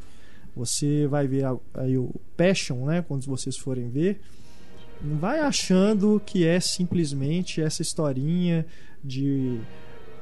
Você 0.56 1.08
vai 1.08 1.28
ver 1.28 1.44
aí 1.74 1.98
o 1.98 2.14
Passion, 2.38 2.86
né, 2.86 3.02
quando 3.02 3.26
vocês 3.26 3.58
forem 3.58 3.90
ver, 3.90 4.22
não 5.02 5.18
vai 5.18 5.40
achando 5.40 6.22
que 6.24 6.46
é 6.46 6.60
simplesmente 6.60 7.62
essa 7.62 7.82
historinha 7.82 8.66
de 9.04 9.60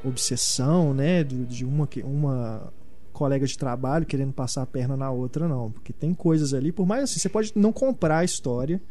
obsessão, 0.04 0.94
né, 0.94 1.24
de, 1.24 1.64
uma, 1.66 1.88
uma 2.04 2.74
colega 3.14 3.46
de 3.46 3.58
trabalho 3.58 4.06
querendo 4.06 4.34
passar 4.34 4.64
a 4.64 4.66
perna 4.66 4.98
na 4.98 5.10
outra, 5.12 5.48
não. 5.48 5.72
Porque 5.72 5.94
tem 5.94 6.14
coisas 6.14 6.54
ali, 6.54 6.72
por 6.72 6.86
mais 6.86 7.04
assim, 7.04 7.20
você 7.20 7.30
pode 7.30 7.54
não 7.56 7.72
comprar 7.72 8.20
a 8.20 8.24
história, 8.26 8.82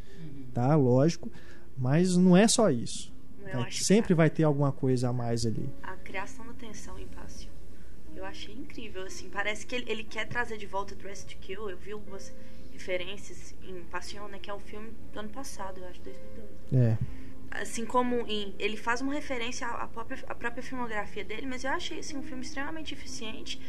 tá? 0.55 0.75
Lógico, 0.75 1.31
mas 1.77 2.17
não 2.17 2.37
é 2.37 2.49
só 2.49 2.71
isso. 2.71 3.13
Tá? 3.51 3.67
Sempre 3.71 4.09
que 4.09 4.15
vai 4.15 4.31
ter 4.31 4.45
alguma 4.45 4.73
coisa 4.73 5.11
a 5.11 5.13
mais 5.13 5.45
ali. 5.45 5.69
a 5.83 5.95
criação 5.97 6.47
da 6.47 6.55
tensão 6.55 6.99
em 6.99 7.07
Passion 7.07 7.53
eu 8.23 8.25
achei 8.25 8.55
incrível, 8.55 9.03
assim. 9.03 9.29
Parece 9.29 9.67
que 9.67 9.75
ele, 9.75 9.91
ele 9.91 10.05
quer 10.05 10.27
trazer 10.29 10.57
de 10.57 10.67
volta 10.67 10.95
Dress 10.95 11.25
to 11.25 11.37
Kill. 11.39 11.69
Eu 11.69 11.77
vi 11.77 11.93
algumas 11.93 12.33
referências 12.73 13.55
em 13.63 13.83
Passion, 13.85 14.29
né? 14.29 14.39
Que 14.41 14.49
é 14.51 14.55
um 14.55 14.61
filme 14.61 14.93
do 15.13 15.21
ano 15.21 15.29
passado, 15.29 15.81
eu 15.81 15.89
acho, 15.89 16.01
2012. 16.01 16.53
É. 16.75 16.99
assim 17.51 17.85
como 17.85 18.17
em, 18.27 18.55
ele 18.59 18.77
faz 18.77 19.01
uma 19.01 19.13
referência 19.13 19.67
à 19.67 19.83
à 19.83 19.89
própria, 19.89 20.19
à 20.27 20.35
própria 20.35 20.63
filmografia 20.63 21.25
dele, 21.25 21.47
mas 21.47 21.65
eu 21.65 21.71
achei 21.71 21.99
assim, 21.99 22.17
um 22.17 22.23
filme 22.23 22.43
extremamente 22.43 22.95
eficiente 22.95 23.61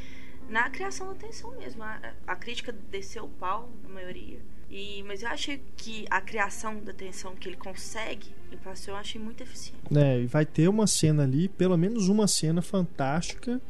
na 0.50 0.70
criação 0.70 1.08
da 1.08 1.16
tensão 1.16 1.52
mesmo. 1.58 1.84
A, 1.84 2.14
a 2.28 2.36
crítica 2.36 2.74
desceu 2.92 3.26
o 3.26 3.30
pau, 3.30 3.70
na 3.84 3.90
maioria. 3.90 4.40
E, 4.70 5.04
mas 5.04 5.22
eu 5.22 5.30
achei 5.30 5.62
que 5.78 6.06
a 6.10 6.20
criação 6.20 6.80
da 6.84 6.94
tensão 6.94 7.36
que 7.36 7.48
ele 7.48 7.58
consegue 7.58 8.28
em 8.52 8.58
Passion, 8.58 8.94
eu 8.94 8.98
achei 8.98 9.22
muito 9.22 9.42
eficiente. 9.42 9.80
É, 9.96 10.22
e 10.22 10.26
vai 10.26 10.46
ter 10.46 10.68
uma 10.68 10.88
cena 10.88 11.24
ali, 11.24 11.48
pelo 11.48 11.78
menos 11.78 12.08
uma 12.08 12.28
cena 12.28 12.62
fantástica, 12.62 13.62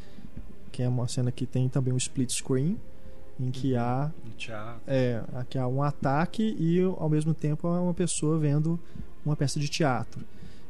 que 0.71 0.81
é 0.81 0.87
uma 0.87 1.07
cena 1.07 1.31
que 1.31 1.45
tem 1.45 1.67
também 1.67 1.93
um 1.93 1.97
split 1.97 2.31
screen, 2.31 2.79
em 3.39 3.51
que 3.51 3.75
há, 3.75 4.11
No 4.23 4.31
teatro. 4.31 4.81
é, 4.87 5.21
que 5.49 5.57
há 5.57 5.67
um 5.67 5.81
ataque 5.83 6.55
e 6.59 6.81
ao 6.81 7.09
mesmo 7.09 7.33
tempo 7.33 7.67
há 7.67 7.81
uma 7.81 7.93
pessoa 7.93 8.37
vendo 8.37 8.79
uma 9.25 9.35
peça 9.35 9.59
de 9.59 9.67
teatro, 9.67 10.23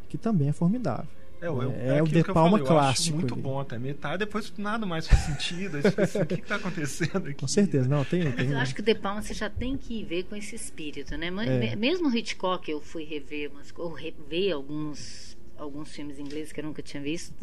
que 0.10 0.18
também 0.18 0.50
é 0.50 0.54
formidável. 0.54 1.08
É, 1.44 1.48
eu- 1.48 1.62
É, 1.74 2.02
o 2.02 2.06
aquilo 2.06 2.24
De 2.24 2.34
Palma 2.34 2.58
falei, 2.58 2.64
eu 2.66 2.80
acho 2.80 2.86
clássico 2.86 3.18
muito 3.18 3.34
ali. 3.34 3.44
bom 3.44 3.60
até 3.60 3.78
metade, 3.78 4.20
depois 4.20 4.54
nada 4.58 4.86
mais 4.86 5.08
faz 5.08 5.22
sentido. 5.24 5.78
Assim, 5.78 6.22
o 6.22 6.26
que, 6.26 6.38
que 6.38 6.48
tá 6.48 6.56
acontecendo 6.56 7.18
aqui? 7.28 7.34
Com 7.34 7.48
certeza, 7.48 7.88
não, 7.90 8.06
tem. 8.06 8.24
Mas 8.24 8.36
tem 8.36 8.50
eu 8.50 8.58
acho 8.58 8.74
que 8.74 8.82
o 8.82 8.84
De 8.84 8.96
Palma 8.96 9.22
você 9.22 9.34
já 9.34 9.50
tem 9.50 9.78
que 9.78 10.04
ver 10.04 10.24
com 10.24 10.36
esse 10.36 10.56
espírito, 10.56 11.18
né? 11.18 11.30
Mas 11.30 11.50
É. 11.50 11.58
me- 11.60 11.76
Mesmo 11.76 12.08
o 12.10 12.16
Hitchcock, 12.18 12.70
eu 12.72 12.80
fui 12.80 13.04
rever, 13.04 13.52
umas, 13.52 13.74
ou 13.78 13.92
rever 13.92 14.54
alguns, 14.54 15.38
alguns 15.58 15.92
filmes 15.94 16.18
ingleses 16.18 16.52
que 16.54 16.60
eu 16.60 16.64
nunca 16.64 16.82
tinha 16.82 17.04
visto. 17.04 17.34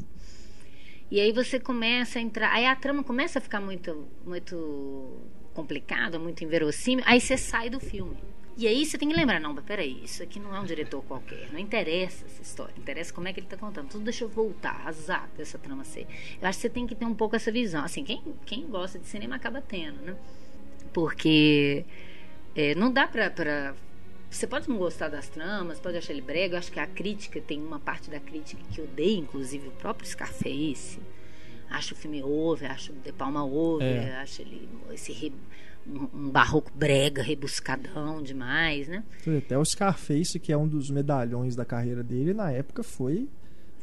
E 1.10 1.20
aí 1.20 1.32
você 1.32 1.58
começa 1.60 2.18
a 2.18 2.22
entrar. 2.22 2.52
Aí 2.52 2.64
a 2.66 2.74
trama 2.76 3.02
começa 3.02 3.38
a 3.38 3.42
ficar 3.42 3.60
muito, 3.60 4.06
muito 4.24 5.18
complicada, 5.52 6.18
muito 6.18 6.42
inverossímil. 6.44 7.04
Aí 7.06 7.20
você 7.20 7.36
sai 7.36 7.68
do 7.68 7.80
filme. 7.80 8.16
E 8.56 8.66
aí 8.66 8.84
você 8.84 8.98
tem 8.98 9.08
que 9.08 9.14
lembrar, 9.16 9.40
não, 9.40 9.54
mas 9.54 9.64
peraí, 9.64 10.02
isso 10.04 10.22
aqui 10.22 10.38
não 10.38 10.54
é 10.54 10.60
um 10.60 10.64
diretor 10.64 11.02
qualquer, 11.04 11.48
não 11.52 11.58
interessa 11.58 12.26
essa 12.26 12.42
história, 12.42 12.74
interessa 12.76 13.12
como 13.12 13.26
é 13.26 13.32
que 13.32 13.40
ele 13.40 13.46
está 13.46 13.56
contando. 13.56 13.88
Tudo 13.88 14.04
deixa 14.04 14.24
eu 14.24 14.28
voltar, 14.28 14.86
azar 14.86 15.30
dessa 15.36 15.58
trama 15.58 15.82
ser. 15.84 16.06
Eu 16.40 16.46
acho 16.48 16.58
que 16.58 16.62
você 16.62 16.68
tem 16.68 16.86
que 16.86 16.94
ter 16.94 17.04
um 17.06 17.14
pouco 17.14 17.36
essa 17.36 17.50
visão. 17.50 17.84
Assim, 17.84 18.04
quem, 18.04 18.22
quem 18.44 18.66
gosta 18.66 18.98
de 18.98 19.06
cinema 19.06 19.36
acaba 19.36 19.62
tendo, 19.62 20.02
né? 20.02 20.14
Porque 20.92 21.84
é, 22.54 22.74
não 22.74 22.92
dá 22.92 23.06
pra, 23.06 23.30
pra. 23.30 23.74
Você 24.28 24.46
pode 24.46 24.68
não 24.68 24.76
gostar 24.76 25.08
das 25.08 25.28
tramas, 25.28 25.80
pode 25.80 25.96
achar 25.96 26.12
ele 26.12 26.22
brega. 26.22 26.54
Eu 26.54 26.58
acho 26.58 26.70
que 26.70 26.78
a 26.78 26.86
crítica, 26.86 27.40
tem 27.40 27.60
uma 27.60 27.80
parte 27.80 28.10
da 28.10 28.20
crítica 28.20 28.62
que 28.72 28.80
odeia, 28.80 29.18
inclusive 29.18 29.68
o 29.68 29.72
próprio 29.72 30.06
Scarface. 30.08 31.00
Acho 31.68 31.94
o 31.94 31.96
filme 31.96 32.22
over, 32.22 32.70
acho 32.70 32.92
o 32.92 32.96
De 32.96 33.12
Palma 33.12 33.44
over, 33.44 33.86
É. 33.86 34.16
acho 34.16 34.42
ele 34.42 34.68
esse 34.92 35.12
um, 35.86 36.30
barroco 36.30 36.70
brega, 36.74 37.22
rebuscadão 37.22 38.22
demais, 38.22 38.88
né? 38.88 39.02
Até 39.38 39.58
o 39.58 39.64
Scarface, 39.64 40.38
que 40.38 40.52
é 40.52 40.56
um 40.56 40.68
dos 40.68 40.90
medalhões 40.90 41.56
da 41.56 41.64
carreira 41.64 42.02
dele, 42.02 42.32
na 42.34 42.50
época 42.50 42.82
foi, 42.82 43.28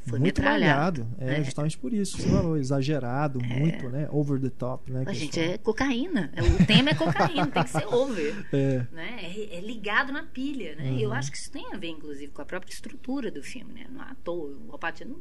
Foi 0.06 0.20
muito 0.20 0.40
metralhado. 0.42 1.04
malhado. 1.04 1.08
É, 1.20 1.40
É. 1.40 1.44
justamente 1.44 1.78
por 1.78 1.92
isso 1.94 2.18
você 2.18 2.30
falou, 2.30 2.56
exagerado, 2.58 3.40
muito, 3.44 3.90
né? 3.90 4.08
Over 4.12 4.40
the 4.40 4.50
top, 4.50 4.90
né? 4.92 5.04
A 5.06 5.12
gente 5.14 5.38
é 5.40 5.58
cocaína. 5.58 6.32
O 6.62 6.66
tema 6.66 6.92
é 6.92 6.96
cocaína, 6.96 7.48
tem 7.48 7.64
que 7.64 7.70
ser 7.70 7.86
over. 7.94 8.34
É, 8.54 8.86
né? 8.94 9.20
É, 9.22 9.58
é 9.58 9.60
ligado 9.62 10.14
na 10.14 10.24
pilha, 10.24 10.76
né? 10.76 10.92
Uhum. 10.92 11.00
Eu 11.00 11.12
acho 11.14 11.30
que 11.32 11.38
isso 11.38 11.52
tem 11.52 11.74
a 11.74 11.78
ver, 11.78 11.90
inclusive, 11.90 12.32
com 12.32 12.42
a 12.42 12.46
própria 12.46 12.72
estrutura 12.72 13.30
do 13.30 13.44
filme, 13.44 13.74
né? 13.74 13.86
Não 13.92 14.02
é 14.02 14.06
à 14.12 14.16
toa. 14.24 14.56
O 14.68 14.72
Alpatino 14.72 15.20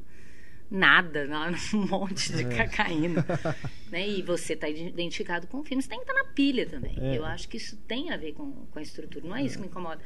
nada, 0.70 1.26
um 1.74 1.86
monte 1.86 2.32
É. 2.32 2.36
de 2.36 2.44
cocaína. 2.44 3.24
né? 3.90 4.08
E 4.08 4.22
você 4.22 4.54
está 4.54 4.68
identificado 4.68 5.46
com 5.46 5.58
o 5.58 5.64
filme, 5.64 5.82
você 5.82 5.88
tem 5.88 5.98
que 5.98 6.10
estar 6.10 6.14
na 6.14 6.28
pilha 6.32 6.66
também. 6.66 6.94
É. 6.98 7.18
Eu 7.18 7.24
acho 7.24 7.48
que 7.48 7.56
isso 7.56 7.76
tem 7.88 8.10
a 8.10 8.16
ver 8.16 8.32
com, 8.32 8.50
com 8.52 8.78
a 8.78 8.82
estrutura. 8.82 9.26
Não 9.26 9.36
é 9.36 9.42
isso 9.42 9.56
que 9.56 9.62
me 9.62 9.68
incomoda. 9.68 10.00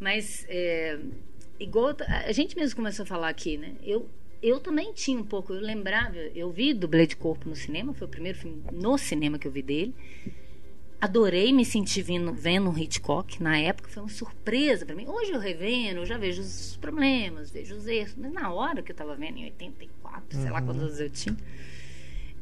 Mas, 0.00 0.44
é, 0.48 0.98
igual 1.60 1.94
a 2.26 2.32
gente 2.32 2.56
mesmo 2.56 2.76
começou 2.76 3.04
a 3.04 3.06
falar 3.06 3.28
aqui, 3.28 3.56
né? 3.56 3.74
Eu, 3.82 4.08
eu 4.42 4.58
também 4.58 4.92
tinha 4.92 5.18
um 5.18 5.24
pouco, 5.24 5.52
eu 5.52 5.60
lembrava, 5.60 6.16
eu 6.16 6.50
vi 6.50 6.74
Dublê 6.74 7.06
de 7.06 7.16
Corpo 7.16 7.48
no 7.48 7.54
cinema, 7.54 7.94
foi 7.94 8.08
o 8.08 8.10
primeiro 8.10 8.36
filme 8.36 8.62
no 8.72 8.98
cinema 8.98 9.38
que 9.38 9.46
eu 9.46 9.52
vi 9.52 9.62
dele. 9.62 9.94
Adorei 11.06 11.52
me 11.52 11.64
sentir 11.64 12.00
vindo, 12.02 12.32
vendo 12.32 12.70
um 12.70 12.78
Hitchcock 12.78 13.42
na 13.42 13.58
época, 13.58 13.88
foi 13.90 14.04
uma 14.04 14.08
surpresa 14.08 14.86
para 14.86 14.94
mim. 14.94 15.04
Hoje 15.08 15.32
eu 15.32 15.40
revendo, 15.40 15.98
eu 15.98 16.06
já 16.06 16.16
vejo 16.16 16.40
os 16.40 16.76
problemas, 16.80 17.50
vejo 17.50 17.74
os 17.74 17.88
erros, 17.88 18.14
mas 18.16 18.32
na 18.32 18.52
hora 18.52 18.80
que 18.84 18.92
eu 18.92 18.94
estava 18.94 19.16
vendo, 19.16 19.36
em 19.38 19.44
84, 19.46 20.38
sei 20.40 20.48
lá 20.48 20.60
Uhum. 20.60 20.66
quantos 20.66 20.82
anos 20.84 21.00
eu 21.00 21.10
tinha. 21.10 21.36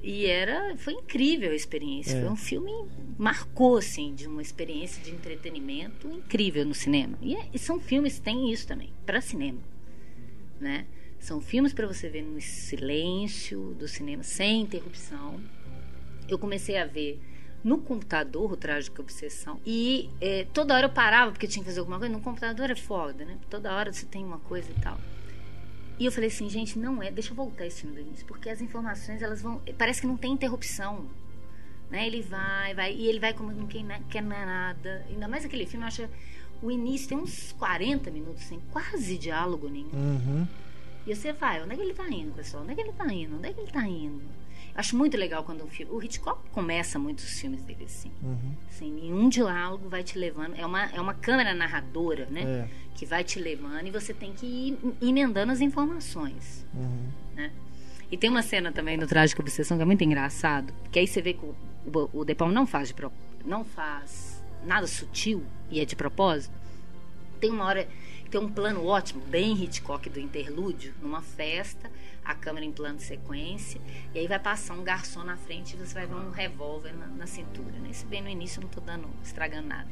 E 0.02 0.26
era, 0.26 0.76
foi 0.76 0.92
incrível 0.92 1.52
a 1.52 1.54
experiência. 1.54 2.18
É. 2.18 2.20
Foi 2.20 2.28
um 2.28 2.36
filme 2.36 2.70
marcou 3.16 3.78
assim 3.78 4.14
de 4.14 4.26
uma 4.26 4.42
experiência 4.42 5.02
de 5.02 5.11
entretenimento 5.11 6.06
incrível 6.11 6.62
no 6.66 6.74
cinema. 6.74 7.18
E, 7.22 7.34
é- 7.34 7.48
e 7.54 7.58
são 7.58 7.80
filmes 7.80 8.16
que 8.18 8.20
têm 8.24 8.52
isso 8.52 8.66
também 8.66 8.90
para 9.06 9.22
cinema, 9.22 9.61
né? 10.61 10.84
São 11.18 11.40
filmes 11.40 11.72
para 11.72 11.86
você 11.86 12.11
ver 12.11 12.22
no 12.22 12.38
silêncio 12.42 13.74
do 13.78 13.88
cinema, 13.88 14.22
sem 14.22 14.61
interrupção. 14.61 15.40
Eu 16.28 16.38
comecei 16.38 16.76
a 16.76 16.84
ver 16.84 17.18
no 17.62 17.78
computador 17.78 18.52
o 18.52 18.56
Trágico 18.56 19.02
Obsessão 19.02 19.61
e 19.66 20.08
eh, 20.20 20.46
toda 20.52 20.74
hora 20.74 20.86
eu 20.86 20.90
parava 20.90 21.30
porque 21.30 21.46
tinha 21.46 21.62
que 21.62 21.68
fazer 21.68 21.80
alguma 21.80 21.98
coisa. 21.98 22.12
No 22.12 22.20
computador 22.20 22.70
é 22.70 22.74
foda, 22.74 23.24
né? 23.24 23.38
Toda 23.48 23.74
hora 23.74 23.92
você 23.92 24.06
tem 24.06 24.24
uma 24.24 24.38
coisa 24.38 24.70
e 24.70 24.80
tal. 24.80 24.98
E 25.98 26.06
eu 26.06 26.11
falei 26.11 26.28
assim, 26.28 26.48
gente, 26.48 26.78
não 26.78 27.02
é. 27.02 27.11
Deixa 27.11 27.32
eu 27.32 27.36
voltar 27.36 27.66
esse 27.66 27.82
filme 27.82 27.94
do 27.94 28.00
início, 28.00 28.26
porque 28.26 28.48
as 28.48 28.62
informações 28.62 29.20
elas 29.20 29.42
vão. 29.42 29.61
Parece 29.76 30.00
que 30.00 30.06
não 30.06 30.16
tem 30.16 30.32
interrupção. 30.32 31.04
Né? 31.90 32.06
Ele 32.06 32.22
vai, 32.22 32.72
vai, 32.74 32.94
e 32.94 33.06
ele 33.06 33.20
vai 33.20 33.34
como 33.34 33.52
não 33.52 33.66
quer, 33.66 33.84
quer 34.08 34.22
nada. 34.22 35.04
Ainda 35.11 35.28
mais 35.28 35.44
aquele 35.44 35.66
filme, 35.66 35.84
eu 35.84 35.88
acho. 35.88 36.08
O 36.62 36.70
início 36.70 37.08
tem 37.08 37.18
uns 37.18 37.52
40 37.52 38.11
minutos 38.11 38.44
sem 38.44 38.61
quase 38.70 39.18
diálogo 39.18 39.68
nenhum. 39.68 39.90
uhum. 39.92 40.48
E 41.06 41.14
você 41.14 41.32
vai, 41.32 41.62
onde 41.62 41.72
é 41.72 41.76
que 41.76 41.82
ele 41.82 41.94
tá 41.94 42.08
indo, 42.08 42.32
pessoal? 42.32 42.62
Onde 42.62 42.72
é 42.72 42.74
que 42.74 42.82
ele 42.82 42.92
tá 42.92 43.12
indo? 43.12 43.36
Onde 43.36 43.48
é 43.48 43.52
que 43.52 43.61
ele 43.61 43.70
tá 43.70 43.86
indo? 43.86 44.22
Acho 44.75 44.97
muito 44.97 45.16
legal 45.16 45.43
quando 45.45 45.64
um 45.64 45.68
filme. 45.68 45.93
O 45.93 46.03
Hitchcock 46.03 46.49
começa 46.51 46.99
muitos 46.99 47.39
filmes 47.41 47.62
dele 47.62 47.85
assim. 47.85 48.11
Uhum. 48.23 48.55
Sem 48.71 48.91
nenhum 48.93 49.29
diálogo, 49.29 49.89
vai 49.89 50.03
te 50.03 50.18
levando. 50.18 50.55
É 50.57 50.64
uma, 50.64 50.85
é 50.87 51.01
uma 51.01 51.12
câmera 51.14 51.53
narradora, 51.55 52.27
né? 52.31 52.43
É. 52.43 52.68
Que 52.95 53.05
vai 53.05 53.25
te 53.25 53.39
levando 53.39 53.87
e 53.87 53.91
você 53.91 54.12
tem 54.14 54.33
que 54.33 54.47
ir 54.47 54.79
emendando 55.01 55.53
as 55.53 55.61
informações. 55.61 56.66
Uhum. 56.75 57.51
E 58.11 58.16
tem 58.16 58.29
uma 58.29 58.43
cena 58.43 58.73
também 58.73 58.97
no 58.97 59.07
Trágico 59.07 59.41
Obsessão 59.41 59.77
que 59.77 59.83
é 59.83 59.87
muito 59.87 60.03
engraçado, 60.03 60.72
que 60.91 60.99
aí 60.99 61.07
você 61.07 61.22
vê 61.22 61.33
que 61.34 61.45
o, 61.45 61.55
o, 62.13 62.21
o 62.21 62.25
De 62.25 62.34
Palma 62.34 62.53
não 62.53 62.67
faz, 62.67 62.88
de 62.88 62.95
pro- 62.95 63.13
não 63.45 63.64
faz 63.64 64.42
nada 64.67 64.87
sutil 64.87 65.45
e 65.71 65.79
é 65.80 65.84
de 65.84 65.95
propósito. 65.95 66.53
Tem 67.41 67.51
uma 67.51 67.64
hora 67.64 67.87
tem 68.30 68.41
um 68.41 68.49
plano 68.49 68.84
ótimo, 68.87 69.21
bem 69.26 69.53
Hitchcock 69.61 70.09
do 70.11 70.21
interlúdio, 70.21 70.92
numa 71.03 71.21
festa, 71.22 71.91
a 72.30 72.34
câmera 72.34 72.64
em 72.64 72.72
plano 72.72 72.96
de 72.96 73.02
sequência, 73.02 73.80
e 74.14 74.18
aí 74.18 74.26
vai 74.26 74.38
passar 74.38 74.74
um 74.74 74.84
garçom 74.84 75.22
na 75.22 75.36
frente 75.36 75.74
e 75.74 75.76
você 75.76 75.94
vai 75.94 76.07
ver 76.07 76.14
um 76.14 76.30
revólver 76.30 76.92
na, 76.92 77.07
na 77.07 77.26
cintura. 77.26 77.78
Né? 77.78 77.90
Isso 77.90 78.07
bem 78.07 78.22
no 78.22 78.28
início 78.28 78.61
eu 78.61 78.62
não 78.62 78.70
tô 78.70 78.80
dando, 78.80 79.08
estragando 79.22 79.68
nada. 79.68 79.88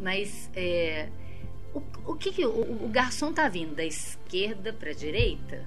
Mas 0.00 0.50
é, 0.54 1.08
o, 1.74 1.82
o 2.12 2.14
que, 2.16 2.32
que 2.32 2.44
o, 2.44 2.84
o 2.84 2.88
garçom 2.88 3.32
tá 3.32 3.48
vindo 3.48 3.74
da 3.74 3.84
esquerda 3.84 4.72
para 4.72 4.92
direita? 4.92 5.64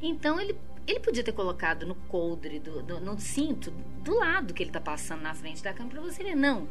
Então 0.00 0.40
ele, 0.40 0.56
ele 0.86 1.00
podia 1.00 1.22
ter 1.24 1.32
colocado 1.32 1.84
no 1.86 1.94
coldre, 1.94 2.60
do, 2.60 2.82
do- 2.82 3.00
no 3.00 3.18
cinto, 3.18 3.70
do 3.70 4.14
lado 4.18 4.54
que 4.54 4.62
ele 4.62 4.70
tá 4.70 4.80
passando 4.80 5.20
na 5.22 5.34
frente 5.34 5.62
da 5.62 5.72
câmera 5.72 6.00
para 6.00 6.10
você 6.12 6.22
ver. 6.22 6.34
Não. 6.36 6.68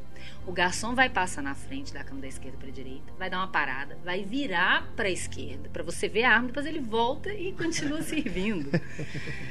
O 0.48 0.52
garçom 0.52 0.96
vai 0.96 1.10
passar 1.10 1.42
na 1.42 1.54
frente 1.54 1.94
da 1.94 2.04
câmera 2.04 2.22
da 2.22 2.28
esquerda 2.30 2.58
para 2.58 2.70
direita, 2.72 3.12
vai 3.20 3.30
dar 3.30 3.38
uma 3.40 3.48
parada, 3.48 3.98
vai 4.06 4.24
virar 4.24 4.88
para 4.96 5.08
a 5.08 5.12
esquerda 5.12 5.70
para 5.70 5.84
você 5.84 6.08
ver 6.08 6.24
a 6.24 6.32
arma, 6.34 6.48
depois 6.48 6.66
ele 6.66 6.80
volta 6.80 7.34
e 7.34 7.52
continua 7.54 8.02
servindo. 8.04 8.70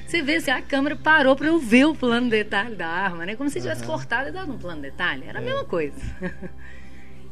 Você 0.07 0.23
vê 0.23 0.41
se 0.41 0.51
a 0.51 0.63
câmera 0.63 0.97
parou 0.97 1.37
para 1.37 1.47
eu 1.49 1.59
ver 1.59 1.85
o 1.87 1.95
plano 1.95 2.25
de 2.27 2.31
detalhe 2.31 2.75
da 2.75 2.89
arma, 2.89 3.27
né? 3.27 3.37
Como 3.37 3.51
se 3.51 3.61
tivesse 3.61 3.85
cortado 3.85 4.29
e 4.29 4.33
dado 4.33 4.53
um 4.53 4.59
plano 4.59 4.81
de 4.81 4.91
detalhe. 4.91 5.25
Era 5.27 5.39
a 5.41 5.43
mesma 5.43 5.65
coisa. 5.65 6.01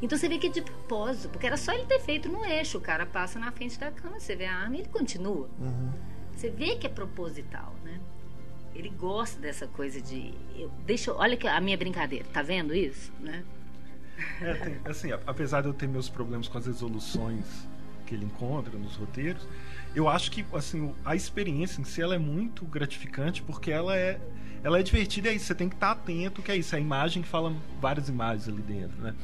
Então 0.00 0.18
você 0.18 0.28
vê 0.28 0.36
que 0.36 0.48
é 0.48 0.50
de 0.50 0.60
propósito, 0.60 1.28
porque 1.28 1.46
era 1.46 1.56
só 1.56 1.72
ele 1.72 1.84
ter 1.86 2.00
feito 2.00 2.28
no 2.28 2.44
eixo. 2.44 2.76
O 2.76 2.80
cara 2.80 3.06
passa 3.06 3.38
na 3.38 3.52
frente 3.52 3.78
da 3.78 3.90
câmera, 3.90 4.18
você 4.20 4.34
vê 4.34 4.46
a 4.46 4.54
arma 4.56 4.76
e 4.76 4.80
ele 4.80 4.88
continua. 4.88 5.48
Uhum. 5.60 5.92
Você 6.42 6.50
vê 6.50 6.74
que 6.74 6.88
é 6.88 6.90
proposital, 6.90 7.72
né? 7.84 8.00
Ele 8.74 8.88
gosta 8.88 9.40
dessa 9.40 9.68
coisa 9.68 10.00
de. 10.00 10.34
Eu, 10.56 10.68
deixa, 10.84 11.14
olha 11.14 11.36
que 11.36 11.46
a 11.46 11.60
minha 11.60 11.76
brincadeira, 11.76 12.24
tá 12.32 12.42
vendo 12.42 12.74
isso? 12.74 13.12
Né? 13.20 13.44
É, 14.40 14.54
tem- 14.54 14.80
assim, 14.84 15.12
apesar 15.24 15.60
de 15.60 15.68
eu 15.68 15.72
ter 15.72 15.86
meus 15.86 16.08
problemas 16.08 16.48
com 16.48 16.58
as 16.58 16.66
resoluções 16.66 17.44
que 18.04 18.16
ele 18.16 18.24
encontra 18.24 18.76
nos 18.76 18.96
roteiros, 18.96 19.46
eu 19.94 20.08
acho 20.08 20.32
que 20.32 20.44
assim 20.52 20.92
a 21.04 21.14
experiência 21.14 21.80
em 21.80 21.84
si 21.84 22.02
ela 22.02 22.16
é 22.16 22.18
muito 22.18 22.64
gratificante 22.64 23.40
porque 23.40 23.70
ela 23.70 23.96
é 23.96 24.20
ela 24.64 24.80
é 24.80 24.82
divertida 24.82 25.28
e 25.28 25.32
aí 25.32 25.38
você 25.38 25.54
tem 25.54 25.68
que 25.68 25.76
estar 25.76 25.92
atento, 25.92 26.42
que 26.42 26.50
é 26.50 26.56
isso, 26.56 26.74
é 26.74 26.78
a 26.78 26.80
imagem 26.80 27.22
que 27.22 27.28
fala 27.28 27.54
várias 27.80 28.08
imagens 28.08 28.48
ali 28.48 28.62
dentro, 28.62 29.00
né? 29.00 29.14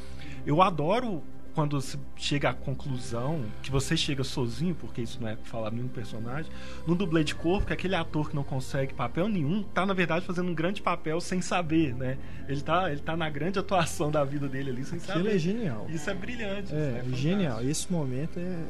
Eu 0.46 0.62
adoro 0.62 1.24
quando 1.58 1.80
você 1.80 1.98
chega 2.16 2.50
à 2.50 2.54
conclusão 2.54 3.44
que 3.64 3.68
você 3.68 3.96
chega 3.96 4.22
sozinho, 4.22 4.76
porque 4.76 5.02
isso 5.02 5.18
não 5.20 5.26
é 5.26 5.34
falar 5.42 5.72
nenhum 5.72 5.88
personagem, 5.88 6.48
no 6.86 6.94
dublê 6.94 7.24
de 7.24 7.34
corpo, 7.34 7.66
que 7.66 7.72
aquele 7.72 7.96
ator 7.96 8.30
que 8.30 8.36
não 8.36 8.44
consegue 8.44 8.94
papel 8.94 9.28
nenhum, 9.28 9.64
tá 9.64 9.84
na 9.84 9.92
verdade 9.92 10.24
fazendo 10.24 10.48
um 10.52 10.54
grande 10.54 10.80
papel 10.80 11.20
sem 11.20 11.40
saber, 11.40 11.96
né? 11.96 12.16
Ele 12.48 12.60
tá, 12.60 12.92
ele 12.92 13.00
tá 13.00 13.16
na 13.16 13.28
grande 13.28 13.58
atuação 13.58 14.08
da 14.08 14.22
vida 14.22 14.46
dele 14.48 14.70
ali 14.70 14.84
sem 14.84 14.98
Aquilo 15.00 15.14
saber. 15.24 15.34
é 15.34 15.38
genial. 15.38 15.86
Isso 15.90 16.08
é 16.08 16.14
brilhante. 16.14 16.72
É, 16.72 16.78
isso 16.78 16.86
fantástico. 16.92 17.16
genial. 17.16 17.60
Esse 17.64 17.92
momento 17.92 18.38
é, 18.38 18.64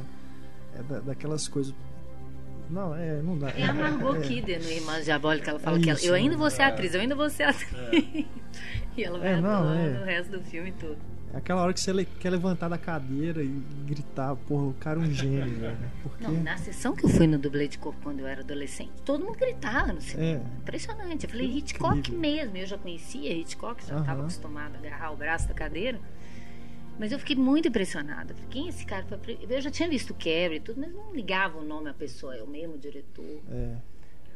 é 0.79 0.83
da- 0.83 1.01
daquelas 1.01 1.47
coisas. 1.47 1.75
Não, 2.71 2.95
é, 2.95 3.21
não 3.21 3.37
dá. 3.39 3.51
É 3.51 3.65
a 3.65 3.73
Margot 3.75 4.17
é, 4.17 4.21
Kidder 4.21 4.63
no 4.63 4.71
Irmãs 4.71 5.05
Diabólica, 5.05 5.51
ela 5.51 5.59
fala 5.59 5.77
É 5.77 5.81
que 5.83 5.91
ela, 5.91 5.99
isso, 5.99 6.09
eu 6.09 6.15
ainda 6.15 6.39
vou 6.39 6.51
ser 6.51 6.63
atriz, 6.63 6.95
eu 6.95 7.03
ainda 7.03 7.15
vou 7.15 7.29
ser 7.29 7.43
atriz. 7.43 7.67
e 8.97 9.05
ela 9.05 9.19
vai 9.19 9.35
É, 9.35 9.41
não, 9.43 9.51
atuando 9.69 9.79
é. 9.99 10.01
o 10.01 10.05
resto 10.07 10.39
do 10.39 10.41
filme 10.43 10.73
todo. 10.73 10.97
Aquela 11.39 11.63
hora 11.63 11.73
que 11.73 11.81
você 11.81 12.05
quer 12.19 12.31
levantar 12.31 12.69
da 12.69 12.77
cadeira 12.77 13.43
e 13.43 13.63
gritar, 13.87 14.35
porra, 14.35 14.65
o 14.65 14.75
cara 14.75 14.99
é 14.99 15.03
um 15.03 15.11
gênio, 15.13 15.59
velho. 15.59 15.79
Porque. 16.03 16.25
Não, 16.25 16.43
na 16.43 16.59
sessão 16.59 16.95
que 16.95 17.05
eu 17.05 17.09
fui 17.09 17.27
no 17.27 17.39
dublê 17.39 17.69
de 17.69 17.79
corpo 17.79 17.99
quando 18.03 18.21
eu 18.21 18.27
era 18.27 18.43
adolescente, 18.43 18.91
todo 19.05 19.25
mundo 19.25 19.39
gritava 19.39 19.93
no 19.93 20.01
cinema. 20.01 20.45
É. 20.45 20.59
Impressionante. 20.59 21.25
Eu 21.25 21.31
falei, 21.31 21.47
Hitchcock 21.59 21.99
Incrível. 21.99 22.21
mesmo. 22.21 22.57
Eu 22.57 22.67
já 22.67 22.77
conhecia 22.77 23.33
Hitchcock, 23.33 23.87
já 23.87 23.99
estava 24.01 24.23
acostumado 24.23 24.75
a 24.75 24.79
agarrar 24.79 25.13
o 25.13 25.17
braço 25.17 25.47
da 25.47 25.55
cadeira. 25.55 26.01
Mas 26.99 27.13
eu 27.13 27.19
fiquei 27.21 27.37
muito 27.37 27.69
impressionada. 27.69 28.35
Falei, 28.35 28.49
Quem 28.51 28.67
é 28.67 28.69
esse 28.71 28.85
cara? 28.85 29.07
Eu 29.49 29.61
já 29.61 29.71
tinha 29.71 29.89
visto 29.89 30.13
Carrie 30.15 30.57
e 30.57 30.61
tudo, 30.61 30.81
mas 30.81 30.93
não 30.93 31.15
ligava 31.15 31.59
o 31.59 31.65
nome 31.65 31.89
à 31.89 31.95
pessoa, 31.95 32.35
é 32.35 32.43
o 32.43 32.49
mesmo 32.49 32.77
diretor. 32.77 33.41
É. 33.51 33.77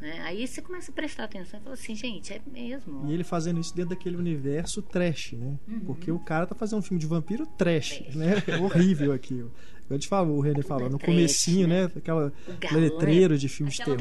Né? 0.02 0.20
Aí 0.24 0.48
você 0.48 0.60
começa 0.60 0.90
a 0.90 0.94
prestar 0.94 1.22
atenção 1.24 1.60
e 1.60 1.62
fala 1.62 1.74
assim, 1.74 1.94
gente, 1.94 2.32
é 2.32 2.40
mesmo. 2.44 3.08
E 3.08 3.14
ele 3.14 3.22
fazendo 3.22 3.60
isso 3.60 3.72
dentro 3.72 3.90
daquele 3.90 4.16
universo 4.16 4.82
trash, 4.82 5.34
né? 5.34 5.56
Porque 5.86 6.10
o 6.10 6.18
cara 6.18 6.44
tá 6.44 6.56
fazendo 6.56 6.80
um 6.80 6.82
filme 6.82 6.98
de 6.98 7.06
vampiro 7.06 7.46
trash, 7.46 8.00
Trash. 8.00 8.14
né? 8.16 8.42
É 8.48 8.56
horrível 8.58 9.12
aquilo. 9.12 9.52
Eu 9.90 9.98
te 9.98 10.08
falo, 10.08 10.34
o 10.34 10.40
René 10.40 10.62
falou, 10.62 10.88
no 10.88 10.98
comecinho, 10.98 11.68
né? 11.68 11.84
né? 11.84 11.90
Aquela 11.96 12.32
O 12.72 12.76
letreiro 12.76 13.36
de 13.36 13.48
filme 13.48 13.70
de 13.70 13.78
terror 13.78 14.00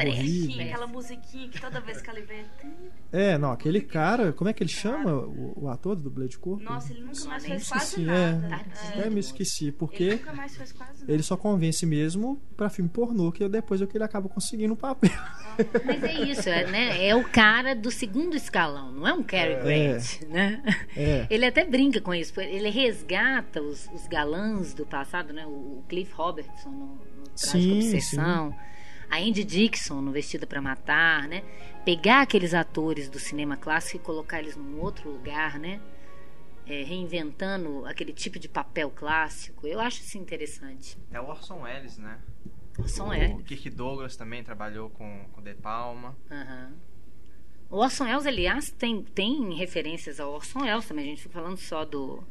aquela 0.72 0.88
musiquinha 0.88 1.50
que 1.50 1.60
toda 1.60 1.82
vez 1.82 2.02
que 2.02 2.10
ela 2.10 2.22
vê. 2.22 2.46
É, 3.12 3.38
não, 3.38 3.52
aquele 3.52 3.82
cara, 3.82 4.32
como 4.32 4.50
é 4.50 4.54
que 4.54 4.64
ele 4.64 4.70
chama 4.70 5.14
o, 5.14 5.64
o 5.64 5.68
ator 5.68 5.96
do 5.96 6.04
dublê 6.04 6.28
de 6.28 6.38
corpo? 6.38 6.64
Nossa, 6.64 6.94
ele 6.94 7.02
nunca 7.02 7.26
mais 7.26 7.46
fez 7.46 7.68
quase 7.68 7.86
esqueci, 7.86 8.02
nada. 8.06 8.66
é. 8.96 9.00
Até 9.00 9.10
me 9.10 9.20
esqueci, 9.20 9.66
Ele 9.66 9.72
porque 9.74 10.12
nunca 10.12 10.34
mais 10.34 10.56
fez 10.56 10.72
quase 10.72 11.02
nada. 11.02 11.14
ele 11.14 11.24
só 11.24 11.36
convence 11.36 11.86
mesmo 11.86 12.42
pra 12.56 12.70
filme 12.70 12.90
pornô, 12.90 13.32
que 13.32 13.48
depois 13.50 13.82
é 13.82 13.86
que 13.86 13.98
ele 13.98 14.04
acaba 14.04 14.30
conseguindo 14.30 14.74
o 14.74 14.78
papel. 14.78 15.12
Mas 15.86 16.04
é 16.04 16.14
isso, 16.24 16.48
é, 16.48 16.66
né? 16.68 17.06
É 17.06 17.16
o 17.16 17.24
cara 17.26 17.76
do 17.76 17.92
segundo 17.92 18.36
escalão, 18.36 18.92
não 18.94 19.08
é 19.08 19.14
um 19.14 19.24
Cary 19.24 19.56
Grant, 19.56 20.22
né? 20.30 20.64
É. 20.96 21.28
Ele 21.30 21.46
até 21.46 21.66
brinca 21.66 22.00
com 22.00 22.14
isso, 22.14 22.40
ele 22.40 22.70
resgata 22.70 23.62
os, 23.62 23.90
os 23.94 24.08
galãs 24.08 24.74
do 24.74 24.86
passado, 24.86 25.34
né? 25.34 25.46
O, 25.46 25.50
o 25.80 25.84
Cliff 25.88 26.14
Robertson 26.14 26.70
no, 26.70 26.96
no 26.96 27.24
Sim, 27.36 27.78
Obsessão, 27.78 28.56
a 29.10 29.18
Andy 29.18 29.44
Dixon 29.44 30.02
no 30.02 30.12
Vestida 30.12 30.48
para 30.48 30.62
Matar, 30.62 31.28
né? 31.28 31.44
Pegar 31.84 32.22
aqueles 32.22 32.54
atores 32.54 33.10
do 33.10 33.20
cinema 33.20 33.58
clássico 33.58 33.98
e 33.98 34.00
colocar 34.00 34.40
eles 34.40 34.56
num 34.56 34.80
outro 34.80 35.10
lugar, 35.12 35.60
né? 35.60 35.82
É, 36.66 36.84
reinventando 36.84 37.86
aquele 37.86 38.14
tipo 38.14 38.40
de 38.40 38.48
papel 38.48 38.90
clássico. 38.92 39.68
Eu 39.68 39.80
acho 39.80 40.02
isso 40.02 40.18
interessante. 40.18 40.98
É 41.12 41.20
o 41.20 41.26
Orson 41.28 41.62
Welles, 41.62 41.98
né? 41.98 42.20
Orson 42.78 43.06
o 43.06 43.10
Welles. 43.10 43.46
Kirk 43.46 43.70
Douglas 43.72 44.16
também 44.16 44.44
trabalhou 44.44 44.90
com, 44.90 45.26
com 45.34 45.42
De 45.42 45.54
Palma. 45.56 46.16
Aham. 46.30 46.74
O 47.70 47.78
Orson 47.78 48.04
Welles, 48.04 48.26
aliás, 48.26 48.70
tem, 48.70 49.02
tem 49.02 49.54
referências 49.56 50.20
ao 50.20 50.34
Orson 50.34 50.62
Welles 50.62 50.88
também. 50.88 51.06
A 51.06 51.08
gente 51.10 51.24
fica 51.24 51.34
falando 51.34 51.58
só 51.58 51.84
do, 51.84 52.24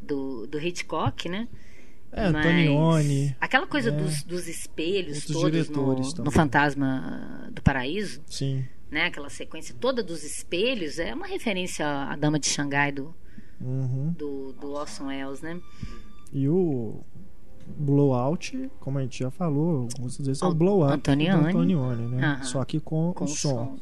do, 0.00 0.46
do 0.46 0.58
Hitchcock, 0.58 1.28
né? 1.28 1.48
É, 2.12 2.30
Mas 2.30 2.44
Antonioni. 2.46 3.34
Aquela 3.40 3.66
coisa 3.66 3.88
É. 3.88 3.92
dos, 3.92 4.22
dos 4.22 4.46
espelhos 4.46 5.24
todos 5.24 5.50
diretores 5.50 6.14
no, 6.14 6.24
no 6.24 6.30
Fantasma 6.30 7.48
do 7.52 7.62
Paraíso, 7.62 8.20
Sim. 8.26 8.64
né? 8.90 9.06
Aquela 9.06 9.30
sequência 9.30 9.74
toda 9.80 10.02
dos 10.02 10.22
espelhos 10.22 10.98
é 10.98 11.14
uma 11.14 11.26
referência 11.26 11.86
à 11.86 12.14
Dama 12.16 12.38
de 12.38 12.46
Xangai 12.48 12.92
do, 12.92 13.14
Uhum. 13.60 14.14
do, 14.18 14.52
do 14.60 14.72
Orson 14.72 15.06
Welles, 15.06 15.40
né? 15.40 15.58
E 16.32 16.48
o 16.48 17.00
Blowout, 17.66 18.70
como 18.80 18.98
a 18.98 19.02
gente 19.02 19.18
já 19.20 19.30
falou 19.30 19.82
algumas 19.90 20.18
vezes, 20.18 20.42
é 20.42 20.46
o 20.46 20.54
Blowout 20.54 20.94
Antonioni. 20.94 21.40
do 21.42 21.48
Antonioni, 21.48 22.08
né? 22.08 22.26
Aham. 22.26 22.42
Só 22.44 22.64
que 22.64 22.80
com, 22.80 23.12
Com 23.14 23.24
o 23.24 23.28
som. 23.28 23.78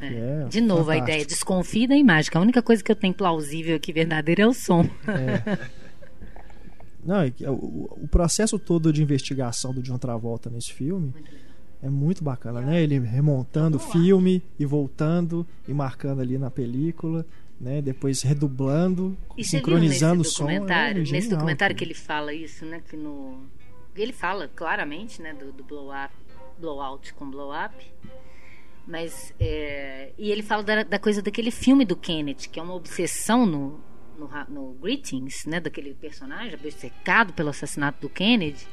É. 0.00 0.08
que 0.08 0.14
é 0.14 0.44
De 0.48 0.60
novo, 0.60 0.82
a 0.82 0.94
fantástico. 0.94 1.10
ideia 1.10 1.26
desconfia 1.26 1.88
da 1.88 1.96
imagem. 1.96 2.30
A 2.34 2.40
única 2.40 2.62
coisa 2.62 2.82
que 2.82 2.90
eu 2.90 2.96
tenho 2.96 3.12
plausível 3.14 3.76
aqui, 3.76 3.92
verdadeira, 3.92 4.42
é 4.42 4.46
o 4.46 4.52
som. 4.54 4.82
É 5.06 5.58
que 7.34 7.46
o, 7.46 7.88
o 8.02 8.08
processo 8.08 8.58
todo 8.58 8.92
de 8.92 9.02
investigação 9.02 9.74
do 9.74 9.82
John 9.82 9.98
Travolta 9.98 10.48
nesse 10.48 10.72
filme 10.72 11.12
é 11.82 11.88
muito 11.90 12.22
bacana, 12.22 12.60
né? 12.60 12.80
Ele 12.82 12.98
remontando 13.00 13.76
o 13.76 13.80
filme 13.80 14.42
e 14.58 14.64
voltando 14.64 15.46
e 15.66 15.74
marcando 15.74 16.20
ali 16.20 16.38
na 16.38 16.50
película, 16.50 17.26
né? 17.60 17.82
Depois 17.82 18.22
redublando, 18.22 19.16
E 19.36 19.44
sincronizando 19.44 20.20
o 20.20 20.24
nesse 20.24 20.34
som. 20.34 20.44
documentário, 20.44 20.96
é 20.96 21.00
nesse 21.00 21.10
genial, 21.12 21.30
documentário 21.30 21.74
que 21.74 21.84
ele 21.84 21.94
fala 21.94 22.32
isso, 22.32 22.64
né? 22.64 22.80
Que 22.88 22.96
no 22.96 23.40
ele 23.94 24.12
fala 24.12 24.48
claramente, 24.48 25.20
né, 25.20 25.34
do, 25.34 25.52
do 25.52 25.62
blow 25.64 25.90
up, 25.90 26.14
blowout 26.58 27.12
com 27.14 27.28
blow 27.30 27.50
up. 27.52 27.74
Mas 28.86 29.34
é, 29.38 30.12
e 30.16 30.30
ele 30.30 30.42
fala 30.42 30.62
da, 30.62 30.82
da 30.82 30.98
coisa 30.98 31.20
daquele 31.20 31.50
filme 31.50 31.84
do 31.84 31.94
Kennedy, 31.96 32.48
que 32.48 32.58
é 32.58 32.62
uma 32.62 32.74
obsessão 32.74 33.44
no 33.46 33.80
no, 34.18 34.28
no 34.48 34.74
Greetings, 34.74 35.44
né, 35.46 35.60
daquele 35.60 35.94
personagem 35.94 36.54
obcecado 36.54 37.32
pelo 37.32 37.50
assassinato 37.50 38.00
do 38.00 38.08
Kennedy. 38.08 38.66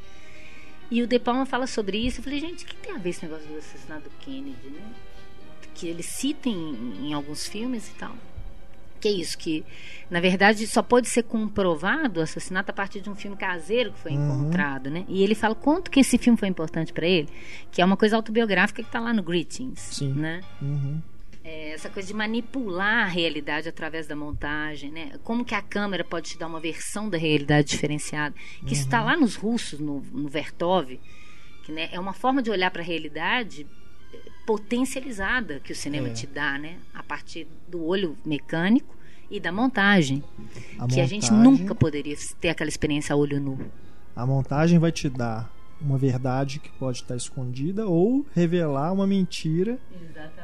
E 0.91 1.01
o 1.03 1.07
De 1.07 1.19
Palma 1.19 1.45
fala 1.45 1.67
sobre 1.67 1.97
isso. 1.97 2.19
Eu 2.19 2.23
falei, 2.23 2.39
gente, 2.39 2.63
o 2.65 2.67
que 2.67 2.75
tem 2.75 2.95
a 2.95 2.97
ver 2.97 3.09
esse 3.11 3.23
negócio 3.23 3.47
do 3.47 3.57
assassinato 3.57 4.03
do 4.09 4.15
Kennedy, 4.21 4.67
né? 4.69 4.81
Que 5.75 5.87
ele 5.87 6.01
cita 6.03 6.49
em, 6.49 7.07
em 7.09 7.13
alguns 7.13 7.47
filmes 7.47 7.87
e 7.89 7.93
tal. 7.93 8.15
Que 8.99 9.07
é 9.07 9.11
isso, 9.11 9.37
que 9.37 9.63
na 10.09 10.19
verdade 10.19 10.67
só 10.67 10.81
pode 10.83 11.07
ser 11.07 11.23
comprovado 11.23 12.19
o 12.19 12.23
assassinato 12.23 12.69
a 12.71 12.73
partir 12.73 12.99
de 12.99 13.09
um 13.09 13.15
filme 13.15 13.37
caseiro 13.37 13.93
que 13.93 13.99
foi 13.99 14.11
Uhum. 14.11 14.41
encontrado, 14.41 14.89
né? 14.89 15.05
E 15.07 15.23
ele 15.23 15.35
fala 15.35 15.55
quanto 15.55 15.89
que 15.89 16.01
esse 16.01 16.17
filme 16.17 16.37
foi 16.37 16.49
importante 16.49 16.91
para 16.91 17.07
ele, 17.07 17.29
que 17.71 17.81
é 17.81 17.85
uma 17.85 17.95
coisa 17.95 18.17
autobiográfica 18.17 18.83
que 18.83 18.89
tá 18.91 18.99
lá 18.99 19.13
no 19.13 19.23
Greetings, 19.23 19.79
Sim. 19.79 20.11
né? 20.13 20.41
Uhum. 20.61 21.01
É, 21.51 21.71
essa 21.71 21.89
coisa 21.89 22.07
de 22.07 22.13
manipular 22.13 23.05
a 23.05 23.07
realidade 23.07 23.67
através 23.67 24.05
da 24.05 24.15
montagem, 24.15 24.91
né? 24.91 25.13
Como 25.23 25.43
que 25.43 25.55
a 25.55 25.61
câmera 25.63 26.03
pode 26.03 26.29
te 26.31 26.37
dar 26.37 26.45
uma 26.47 26.59
versão 26.59 27.09
da 27.09 27.17
realidade 27.17 27.69
diferenciada? 27.69 28.35
Que 28.65 28.73
isso 28.73 28.83
Uhum. 28.83 28.87
está 28.87 29.01
lá 29.01 29.17
nos 29.17 29.35
russos, 29.35 29.79
no, 29.79 29.99
no 30.11 30.27
Vertov, 30.29 30.99
que 31.63 31.71
né, 31.71 31.89
é 31.91 31.99
uma 31.99 32.13
forma 32.13 32.41
de 32.43 32.51
olhar 32.51 32.69
para 32.69 32.81
a 32.83 32.85
realidade 32.85 33.65
potencializada 34.45 35.59
que 35.59 35.71
o 35.71 35.75
cinema 35.75 36.07
É. 36.09 36.11
te 36.13 36.27
dá, 36.27 36.57
né? 36.57 36.77
A 36.93 37.03
partir 37.03 37.47
do 37.67 37.83
olho 37.85 38.17
mecânico 38.25 38.95
e 39.29 39.39
da 39.39 39.51
montagem, 39.51 40.23
A 40.77 40.87
que 40.87 40.99
a 41.01 41.05
gente 41.05 41.31
montagem- 41.31 41.43
nunca 41.61 41.75
poderia 41.75 42.15
ter 42.39 42.49
aquela 42.49 42.69
experiência 42.69 43.13
a 43.13 43.15
olho 43.17 43.39
nu. 43.39 43.59
A 44.15 44.25
montagem 44.25 44.77
vai 44.79 44.91
te 44.91 45.07
dar 45.09 45.51
uma 45.81 45.97
verdade 45.97 46.59
que 46.59 46.69
pode 46.71 47.01
estar 47.01 47.15
escondida 47.15 47.87
ou 47.87 48.25
revelar 48.35 48.91
uma 48.91 49.07
mentira 49.07 49.79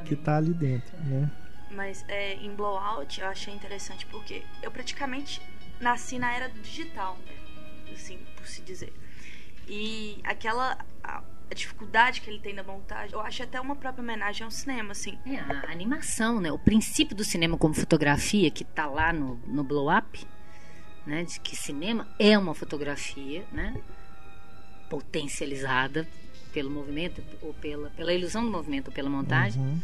que 0.05 0.13
está 0.13 0.37
ali 0.37 0.53
dentro, 0.53 0.95
né? 1.03 1.31
Mas 1.71 2.05
é, 2.07 2.35
em 2.35 2.55
Blowout 2.55 3.19
eu 3.19 3.27
achei 3.27 3.53
interessante 3.53 4.05
porque 4.05 4.43
eu 4.63 4.71
praticamente 4.71 5.41
nasci 5.79 6.17
na 6.17 6.33
era 6.33 6.47
do 6.47 6.59
digital, 6.61 7.17
né? 7.25 7.93
assim, 7.93 8.19
por 8.35 8.47
se 8.47 8.61
dizer. 8.61 8.93
E 9.67 10.19
aquela 10.23 10.77
a, 11.03 11.23
a 11.49 11.53
dificuldade 11.53 12.21
que 12.21 12.29
ele 12.29 12.39
tem 12.39 12.53
na 12.53 12.63
montagem, 12.63 13.13
eu 13.13 13.21
acho 13.21 13.43
até 13.43 13.59
uma 13.59 13.75
própria 13.75 14.03
homenagem 14.03 14.43
ao 14.43 14.51
cinema, 14.51 14.91
assim. 14.91 15.17
É, 15.25 15.39
a 15.39 15.71
animação, 15.71 16.39
né? 16.39 16.51
O 16.51 16.59
princípio 16.59 17.15
do 17.15 17.23
cinema 17.23 17.57
como 17.57 17.73
fotografia, 17.73 18.51
que 18.51 18.63
tá 18.63 18.85
lá 18.85 19.11
no, 19.11 19.35
no 19.47 19.63
Blow 19.63 19.95
Up, 19.95 20.25
né? 21.05 21.23
De 21.23 21.39
que 21.39 21.55
cinema 21.55 22.07
é 22.19 22.37
uma 22.37 22.53
fotografia, 22.53 23.45
né? 23.51 23.75
Potencializada 24.89 26.07
pelo 26.53 26.69
movimento, 26.69 27.21
ou 27.41 27.53
pela, 27.53 27.89
pela 27.89 28.13
ilusão 28.13 28.43
do 28.43 28.51
movimento, 28.51 28.87
ou 28.87 28.93
pela 28.93 29.09
montagem. 29.09 29.61
Uhum. 29.61 29.79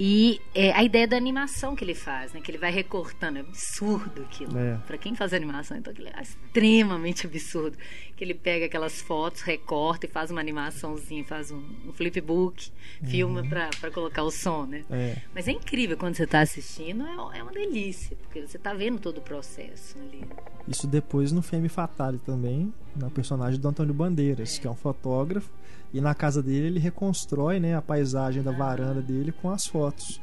E 0.00 0.40
é, 0.54 0.72
a 0.72 0.82
ideia 0.82 1.06
da 1.06 1.16
animação 1.16 1.76
que 1.76 1.84
ele 1.84 1.94
faz, 1.94 2.32
né? 2.32 2.40
Que 2.40 2.50
ele 2.50 2.58
vai 2.58 2.72
recortando. 2.72 3.36
É 3.36 3.40
absurdo 3.40 4.22
aquilo. 4.22 4.58
É. 4.58 4.78
Pra 4.86 4.96
quem 4.98 5.14
faz 5.14 5.32
animação, 5.32 5.76
então 5.76 5.92
aquilo 5.92 6.08
é 6.08 6.20
extremamente 6.20 7.26
absurdo. 7.26 7.76
Que 8.16 8.24
ele 8.24 8.34
pega 8.34 8.66
aquelas 8.66 9.00
fotos, 9.00 9.42
recorta 9.42 10.06
e 10.06 10.08
faz 10.08 10.30
uma 10.30 10.40
animaçãozinha, 10.40 11.24
faz 11.24 11.50
um, 11.50 11.62
um 11.86 11.92
flipbook, 11.92 12.72
filma 13.04 13.44
pra, 13.46 13.70
pra 13.80 13.90
colocar 13.92 14.22
o 14.22 14.30
som, 14.30 14.64
né? 14.64 14.84
É. 14.90 15.16
Mas 15.34 15.46
é 15.46 15.52
incrível 15.52 15.96
quando 15.96 16.16
você 16.16 16.26
tá 16.26 16.40
assistindo, 16.40 17.06
é, 17.06 17.38
é 17.38 17.42
uma 17.42 17.52
delícia, 17.52 18.16
porque 18.22 18.40
você 18.40 18.58
tá 18.58 18.72
vendo 18.74 18.98
todo 18.98 19.18
o 19.18 19.22
processo 19.22 19.96
ali. 19.98 20.24
Isso 20.66 20.86
depois 20.86 21.32
no 21.32 21.42
Femme 21.42 21.68
Fatale 21.68 22.18
também, 22.18 22.72
no 22.96 23.10
personagem 23.10 23.58
do 23.60 23.68
Antônio 23.68 23.94
Bandeiras, 23.94 24.58
que 24.58 24.66
é 24.66 24.70
um 24.70 24.74
fotógrafo, 24.74 25.50
e 25.92 26.00
na 26.00 26.14
casa 26.14 26.42
dele 26.42 26.66
ele 26.66 26.78
reconstrói 26.78 27.60
né, 27.60 27.74
a 27.74 27.82
paisagem 27.82 28.42
da 28.42 28.52
varanda 28.52 29.02
dele 29.02 29.32
com 29.32 29.50
as 29.50 29.66
fotos. 29.66 30.20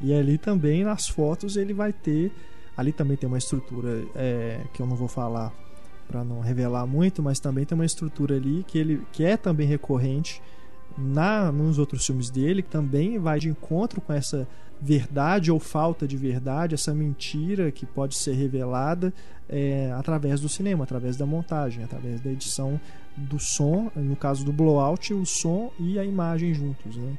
E 0.00 0.14
ali 0.14 0.38
também 0.38 0.84
nas 0.84 1.08
fotos 1.08 1.56
ele 1.56 1.74
vai 1.74 1.92
ter. 1.92 2.32
Ali 2.76 2.92
também 2.92 3.16
tem 3.16 3.26
uma 3.26 3.38
estrutura 3.38 4.04
é, 4.14 4.60
que 4.72 4.80
eu 4.80 4.86
não 4.86 4.96
vou 4.96 5.08
falar 5.08 5.52
para 6.08 6.24
não 6.24 6.40
revelar 6.40 6.86
muito, 6.86 7.22
mas 7.22 7.38
também 7.38 7.64
tem 7.64 7.76
uma 7.76 7.84
estrutura 7.84 8.36
ali 8.36 8.64
que 8.66 8.78
ele 8.78 9.02
que 9.12 9.24
é 9.24 9.36
também 9.36 9.66
recorrente 9.66 10.40
na 10.96 11.50
nos 11.50 11.78
outros 11.78 12.04
filmes 12.04 12.30
dele, 12.30 12.62
que 12.62 12.68
também 12.68 13.18
vai 13.18 13.38
de 13.38 13.48
encontro 13.48 14.00
com 14.00 14.12
essa 14.12 14.46
verdade 14.80 15.52
ou 15.52 15.60
falta 15.60 16.06
de 16.06 16.16
verdade, 16.16 16.74
essa 16.74 16.94
mentira 16.94 17.70
que 17.70 17.84
pode 17.84 18.16
ser 18.16 18.32
revelada 18.32 19.12
é, 19.48 19.92
através 19.96 20.40
do 20.40 20.48
cinema, 20.48 20.84
através 20.84 21.16
da 21.16 21.26
montagem, 21.26 21.84
através 21.84 22.20
da 22.20 22.30
edição 22.30 22.80
do 23.16 23.38
som, 23.38 23.90
no 23.94 24.16
caso 24.16 24.44
do 24.44 24.52
blowout, 24.52 25.12
o 25.12 25.26
som 25.26 25.70
e 25.78 25.98
a 25.98 26.04
imagem 26.04 26.54
juntos, 26.54 26.96
né? 26.96 27.18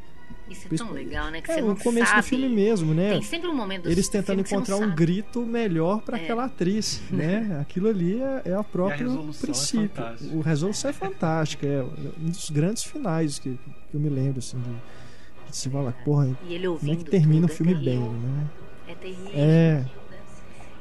Isso 0.52 0.68
é 0.73 0.78
tão 0.78 0.91
legal, 0.91 1.30
né? 1.32 1.41
Que 1.41 1.52
é, 1.52 1.56
você 1.56 1.61
no 1.61 1.68
não 1.69 1.76
começo 1.76 2.07
sabe. 2.10 2.22
do 2.22 2.28
filme 2.28 2.49
mesmo, 2.49 2.94
né? 2.94 3.11
Tem 3.11 3.22
sempre 3.22 3.49
um 3.49 3.56
momento 3.56 3.88
Eles 3.90 4.07
tentando 4.07 4.26
filme 4.38 4.44
que 4.44 4.49
você 4.49 4.56
não 4.56 4.61
encontrar 4.61 4.76
um 4.78 4.90
sabe. 4.90 4.95
grito 4.95 5.41
melhor 5.45 6.02
para 6.02 6.18
É. 6.18 6.23
aquela 6.23 6.45
atriz, 6.45 7.02
né? 7.11 7.57
Aquilo 7.61 7.88
ali 7.90 8.22
é, 8.22 8.41
é 8.45 8.53
a 8.53 8.64
próprio 8.64 9.07
resolução 9.10 9.40
é 9.41 9.41
princípio. 9.45 9.90
fantástica. 9.90 10.36
o 10.36 10.41
resolução 10.41 10.90
é 10.90 10.94
fantástica, 10.94 11.68
é 11.68 11.82
um 12.22 12.30
dos 12.30 12.49
grandes 12.49 12.84
finais 12.84 13.40
que, 13.40 13.57
que 13.90 13.95
eu 13.95 13.99
me 13.99 14.10
lembro 14.10 14.40
assim 14.40 14.57
de, 14.60 15.49
de 15.52 15.57
se 15.57 15.69
falar, 15.69 15.91
porra, 16.06 16.30
E 16.48 16.53
ele 16.53 16.68
como 16.68 16.91
é 16.91 16.95
que 16.95 17.03
termina 17.06 17.48
o 17.48 17.49
é 17.49 17.53
filme 17.53 17.73
bem, 17.76 17.99
né? 17.99 18.48
É 18.88 18.95
terrível. 18.95 19.32
É. 19.34 19.86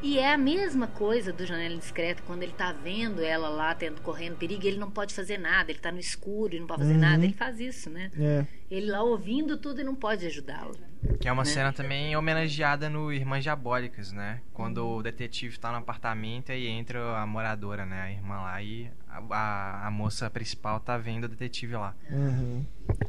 E 0.03 0.19
é 0.19 0.33
a 0.33 0.39
mesma 0.39 0.87
coisa 0.87 1.31
do 1.33 1.45
Janela 1.45 1.75
Indiscreta, 1.75 2.23
quando 2.27 2.43
ele 2.43 2.53
tá 2.53 2.73
vendo 2.73 3.23
ela 3.23 3.49
lá 3.51 3.75
tendo, 3.75 4.01
correndo 4.01 4.37
perigo, 4.37 4.67
ele 4.67 4.79
não 4.79 4.91
pode 4.91 5.15
fazer 5.15 5.37
nada, 5.39 5.71
ele 5.71 5.79
tá 5.79 5.93
no 5.93 5.99
escuro 5.99 6.55
e 6.55 6.61
não 6.61 6.67
pode 6.67 6.81
fazer 6.81 6.95
Uhum. 6.95 7.01
nada, 7.01 7.23
ele 7.25 7.35
faz 7.35 7.61
isso, 7.61 7.91
né? 7.91 8.11
É. 8.19 8.47
Ele 8.71 8.91
lá 8.91 9.03
ouvindo 9.03 9.59
tudo 9.59 9.83
e 9.83 9.85
não 9.85 9.95
pode 9.95 10.25
ajudá-la. 10.25 10.73
Que 11.19 11.29
é 11.29 11.33
uma 11.33 11.45
né? 11.45 11.51
cena 11.51 11.73
também 11.73 12.17
homenageada 12.17 12.89
no 12.89 13.13
Irmãs 13.13 13.43
Diabólicas, 13.43 14.11
né? 14.13 14.41
Quando 14.55 14.87
o 14.87 15.03
detetive 15.03 15.59
tá 15.59 15.71
no 15.71 15.79
apartamento 15.79 16.51
e 16.51 16.67
entra 16.67 17.19
a 17.19 17.27
moradora, 17.27 17.85
né? 17.85 18.03
A 18.03 18.11
irmã 18.11 18.41
lá 18.41 18.63
e 18.63 18.91
a, 19.09 19.19
a, 19.31 19.87
a 19.87 19.91
moça 19.91 20.31
principal 20.31 20.81
tá 20.81 20.97
vendo 20.97 21.25
o 21.25 21.29
detetive 21.29 21.75
lá. 21.75 21.95
Uhum. 22.11 22.65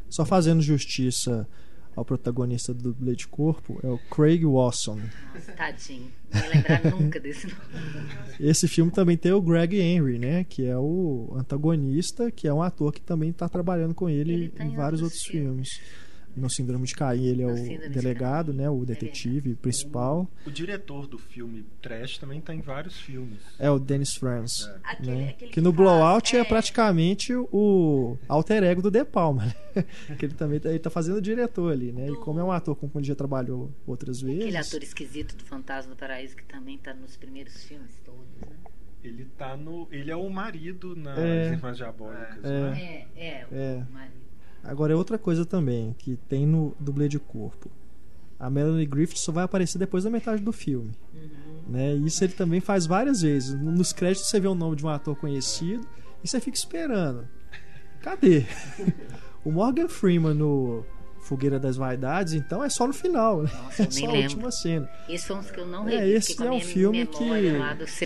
Só 0.09 0.25
fazendo 0.25 0.61
justiça 0.61 1.47
ao 1.95 2.05
protagonista 2.05 2.73
do 2.73 2.93
dublê 2.93 3.15
de 3.15 3.27
corpo 3.27 3.79
é 3.83 3.87
o 3.87 3.97
Craig 4.09 4.45
Wasson. 4.45 4.99
Nossa, 5.33 5.51
tadinho. 5.51 6.07
Não 6.33 6.41
ia 6.41 6.49
lembrar 6.49 6.85
nunca 6.91 7.19
desse 7.19 7.47
nome. 7.47 7.59
Esse 8.39 8.67
filme 8.67 8.91
também 8.91 9.17
tem 9.17 9.31
o 9.31 9.41
Greg 9.41 9.77
Henry, 9.79 10.17
né? 10.17 10.43
Que 10.45 10.65
é 10.65 10.77
o 10.77 11.33
antagonista, 11.35 12.31
que 12.31 12.47
é 12.47 12.53
um 12.53 12.61
ator 12.61 12.93
que 12.93 13.01
também 13.01 13.29
está 13.29 13.49
trabalhando 13.49 13.93
com 13.93 14.09
ele, 14.09 14.33
Ele 14.33 14.49
tá 14.49 14.63
em 14.63 14.69
em 14.71 14.75
vários 14.75 15.01
outros 15.01 15.21
outros 15.21 15.23
filmes. 15.23 15.81
No 16.35 16.49
Síndrome 16.49 16.85
de 16.87 16.95
Caim, 16.95 17.25
ele 17.25 17.41
é 17.41 17.47
o 17.47 17.53
de 17.55 17.89
delegado, 17.89 18.47
Caim. 18.47 18.57
né? 18.57 18.69
O 18.69 18.83
É 18.83 18.85
detetive 18.85 19.55
principal. 19.55 20.29
O 20.45 20.49
diretor 20.51 21.05
do 21.07 21.17
filme 21.17 21.65
Trash 21.81 22.17
também 22.17 22.39
tá 22.39 22.53
em 22.55 22.61
vários 22.61 22.97
filmes. 22.99 23.39
É 23.59 23.69
o 23.69 23.77
Dennis 23.77 24.15
Franz. 24.15 24.65
É. 24.65 24.79
Aquele, 24.83 25.11
né? 25.15 25.29
aquele 25.29 25.51
Que 25.51 25.59
no 25.61 25.71
faz- 25.71 25.75
Blowout 25.77 26.35
é, 26.35 26.39
é, 26.39 26.43
praticamente 26.43 27.33
o 27.35 28.17
alter 28.27 28.63
ego 28.63 28.81
do 28.81 28.89
De 28.91 29.03
Palma. 29.03 29.45
né? 29.45 29.55
que 30.17 30.25
ele 30.25 30.33
também 30.33 30.59
tá, 30.59 30.69
ele 30.69 30.79
tá 30.79 30.89
fazendo 30.89 31.17
o 31.17 31.21
diretor 31.21 31.71
ali, 31.71 31.91
né? 31.91 32.09
E 32.09 32.15
como 32.17 32.39
é 32.39 32.43
um 32.43 32.51
ator 32.51 32.75
com 32.75 32.89
quem 32.89 33.03
já 33.03 33.15
trabalhou 33.15 33.71
outras 33.85 34.21
vezes. 34.21 34.41
Aquele 34.41 34.57
ator 34.57 34.83
esquisito 34.83 35.35
do 35.35 35.43
Fantasma 35.43 35.93
do 35.93 35.97
Paraíso 35.97 36.35
que 36.35 36.43
também 36.45 36.77
tá 36.77 36.93
nos 36.93 37.17
primeiros 37.17 37.63
filmes 37.63 37.91
todos, 38.05 38.21
né? 38.41 38.55
Ele 39.03 39.25
tá 39.37 39.57
no. 39.57 39.87
Ele 39.91 40.11
é 40.11 40.15
o 40.15 40.29
marido 40.29 40.95
nas 40.95 41.17
É. 41.17 41.53
Irmãs 41.53 41.75
Diabólicas, 41.77 42.43
É. 42.45 42.49
né? 42.69 43.05
É, 43.15 43.27
é, 43.27 43.47
o 43.51 43.55
É. 43.55 43.85
marido. 43.91 44.30
Agora 44.63 44.93
é 44.93 44.95
outra 44.95 45.17
coisa 45.17 45.45
também 45.45 45.95
que 45.97 46.17
tem 46.29 46.45
no 46.45 46.75
dublê 46.79 47.07
de 47.07 47.19
corpo. 47.19 47.69
A 48.39 48.49
Melanie 48.49 48.85
Griffith 48.85 49.19
só 49.19 49.31
vai 49.31 49.43
aparecer 49.43 49.77
depois 49.77 50.03
da 50.03 50.09
metade 50.09 50.41
do 50.41 50.51
filme. 50.51 50.91
Uhum. 51.13 51.71
Né? 51.71 51.93
Isso 51.95 52.23
ele 52.23 52.33
também 52.33 52.59
faz 52.59 52.85
várias 52.85 53.21
vezes. 53.21 53.53
Nos 53.53 53.93
créditos 53.93 54.29
você 54.29 54.39
vê 54.39 54.47
o 54.47 54.55
nome 54.55 54.75
de 54.75 54.85
um 54.85 54.89
ator 54.89 55.15
conhecido 55.15 55.85
e 56.23 56.27
você 56.27 56.39
fica 56.39 56.57
esperando. 56.57 57.27
Cadê? 58.01 58.45
o 59.45 59.51
Morgan 59.51 59.87
Freeman 59.87 60.33
no 60.33 60.83
Fogueira 61.21 61.59
das 61.59 61.77
Vaidades, 61.77 62.33
então 62.33 62.63
é 62.63 62.69
só 62.69 62.85
no 62.87 62.93
final, 62.93 63.43
né? 63.43 63.49
Nossa, 63.63 63.83
eu 63.83 63.87
é 63.87 63.91
só 63.91 64.05
a 64.07 64.13
última 64.13 64.51
cena. 64.51 64.89
Esse 65.07 65.27
foi 65.27 65.35
um 65.37 65.43
que 65.43 65.59
eu 65.59 65.65
não 65.67 65.87
É, 65.87 65.97
revi, 65.97 66.11
esse 66.13 66.27
fiquei 66.31 66.45
com 66.47 66.53
é 66.53 66.55
um 66.57 66.61
filme 66.61 67.05
que 67.05 67.23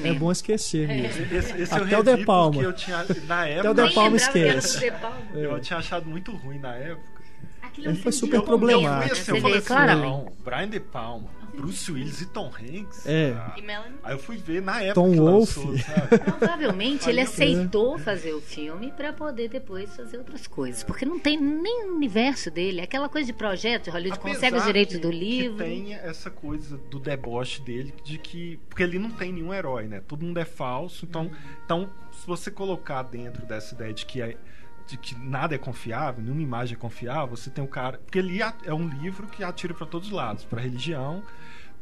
é 0.08 0.14
bom 0.14 0.32
esquecer 0.32 0.88
mesmo. 0.88 1.24
Esse, 1.36 1.62
esse 1.62 1.74
Até 1.74 1.96
eu 1.96 2.00
o 2.00 2.04
De 2.04 2.26
Palma. 2.26 2.62
eu 2.62 2.74
tinha. 2.74 2.98
Na 3.28 3.42
Até 3.42 3.54
época. 3.54 3.72
o 3.72 3.74
De 3.88 3.94
Palma 3.94 4.18
esquece. 4.18 4.80
De 4.80 4.92
Palma. 4.92 5.18
Eu 5.34 5.60
tinha 5.60 5.80
achado 5.80 6.06
muito 6.08 6.32
ruim 6.36 6.60
na 6.60 6.76
época. 6.76 7.16
Aquilo 7.62 7.88
é 7.88 7.90
Ele 7.92 8.00
foi 8.02 8.12
super 8.12 8.40
de 8.42 8.46
momento, 8.46 8.48
problemático. 8.48 9.06
né? 9.06 9.12
Esse 9.12 9.24
Você 9.26 9.32
eu 9.32 9.42
falei 9.42 9.58
assim, 9.58 10.02
não, 10.02 10.34
Brian 10.44 10.70
De 10.70 10.80
Palma, 10.80 11.30
Bruce 11.56 11.92
Willis 11.92 12.22
e 12.22 12.26
Tom 12.28 12.52
Hanks. 12.54 13.06
É. 13.06 13.34
Ah, 13.38 13.56
Melanie 13.62 13.98
Aí 14.04 14.14
eu 14.14 14.20
fui 14.20 14.38
ver 14.38 14.62
na 14.62 14.82
época 14.82 14.94
Tom 14.96 15.12
que 15.12 15.20
lançou, 15.20 15.78
sabe? 15.78 16.18
Provavelmente 16.20 17.10
ele 17.10 17.20
eu- 17.20 17.24
aceitou 17.24 17.98
fazer 17.98 18.34
o 18.34 18.42
filme 18.42 18.92
pra 18.92 19.12
poder 19.14 19.50
depois 19.50 19.96
fazer 19.96 20.18
outras 20.18 20.48
coisas. 20.48 20.84
Porque 20.84 21.06
não 21.06 21.20
tem 21.20 21.40
nem 21.40 21.86
o 21.90 21.96
universo 21.96 22.52
dele. 22.52 22.82
Aquela 22.82 23.10
coisa 23.10 23.28
de 23.28 23.34
projeto, 23.34 23.90
Hollywood 23.90 24.20
consegue 24.20 24.56
os 24.56 24.62
Apesar 24.62 24.66
direitos 24.68 24.96
que- 24.96 25.02
do 25.02 25.12
livro. 25.12 25.58
Que 25.58 25.64
tem 25.64 25.94
essa 25.96 26.30
coisa 26.30 26.78
do 26.78 27.00
deboche 27.00 27.62
dele, 27.62 27.94
de 28.04 28.18
que. 28.18 28.60
Porque 28.70 28.84
ele 28.84 29.00
não 29.00 29.10
tem 29.12 29.32
nenhum 29.32 29.54
herói, 29.54 29.88
né? 29.88 30.02
Todo 30.08 30.26
mundo 30.26 30.40
é 30.40 30.46
falso. 30.46 31.06
Então, 31.06 31.32
então 31.66 31.90
se 32.12 32.26
você 32.28 32.50
colocar 32.52 33.04
dentro 33.04 33.46
dessa 33.46 33.74
ideia 33.76 33.94
de 33.94 34.06
que 34.06 34.22
é. 34.22 34.38
De 34.88 34.98
que 34.98 35.16
nada 35.18 35.56
é 35.56 35.58
confiável, 35.58 36.22
nenhuma 36.24 36.44
imagem 36.44 36.76
é 36.76 36.78
confiável, 36.78 37.36
você 37.36 37.50
tem 37.50 37.64
o 37.64 37.68
cara. 37.68 37.98
Porque 37.98 38.20
ele 38.20 38.40
é 38.64 38.72
um 38.72 38.88
livro 38.88 39.26
que 39.26 39.44
atira 39.44 39.74
para 39.74 39.88
todos 39.88 40.10
os 40.10 40.14
lados 40.14 40.46
para 40.46 40.62
religião, 40.62 41.24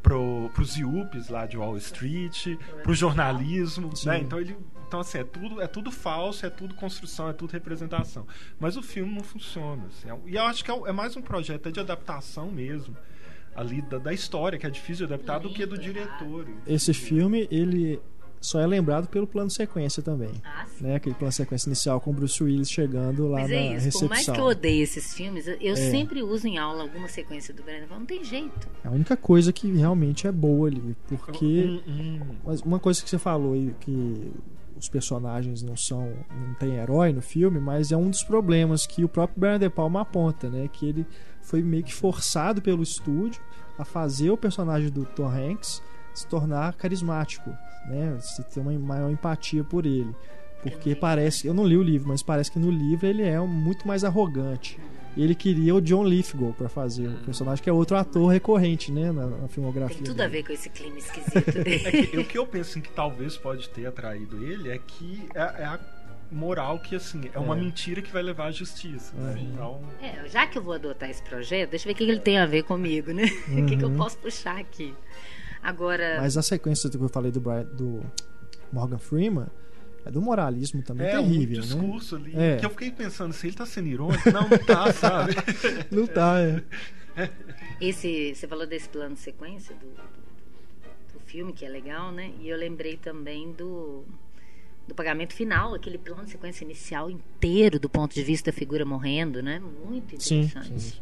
pro, 0.03 0.51
pros 0.53 0.77
IUPs 0.77 1.29
lá 1.29 1.47
de 1.47 1.57
Wall 1.57 1.77
Street, 1.77 2.57
pro 2.83 2.93
jornalismo, 2.93 3.95
Sim. 3.95 4.09
né? 4.09 4.19
Então 4.19 4.39
ele. 4.39 4.55
Então, 4.85 4.99
assim, 4.99 5.17
é 5.17 5.23
tudo, 5.23 5.59
é 5.59 5.65
tudo 5.65 5.91
falso, 5.91 6.45
é 6.45 6.51
tudo 6.51 6.75
construção, 6.75 7.27
é 7.27 7.33
tudo 7.33 7.49
representação. 7.49 8.27
Mas 8.59 8.77
o 8.77 8.83
filme 8.83 9.15
não 9.15 9.23
funciona. 9.23 9.83
assim. 9.87 10.07
É 10.07 10.15
e 10.27 10.35
eu 10.35 10.43
acho 10.43 10.63
que 10.63 10.69
é, 10.69 10.75
é 10.85 10.91
mais 10.91 11.17
um 11.17 11.21
projeto 11.21 11.71
de 11.71 11.79
adaptação 11.79 12.51
mesmo. 12.51 12.95
Ali 13.55 13.81
da, 13.81 13.97
da 13.97 14.13
história, 14.13 14.59
que 14.59 14.67
é 14.67 14.69
difícil 14.69 15.07
de 15.07 15.13
adaptar, 15.13 15.39
do 15.39 15.51
que 15.51 15.65
do 15.65 15.79
diretor. 15.79 16.47
Esse 16.67 16.93
filme, 16.93 17.47
ele 17.49 17.99
só 18.43 18.59
é 18.59 18.67
lembrado 18.67 19.07
pelo 19.07 19.25
plano 19.25 19.49
sequência 19.49 20.03
também. 20.03 20.29
Ah, 20.43 20.65
sim. 20.67 20.83
Né? 20.83 20.95
Aquele 20.95 21.15
plano 21.15 21.31
sequência 21.31 21.67
inicial 21.69 21.99
com 22.01 22.11
o 22.11 22.13
Bruce 22.13 22.43
Willis 22.43 22.69
chegando 22.69 23.27
lá 23.27 23.39
Mas 23.41 23.49
na 23.49 23.55
é 23.55 23.61
isso, 23.67 23.73
recepção. 23.75 24.01
por 24.01 24.09
mais 24.09 24.25
que 24.29 24.39
eu 24.39 24.43
odeie 24.45 24.81
esses 24.81 25.13
filmes, 25.13 25.47
eu- 25.47 25.57
É. 25.73 25.75
sempre 25.75 26.21
uso 26.21 26.45
em 26.47 26.57
aula 26.57 26.83
alguma 26.83 27.07
sequência 27.07 27.53
do 27.53 27.63
Brandon. 27.63 27.87
Não 27.99 28.05
tem 28.05 28.23
jeito. 28.23 28.67
É 28.83 28.87
a 28.87 28.91
única 28.91 29.15
coisa 29.17 29.51
que 29.53 29.71
realmente 29.71 30.27
é 30.27 30.31
boa 30.31 30.67
ali. 30.67 30.95
Porque. 31.07 31.81
Mas 32.45 32.61
uma 32.61 32.79
coisa 32.79 33.01
que 33.01 33.09
você 33.09 33.17
falou 33.17 33.53
aí, 33.53 33.73
que 33.79 34.31
os 34.77 34.89
personagens 34.89 35.63
não 35.63 35.77
são. 35.77 36.11
não 36.29 36.53
tem 36.55 36.75
herói 36.75 37.13
no 37.13 37.21
filme, 37.21 37.59
mas 37.59 37.91
é 37.91 37.97
um 37.97 38.09
dos 38.09 38.23
problemas 38.23 38.85
que 38.85 39.03
o 39.05 39.07
próprio 39.09 39.39
Brian 39.39 39.57
De 39.59 39.69
Palma 39.69 40.01
aponta, 40.01 40.49
né? 40.49 40.67
Que 40.71 40.89
ele 40.89 41.05
foi 41.41 41.61
meio 41.63 41.83
que 41.83 41.93
forçado 41.93 42.61
pelo 42.61 42.83
estúdio 42.83 43.41
a 43.77 43.85
fazer 43.85 44.29
o 44.29 44.37
personagem 44.37 44.89
do 44.89 45.05
Tom 45.05 45.27
Hanks 45.29 45.81
se 46.13 46.27
tornar 46.27 46.73
carismático, 46.73 47.49
né? 47.87 48.17
Se 48.21 48.43
ter 48.43 48.59
uma 48.59 48.71
maior 48.73 49.09
empatia 49.11 49.63
por 49.63 49.85
ele. 49.85 50.13
Porque 50.61 50.95
parece, 50.95 51.45
eu 51.47 51.53
não 51.53 51.65
li 51.65 51.75
o 51.75 51.83
livro, 51.83 52.07
mas 52.07 52.23
parece 52.23 52.49
que 52.51 52.57
no 52.59 52.71
livro 52.71 53.05
ele 53.05 53.21
é 53.23 53.37
muito 53.39 53.85
mais 53.87 54.03
arrogante. 54.05 54.79
Ele 55.15 55.35
queria 55.35 55.75
o 55.75 55.81
John 55.81 56.03
Lithgow 56.05 56.53
para 56.53 56.67
fazer 56.69 57.07
o 57.07 57.17
personagem, 57.19 57.61
que 57.63 57.69
é 57.69 57.73
outro 57.73 57.95
ator 57.97 58.27
recorrente, 58.31 58.91
né, 58.91 59.11
na, 59.11 59.27
na 59.27 59.47
filmografia. 59.47 59.97
Tem 59.97 60.05
tudo 60.05 60.21
a 60.21 60.27
dele. 60.27 60.37
ver 60.41 60.47
com 60.47 60.53
esse 60.53 60.69
clima 60.69 60.97
esquisito 60.97 61.35
É 61.59 61.63
dele. 61.63 62.07
que, 62.07 62.17
o 62.17 62.25
que 62.25 62.37
eu 62.37 62.47
penso 62.47 62.71
assim, 62.71 62.81
que 62.81 62.89
talvez 62.91 63.37
pode 63.37 63.69
ter 63.69 63.85
atraído 63.85 64.43
ele 64.43 64.69
é 64.71 64.77
que 64.79 65.27
é, 65.35 65.39
é 65.41 65.65
a 65.65 65.79
moral 66.31 66.79
que, 66.79 66.95
assim, 66.95 67.29
é 67.31 67.37
uma 67.37 67.55
É. 67.55 67.59
mentira 67.59 68.01
que 68.01 68.11
vai 68.11 68.23
levar 68.23 68.45
à 68.45 68.51
justiça. 68.51 69.13
né? 69.15 69.33
Uhum. 69.37 69.49
Então, 69.53 69.81
É, 70.01 70.27
já 70.29 70.47
que 70.47 70.57
eu 70.57 70.63
vou 70.63 70.73
adotar 70.73 71.07
esse 71.09 71.21
projeto, 71.21 71.69
deixa 71.71 71.83
eu 71.87 71.89
ver 71.89 71.93
o 71.93 71.95
que 71.97 72.11
ele 72.11 72.19
tem 72.19 72.39
a 72.39 72.45
ver 72.47 72.63
comigo, 72.63 73.11
né? 73.11 73.23
O 73.51 73.65
que, 73.67 73.75
que 73.77 73.83
eu 73.83 73.89
Uhum. 73.89 73.97
posso 73.97 74.17
puxar 74.17 74.57
aqui. 74.57 74.95
Agora, 75.63 76.17
Mas 76.19 76.35
a 76.37 76.41
sequência 76.41 76.89
que 76.89 76.97
eu 76.97 77.07
falei 77.09 77.31
do, 77.31 77.39
Brian- 77.39 77.63
do 77.63 78.03
Morgan 78.71 78.97
Freeman 78.97 79.47
é 80.05 80.11
do 80.11 80.21
moralismo 80.21 80.81
também 80.83 81.07
é 81.07 81.17
um 81.19 81.23
terrível, 81.23 81.57
né? 81.57 81.63
discurso 81.63 82.15
ali. 82.17 82.33
É. 82.35 82.57
Que 82.57 82.65
eu 82.65 82.69
fiquei 82.69 82.91
pensando, 82.91 83.31
se 83.33 83.47
ele 83.47 83.55
tá 83.55 83.65
sendo 83.65 83.87
irônico, 83.87 84.29
não, 84.31 84.49
não 84.49 84.57
tá, 84.57 84.91
sabe? 84.91 85.33
Não 85.89 86.05
tá, 86.05 86.39
é. 86.41 86.61
esse, 87.79 88.35
você 88.35 88.47
falou 88.47 88.65
desse 88.67 88.89
plano 88.89 89.15
de 89.15 89.21
sequência 89.21 89.73
do, 89.75 89.85
do, 89.85 91.13
do 91.13 91.19
filme, 91.25 91.53
que 91.53 91.63
é 91.65 91.69
legal, 91.69 92.11
né? 92.11 92.31
E 92.41 92.49
eu 92.49 92.57
lembrei 92.57 92.97
também 92.97 93.51
do, 93.53 94.03
do 94.87 94.93
pagamento 94.93 95.33
final, 95.33 95.73
aquele 95.73 95.97
plano 95.97 96.25
de 96.25 96.31
sequência 96.31 96.65
inicial 96.65 97.09
inteiro 97.09 97.79
do 97.79 97.87
ponto 97.89 98.13
de 98.13 98.23
vista 98.23 98.51
da 98.51 98.57
figura 98.57 98.83
morrendo, 98.83 99.41
né? 99.41 99.61
Muito 99.85 100.21
Sim, 100.21 100.41
interessante. 100.41 100.81
sim. 100.81 100.99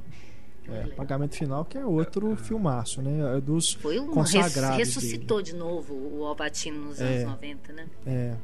É, 0.74 0.88
pagamento 0.96 1.36
final 1.36 1.66
que 1.66 1.78
é 1.78 1.86
outro 1.86 2.36
filmaço, 2.36 3.02
né? 3.02 3.38
É 3.38 3.42
dos 3.42 3.74
Foi 3.74 4.00
um 4.00 4.06
res, 4.06 4.14
consagrados 4.14 4.78
ressuscitou 4.78 5.42
de 5.42 5.54
novo 5.56 5.94
o 5.94 6.26
Alpatino 6.26 6.86
nos 6.86 7.00
É. 7.02 7.06
anos 7.24 7.32
90, 7.32 7.74
né? 7.74 7.88
É. 8.06 8.36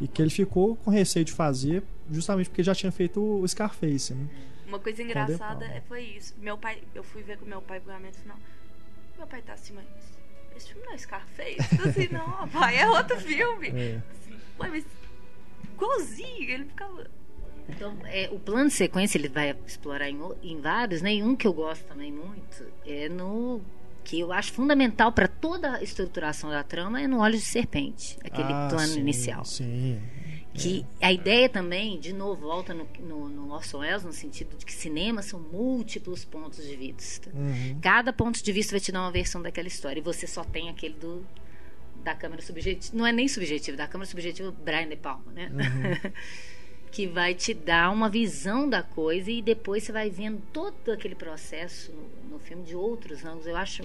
E 0.00 0.08
que 0.08 0.22
ele 0.22 0.30
ficou 0.30 0.76
com 0.76 0.90
receio 0.90 1.24
de 1.24 1.32
fazer 1.32 1.82
justamente 2.10 2.48
porque 2.48 2.62
já 2.62 2.74
tinha 2.74 2.90
feito 2.90 3.20
o 3.22 3.46
Scarface, 3.46 4.14
né? 4.14 4.26
Uma 4.66 4.78
coisa 4.78 5.02
engraçada 5.02 5.64
é- 5.66 5.80
foi 5.82 6.02
isso. 6.02 6.34
Meu 6.38 6.56
pai, 6.56 6.82
eu 6.94 7.02
fui 7.02 7.22
ver 7.22 7.36
com 7.38 7.44
meu 7.44 7.60
pai 7.60 7.78
o 7.78 7.82
pagamento 7.82 8.16
final. 8.18 8.38
Meu 9.18 9.26
pai 9.26 9.42
tá 9.42 9.52
assim, 9.52 9.74
mas 9.74 9.84
esse 10.56 10.68
filme 10.68 10.86
não 10.86 10.92
é 10.94 10.98
Scarface? 10.98 11.56
Eu 11.78 11.88
assim, 11.90 12.08
não, 12.12 12.48
pai, 12.48 12.78
é 12.78 12.88
outro 12.88 13.18
filme. 13.20 13.68
É. 13.68 14.00
Ué, 14.60 14.68
mas 14.68 14.84
igualzinho, 15.74 16.50
ele 16.50 16.64
ficava. 16.64 17.06
Então, 17.74 17.94
é, 18.04 18.28
o 18.32 18.38
plano 18.38 18.68
de 18.68 18.74
sequência 18.74 19.18
ele 19.18 19.28
vai 19.28 19.56
explorar 19.66 20.08
em, 20.08 20.18
em 20.42 20.60
vários, 20.60 21.02
né? 21.02 21.14
E 21.14 21.22
um 21.22 21.34
que 21.36 21.46
eu 21.46 21.52
gosto 21.52 21.84
também 21.84 22.12
muito 22.12 22.64
é 22.86 23.08
no 23.08 23.60
que 24.02 24.18
eu 24.20 24.32
acho 24.32 24.52
fundamental 24.52 25.12
para 25.12 25.28
toda 25.28 25.76
a 25.76 25.82
estruturação 25.82 26.50
da 26.50 26.62
trama 26.64 27.00
é 27.00 27.06
no 27.06 27.20
Olhos 27.20 27.40
de 27.40 27.46
Serpente, 27.46 28.18
aquele 28.24 28.52
Ah, 28.52 28.68
plano 28.70 28.88
sim, 28.94 29.00
inicial. 29.00 29.44
Sim. 29.44 30.00
Que 30.52 30.84
a 31.00 31.12
ideia 31.12 31.48
também, 31.48 32.00
de 32.00 32.12
novo, 32.12 32.40
volta 32.40 32.74
no, 32.74 32.88
no, 32.98 33.28
no 33.28 33.52
Orson 33.52 33.78
Welles, 33.78 34.02
no 34.02 34.12
sentido 34.12 34.56
de 34.58 34.66
que 34.66 34.72
cinema 34.72 35.22
são 35.22 35.38
múltiplos 35.38 36.24
pontos 36.24 36.66
de 36.66 36.74
vista. 36.74 37.30
Uhum. 37.32 37.78
Cada 37.80 38.12
ponto 38.12 38.42
de 38.42 38.52
vista 38.52 38.72
vai 38.72 38.80
te 38.80 38.90
dar 38.90 39.00
uma 39.02 39.12
versão 39.12 39.40
daquela 39.40 39.68
história. 39.68 40.00
E 40.00 40.02
você 40.02 40.26
só 40.26 40.42
tem 40.42 40.68
aquele 40.68 40.94
do 40.94 41.24
da 42.02 42.14
câmera 42.14 42.42
subjetiva. 42.42 42.96
Não 42.96 43.06
é 43.06 43.12
nem 43.12 43.28
subjetiva, 43.28 43.76
da 43.76 43.86
câmera 43.86 44.10
subjetiva 44.10 44.50
Brian 44.50 44.88
De 44.88 44.96
Palma, 44.96 45.30
né? 45.32 45.50
que 46.90 47.06
vai 47.06 47.34
te 47.34 47.54
dar 47.54 47.90
uma 47.90 48.08
visão 48.08 48.68
da 48.68 48.82
coisa 48.82 49.30
e 49.30 49.40
depois 49.40 49.84
você 49.84 49.92
vai 49.92 50.10
vendo 50.10 50.42
todo 50.52 50.90
aquele 50.92 51.14
processo 51.14 51.92
no, 51.92 52.32
no 52.32 52.38
filme 52.38 52.64
de 52.64 52.74
outros 52.74 53.24
ângulos. 53.24 53.46
Eu 53.46 53.56
acho 53.56 53.84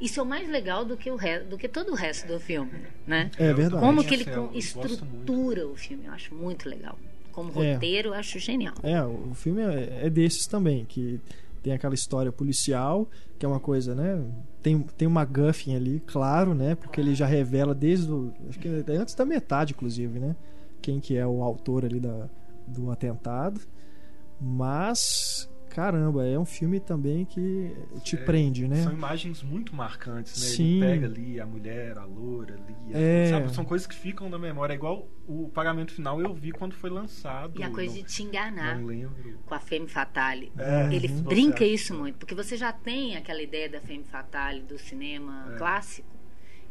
isso 0.00 0.20
é 0.20 0.22
o 0.22 0.26
mais 0.26 0.48
legal 0.48 0.84
do 0.84 0.96
que 0.96 1.10
o 1.10 1.16
re, 1.16 1.40
do 1.40 1.58
que 1.58 1.68
todo 1.68 1.90
o 1.90 1.94
resto 1.94 2.26
do 2.28 2.38
filme, 2.38 2.70
né? 3.06 3.30
É 3.36 3.52
verdade. 3.52 3.82
Como 3.82 4.04
que 4.04 4.14
ele 4.14 4.26
estrutura 4.54 5.66
o 5.66 5.74
filme, 5.74 6.06
eu 6.06 6.12
acho 6.12 6.34
muito 6.34 6.68
legal. 6.68 6.98
Como 7.32 7.50
É. 7.62 7.74
roteiro, 7.74 8.10
eu 8.10 8.14
acho 8.14 8.38
genial. 8.38 8.74
É, 8.82 9.02
o 9.02 9.34
filme 9.34 9.62
é, 9.62 10.06
é 10.06 10.10
desses 10.10 10.46
também, 10.46 10.84
que 10.84 11.20
tem 11.62 11.72
aquela 11.72 11.94
história 11.94 12.30
policial, 12.30 13.08
que 13.38 13.44
é 13.44 13.48
uma 13.48 13.60
coisa, 13.60 13.94
né? 13.94 14.24
Tem, 14.62 14.78
tem 14.96 15.08
uma 15.08 15.24
Guffin 15.24 15.74
ali, 15.74 16.02
claro, 16.06 16.54
né? 16.54 16.74
Porque 16.74 17.00
ele 17.00 17.14
já 17.14 17.26
revela 17.26 17.74
desde 17.74 18.10
o. 18.10 18.32
Acho 18.48 18.58
que 18.58 18.68
é 18.68 18.96
antes 18.96 19.14
da 19.14 19.24
metade, 19.24 19.72
inclusive, 19.72 20.18
né? 20.18 20.36
Quem 20.80 21.00
que 21.00 21.16
é 21.16 21.26
o 21.26 21.42
autor 21.42 21.84
ali 21.84 22.00
da, 22.00 22.28
do 22.66 22.90
atentado. 22.90 23.60
Mas, 24.40 25.50
caramba, 25.68 26.24
é 26.24 26.38
um 26.38 26.44
filme 26.44 26.78
também 26.78 27.24
que 27.24 27.74
te 28.02 28.14
É, 28.16 28.18
prende, 28.20 28.68
né? 28.68 28.82
São 28.84 28.92
imagens 28.92 29.42
muito 29.42 29.74
marcantes, 29.74 30.40
né? 30.40 30.46
Sim. 30.48 30.82
Ele 30.82 30.92
pega 30.92 31.06
ali 31.06 31.40
a 31.40 31.46
mulher, 31.46 31.98
a 31.98 32.04
loura 32.04 32.54
ali. 32.54 32.76
É. 32.94 33.26
Sabe? 33.30 33.52
São 33.54 33.64
coisas 33.64 33.86
que 33.86 33.94
ficam 33.96 34.28
na 34.30 34.38
memória. 34.38 34.72
É 34.74 34.76
igual 34.76 35.08
o 35.26 35.48
pagamento 35.48 35.92
final 35.92 36.20
eu 36.20 36.32
vi 36.32 36.52
quando 36.52 36.74
foi 36.74 36.88
lançado. 36.90 37.58
E 37.60 37.62
a 37.64 37.70
coisa 37.70 37.94
não, 37.96 38.02
de 38.02 38.08
te 38.08 38.22
enganar 38.22 38.78
não 38.78 38.86
lembro. 38.86 39.38
com 39.44 39.54
a 39.54 39.60
Femme 39.60 39.88
Fatale. 39.88 40.52
É, 40.56 40.94
Ele 40.94 41.08
brinca 41.08 41.64
isso 41.64 41.92
muito, 41.94 42.16
porque 42.18 42.34
você 42.34 42.56
já 42.56 42.72
tem 42.72 43.16
aquela 43.16 43.42
ideia 43.42 43.68
da 43.68 43.80
Femme 43.80 44.04
Fatale 44.04 44.62
do 44.62 44.78
cinema 44.78 45.52
É. 45.54 45.58
clássico. 45.58 46.08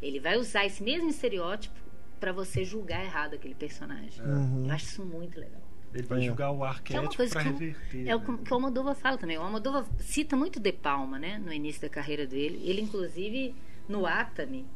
Ele 0.00 0.20
vai 0.20 0.38
usar 0.38 0.64
esse 0.64 0.82
mesmo 0.82 1.10
estereótipo 1.10 1.78
para 2.18 2.32
você 2.32 2.64
julgar 2.64 3.04
errado 3.04 3.34
aquele 3.34 3.54
personagem. 3.54 4.22
Uhum. 4.22 4.66
Eu 4.66 4.72
acho 4.72 4.84
isso 4.86 5.04
muito 5.04 5.38
legal. 5.38 5.60
Ele 5.94 6.02
vai 6.02 6.18
É. 6.18 6.26
julgar 6.26 6.50
o 6.50 6.54
Que 6.54 6.58
é 6.58 6.64
uma 6.64 6.68
arquétipo 6.68 7.16
coisa 7.16 7.32
pra 7.32 7.42
que, 7.42 7.48
o- 7.48 7.52
reverter. 7.56 8.08
é 8.08 8.14
o 8.16 8.18
né? 8.20 8.38
que 8.44 8.50
o 8.50 8.54
Almodóvar 8.54 8.94
fala 8.94 9.16
também. 9.16 9.38
O 9.38 9.42
Almodóvar 9.42 9.86
cita 10.00 10.36
muito 10.36 10.60
De 10.60 10.72
Palma, 10.72 11.18
né? 11.18 11.38
No 11.38 11.52
início 11.52 11.80
da 11.82 11.88
carreira 11.88 12.26
dele. 12.26 12.60
Ele, 12.62 12.82
inclusive, 12.82 13.54
no 13.88 14.04
Atami, 14.04 14.66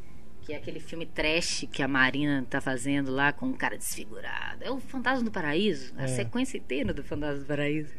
que 0.41 0.53
é 0.55 0.57
aquele 0.57 0.81
filme 0.81 1.05
trash 1.05 1.69
que 1.71 1.83
a 1.83 1.89
Marina 1.89 2.45
tá 2.49 2.61
fazendo 2.61 3.11
lá 3.13 3.31
com 3.33 3.47
um 3.47 3.53
cara 3.53 3.77
desfigurado. 3.77 4.65
É 4.65 4.71
o 4.71 4.81
Fantasma 4.81 5.23
do 5.25 5.31
Paraíso. 5.31 5.93
A 5.99 6.05
É. 6.05 6.07
sequência 6.09 6.57
inteira 6.57 6.95
do 6.95 7.05
Fantasma 7.05 7.41
do 7.41 7.47
Paraíso. 7.47 7.93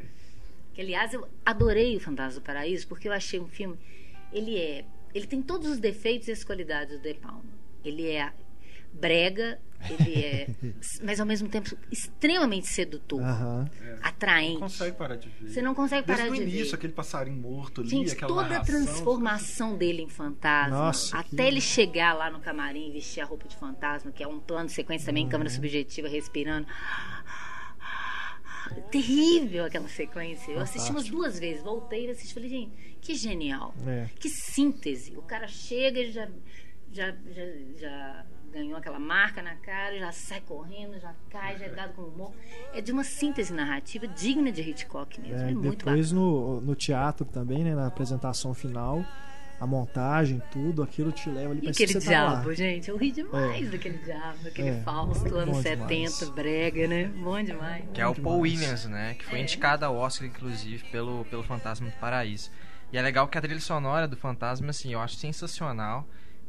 Que, 0.74 0.82
aliás, 0.82 1.14
eu 1.14 1.28
adorei 1.46 1.96
o 1.96 2.00
Fantasma 2.00 2.40
do 2.40 2.44
Paraíso 2.44 2.88
porque 2.88 3.08
eu 3.08 3.14
achei 3.14 3.40
um 3.40 3.48
filme... 3.48 3.78
Ele 4.32 4.58
é... 4.58 4.86
Ele 5.14 5.28
tem 5.28 5.44
todos 5.44 5.70
os 5.70 5.78
defeitos 5.80 6.28
e 6.28 6.32
as 6.32 6.44
qualidades 6.44 6.98
do 6.98 7.04
De 7.04 7.14
Palma. 7.14 7.46
Ele 7.86 8.10
é 8.10 8.34
brega, 8.94 9.60
ele 9.90 10.16
é... 10.24 10.48
mas, 11.04 11.20
ao 11.20 11.26
mesmo 11.26 11.50
tempo, 11.50 11.76
extremamente 11.92 12.68
sedutor. 12.68 13.22
Aham. 13.22 13.70
Atraente. 14.02 14.54
Não 14.54 14.60
consegue 14.62 14.98
parar 14.98 15.16
de 15.16 15.30
ver. 15.30 15.50
Você 15.50 15.62
não 15.62 15.74
consegue 15.76 16.08
parar 16.08 16.24
Desde 16.24 16.32
o 16.42 16.46
de 16.46 16.50
início, 16.52 16.72
ver. 16.72 16.76
aquele 16.76 16.94
passarinho 16.94 17.38
morto 17.38 17.82
ali, 17.82 17.90
Gente, 17.90 18.12
aquela 18.14 18.28
toda 18.30 18.42
a 18.46 18.50
narração, 18.50 18.76
transformação 18.86 19.78
dele 19.78 20.02
em 20.04 20.10
fantasma, 20.10 20.78
Nossa, 20.78 21.18
até 21.18 21.30
que- 21.36 21.42
ele 21.42 21.62
chegar 21.62 22.14
lá 22.14 22.30
no 22.30 22.40
camarim 22.40 22.90
e 22.90 22.92
vestir 22.94 23.22
a 23.22 23.26
roupa 23.26 23.48
de 23.48 23.56
fantasma, 23.56 24.12
que 24.12 24.24
é 24.24 24.28
um 24.28 24.40
plano 24.40 24.68
de 24.68 24.74
sequência 24.74 25.06
também, 25.08 25.26
em 25.26 25.30
câmera 25.30 25.50
Uhum. 25.50 25.56
subjetiva, 25.56 26.08
respirando. 26.08 26.68
Terrível 28.92 29.66
aquela 29.66 29.88
sequência. 29.90 30.52
Eu 30.52 30.60
assisti 30.62 30.90
umas 30.90 31.08
duas 31.08 31.38
vezes, 31.38 31.62
voltei 31.64 32.08
e 32.08 32.10
assisti 32.12 32.32
e 32.32 32.34
falei, 32.34 32.50
gente, 32.50 32.72
que 33.02 33.14
genial. 33.16 33.74
É. 33.86 34.08
Que 34.20 34.30
síntese. 34.30 35.16
O 35.18 35.22
cara 35.22 35.48
chega 35.48 36.00
e 36.00 36.12
já, 36.12 36.28
já, 36.92 37.12
já, 37.12 37.46
já 37.78 38.26
ganhou 38.54 38.78
aquela 38.78 39.00
marca 39.00 39.42
na 39.42 39.56
cara, 39.56 39.98
já 40.00 40.12
sai 40.12 40.42
correndo, 40.42 41.00
já 41.00 41.14
cai, 41.30 41.58
já 41.58 41.66
é 41.66 41.70
dado 41.70 41.94
com 41.94 42.04
humor. 42.04 42.32
É 42.74 42.80
de 42.82 42.92
uma 42.92 43.04
síntese 43.04 43.52
narrativa 43.54 44.08
digna 44.08 44.52
de 44.52 44.62
Hitchcock 44.62 45.20
mesmo. 45.20 45.38
É, 45.38 45.52
É, 45.52 45.54
muito 45.54 45.86
depois 45.86 46.12
no, 46.12 46.62
no 46.62 46.76
teatro 46.76 47.26
também, 47.26 47.64
né? 47.64 47.74
Na 47.76 47.88
apresentação 47.88 48.54
final, 48.54 49.04
a 49.60 49.66
montagem, 49.68 50.42
tudo, 50.52 50.84
aquilo 50.84 51.12
te 51.12 51.30
leva 51.30 51.52
ali 51.52 51.62
pra 51.62 51.72
aquele 51.72 51.94
você 51.94 52.00
tá 52.12 52.24
lá. 52.24 52.30
diabo, 52.36 52.54
gente, 52.54 52.90
eu 52.90 52.98
ri 52.98 53.12
demais 53.12 53.72
daquele 53.72 53.98
diabo, 54.00 54.38
daquele 54.44 54.70
É, 54.70 54.82
Fausto, 54.84 55.36
anos 55.36 55.56
bom 55.58 55.62
70, 55.62 55.88
demais. 55.88 56.30
brega, 56.30 56.88
né? 56.88 57.06
Bom 57.06 57.42
demais. 57.44 57.86
Que 57.94 58.02
é 58.02 58.08
o 58.08 58.14
Paul. 58.16 58.40
Williams, 58.42 58.86
né? 58.86 59.16
Que 59.16 59.26
foi 59.26 59.40
É. 59.40 59.42
indicado 59.44 59.86
ao 59.86 59.96
Oscar, 59.96 60.28
inclusive, 60.28 60.84
pelo, 60.92 61.26
pelo 61.26 61.44
Fantasma 61.44 61.90
do 61.90 61.96
Paraíso. 61.98 62.52
E 62.92 62.98
é 62.98 63.02
legal 63.02 63.28
que 63.28 63.38
a 63.38 63.42
trilha 63.42 63.60
sonora 63.60 64.08
do 64.08 64.16
Fantasma, 64.16 64.70
assim, 64.70 64.94
eu 64.94 65.00
acho 65.00 65.16
sensacional. 65.16 66.06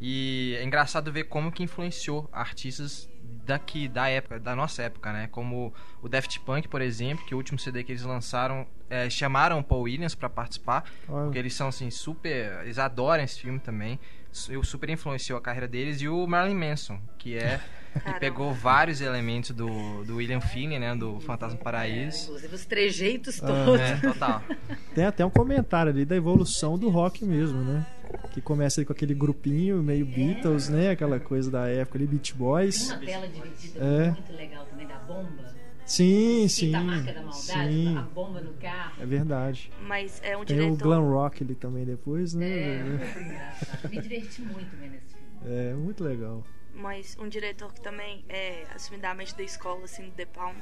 E 0.07 0.55
é 0.61 0.63
engraçado 0.65 1.11
ver 1.11 1.25
como 1.25 1.51
que 1.51 1.63
influenciou 1.63 2.29
artistas 2.31 3.09
daqui, 3.47 3.89
da 3.89 4.07
época, 4.09 4.39
da 4.39 4.55
nossa 4.55 4.83
época, 4.83 5.11
né? 5.15 5.29
Como 5.33 5.73
o 6.03 6.09
Daft 6.11 6.39
Punk, 6.41 6.69
por 6.69 6.83
exemplo, 6.83 7.25
que 7.25 7.35
o 7.35 7.39
último 7.39 7.59
CD 7.59 7.83
que 7.83 7.93
eles 7.93 8.03
lançaram, 8.03 8.67
é, 8.91 9.09
chamaram 9.09 9.59
o 9.61 9.65
Paul 9.65 9.83
Williams 9.85 10.15
pra 10.15 10.29
participar. 10.29 10.85
Olha. 11.09 11.25
Porque 11.25 11.39
eles 11.39 11.55
são, 11.55 11.69
assim, 11.69 11.91
super... 11.91 12.61
Eles 12.65 12.79
adoram 12.79 13.25
esse 13.25 13.41
filme 13.41 13.59
também. 13.59 13.99
Su- 14.31 14.63
Super 14.63 14.91
influenciou 14.91 15.39
a 15.39 15.41
carreira 15.43 15.67
deles. 15.67 16.03
E 16.03 16.09
o 16.09 16.27
Marilyn 16.27 16.57
Manson, 16.69 17.01
que 17.17 17.39
é... 17.39 17.59
que 17.95 18.01
Caramba. 18.01 18.19
pegou 18.21 18.53
vários 18.53 19.01
elementos 19.01 19.53
do, 19.53 20.05
do 20.05 20.17
William 20.17 20.41
Finney, 20.41 20.79
né? 20.79 20.95
Do 20.95 21.19
Fantasma 21.21 21.57
do 21.57 21.63
Paraíso. 21.63 22.25
Inclusive 22.25 22.55
os 22.57 22.67
trejeitos 22.67 23.43
Ah, 23.43 23.47
todos. 23.47 23.81
É, 23.81 23.97
total. 23.97 24.43
Tem 24.95 25.05
até 25.05 25.25
um 25.25 25.31
comentário 25.31 25.93
ali 25.93 26.05
da 26.05 26.15
evolução 26.17 26.77
do 26.79 26.91
rock 26.91 27.25
mesmo, 27.25 27.63
né? 27.63 27.87
Que 28.35 28.41
começa 28.43 28.81
ali 28.81 28.87
com 28.87 28.93
aquele 28.93 29.15
grupinho 29.15 29.81
meio 29.83 30.05
Beatles, 30.05 30.69
né? 30.69 30.91
Aquela 30.91 31.21
coisa 31.21 31.51
da 31.51 31.69
época 31.69 31.97
ali, 31.99 32.07
Beach 32.07 32.35
Boys. 32.35 32.91
Uma 32.91 32.99
tela 32.99 33.29
dividida 33.29 33.79
É. 33.81 34.11
muito 34.11 34.33
legal 34.33 34.67
também 34.67 34.87
da 34.89 34.97
bomba. 34.99 35.55
Sim, 35.87 36.49
sim. 36.49 36.75
A 36.75 36.81
marca 36.81 37.13
da 37.13 37.21
maldade, 37.21 37.43
Sim, 37.45 37.97
a 37.97 38.03
bomba 38.03 38.41
no 38.41 38.53
carro. 38.55 38.95
é 39.03 39.07
verdade. 39.07 39.71
Mas 39.83 40.21
é 40.25 40.37
um 40.37 40.45
Tem 40.45 40.57
o 40.57 40.63
diretor. 40.63 40.83
glam 40.83 41.09
rock 41.11 41.45
ali 41.45 41.55
também 41.55 41.85
depois, 41.85 42.35
né? 42.35 42.49
É, 42.49 42.83
muito 42.83 43.19
engraçado. 43.21 43.89
Me 43.91 44.01
diverti 44.01 44.43
muito 44.43 44.77
vendo 44.81 44.95
esse 44.95 45.15
filme. 45.15 45.55
É, 45.71 45.75
muito 45.75 46.03
legal. 46.03 46.43
Mas 46.75 47.17
um 47.21 47.29
diretor 47.29 47.73
que 47.73 47.81
também 47.83 48.25
é 48.29 48.65
assumidamente 48.75 49.37
da 49.37 49.43
escola, 49.45 49.85
assim, 49.85 50.09
do 50.09 50.17
De 50.17 50.27
Palma, 50.27 50.59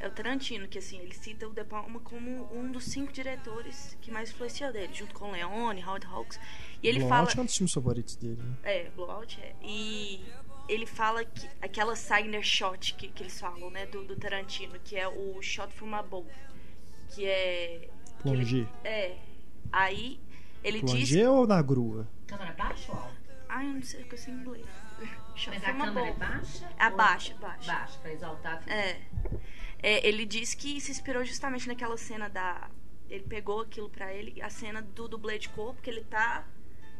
é 0.00 0.06
o 0.06 0.10
Tarantino, 0.10 0.68
que 0.68 0.78
assim, 0.78 0.98
ele 0.98 1.14
cita 1.14 1.46
o 1.48 1.52
De 1.52 1.64
Palma 1.64 2.00
como 2.00 2.48
um 2.54 2.70
dos 2.70 2.84
cinco 2.84 3.12
diretores 3.12 3.96
que 4.00 4.10
mais 4.10 4.30
influenciou 4.30 4.72
dele, 4.72 4.92
junto 4.94 5.14
com 5.14 5.30
Leone, 5.30 5.82
Howard 5.84 6.06
Hawks. 6.06 6.38
E 6.82 6.88
ele 6.88 7.00
Blowout 7.00 7.30
fala. 7.32 7.40
é 7.40 7.42
um 7.42 7.44
dos 7.46 7.56
filmes 7.56 7.72
favoritos 7.72 8.16
dele. 8.16 8.40
Né? 8.42 8.56
É, 8.62 8.90
Blowout 8.90 9.40
é. 9.40 9.54
E 9.62 10.24
ele 10.68 10.86
fala 10.86 11.24
que 11.24 11.48
aquela 11.60 11.96
Signer 11.96 12.42
shot 12.42 12.94
que, 12.94 13.08
que 13.08 13.22
eles 13.22 13.38
falam, 13.40 13.70
né, 13.70 13.86
do, 13.86 14.04
do 14.04 14.14
Tarantino, 14.16 14.78
que 14.80 14.96
é 14.96 15.08
o 15.08 15.40
shot 15.42 15.72
from 15.74 15.94
above. 15.94 16.28
Que 17.10 17.26
é. 17.26 17.88
Plongé. 18.22 18.66
é. 18.84 19.16
Aí 19.72 20.20
ele 20.62 20.80
diz. 20.80 20.90
Plongé 20.90 21.28
ou 21.28 21.46
na 21.46 21.60
grua? 21.62 22.08
Câmera 22.26 22.52
baixa 22.52 22.92
ou 22.92 22.98
alta? 22.98 23.18
Ai, 23.48 23.66
eu 23.66 23.72
não 23.74 23.82
sei 23.82 24.02
o 24.02 24.04
que 24.06 24.14
eu 24.14 24.18
sei 24.18 24.34
em 24.34 24.36
inglês. 24.38 24.66
Shot 25.34 25.50
Mas 25.54 25.64
a 25.64 25.72
câmera 25.72 26.06
é 26.06 26.10
above. 26.10 26.18
baixa? 26.18 26.68
Abaixa, 26.78 27.32
ou- 27.34 27.38
baixa. 27.40 27.72
Baixa, 27.72 27.98
pra 28.00 28.12
exaltar 28.12 28.54
a 28.54 28.58
figura. 28.58 28.76
É. 28.76 29.00
É, 29.82 30.06
ele 30.06 30.24
diz 30.26 30.54
que 30.54 30.80
se 30.80 30.90
inspirou 30.90 31.24
justamente 31.24 31.68
naquela 31.68 31.96
cena 31.96 32.28
da. 32.28 32.68
Ele 33.08 33.24
pegou 33.24 33.60
aquilo 33.62 33.88
pra 33.88 34.12
ele, 34.12 34.40
a 34.42 34.50
cena 34.50 34.82
do 34.82 35.08
dublê 35.08 35.38
de 35.38 35.48
corpo, 35.50 35.80
que 35.80 35.88
ele 35.88 36.02
tá 36.04 36.44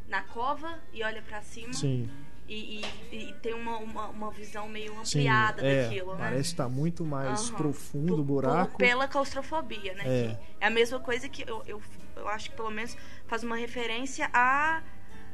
na 0.09 0.23
cova 0.23 0.79
e 0.93 1.03
olha 1.03 1.21
pra 1.21 1.43
cima 1.43 1.75
Sim, 1.75 2.09
e, 2.49 2.81
e- 3.13 3.17
e 3.29 3.33
tem 3.43 3.53
uma, 3.53 3.77
uma, 3.77 4.07
uma 4.09 4.31
visão 4.31 4.67
meio 4.67 4.93
sim. 5.05 5.19
ampliada 5.19 5.61
É, 5.67 5.83
daquilo, 5.83 6.13
né? 6.15 6.19
parece 6.19 6.49
estar 6.49 6.67
muito 6.67 7.05
mais 7.05 7.49
Aham. 7.51 7.57
profundo 7.59 8.21
o 8.21 8.25
buraco. 8.25 8.71
por- 8.73 8.79
pela 8.79 9.07
claustrofobia, 9.07 9.93
né? 9.95 10.05
É. 10.07 10.29
Que 10.35 10.65
é 10.65 10.67
a 10.67 10.71
mesma 10.71 10.99
coisa 10.99 11.29
que 11.29 11.43
eu, 11.47 11.63
eu, 11.67 11.83
eu 12.17 12.27
acho 12.29 12.49
que 12.51 12.57
pelo 12.57 12.71
menos 12.71 12.97
faz 13.27 13.43
uma 13.45 13.57
referência 13.57 14.31
a, 14.33 14.83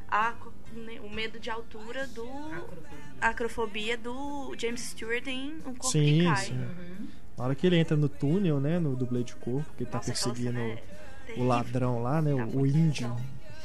a 0.09 0.35
né, 0.73 0.99
o 1.03 1.09
medo 1.09 1.39
de 1.39 1.51
altura 1.51 2.09
do. 2.09 2.27
A 3.21 3.29
acrofobia 3.29 3.97
do 3.97 4.53
James 4.59 4.81
Stewart 4.81 5.25
em 5.29 5.53
Um 5.59 5.73
Corpo 5.75 5.87
Sim, 5.87 6.19
que 6.19 6.25
Cai. 6.25 6.37
sim. 6.47 7.09
Na 7.37 7.45
hora 7.45 7.55
que 7.55 7.67
ele 7.67 7.77
entra 7.77 7.97
no 7.97 8.09
túnel, 8.09 8.61
né? 8.61 8.79
No 8.79 8.95
dublê 8.95 9.23
de 9.25 9.35
corpo, 9.37 9.67
que 9.77 9.83
ele 9.85 9.91
tá 9.91 9.99
Nossa, 9.99 10.11
perseguindo 10.13 10.59
é 10.59 10.79
o 11.37 11.45
ladrão 11.45 12.03
lá, 12.03 12.23
né? 12.23 12.31
Tá 12.37 12.47
O, 12.57 12.65
índio. 12.67 13.15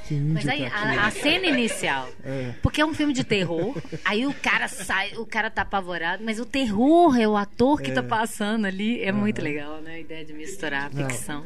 Que 0.07 0.15
índio 0.15 0.33
Mas 0.33 0.47
aí, 0.47 0.57
que 0.57 0.63
é 0.63 0.67
aquele. 0.67 0.97
a, 0.97 1.05
a 1.05 1.11
cena 1.11 1.45
inicial. 1.47 2.09
É. 2.23 2.53
Porque 2.63 2.81
é 2.81 2.85
um 2.85 2.93
filme 2.95 3.13
de 3.13 3.23
terror. 3.23 3.75
aí 4.03 4.25
o 4.25 4.33
cara 4.33 4.67
sai, 4.67 5.13
o 5.17 5.25
cara 5.25 5.51
tá 5.51 5.61
apavorado, 5.61 6.23
mas 6.23 6.39
o 6.39 6.45
terror 6.45 7.15
é 7.15 7.27
o 7.27 7.37
ator 7.37 7.79
que 7.79 7.91
tá 7.91 8.01
passando 8.01 8.65
ali. 8.65 9.03
É 9.03 9.11
muito 9.11 9.39
legal, 9.41 9.79
né? 9.81 9.95
A 9.95 9.99
ideia 9.99 10.25
de 10.25 10.33
misturar 10.33 10.87
a 10.87 10.89
ficção. 10.89 11.45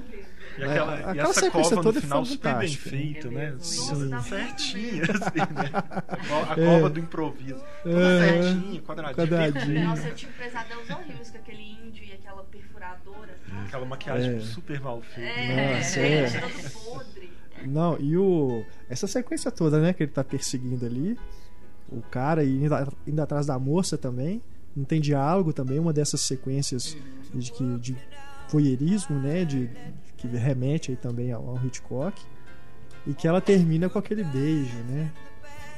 E, 0.57 0.63
aquela, 0.63 0.95
É, 0.95 0.99
e 0.99 1.03
aquela 1.03 1.29
essa 1.31 1.39
sequência 1.41 1.69
cova 1.71 1.81
toda 1.83 1.95
no 1.95 2.01
final 2.01 2.25
foi 2.25 2.35
super 2.35 2.55
bem 2.59 2.75
feita, 2.75 3.31
né? 3.31 3.51
Nossa, 3.51 4.05
dá 4.07 4.21
certinha, 4.21 5.01
assim, 5.01 5.53
né? 5.53 5.71
A 5.73 6.53
É. 6.61 6.65
cova 6.65 6.89
do 6.91 6.99
improviso. 6.99 7.63
Toda 7.81 8.19
certinha, 8.19 8.81
quadradinha. 8.83 9.15
Quadradinha. 9.15 9.85
Nossa, 9.85 10.07
eu 10.09 10.15
tive 10.15 10.31
pesadelos 10.33 10.89
horríveis 10.91 11.31
com 11.31 11.37
aquele 11.39 11.63
índio 11.63 12.03
e 12.05 12.13
aquela 12.13 12.43
perfuradora. 12.43 13.35
Aquela 13.73 13.87
maquiagem 13.87 14.35
É. 14.35 14.39
super 14.39 14.79
mal 14.79 15.01
feita. 15.01 15.31
É, 15.31 15.77
Nossa, 15.77 15.99
é, 15.99 16.25
é. 16.25 16.39
todo 16.41 16.83
podre. 16.83 17.31
Não, 17.65 17.97
e 17.99 18.15
o. 18.15 18.63
Essa 18.87 19.07
sequência 19.07 19.49
toda, 19.49 19.79
né, 19.81 19.93
que 19.93 20.03
ele 20.03 20.11
tá 20.11 20.23
perseguindo 20.23 20.85
ali. 20.85 21.17
O 21.91 21.99
cara 22.03 22.43
e 22.43 22.51
indo, 22.65 22.75
indo 23.07 23.19
atrás 23.19 23.47
da 23.47 23.57
moça 23.57 23.97
também. 23.97 24.43
Não 24.75 24.83
tem 24.85 25.01
diálogo 25.01 25.51
também, 25.53 25.79
uma 25.79 25.91
dessas 25.91 26.21
sequências 26.21 26.95
de, 27.33 27.51
que, 27.51 27.77
de 27.79 27.97
voyeurismo, 28.47 29.17
né? 29.17 29.43
De, 29.43 29.67
que 30.17 30.27
remete 30.27 30.91
aí 30.91 30.97
também 30.97 31.31
ao, 31.31 31.49
ao 31.49 31.65
Hitchcock. 31.65 32.21
E 33.07 33.13
que 33.15 33.27
ela 33.27 33.41
termina 33.41 33.89
com 33.89 33.97
aquele 33.97 34.23
beijo, 34.23 34.77
né? 34.87 35.11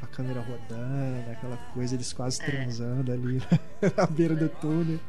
A 0.02 0.08
câmera 0.08 0.40
rodando, 0.42 1.32
aquela 1.32 1.58
coisa, 1.74 1.96
eles 1.96 2.14
quase 2.14 2.40
transando 2.40 3.12
ali 3.12 3.42
na 3.98 4.06
beira 4.06 4.36
do 4.36 4.48
túnel. 4.50 5.00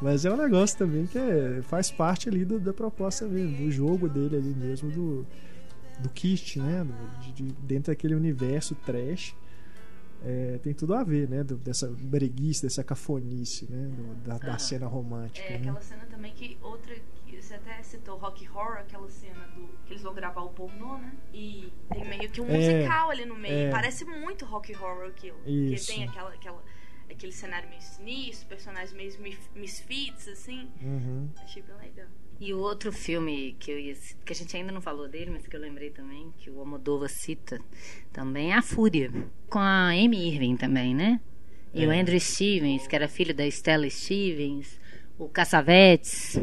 Mas 0.00 0.24
é 0.24 0.30
um 0.32 0.36
negócio 0.36 0.78
também 0.78 1.06
que 1.06 1.18
é- 1.18 1.60
faz 1.62 1.90
parte 1.90 2.28
ali 2.28 2.44
do- 2.44 2.60
da 2.60 2.72
proposta 2.72 3.26
mesmo, 3.26 3.56
do 3.56 3.70
jogo 3.70 4.08
dele 4.08 4.36
ali 4.36 4.54
mesmo, 4.54 4.90
do, 4.90 5.26
do 5.98 6.08
kit, 6.10 6.58
né? 6.60 6.86
De- 7.22 7.32
de- 7.32 7.52
dentro 7.62 7.92
daquele 7.92 8.14
universo 8.14 8.74
trash. 8.74 9.34
É, 10.22 10.58
tem 10.62 10.74
tudo 10.74 10.94
a 10.94 11.02
ver, 11.02 11.28
né? 11.28 11.42
do- 11.42 11.56
dessa 11.56 11.88
breguice, 11.88 12.62
dessa 12.62 12.84
cafonice, 12.84 13.66
né? 13.70 13.88
do- 13.88 14.14
da, 14.28 14.36
da 14.38 14.54
Ah. 14.54 14.58
cena 14.58 14.86
romântica. 14.86 15.46
É, 15.46 15.52
né? 15.52 15.56
aquela 15.56 15.80
cena 15.80 16.04
também 16.10 16.32
que 16.32 16.56
outra 16.62 16.94
você 17.40 17.54
até 17.54 17.82
citou, 17.82 18.16
Rock 18.16 18.48
Horror, 18.48 18.78
aquela 18.78 19.08
cena 19.10 19.46
do 19.48 19.68
que 19.84 19.92
eles 19.92 20.02
vão 20.02 20.14
gravar 20.14 20.40
o 20.42 20.48
pornô, 20.50 20.96
né? 20.98 21.12
E 21.34 21.70
tem 21.92 22.04
meio 22.08 22.30
que 22.30 22.40
um 22.40 22.48
É, 22.48 22.56
musical 22.56 23.10
ali 23.10 23.26
no 23.26 23.36
meio. 23.36 23.68
é. 23.68 23.70
Parece 23.70 24.04
muito 24.04 24.44
Rock 24.46 24.74
Horror 24.74 25.08
aquilo. 25.08 25.38
Isso. 25.46 25.86
Porque 25.86 25.98
tem 26.00 26.08
aquela, 26.08 26.30
aquela, 26.32 26.64
aquele 27.10 27.32
cenário 27.32 27.68
meio 27.68 27.82
sinistro, 27.82 28.48
personagens 28.48 28.92
meio 28.92 29.20
mis- 29.20 29.50
misfits, 29.54 30.28
assim. 30.28 30.68
Uhum. 30.80 31.28
Achei 31.42 31.62
bem 31.62 31.76
legal. 31.76 32.06
E 32.40 32.54
o 32.54 32.58
outro 32.58 32.90
filme 32.90 33.54
que 33.60 33.70
eu 33.70 33.78
ia, 33.78 33.94
que 34.24 34.32
a 34.32 34.34
gente 34.34 34.56
ainda 34.56 34.72
não 34.72 34.80
falou 34.80 35.06
dele, 35.06 35.30
mas 35.30 35.46
que 35.46 35.54
eu 35.54 35.60
lembrei 35.60 35.90
também, 35.90 36.32
que 36.38 36.48
o 36.50 36.58
Almodóvar 36.58 37.10
cita, 37.10 37.60
também 38.12 38.52
é 38.52 38.54
A 38.54 38.62
Fúria, 38.62 39.12
com 39.50 39.58
a 39.58 39.88
Amy 39.90 40.26
Irving 40.32 40.56
também, 40.56 40.94
né? 40.94 41.20
E 41.74 41.86
o 41.86 41.90
Andrew 41.90 42.18
Stevens, 42.18 42.86
que 42.86 42.96
era 42.96 43.06
filho 43.08 43.34
da 43.34 43.46
Stella 43.46 43.88
Stevens, 43.90 44.80
o 45.18 45.28
Cassavetes. 45.28 46.40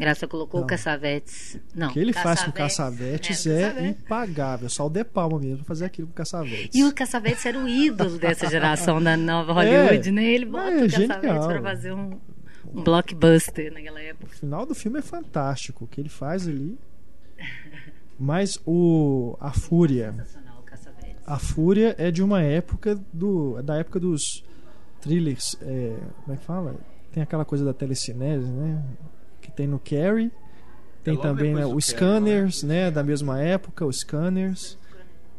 Graça 0.00 0.26
colocou 0.26 0.60
Não. 0.60 0.64
o 0.64 0.68
Cassavetes. 0.68 1.58
Não, 1.74 1.88
O 1.88 1.92
que 1.92 2.00
ele 2.00 2.12
faz 2.12 2.42
com 2.42 2.50
o 2.50 2.52
Cassavetes 2.52 3.28
Caçavetes 3.28 3.46
é, 3.46 3.62
Cassavetes. 3.68 4.00
impagável. 4.02 4.68
Só 4.70 4.86
o 4.86 4.90
De 4.90 5.04
Palma 5.04 5.38
mesmo 5.38 5.64
fazer 5.64 5.84
aquilo 5.84 6.06
com 6.08 6.12
o 6.12 6.16
Caçavetes. 6.16 6.70
E 6.74 6.82
o 6.84 6.94
Cassavetes 6.94 7.44
era 7.46 7.58
o 7.58 7.68
ídolo 7.68 8.18
dessa 8.18 8.48
geração 8.48 9.00
da 9.02 9.16
nova 9.16 9.52
Hollywood, 9.54 10.08
É. 10.08 10.12
né? 10.12 10.24
Ele 10.24 10.44
É, 10.44 10.48
bota 10.48 10.70
o 10.84 10.88
genial. 10.88 11.20
Cassavetes 11.20 11.46
pra 11.46 11.62
fazer 11.62 11.92
um, 11.92 12.18
um 12.74 12.82
blockbuster 12.82 13.72
naquela 13.72 14.00
época. 14.00 14.26
O 14.26 14.36
final 14.36 14.64
do 14.66 14.74
filme 14.74 14.98
é 14.98 15.02
fantástico. 15.02 15.84
O 15.84 15.86
que 15.86 16.00
ele 16.00 16.08
faz 16.08 16.48
ali. 16.48 16.78
Mas 18.18 18.58
o 18.66 19.36
a 19.40 19.52
Fúria. 19.52 20.14
O 20.58 20.62
Cassavetes. 20.62 21.16
A 21.26 21.38
Fúria 21.38 21.94
é 21.98 22.10
de 22.10 22.22
uma 22.22 22.42
época 22.42 22.98
do. 23.12 23.58
é 23.58 23.62
da 23.62 23.76
época 23.76 23.98
dos 24.00 24.44
thrillers. 25.00 25.56
é, 25.62 25.96
como 26.24 26.34
é 26.34 26.36
que 26.38 26.44
fala? 26.44 26.74
Tem 27.12 27.22
aquela 27.22 27.44
coisa 27.44 27.64
da 27.64 27.72
telecinese, 27.72 28.46
né? 28.46 28.82
Que 29.40 29.50
tem 29.50 29.66
no 29.66 29.78
Carrie. 29.78 30.30
Tem 31.02 31.14
logo 31.14 31.26
também 31.26 31.54
né, 31.54 31.62
depois 31.62 31.72
do 31.72 31.78
os 31.78 31.92
Carrie, 31.92 31.96
Scanners, 31.96 32.62
né? 32.62 32.90
Da 32.90 33.02
mesma 33.02 33.40
época, 33.40 33.86
os 33.86 34.00
Scanners. 34.00 34.78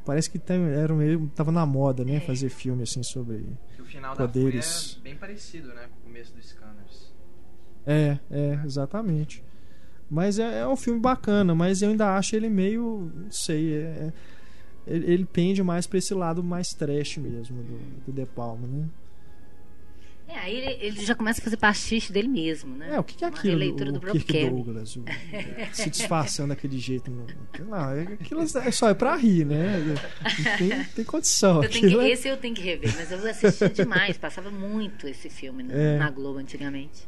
Parece 0.03 0.29
que 0.29 0.41
era 0.51 0.93
meio, 0.93 1.31
tava 1.35 1.51
na 1.51 1.65
moda, 1.65 2.03
né? 2.03 2.19
Fazer 2.21 2.49
filme 2.49 2.83
assim 2.83 3.03
sobre. 3.03 3.45
Que 3.75 3.81
o 3.81 3.85
final 3.85 4.15
Poderes. 4.15 4.95
da 4.95 4.99
é 4.99 5.03
bem 5.03 5.15
parecido, 5.15 5.67
né? 5.69 5.87
Com 5.91 5.99
o 5.99 6.01
começo 6.03 6.33
dos 6.33 6.49
Scanners. 6.49 7.13
É, 7.85 8.17
é, 8.31 8.59
exatamente. 8.65 9.43
Mas 10.09 10.39
é, 10.39 10.59
é 10.59 10.67
um 10.67 10.75
filme 10.75 10.99
bacana, 10.99 11.53
mas 11.55 11.81
eu 11.81 11.89
ainda 11.89 12.15
acho 12.17 12.35
ele 12.35 12.49
meio. 12.49 13.11
Não 13.15 13.31
sei. 13.31 13.73
é- 13.75 13.79
é- 13.79 14.13
ele, 14.87 15.13
ele 15.13 15.25
pende 15.25 15.61
mais 15.61 15.85
pra 15.85 15.99
esse 15.99 16.13
lado 16.13 16.43
mais 16.43 16.69
trash 16.69 17.17
mesmo 17.17 17.61
do, 17.63 17.77
do 18.07 18.11
De 18.11 18.25
Palma, 18.25 18.67
né? 18.67 18.89
É, 20.33 20.39
aí 20.39 20.55
ele, 20.55 20.77
ele 20.85 21.05
já 21.05 21.13
começa 21.13 21.41
a 21.41 21.43
fazer 21.43 21.57
pastiche 21.57 22.11
dele 22.13 22.27
mesmo, 22.29 22.75
né? 22.75 22.95
É, 22.95 22.99
o 22.99 23.03
que, 23.03 23.15
que 23.15 23.25
é 23.25 23.27
aquilo? 23.27 23.53
releitura 23.59 23.89
o 23.89 23.93
do 23.93 23.99
próprio 23.99 24.23
Kirk 24.23 24.33
Carrie. 24.45 24.49
Douglas, 24.63 24.95
o- 24.95 25.03
se 25.73 25.89
disfarçando 25.89 26.49
daquele 26.49 26.77
jeito. 26.79 27.11
no- 27.11 27.27
Não, 27.67 27.91
é- 27.91 28.03
aquilo 28.13 28.41
é 28.41 28.71
só 28.71 28.89
é 28.89 28.93
pra 28.93 29.15
rir, 29.15 29.45
né? 29.45 29.77
Não 29.79 30.57
tem, 30.57 30.83
tem 30.85 31.05
condição. 31.05 31.61
Eu 31.63 31.69
tenho 31.69 31.89
que, 31.89 31.99
é- 31.99 32.09
esse 32.11 32.27
eu 32.27 32.37
tenho 32.37 32.55
que 32.55 32.61
rever, 32.61 32.93
mas 32.95 33.11
eu 33.11 33.29
assisti 33.29 33.69
demais, 33.69 34.17
passava 34.17 34.49
muito 34.49 35.07
esse 35.07 35.29
filme 35.29 35.63
na, 35.63 35.73
É. 35.73 35.97
na 35.97 36.09
Globo 36.09 36.39
antigamente. 36.39 37.05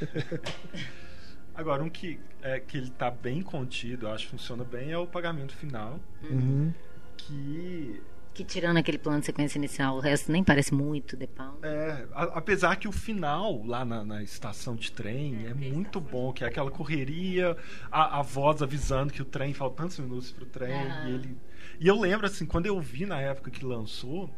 Agora, 1.54 1.82
um 1.82 1.90
que, 1.90 2.18
é, 2.42 2.58
que 2.60 2.78
ele 2.78 2.90
tá 2.90 3.10
bem 3.10 3.42
contido, 3.42 4.06
eu 4.06 4.12
acho 4.12 4.24
que 4.26 4.30
funciona 4.30 4.64
bem, 4.64 4.92
é 4.92 4.98
o 4.98 5.06
pagamento 5.06 5.54
final. 5.54 6.00
Uhum. 6.28 6.72
Que 7.16 8.00
Que 8.32 8.44
tirando 8.44 8.76
aquele 8.78 8.96
plano 8.96 9.20
de 9.20 9.26
sequência 9.26 9.58
inicial, 9.58 9.96
o 9.96 10.00
resto 10.00 10.30
nem 10.30 10.42
parece 10.42 10.72
muito 10.72 11.16
De 11.16 11.26
Palma. 11.26 11.58
É, 11.62 12.06
a- 12.12 12.38
apesar 12.38 12.76
que 12.76 12.86
o 12.88 12.92
final 12.92 13.62
lá 13.66 13.84
na, 13.84 14.04
na 14.04 14.22
estação 14.22 14.74
de 14.76 14.92
trem 14.92 15.46
é, 15.46 15.52
muito 15.52 16.00
bom, 16.00 16.32
que 16.32 16.44
é 16.44 16.46
aquela 16.46 16.70
correria, 16.70 17.56
a, 17.90 18.20
a 18.20 18.22
voz 18.22 18.62
avisando 18.62 19.12
que 19.12 19.20
o 19.20 19.24
trem 19.24 19.52
falta 19.52 19.82
tantos 19.82 19.98
minutos 19.98 20.30
pro 20.30 20.46
trem 20.46 20.72
Aham. 20.72 21.08
e 21.08 21.12
ele 21.14 21.36
e 21.78 21.88
eu 21.88 21.98
lembro 21.98 22.26
assim 22.26 22.46
quando 22.46 22.66
eu 22.66 22.80
vi 22.80 23.04
na 23.04 23.20
época 23.20 23.50
que 23.50 23.64
lançou 23.64 24.30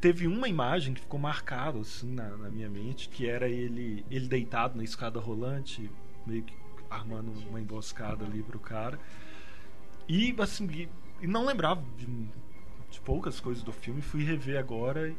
teve 0.00 0.26
uma 0.26 0.48
imagem 0.48 0.94
que 0.94 1.00
ficou 1.00 1.18
marcada 1.18 1.78
assim 1.80 2.10
na, 2.12 2.28
na 2.36 2.48
minha 2.50 2.68
mente 2.70 3.08
que 3.08 3.26
era 3.28 3.48
ele 3.48 4.04
ele 4.10 4.28
deitado 4.28 4.76
na 4.76 4.84
escada 4.84 5.18
rolante 5.20 5.90
meio 6.26 6.42
que 6.44 6.54
armando 6.88 7.32
uma 7.48 7.60
emboscada 7.60 8.24
ali 8.24 8.42
pro 8.42 8.58
cara 8.58 8.98
e 10.08 10.34
assim 10.38 10.66
e, 10.70 10.88
e 11.22 11.26
não 11.26 11.44
lembrava 11.46 11.82
de 11.96 12.06
poucas 13.04 13.40
coisas 13.40 13.62
do 13.62 13.72
filme 13.72 14.00
fui 14.00 14.24
rever 14.24 14.58
agora 14.58 15.12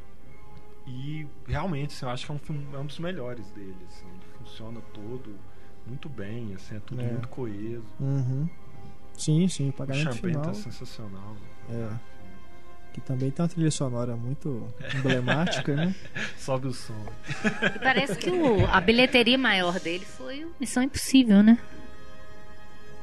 e 0.87 1.25
realmente, 1.47 1.93
assim, 1.93 2.05
eu 2.05 2.11
acho 2.11 2.25
que 2.25 2.31
é 2.31 2.35
um, 2.35 2.39
filme, 2.39 2.67
é 2.73 2.77
um 2.77 2.85
dos 2.85 2.99
melhores 2.99 3.49
dele. 3.51 3.75
Assim, 3.87 4.05
funciona 4.37 4.79
todo 4.93 5.35
muito 5.87 6.07
bem, 6.09 6.53
assim, 6.55 6.75
é 6.75 6.79
tudo 6.79 7.01
É. 7.01 7.05
muito 7.05 7.27
coeso. 7.29 7.85
Uhum. 7.99 8.49
Sim, 9.17 9.47
sim, 9.47 9.69
O 9.69 9.73
pagamento 9.73 10.03
Champagne 10.15 10.33
final. 10.33 10.43
tá 10.45 10.53
sensacional. 10.53 11.35
É. 11.69 11.89
Que 12.93 13.01
também 13.01 13.31
tem 13.31 13.41
uma 13.43 13.49
trilha 13.49 13.71
sonora 13.71 14.15
muito 14.15 14.67
emblemática, 14.95 15.75
né? 15.75 15.95
Sobe 16.37 16.67
o 16.67 16.73
som. 16.73 16.93
E 17.75 17.79
parece 17.79 18.15
que 18.17 18.29
o- 18.29 18.65
a 18.67 18.79
bilheteria 18.81 19.37
maior 19.37 19.79
dele 19.79 20.05
foi 20.05 20.45
o 20.45 20.51
Missão 20.59 20.83
Impossível, 20.83 21.41
né? 21.41 21.57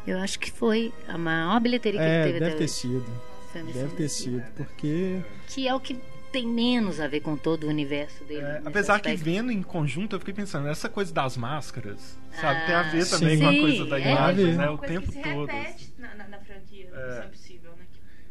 Eu 0.07 0.19
acho 0.19 0.39
que 0.39 0.51
foi 0.51 0.93
a 1.09 1.19
maior 1.19 1.61
bilheteria 1.61 2.01
que 2.01 2.07
É, 2.07 2.15
ele 2.23 2.27
teve 2.28 2.39
deve 2.40 2.51
até 2.51 2.59
ter 2.59 2.65
hoje. 2.65 2.73
sido. 2.73 3.30
Deve 3.52 3.97
ter 3.97 4.09
sido, 4.09 4.43
porque 4.56 5.20
Que 5.48 5.66
é 5.66 5.74
o 5.74 5.81
que 5.81 5.98
tem 6.32 6.47
menos 6.47 7.01
a 7.01 7.09
ver 7.09 7.20
com 7.20 7.36
todo 7.36 7.64
o 7.64 7.68
universo 7.68 8.22
dele. 8.24 8.43
É, 8.43 8.62
apesar 8.64 9.01
que 9.01 9.09
aspecto. 9.09 9.24
vendo 9.24 9.51
em 9.51 9.62
conjunto, 9.62 10.14
eu 10.14 10.20
fiquei 10.20 10.32
pensando, 10.35 10.68
essa 10.68 10.89
coisa 10.89 11.12
das 11.12 11.36
máscaras, 11.36 12.16
sabe, 12.32 12.66
tem 12.66 12.74
a 12.74 12.81
Ah, 12.81 12.82
ver 12.85 13.09
também 13.09 13.36
sim. 13.36 13.43
com 13.43 13.48
a 13.48 13.59
coisa 13.60 13.85
da 13.86 13.98
É, 14.01 14.12
imagem, 14.12 14.47
mas 14.47 14.56
né, 14.56 14.70
o 14.70 14.78
tempo 14.78 15.10
que 15.12 15.22
todo. 15.22 15.51
assim. 15.51 15.89
na, 15.98 16.14
na, 16.14 16.28
na 16.28 16.39
franquia, 16.39 16.89
É. 16.94 17.24
Impossível, 17.27 17.70
né? 17.72 17.85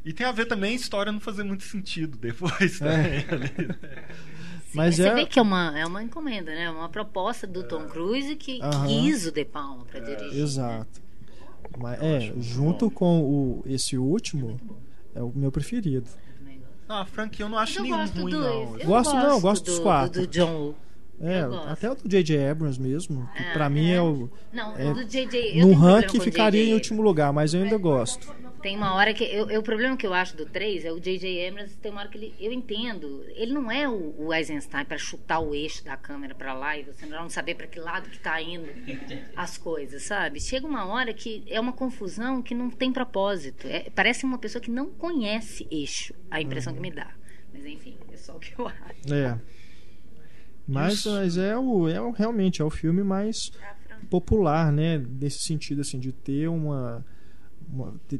E 0.05 0.13
tem 0.13 0.25
a 0.25 0.31
ver 0.31 0.45
também 0.45 0.71
a 0.71 0.75
história 0.75 1.11
não 1.11 1.19
fazer 1.19 1.43
muito 1.43 1.63
sentido 1.63 2.17
depois 2.17 2.81
É. 2.81 3.21
também. 3.21 3.25
ali, 3.57 3.67
né? 3.67 3.75
Sim, 4.69 4.77
Mas 4.77 4.95
você 4.95 5.09
é- 5.09 5.13
vê 5.15 5.25
que 5.25 5.37
é 5.37 5.41
uma, 5.41 5.77
é 5.77 5.85
uma 5.85 6.01
encomenda, 6.01 6.51
né? 6.55 6.69
Uma 6.69 6.87
proposta 6.87 7.45
do 7.45 7.63
Tom 7.63 7.85
Cruise 7.87 8.33
que 8.37 8.61
Aham. 8.61 8.87
quis 8.87 9.25
o 9.27 9.31
De 9.31 9.43
Palma 9.43 9.83
pra 9.83 9.99
dirigir. 9.99 10.41
Exato. 10.41 11.01
Mas, 11.77 12.01
é, 12.01 12.33
junto 12.39 12.89
com 12.89 13.19
o, 13.21 13.63
esse 13.65 13.97
último, 13.97 14.57
é 15.15 15.21
o 15.21 15.31
meu 15.35 15.51
preferido. 15.51 16.07
Não, 16.87 16.97
a 16.97 17.05
franquia 17.05 17.45
eu 17.45 17.49
não 17.49 17.57
acho 17.57 17.79
eu 17.79 17.83
nenhum 17.83 17.97
gosto 17.97 18.21
ruim, 18.21 18.31
dos. 18.31 18.41
não. 18.41 18.77
eu 18.79 18.85
Gosto, 18.87 19.13
não, 19.15 19.39
gosto 19.41 19.63
do, 19.65 19.71
dos 19.71 19.79
quatro. 19.79 20.21
Do, 20.21 20.27
do 20.27 20.31
John 20.33 20.51
Woo. 20.55 20.75
É, 21.21 21.41
até 21.69 21.91
o 21.91 21.95
do 21.95 22.07
J.J. 22.07 22.49
Abrams 22.49 22.79
mesmo, 22.81 23.29
que 23.35 23.43
Ah, 23.43 23.51
pra 23.53 23.69
mim 23.69 23.91
é 23.91 24.01
o. 24.01 24.29
Não, 24.53 24.75
É, 24.77 24.89
o 24.89 24.93
do 24.93 25.03
JJ. 25.05 25.59
no 25.61 25.73
ranking 25.73 26.19
ficaria 26.19 26.63
em 26.63 26.73
último 26.73 27.01
lugar, 27.01 27.33
mas 27.33 27.53
eu 27.53 27.61
ainda 27.61 27.77
gosto. 27.77 28.33
Tem 28.61 28.75
uma 28.75 28.93
hora 28.95 29.13
que. 29.13 29.23
Eu, 29.23 29.49
eu- 29.49 29.59
o 29.61 29.63
problema 29.63 29.95
que 29.95 30.05
eu 30.05 30.13
acho 30.13 30.35
do 30.35 30.45
3 30.45 30.83
é 30.85 30.91
o 30.91 30.99
J.J. 30.99 31.47
Abrams, 31.47 31.75
tem 31.77 31.91
uma 31.91 32.01
hora 32.01 32.09
que 32.09 32.17
ele. 32.17 32.35
Eu 32.39 32.51
entendo. 32.51 33.23
Ele 33.35 33.53
não 33.53 33.71
é 33.71 33.87
o, 33.87 34.15
o 34.17 34.33
Eisenstein 34.33 34.85
para 34.85 34.97
chutar 34.97 35.39
o 35.39 35.55
eixo 35.55 35.83
da 35.83 35.95
câmera 35.95 36.35
para 36.35 36.53
lá 36.53 36.77
e 36.77 36.83
você 36.83 37.05
não 37.05 37.29
saber 37.29 37.55
para 37.55 37.67
que 37.67 37.79
lado 37.79 38.09
que 38.09 38.19
tá 38.19 38.41
indo 38.41 38.67
as 39.35 39.57
coisas, 39.57 40.03
sabe? 40.03 40.39
Chega 40.41 40.67
uma 40.67 40.85
hora 40.85 41.13
que 41.13 41.43
é 41.47 41.59
uma 41.59 41.73
confusão 41.73 42.41
que 42.41 42.53
não 42.53 42.69
tem 42.69 42.91
propósito. 42.91 43.67
É- 43.67 43.89
parece 43.89 44.25
uma 44.25 44.37
pessoa 44.37 44.61
que 44.61 44.71
não 44.71 44.87
conhece 44.91 45.67
eixo, 45.71 46.13
a 46.29 46.41
impressão 46.41 46.73
que 46.73 46.79
me 46.81 46.91
dá. 46.91 47.11
Mas 47.53 47.65
enfim, 47.65 47.97
é 48.11 48.17
só 48.17 48.35
o 48.35 48.39
que 48.39 48.53
eu 48.59 48.67
acho. 48.67 49.13
É. 49.13 49.39
Mas, 50.67 50.93
Isso. 50.93 51.09
mas 51.11 51.37
é, 51.37 51.57
o, 51.57 51.87
é 51.87 51.99
o- 51.99 52.11
realmente 52.11 52.61
é 52.61 52.65
o 52.65 52.69
filme 52.69 53.03
mais 53.03 53.51
É 53.61 54.05
popular, 54.09 54.71
né? 54.71 54.97
Nesse 54.97 55.39
sentido, 55.39 55.81
assim, 55.81 55.99
de 55.99 56.11
ter 56.11 56.47
uma. 56.47 57.05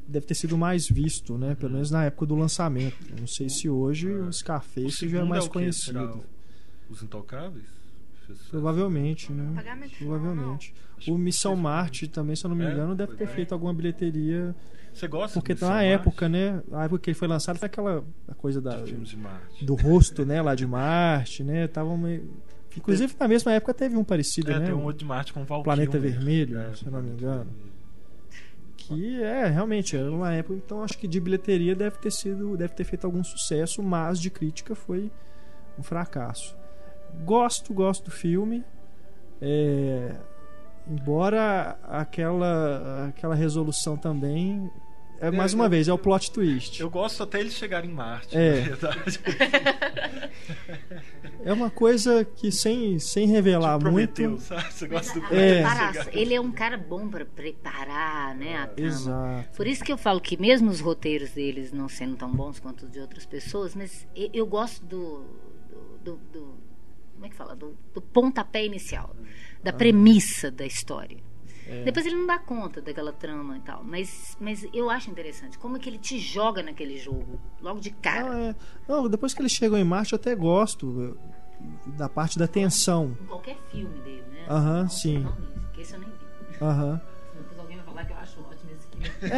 Deve 0.07 0.25
ter 0.25 0.33
sido 0.35 0.57
mais 0.57 0.87
visto, 0.87 1.37
né? 1.37 1.55
Pelo 1.55 1.73
menos 1.73 1.89
na 1.91 2.05
época 2.05 2.25
do 2.25 2.35
lançamento. 2.35 2.95
Não 3.19 3.27
sei 3.27 3.49
se 3.49 3.67
hoje 3.69 4.07
o 4.09 4.27
O 4.27 4.33
Scarface 4.33 4.89
já 4.89 5.05
é 5.07 5.09
segundo 5.09 5.27
mais 5.29 5.43
o? 5.43 5.47
Será 5.47 5.53
conhecido. 5.53 6.23
Os 6.89 7.01
Intocáveis? 7.03 7.65
Provavelmente, 8.49 9.31
né? 9.31 9.51
Pagamento 9.55 9.95
Provavelmente. 9.97 10.73
Acho 10.97 11.13
O 11.13 11.17
Missão 11.17 11.55
Marte 11.55 12.07
também, 12.07 12.35
se 12.35 12.45
eu 12.45 12.49
não 12.49 12.55
me 12.55 12.63
É, 12.65 12.71
engano, 12.71 12.95
deve 12.95 13.15
ter 13.15 13.27
feito 13.27 13.53
alguma 13.53 13.73
bilheteria. 13.73 14.55
Você 14.93 15.07
gosta 15.07 15.39
Porque 15.39 15.53
do 15.53 15.59
tá 15.61 15.69
na 15.69 15.83
época, 15.83 16.27
né? 16.29 16.61
A 16.71 16.85
época 16.85 16.99
que 17.01 17.09
ele 17.09 17.17
foi 17.17 17.27
lançado 17.27 17.57
foi 17.57 17.65
aquela 17.67 18.03
a 18.27 18.33
coisa 18.35 18.59
da, 18.61 18.81
De 18.81 18.91
filmes 18.91 19.09
de 19.09 19.17
Marte. 19.17 19.65
do 19.65 19.75
rosto, 19.75 20.25
né? 20.25 20.41
Lá 20.41 20.55
de 20.55 20.67
Marte, 20.67 21.43
né? 21.43 21.67
Tava 21.67 21.95
meio... 21.97 22.29
Inclusive, 22.77 23.13
na 23.19 23.27
mesma 23.27 23.51
época 23.53 23.73
teve 23.73 23.95
um 23.97 24.03
parecido, 24.03 24.51
É, 24.51 24.59
né? 24.59 24.65
tem 24.67 24.75
um 24.75 24.83
outro 24.83 24.99
de 24.99 25.05
Marte 25.05 25.33
com 25.33 25.41
o 25.41 25.45
Val 25.45 25.63
Planeta. 25.63 25.97
Vermelho, 25.97 26.57
É, 26.59 26.75
se 26.75 26.85
eu 26.85 26.91
não 26.91 27.01
me 27.01 27.09
engano. 27.09 27.47
Que 28.95 29.21
é, 29.21 29.45
realmente, 29.47 29.95
era 29.95 30.11
uma 30.11 30.33
época, 30.33 30.55
então 30.55 30.81
acho 30.83 30.97
que 30.97 31.07
de 31.07 31.19
bilheteria 31.19 31.75
deve 31.75 31.97
ter 31.97 32.11
sido, 32.11 32.57
deve 32.57 32.73
ter 32.73 32.83
feito 32.83 33.05
algum 33.05 33.23
sucesso, 33.23 33.83
mas 33.83 34.19
de 34.19 34.29
crítica 34.29 34.73
foi 34.73 35.11
um 35.77 35.83
fracasso. 35.83 36.57
Gosto, 37.23 37.73
gosto 37.73 38.05
do 38.05 38.11
filme. 38.11 38.65
É, 39.41 40.15
embora 40.87 41.77
aquela 41.83 43.07
aquela 43.07 43.35
resolução 43.35 43.95
também 43.95 44.69
é 45.21 45.31
mais 45.31 45.53
uma 45.53 45.67
vez 45.69 45.87
é 45.87 45.93
o 45.93 45.97
plot 45.97 46.31
twist. 46.31 46.79
Eu 46.81 46.89
gosto 46.89 47.23
até 47.23 47.39
eles 47.39 47.53
chegarem 47.53 47.89
em 47.89 47.93
Marte, 47.93 48.35
É. 48.37 48.61
na 48.61 48.67
verdade. 48.67 49.19
É 51.43 51.53
uma 51.53 51.69
coisa 51.69 52.25
que 52.25 52.51
sem 52.51 52.99
sem 52.99 53.27
revelar 53.27 53.73
Tipo 53.77 53.89
Prometeu, 53.89 54.29
muito. 54.31 54.43
sabe? 54.43 54.73
Você 54.73 54.87
gosta 54.87 55.19
do 55.19 55.33
É. 55.33 55.63
Ele 56.11 56.33
é 56.33 56.41
um 56.41 56.51
cara 56.51 56.77
bom 56.77 57.07
para 57.07 57.25
preparar, 57.25 58.35
né, 58.35 58.57
a 58.57 58.67
trama. 58.67 58.89
Exato. 58.89 59.57
Por 59.57 59.67
isso 59.67 59.83
que 59.83 59.91
eu 59.91 59.97
falo 59.97 60.19
que 60.19 60.39
mesmo 60.39 60.69
os 60.69 60.79
roteiros 60.81 61.31
deles 61.31 61.71
não 61.71 61.87
sendo 61.87 62.15
tão 62.17 62.29
bons 62.31 62.59
quanto 62.59 62.85
os 62.85 62.91
de 62.91 62.99
outras 62.99 63.25
pessoas, 63.25 63.73
mas 63.75 64.07
eu, 64.15 64.29
eu 64.33 64.45
gosto 64.47 64.83
do, 64.85 65.23
do, 66.03 66.15
do- 66.15 66.19
do- 66.31 66.59
como 67.13 67.25
é 67.25 67.29
que 67.29 67.35
fala, 67.35 67.55
do, 67.55 67.75
do 67.93 68.01
pontapé 68.01 68.65
inicial, 68.65 69.13
da 69.63 69.73
premissa 69.73 70.49
da 70.49 70.65
história. 70.65 71.17
Depois 71.83 72.05
ele 72.05 72.15
não 72.15 72.25
dá 72.27 72.37
conta 72.39 72.81
daquela 72.81 73.11
trama 73.13 73.57
e 73.57 73.61
tal, 73.61 73.83
mas, 73.83 74.35
mas 74.39 74.65
eu 74.73 74.89
acho 74.89 75.09
interessante 75.09 75.57
como 75.57 75.77
é 75.77 75.79
que 75.79 75.89
ele 75.89 75.97
te 75.99 76.17
joga 76.19 76.61
naquele 76.63 76.97
jogo 76.97 77.39
logo 77.61 77.79
de 77.79 77.91
Não, 77.91 77.97
cara. 78.01 78.39
é- 78.39 78.55
não, 78.87 79.07
depois 79.09 79.33
que 79.33 79.41
eles 79.41 79.51
chegam 79.51 79.77
em 79.77 79.83
Marte 79.83 80.13
eu 80.13 80.17
até 80.17 80.33
gosto 80.35 81.17
da 81.97 82.07
parte 82.09 82.39
da 82.39 82.47
tensão. 82.47 83.15
Em 83.21 83.25
qualquer 83.25 83.57
filme 83.71 83.99
dele, 83.99 84.23
né? 84.31 84.45
Aham, 84.49 84.81
Não- 84.83 84.89
sim. 84.89 85.19
Não 85.19 85.31
nesse, 85.35 85.59
porque 85.59 85.81
esse 85.81 85.93
eu 85.93 85.99
nem 85.99 86.09
vi. 86.09 86.63
Aham. 86.63 87.01
Depois 87.37 87.59
alguém 87.59 87.77
vai 87.77 87.85
falar 87.85 88.05
que 88.05 88.13
eu 88.13 88.17
acho 88.17 88.39
ótimo 88.41 88.71
esse 88.71 88.87
filme. 88.87 89.33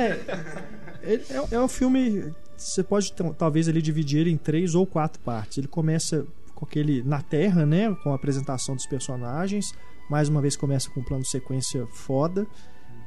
É, 1.03 1.13
é, 1.51 1.55
é 1.55 1.59
um 1.59 1.67
filme. 1.67 2.33
Você 2.55 2.83
pode 2.83 3.11
t- 3.11 3.33
talvez 3.37 3.67
ele 3.67 3.81
dividir 3.81 4.19
ele 4.21 4.29
em 4.31 4.37
três 4.37 4.75
ou 4.75 4.85
quatro 4.85 5.19
partes. 5.21 5.57
Ele 5.57 5.67
começa 5.67 6.25
com 6.61 6.65
aquele 6.65 7.01
na 7.01 7.23
Terra, 7.23 7.65
né? 7.65 7.91
Com 8.03 8.11
a 8.11 8.15
apresentação 8.15 8.75
dos 8.75 8.85
personagens. 8.85 9.73
Mais 10.07 10.29
uma 10.29 10.39
vez 10.41 10.55
começa 10.55 10.91
com 10.91 10.99
um 10.99 11.03
plano 11.03 11.23
de 11.23 11.29
sequência 11.29 11.87
foda 11.87 12.45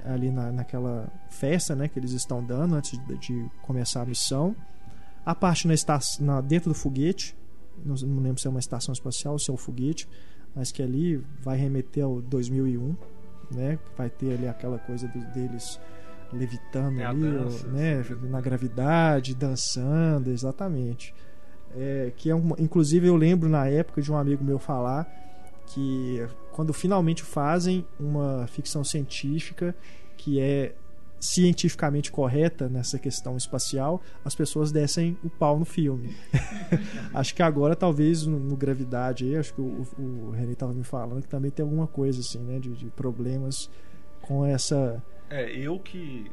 ali 0.04 0.30
na, 0.30 0.50
naquela 0.50 1.08
festa, 1.30 1.74
né? 1.76 1.86
Que 1.86 1.98
eles 2.00 2.10
estão 2.10 2.42
dando 2.44 2.74
antes 2.74 2.98
de, 3.06 3.16
de 3.18 3.50
começar 3.62 4.02
a 4.02 4.04
missão. 4.06 4.56
A 5.24 5.34
parte 5.34 5.68
na 5.68 5.74
estação, 5.74 6.26
na, 6.26 6.40
dentro 6.40 6.70
do 6.70 6.74
foguete. 6.74 7.36
Não, 7.84 7.94
não 7.94 8.22
lembro 8.22 8.40
se 8.40 8.46
é 8.46 8.50
uma 8.50 8.58
estação 8.60 8.92
espacial 8.92 9.34
ou 9.34 9.38
se 9.38 9.50
é 9.50 9.54
um 9.54 9.56
foguete, 9.56 10.08
mas 10.54 10.70
que 10.72 10.82
ali 10.82 11.16
vai 11.40 11.56
remeter 11.56 12.04
ao 12.04 12.20
2001, 12.22 12.96
né? 13.52 13.78
Vai 13.96 14.10
ter 14.10 14.34
ali 14.34 14.48
aquela 14.48 14.78
coisa 14.78 15.06
do- 15.08 15.32
deles 15.32 15.78
levitando 16.32 17.00
É 17.00 17.04
ali, 17.06 17.20
dança, 17.20 17.66
né? 17.68 18.02
Na 18.30 18.40
gravidade, 18.40 19.34
dançando, 19.34 20.30
exatamente. 20.30 21.14
É, 21.76 22.12
que 22.16 22.30
é 22.30 22.34
uma, 22.34 22.56
inclusive 22.58 23.06
eu 23.08 23.16
lembro 23.16 23.48
na 23.48 23.66
época 23.66 24.00
de 24.00 24.10
um 24.10 24.16
amigo 24.16 24.44
meu 24.44 24.58
falar 24.58 25.10
que 25.66 26.24
quando 26.52 26.72
finalmente 26.72 27.22
fazem 27.22 27.84
uma 27.98 28.46
ficção 28.46 28.84
científica 28.84 29.74
que 30.16 30.38
é 30.38 30.72
cientificamente 31.18 32.12
correta 32.12 32.68
nessa 32.68 32.98
questão 32.98 33.36
espacial, 33.36 34.02
as 34.22 34.34
pessoas 34.34 34.70
descem 34.70 35.16
o 35.24 35.30
pau 35.30 35.58
no 35.58 35.64
filme. 35.64 36.14
acho 37.14 37.34
que 37.34 37.42
agora 37.42 37.74
talvez 37.74 38.26
no, 38.26 38.38
no 38.38 38.56
Gravidade 38.56 39.34
acho 39.34 39.54
que 39.54 39.60
o, 39.60 39.86
o, 39.98 40.02
o 40.02 40.30
René 40.32 40.52
estava 40.52 40.72
me 40.74 40.84
falando 40.84 41.22
que 41.22 41.28
também 41.28 41.50
tem 41.50 41.64
alguma 41.64 41.86
coisa 41.86 42.20
assim, 42.20 42.38
né, 42.40 42.58
de, 42.58 42.74
de 42.74 42.86
problemas 42.90 43.70
com 44.20 44.44
essa 44.44 45.02
É, 45.30 45.50
eu 45.56 45.78
que 45.78 46.30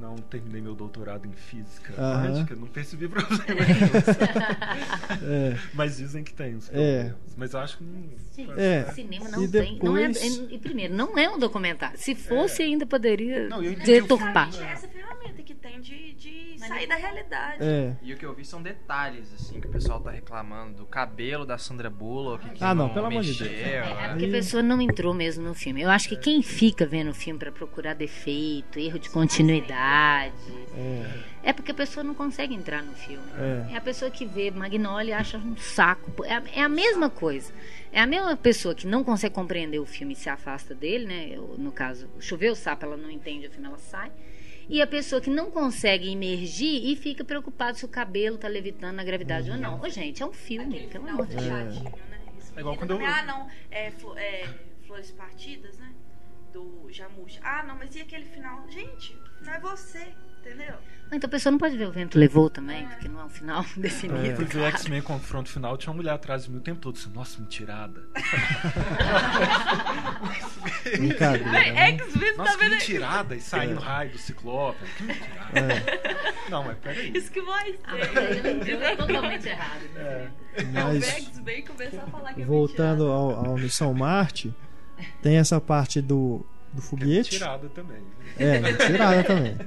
não 0.00 0.16
terminei 0.16 0.60
meu 0.60 0.74
doutorado 0.74 1.26
em 1.26 1.32
física 1.32 1.92
quântica, 1.92 2.54
não 2.56 2.66
percebi 2.66 3.08
problema 3.08 3.44
nenhum. 3.48 3.62
é, 5.54 5.58
Mas 5.74 5.96
dizem 5.96 6.24
que 6.24 6.32
tem 6.32 6.54
os 6.56 6.68
É. 6.68 6.70
problemas. 7.04 7.16
Mas 7.36 7.52
eu 7.54 7.60
acho 7.60 7.78
que 7.78 7.84
não. 7.84 8.02
Gente, 8.36 8.52
É, 8.60 8.84
cinema 8.92 9.28
não 9.28 9.44
e 9.44 9.48
tem. 9.48 9.78
Não 9.82 9.96
é, 9.96 10.08
depois- 10.08 10.46
e 10.50 10.58
primeiro, 10.58 10.94
não 10.94 11.16
é 11.18 11.28
um 11.28 11.38
documentário. 11.38 11.98
Se 11.98 12.14
fosse, 12.14 12.62
ainda 12.62 12.86
poderia 12.86 13.48
Não, 13.48 13.60
deturpar. 13.62 14.46
Justamente 14.46 14.72
essa 14.72 14.88
ferramenta 14.88 15.41
tem 15.62 15.80
de, 15.80 16.12
de 16.14 16.58
sair 16.58 16.86
da 16.88 16.96
realidade. 16.96 17.58
é. 17.64 17.96
E 18.02 18.12
o 18.12 18.16
que 18.16 18.26
eu 18.26 18.34
vi 18.34 18.44
são 18.44 18.60
detalhes, 18.60 19.32
assim, 19.32 19.60
que 19.60 19.66
o 19.68 19.70
pessoal 19.70 20.00
tá 20.00 20.10
reclamando 20.10 20.78
do 20.78 20.86
cabelo 20.86 21.46
da 21.46 21.56
Sandra 21.56 21.88
Bullock. 21.88 22.50
Que 22.50 22.64
Ah, 22.64 22.74
não, 22.74 22.92
pelo 22.92 23.06
amor 23.06 23.22
de 23.22 23.28
mexeu, 23.30 23.48
Deus. 23.48 23.60
É 23.62 23.80
né? 23.82 24.08
porque 24.10 24.24
a 24.26 24.30
pessoa 24.30 24.62
não 24.62 24.80
entrou 24.80 25.14
mesmo 25.14 25.44
no 25.44 25.54
filme. 25.54 25.80
Eu 25.80 25.90
acho 25.90 26.08
que 26.08 26.16
quem 26.16 26.42
fica 26.42 26.84
vendo 26.84 27.10
o 27.10 27.14
filme 27.14 27.38
pra 27.38 27.52
procurar 27.52 27.94
defeito, 27.94 28.78
erro 28.78 28.98
de 28.98 29.08
continuidade, 29.08 30.34
É, 30.76 31.50
é 31.50 31.52
porque 31.52 31.70
a 31.70 31.74
pessoa 31.74 32.02
não 32.02 32.14
consegue 32.14 32.54
entrar 32.54 32.82
no 32.82 32.92
filme. 32.94 33.24
É. 33.38 33.74
É 33.74 33.76
a 33.76 33.80
pessoa 33.80 34.10
que 34.10 34.26
vê 34.26 34.50
Magnolia 34.50 35.10
e 35.10 35.12
acha 35.12 35.38
um 35.38 35.56
saco. 35.56 36.24
É 36.24 36.34
a, 36.34 36.42
é 36.54 36.60
a 36.62 36.68
mesma 36.68 37.08
coisa. 37.08 37.52
É 37.92 38.00
a 38.00 38.06
mesma 38.06 38.36
pessoa 38.36 38.74
que 38.74 38.86
não 38.86 39.04
consegue 39.04 39.34
compreender 39.34 39.78
o 39.78 39.86
filme 39.86 40.14
e 40.14 40.16
se 40.16 40.28
afasta 40.28 40.74
dele, 40.74 41.06
né? 41.06 41.28
Eu, 41.30 41.54
no 41.58 41.70
caso, 41.70 42.08
choveu 42.18 42.52
o 42.52 42.56
sapo, 42.56 42.84
ela 42.86 42.96
não 42.96 43.10
entende, 43.10 43.46
afinal 43.46 43.72
ela 43.72 43.78
sai. 43.78 44.10
E 44.72 44.80
a 44.80 44.86
pessoa 44.86 45.20
que 45.20 45.28
não 45.28 45.50
consegue 45.50 46.08
imergir 46.08 46.82
e 46.90 46.96
fica 46.96 47.22
preocupada 47.22 47.74
se 47.74 47.84
o 47.84 47.88
cabelo 47.88 48.38
tá 48.38 48.48
levitando 48.48 48.96
na 48.96 49.04
gravidade 49.04 49.50
ou 49.50 49.58
não. 49.58 49.78
Ô, 49.78 49.86
gente, 49.90 50.22
é 50.22 50.26
um 50.26 50.32
filme, 50.32 50.76
Aquele 50.76 50.88
pelo 50.90 51.08
amor 51.10 51.26
de 51.26 51.36
Deus. 51.36 51.44
fechadinho, 51.44 51.84
né? 52.08 52.20
É 52.56 52.60
igual 52.60 52.76
quando 52.78 52.90
eu- 52.92 52.96
também, 52.96 53.12
Ah, 53.12 53.22
não, 53.22 53.46
é, 53.70 53.88
é, 54.16 54.48
Flores 54.86 55.10
Partidas, 55.10 55.76
né? 55.76 55.92
Do 56.54 56.86
Jamucha. 56.90 57.38
Ah, 57.44 57.62
não, 57.64 57.76
mas 57.76 57.94
e 57.96 58.00
aquele 58.00 58.24
final? 58.24 58.66
Gente, 58.70 59.14
não 59.42 59.52
é 59.52 59.60
você, 59.60 60.08
entendeu? 60.40 60.76
Ah, 61.12 61.16
Então 61.16 61.28
a 61.28 61.30
pessoa 61.30 61.50
não 61.50 61.58
pode 61.58 61.76
ver 61.76 61.86
o 61.86 61.92
vento 61.92 62.18
levou 62.18 62.48
também, 62.48 62.86
porque 62.88 63.06
não 63.06 63.20
é 63.20 63.24
um 63.24 63.28
final 63.28 63.64
definido. 63.76 64.26
É. 64.26 64.34
Fui 64.34 64.46
ver 64.46 64.52
claro. 64.60 64.76
X-Men 64.76 65.02
confronto 65.02 65.50
final, 65.50 65.76
tinha 65.76 65.90
uma 65.90 65.96
mulher 65.98 66.12
atrás 66.14 66.44
de 66.44 66.50
mim 66.50 66.56
o 66.56 66.60
tempo 66.60 66.80
todo. 66.80 66.96
Assim, 66.96 67.10
Nossa, 67.14 67.38
mentirada. 67.40 68.02
brincadeira. 70.96 71.50
Véi, 71.50 71.72
né? 71.72 71.88
X-Men, 71.92 72.34
tá 72.36 72.56
vendo? 72.56 72.70
mentirada. 72.70 73.36
E 73.36 73.40
saindo 73.40 73.80
É. 73.80 73.84
raio 73.84 74.10
do 74.12 74.18
ciclope. 74.18 74.78
Que 74.96 75.02
mentirada. 75.04 75.60
É, 75.60 76.50
Não, 76.50 76.64
mas 76.64 76.78
peraí. 76.78 77.12
Isso 77.14 77.30
que 77.30 77.40
vai 77.42 77.74
Ah, 77.84 77.96
ser. 77.96 78.46
ele 78.70 78.84
é 78.84 78.96
totalmente 78.96 79.48
errado. 79.48 79.82
É. 79.96 80.28
Não, 80.72 80.90
o 80.90 80.94
mas 80.94 81.04
X-Men 81.08 81.64
começar 81.64 82.02
a 82.02 82.06
falar 82.06 82.34
que 82.34 82.42
é 82.42 82.44
voltando 82.44 83.04
mentirada. 83.04 83.38
ao, 83.38 83.46
ao 83.50 83.58
Missão 83.58 83.94
Marte, 83.94 84.54
tem 85.20 85.36
essa 85.36 85.60
parte 85.60 86.00
do, 86.00 86.44
do 86.72 86.80
Que 86.80 86.86
é 86.86 86.90
foguete. 86.90 87.32
mentirada 87.32 87.68
também. 87.68 88.02
É, 88.38 88.60
mentirada 88.60 89.24
também. 89.24 89.58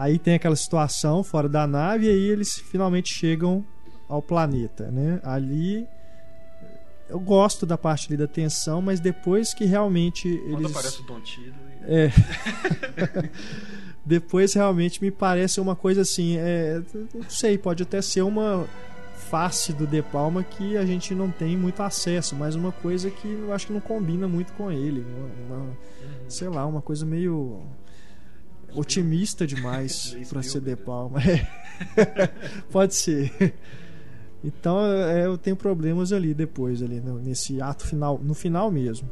Aí 0.00 0.18
tem 0.18 0.34
aquela 0.34 0.56
situação 0.56 1.22
fora 1.22 1.48
da 1.48 1.66
nave 1.66 2.06
e 2.06 2.10
aí 2.10 2.28
eles 2.30 2.54
finalmente 2.58 3.12
chegam 3.12 3.64
ao 4.08 4.20
planeta, 4.22 4.90
né? 4.90 5.20
Ali 5.22 5.86
eu 7.08 7.18
gosto 7.20 7.66
da 7.66 7.76
parte 7.76 8.06
ali 8.08 8.16
da 8.16 8.26
tensão, 8.28 8.80
mas 8.80 9.00
depois 9.00 9.52
que 9.52 9.64
realmente 9.64 10.28
Quando 10.48 10.60
eles 10.60 10.70
aparece 10.70 11.00
o 11.00 11.04
Don 11.04 11.18
e- 11.18 11.52
é. 11.82 12.12
Depois 14.04 14.54
realmente 14.54 15.02
me 15.02 15.10
parece 15.10 15.60
uma 15.60 15.76
coisa 15.76 16.00
assim, 16.02 16.36
é, 16.38 16.80
não 17.14 17.28
sei, 17.28 17.58
pode 17.58 17.82
até 17.82 18.00
ser 18.00 18.22
uma 18.22 18.66
face 19.16 19.72
do 19.72 19.86
De 19.86 20.02
Palma 20.02 20.42
que 20.42 20.76
a 20.76 20.84
gente 20.86 21.14
não 21.14 21.30
tem 21.30 21.56
muito 21.56 21.82
acesso, 21.82 22.34
mas 22.34 22.54
uma 22.54 22.72
coisa 22.72 23.10
que 23.10 23.28
eu 23.28 23.52
acho 23.52 23.66
que 23.66 23.72
não 23.72 23.80
combina 23.80 24.26
muito 24.26 24.52
com 24.54 24.72
ele, 24.72 25.04
uma, 25.48 25.56
uma- 25.58 25.76
sei 26.28 26.48
lá, 26.48 26.64
uma 26.66 26.80
coisa 26.80 27.04
meio 27.04 27.62
otimista 28.74 29.46
demais 29.46 30.16
para 30.28 30.42
ser. 30.42 30.60
De 30.60 30.76
Palma. 30.76 31.18
É. 31.22 31.46
Pode 32.70 32.94
ser. 32.94 33.54
Então 34.42 34.80
é, 34.84 35.26
eu 35.26 35.36
tenho 35.36 35.56
problemas 35.56 36.12
ali 36.12 36.32
depois, 36.32 36.82
ali 36.82 37.00
no- 37.00 37.18
nesse 37.18 37.60
ato 37.60 37.86
final, 37.86 38.18
no 38.18 38.34
final 38.34 38.70
mesmo. 38.70 39.10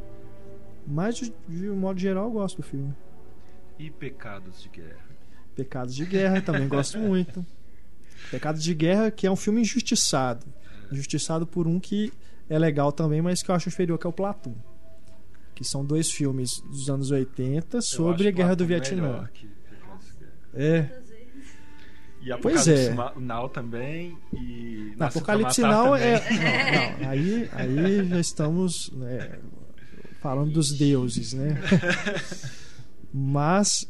Mas 0.86 1.16
de, 1.16 1.32
de 1.48 1.68
um 1.68 1.76
modo 1.76 2.01
geral 2.01 2.24
eu 2.26 2.30
gosto 2.32 2.56
do 2.59 2.62
filme. 2.62 2.94
E 3.78 3.90
Pecados 3.90 4.62
de 4.62 4.68
Guerra. 4.70 5.09
Pecados 5.55 5.94
de 5.94 6.05
Guerra 6.06 6.40
também 6.40 6.66
gosto 6.68 6.97
muito. 6.98 7.44
Pecados 8.30 8.62
de 8.62 8.74
Guerra, 8.74 9.10
que 9.10 9.26
é 9.26 9.30
um 9.30 9.36
filme 9.36 9.60
injustiçado. 9.60 10.47
Injustiçado 10.90 11.47
por 11.47 11.66
um 11.66 11.78
que 11.78 12.10
é 12.48 12.59
legal 12.59 12.90
também, 12.90 13.20
mas 13.20 13.43
que 13.43 13.51
eu 13.51 13.55
acho 13.55 13.68
inferior, 13.68 13.98
que 13.98 14.06
é 14.06 14.10
o 14.10 14.12
Platum. 14.12 14.55
Que 15.59 15.64
são 15.64 15.85
dois 15.85 16.09
filmes 16.12 16.60
dos 16.60 16.89
anos 16.89 17.10
80 17.10 17.78
Eu 17.78 17.82
sobre 17.82 18.28
a 18.28 18.30
Guerra 18.30 18.55
do 18.55 18.64
Vietnã. 18.64 19.28
que. 19.35 19.48
É. 20.55 20.89
E 22.22 22.36
Pois 22.40 22.68
Apocalipse 22.68 22.70
é. 22.70 23.20
Now 23.20 23.48
também 23.48 24.16
e 24.32 24.94
Não, 24.97 25.06
Apocalipse 25.09 25.60
Now 25.62 25.97
também. 25.97 26.02
é. 26.05 26.20
Não, 26.20 27.01
não, 27.01 27.09
aí, 27.10 27.51
aí 27.52 28.09
já 28.09 28.20
estamos 28.20 28.89
né, 28.93 29.40
falando 30.20 30.52
dos 30.52 30.70
deuses, 30.72 31.32
né? 31.32 31.60
Mas 33.12 33.85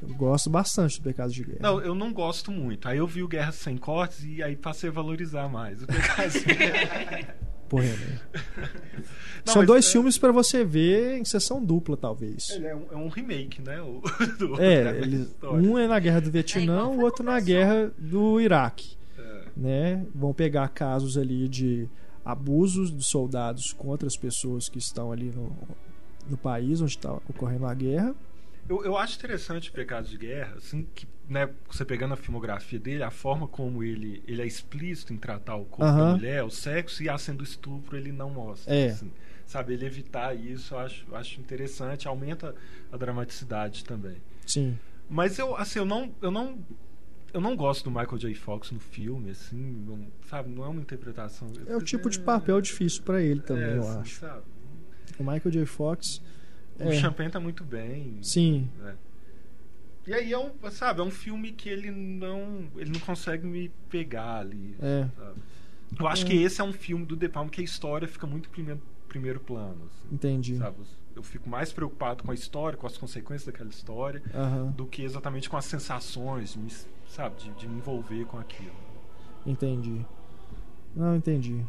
eu 0.00 0.14
gosto 0.14 0.48
bastante 0.48 1.00
do 1.00 1.02
Pecado 1.02 1.32
de 1.32 1.42
Guerra. 1.42 1.58
Não, 1.60 1.80
eu 1.80 1.94
não 1.94 2.12
gosto 2.12 2.52
muito. 2.52 2.86
Aí 2.86 2.98
eu 2.98 3.06
vi 3.06 3.20
o 3.24 3.28
Guerra 3.28 3.50
Sem 3.50 3.76
Cortes 3.76 4.22
e 4.24 4.44
aí 4.44 4.54
passei 4.54 4.90
a 4.90 4.92
valorizar 4.92 5.48
mais 5.48 5.82
o 5.82 5.86
Pecados 5.88 6.34
de 6.34 6.44
Guerra. 6.54 7.34
Porra, 7.68 7.84
né? 7.84 8.20
Não, 9.46 9.52
São 9.52 9.64
dois 9.64 9.86
é- 9.86 9.92
filmes 9.92 10.16
pra 10.16 10.32
você 10.32 10.64
ver 10.64 11.18
em 11.18 11.24
sessão 11.24 11.62
dupla, 11.64 11.96
talvez. 11.96 12.50
Ele 12.50 12.66
é 12.66 12.74
um, 12.74 12.86
é 12.92 12.96
um 12.96 13.08
remake, 13.08 13.60
né? 13.62 13.80
O, 13.82 14.00
do 14.38 14.60
É, 14.60 15.00
história. 15.00 15.58
um 15.70 15.78
é 15.78 15.86
na 15.86 15.98
Guerra 15.98 16.20
do 16.20 16.30
Vietnã, 16.30 16.62
igual 16.62 16.90
o 16.92 16.94
foi 16.96 17.04
outro 17.04 17.24
na. 17.24 17.40
Guerra 17.40 17.92
do 17.98 18.40
Iraque. 18.40 18.96
É. 19.18 19.42
né? 19.56 20.06
Vão 20.14 20.32
pegar 20.32 20.68
casos 20.68 21.18
ali 21.18 21.48
de 21.48 21.88
abusos 22.24 22.90
de 22.96 23.04
soldados 23.04 23.72
contra 23.72 24.06
as 24.06 24.16
pessoas 24.16 24.68
que 24.68 24.78
estão 24.78 25.12
ali 25.12 25.26
no, 25.30 25.54
no 26.28 26.36
país 26.38 26.80
onde 26.80 26.92
está 26.92 27.12
ocorrendo 27.28 27.66
a 27.66 27.74
guerra. 27.74 28.14
Eu, 28.66 28.82
eu 28.82 28.96
acho 28.96 29.16
interessante 29.18 29.70
Pecados 29.70 30.08
de 30.08 30.16
Guerra, 30.16 30.54
assim, 30.56 30.86
que, 30.94 31.06
né, 31.28 31.48
você 31.70 31.84
pegando 31.84 32.14
a 32.14 32.16
filmografia 32.16 32.78
dele, 32.78 33.02
a 33.02 33.10
forma 33.10 33.48
como 33.48 33.82
ele, 33.82 34.22
ele 34.26 34.42
é 34.42 34.46
explícito 34.46 35.12
em 35.12 35.16
tratar 35.16 35.56
o 35.56 35.64
corpo 35.64 35.84
da 35.96 36.12
mulher, 36.12 36.42
o 36.44 36.50
sexo, 36.50 37.02
e 37.02 37.08
a 37.08 37.16
cena 37.16 37.38
do 37.38 37.44
estupro 37.44 37.96
ele 37.96 38.12
não 38.12 38.30
mostra. 38.30 38.74
É. 38.74 38.88
assim. 38.88 39.10
sabe, 39.46 39.72
ele 39.74 39.86
evitar 39.86 40.34
isso, 40.34 40.74
eu 40.74 40.78
acho, 40.78 41.06
eu 41.08 41.16
acho 41.16 41.40
interessante, 41.40 42.06
aumenta 42.08 42.54
a 42.92 42.96
dramaticidade 42.96 43.84
também. 43.84 44.16
Sim. 44.46 44.78
Mas 45.08 45.38
eu, 45.38 45.56
assim, 45.56 45.78
eu 45.78 45.84
não, 45.84 46.14
eu 46.22 46.30
não, 46.30 46.58
eu 47.32 47.40
não 47.40 47.56
gosto 47.56 47.84
do 47.84 47.90
Michael 47.90 48.18
J. 48.18 48.34
Fox 48.34 48.70
no 48.70 48.80
filme, 48.80 49.30
assim, 49.30 49.56
não, 49.86 50.06
sabe, 50.28 50.50
não 50.50 50.64
é 50.64 50.68
uma 50.68 50.80
interpretação. 50.80 51.50
É 51.66 51.76
o 51.76 51.80
tipo 51.82 52.08
de 52.10 52.20
papel 52.20 52.60
difícil 52.60 53.02
para 53.02 53.22
ele 53.22 53.40
também, 53.40 53.64
É, 53.64 53.76
eu 53.76 53.80
assim, 53.82 54.00
acho. 54.00 54.20
sabe? 54.20 54.42
O 55.18 55.22
Michael 55.22 55.50
J. 55.50 55.66
Fox. 55.66 56.22
O 56.78 56.88
É. 56.90 56.92
Champagne 56.96 57.30
tá 57.30 57.38
muito 57.38 57.62
bem. 57.64 58.18
Sim. 58.22 58.68
né? 58.78 58.94
E 60.06 60.12
aí 60.12 60.32
é 60.32 60.38
um, 60.38 60.50
sabe, 60.70 61.00
é 61.00 61.02
um 61.04 61.10
filme 61.10 61.52
que 61.52 61.68
ele 61.68 61.90
não, 61.90 62.64
ele 62.76 62.90
não 62.90 63.00
consegue 63.00 63.46
me 63.46 63.70
pegar 63.88 64.38
ali. 64.40 64.76
É. 64.80 65.08
sabe? 65.16 65.40
Eu 65.98 66.06
acho 66.08 66.24
É. 66.24 66.28
que 66.28 66.36
esse 66.42 66.60
é 66.60 66.64
um 66.64 66.72
filme 66.72 67.06
do 67.06 67.16
De 67.16 67.28
Palma 67.28 67.48
que 67.50 67.60
a 67.60 67.64
história 67.64 68.06
fica 68.08 68.26
muito 68.26 68.48
primeiro, 68.50 68.80
primeiro 69.08 69.40
plano, 69.40 69.78
assim, 69.86 70.14
Entendi. 70.14 70.56
sabe? 70.56 70.76
Eu 71.16 71.22
fico 71.22 71.48
mais 71.48 71.72
preocupado 71.72 72.24
com 72.24 72.30
a 72.32 72.34
história, 72.34 72.76
com 72.76 72.86
as 72.86 72.98
consequências 72.98 73.46
daquela 73.46 73.70
história, 73.70 74.20
do 74.76 74.84
que 74.84 75.02
exatamente 75.02 75.48
com 75.48 75.56
as 75.56 75.64
sensações, 75.64 76.54
de 76.54 76.58
me, 76.58 76.70
sabe, 77.08 77.36
de, 77.40 77.50
de 77.52 77.68
me 77.68 77.76
envolver 77.78 78.24
com 78.24 78.36
aquilo. 78.38 78.72
Entendi. 79.46 80.04
Não, 80.94 81.14
entendi. 81.14 81.64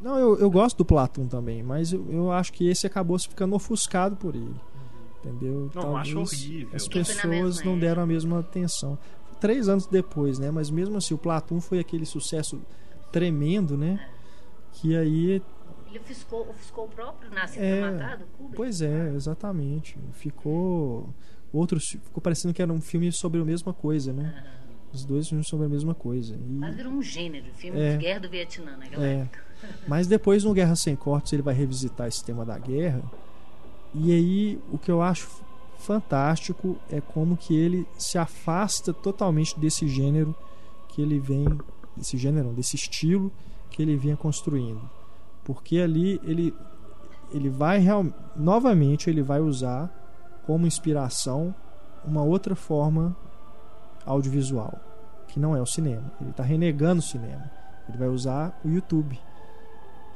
Não, 0.00 0.16
eu, 0.18 0.38
eu 0.38 0.50
gosto 0.50 0.78
do 0.78 0.84
Platum 0.84 1.26
também, 1.26 1.62
mas 1.62 1.92
eu, 1.92 2.06
eu 2.10 2.30
acho 2.32 2.52
que 2.52 2.68
esse 2.68 2.86
acabou 2.86 3.18
se 3.18 3.28
ficando 3.28 3.54
ofuscado 3.56 4.14
por 4.16 4.34
ele. 4.36 4.54
Entendeu? 5.24 5.70
Não, 5.74 5.82
eu 5.82 5.96
acho 5.96 6.14
Talvez 6.14 6.32
horrível. 6.42 6.70
As 6.74 6.86
na 6.88 6.92
pessoas 6.92 7.62
não 7.64 7.78
deram 7.78 8.02
a 8.02 8.06
mesma 8.06 8.40
atenção. 8.40 8.98
Três 9.40 9.68
anos 9.68 9.86
depois, 9.86 10.38
né? 10.38 10.50
Mas 10.50 10.68
mesmo 10.70 10.96
assim, 10.96 11.14
o 11.14 11.18
Platum 11.18 11.60
foi 11.60 11.78
aquele 11.78 12.04
sucesso 12.06 12.60
tremendo, 13.10 13.76
né? 13.76 14.08
Que 14.72 14.96
aí. 14.96 15.42
Ele 15.88 15.98
ofuscou, 15.98 16.48
ofuscou 16.48 16.84
o 16.86 16.88
próprio 16.88 17.30
Nascido 17.30 17.62
É, 17.62 17.80
pra 17.80 17.92
Matar, 17.92 18.16
do 18.18 18.24
Kubrick. 18.26 18.56
Pois 18.56 18.80
é, 18.80 19.12
exatamente. 19.14 19.96
Ficou. 20.12 21.08
Outros. 21.52 21.88
Ficou 21.90 22.20
parecendo 22.22 22.54
que 22.54 22.62
era 22.62 22.72
um 22.72 22.80
filme 22.80 23.12
sobre 23.12 23.40
a 23.40 23.44
mesma 23.44 23.72
coisa, 23.72 24.12
né? 24.12 24.34
Aham. 24.36 24.62
Os 24.92 25.04
dois 25.06 25.26
filmes 25.28 25.46
sobre 25.48 25.66
a 25.66 25.68
mesma 25.68 25.94
coisa. 25.94 26.34
E- 26.34 26.38
Mas 26.52 26.74
virou 26.76 26.92
um 26.92 27.02
gênero, 27.02 27.46
filme 27.54 27.80
É. 27.80 27.92
de 27.92 27.98
guerra 27.98 28.20
do 28.20 28.28
Vietnã 28.28 28.76
naquela 28.76 29.06
É. 29.06 29.14
época. 29.20 29.40
Mas 29.88 30.06
depois 30.06 30.44
no 30.44 30.52
Guerra 30.52 30.76
Sem 30.76 30.94
Cortes 30.96 31.32
ele 31.32 31.40
vai 31.42 31.54
revisitar 31.54 32.08
esse 32.08 32.22
tema 32.24 32.44
da 32.44 32.58
guerra. 32.58 33.02
E 33.94 34.12
aí 34.12 34.60
o 34.70 34.78
que 34.78 34.90
eu 34.90 35.02
acho 35.02 35.28
fantástico 35.78 36.76
é 36.88 37.00
como 37.00 37.36
que 37.36 37.54
ele 37.54 37.86
se 37.98 38.16
afasta 38.16 38.92
totalmente 38.92 39.58
desse 39.58 39.86
gênero 39.88 40.34
que 40.88 41.02
ele 41.02 41.18
vem, 41.18 41.46
desse 41.96 42.16
gênero, 42.16 42.52
desse 42.52 42.76
estilo 42.76 43.32
que 43.70 43.82
ele 43.82 43.96
vinha 43.96 44.16
construindo. 44.16 44.88
Porque 45.44 45.78
ali 45.78 46.20
ele 46.22 46.54
ele 47.32 47.48
vai 47.48 47.78
real, 47.78 48.04
novamente 48.36 49.08
ele 49.08 49.22
vai 49.22 49.40
usar 49.40 49.90
como 50.44 50.66
inspiração 50.66 51.54
uma 52.04 52.22
outra 52.22 52.54
forma 52.54 53.16
audiovisual, 54.04 54.78
que 55.28 55.40
não 55.40 55.56
é 55.56 55.62
o 55.62 55.66
cinema. 55.66 56.12
Ele 56.20 56.30
está 56.30 56.42
renegando 56.42 57.00
o 57.00 57.04
cinema. 57.04 57.50
Ele 57.88 57.96
vai 57.96 58.08
usar 58.08 58.60
o 58.64 58.68
YouTube. 58.68 59.18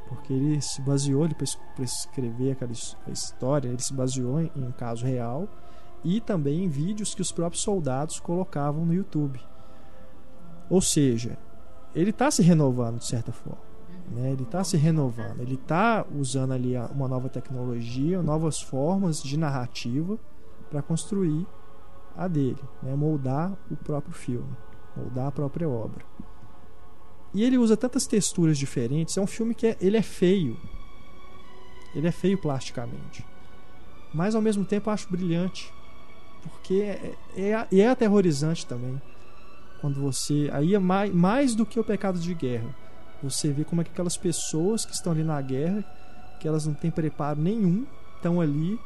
Porque 0.08 0.32
ele 0.32 0.60
se 0.60 0.80
baseou 0.80 1.28
para 1.28 1.84
escrever 1.84 2.52
aquela 2.52 2.72
história, 3.08 3.68
ele 3.68 3.82
se 3.82 3.92
baseou 3.92 4.40
em, 4.40 4.50
um 4.56 4.70
caso 4.72 5.04
real 5.04 5.48
e 6.04 6.20
também 6.20 6.64
em 6.64 6.68
vídeos 6.68 7.14
que 7.14 7.22
os 7.22 7.32
próprios 7.32 7.62
soldados 7.62 8.20
colocavam 8.20 8.86
no 8.86 8.94
YouTube. 8.94 9.40
Ou 10.70 10.80
seja, 10.80 11.36
ele 11.94 12.10
está 12.10 12.30
se 12.30 12.42
renovando 12.42 12.98
de 12.98 13.06
certa 13.06 13.32
forma. 13.32 13.66
Né? 14.10 14.32
Ele 14.32 14.44
está 14.44 14.62
se 14.62 14.76
renovando, 14.76 15.40
ele 15.40 15.54
está 15.54 16.06
usando 16.16 16.52
ali 16.52 16.76
uma 16.94 17.08
nova 17.08 17.28
tecnologia, 17.28 18.22
novas 18.22 18.60
formas 18.60 19.20
de 19.22 19.36
narrativa 19.36 20.16
para 20.70 20.82
construir 20.82 21.46
a 22.16 22.28
dele, 22.28 22.62
né? 22.82 22.94
moldar 22.94 23.52
o 23.70 23.76
próprio 23.76 24.14
filme, 24.14 24.56
moldar 24.96 25.26
a 25.26 25.32
própria 25.32 25.68
obra. 25.68 26.04
E 27.36 27.44
ele 27.44 27.58
usa 27.58 27.76
tantas 27.76 28.06
texturas 28.06 28.56
diferentes. 28.56 29.18
É 29.18 29.20
um 29.20 29.26
filme 29.26 29.54
que 29.54 29.66
é, 29.66 29.76
ele 29.78 29.98
é 29.98 30.02
feio. 30.02 30.56
Ele 31.94 32.08
é 32.08 32.10
feio 32.10 32.38
plasticamente. 32.38 33.22
Mas 34.14 34.34
ao 34.34 34.40
mesmo 34.40 34.64
tempo 34.64 34.88
eu 34.88 34.94
acho 34.94 35.06
brilhante. 35.10 35.70
Porque 36.42 36.76
é, 36.80 37.14
é, 37.36 37.66
e 37.70 37.82
é 37.82 37.90
aterrorizante 37.90 38.64
também. 38.64 38.98
Quando 39.82 40.00
você. 40.00 40.48
Aí 40.50 40.74
é 40.74 40.78
mais, 40.78 41.12
mais 41.12 41.54
do 41.54 41.66
que 41.66 41.78
o 41.78 41.84
pecado 41.84 42.18
de 42.18 42.32
guerra. 42.32 42.74
Você 43.22 43.52
vê 43.52 43.64
como 43.64 43.82
é 43.82 43.84
que 43.84 43.90
aquelas 43.90 44.16
pessoas 44.16 44.86
que 44.86 44.94
estão 44.94 45.12
ali 45.12 45.22
na 45.22 45.38
guerra, 45.42 45.84
que 46.40 46.48
elas 46.48 46.66
não 46.66 46.72
têm 46.72 46.90
preparo 46.90 47.38
nenhum, 47.38 47.84
estão 48.16 48.40
ali 48.40 48.80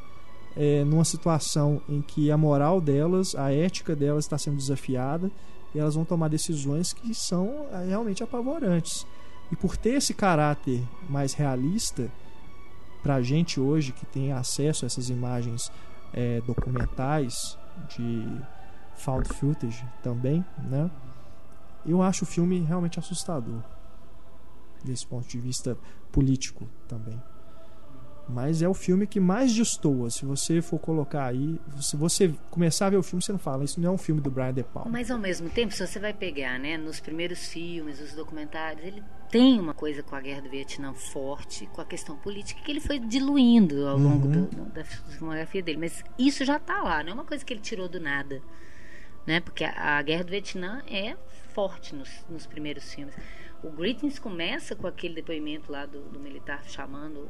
é, 0.57 0.83
numa 0.83 1.05
situação 1.05 1.81
em 1.87 2.01
que 2.01 2.29
a 2.29 2.35
moral 2.37 2.81
delas, 2.81 3.33
a 3.33 3.49
ética 3.49 3.95
delas 3.95 4.25
está 4.25 4.37
sendo 4.37 4.57
desafiada 4.57 5.31
e 5.73 5.79
elas 5.79 5.95
vão 5.95 6.05
tomar 6.05 6.27
decisões 6.27 6.93
que 6.93 7.13
são 7.13 7.67
é, 7.71 7.85
realmente 7.87 8.23
apavorantes. 8.23 9.05
E 9.51 9.55
por 9.55 9.75
ter 9.75 9.95
esse 9.95 10.13
caráter 10.13 10.81
mais 11.09 11.33
realista, 11.33 12.09
pra 13.01 13.21
gente 13.21 13.59
hoje 13.59 13.91
que 13.91 14.05
tem 14.05 14.31
acesso 14.31 14.85
a 14.85 14.87
essas 14.87 15.09
imagens 15.09 15.71
é, 16.13 16.41
documentais 16.41 17.57
de 17.95 18.25
found 18.95 19.27
footage 19.33 19.83
também, 20.03 20.45
né? 20.57 20.89
Eu 21.85 22.01
acho 22.01 22.23
o 22.23 22.27
filme 22.27 22.59
realmente 22.59 22.99
assustador 22.99 23.61
desse 24.83 25.05
ponto 25.05 25.27
de 25.27 25.39
vista 25.39 25.77
político 26.11 26.67
também. 26.87 27.21
Mas 28.29 28.61
é 28.61 28.67
o 28.69 28.73
filme 28.73 29.05
que 29.05 29.19
mais 29.19 29.53
destoa. 29.53 30.09
Se 30.09 30.25
você 30.25 30.61
for 30.61 30.79
colocar 30.79 31.25
aí, 31.25 31.59
se 31.81 31.97
você 31.97 32.33
começar 32.49 32.85
a 32.87 32.89
ver 32.91 32.97
o 32.97 33.03
filme, 33.03 33.21
você 33.21 33.31
não 33.31 33.39
fala, 33.39 33.63
isso 33.65 33.79
não 33.81 33.89
é 33.89 33.91
um 33.93 33.97
filme 33.97 34.21
do 34.21 34.31
Brian 34.31 34.53
De 34.53 34.63
Palma. 34.63 34.89
Mas 34.89 35.11
ao 35.11 35.17
mesmo 35.19 35.49
tempo, 35.49 35.73
se 35.73 35.85
você 35.85 35.99
vai 35.99 36.13
pegar, 36.13 36.57
né, 36.59 36.77
nos 36.77 36.99
primeiros 36.99 37.47
filmes, 37.47 37.99
os 37.99 38.13
documentários, 38.13 38.85
ele 38.85 39.03
tem 39.29 39.59
uma 39.59 39.73
coisa 39.73 40.01
com 40.03 40.15
a 40.15 40.21
guerra 40.21 40.41
do 40.43 40.49
Vietnã 40.49 40.93
forte, 40.93 41.65
com 41.67 41.81
a 41.81 41.85
questão 41.85 42.15
política 42.17 42.61
que 42.61 42.71
ele 42.71 42.79
foi 42.79 42.99
diluindo 42.99 43.87
ao 43.87 43.97
longo 43.97 44.27
Uhum. 44.27 44.45
do- 44.45 44.65
da 44.71 44.83
filmografia 44.85 45.61
dele. 45.61 45.79
Mas 45.79 46.03
isso 46.17 46.45
já 46.45 46.57
tá 46.59 46.81
lá, 46.81 47.03
não 47.03 47.11
é 47.11 47.13
uma 47.15 47.25
coisa 47.25 47.43
que 47.43 47.51
ele 47.53 47.61
tirou 47.61 47.89
do 47.89 47.99
nada, 47.99 48.41
né? 49.27 49.39
Porque 49.41 49.63
a, 49.65 49.97
a 49.97 50.01
guerra 50.01 50.23
do 50.23 50.29
Vietnã 50.31 50.81
é 50.87 51.17
forte 51.53 51.93
nos, 51.95 52.09
nos 52.29 52.45
primeiros 52.45 52.93
filmes. 52.93 53.13
O 53.63 53.69
Greetings 53.69 54.19
começa 54.19 54.75
com 54.75 54.87
aquele 54.87 55.15
depoimento 55.15 55.71
lá 55.71 55.85
do, 55.85 56.01
do 56.03 56.19
militar 56.19 56.63
chamando 56.65 57.29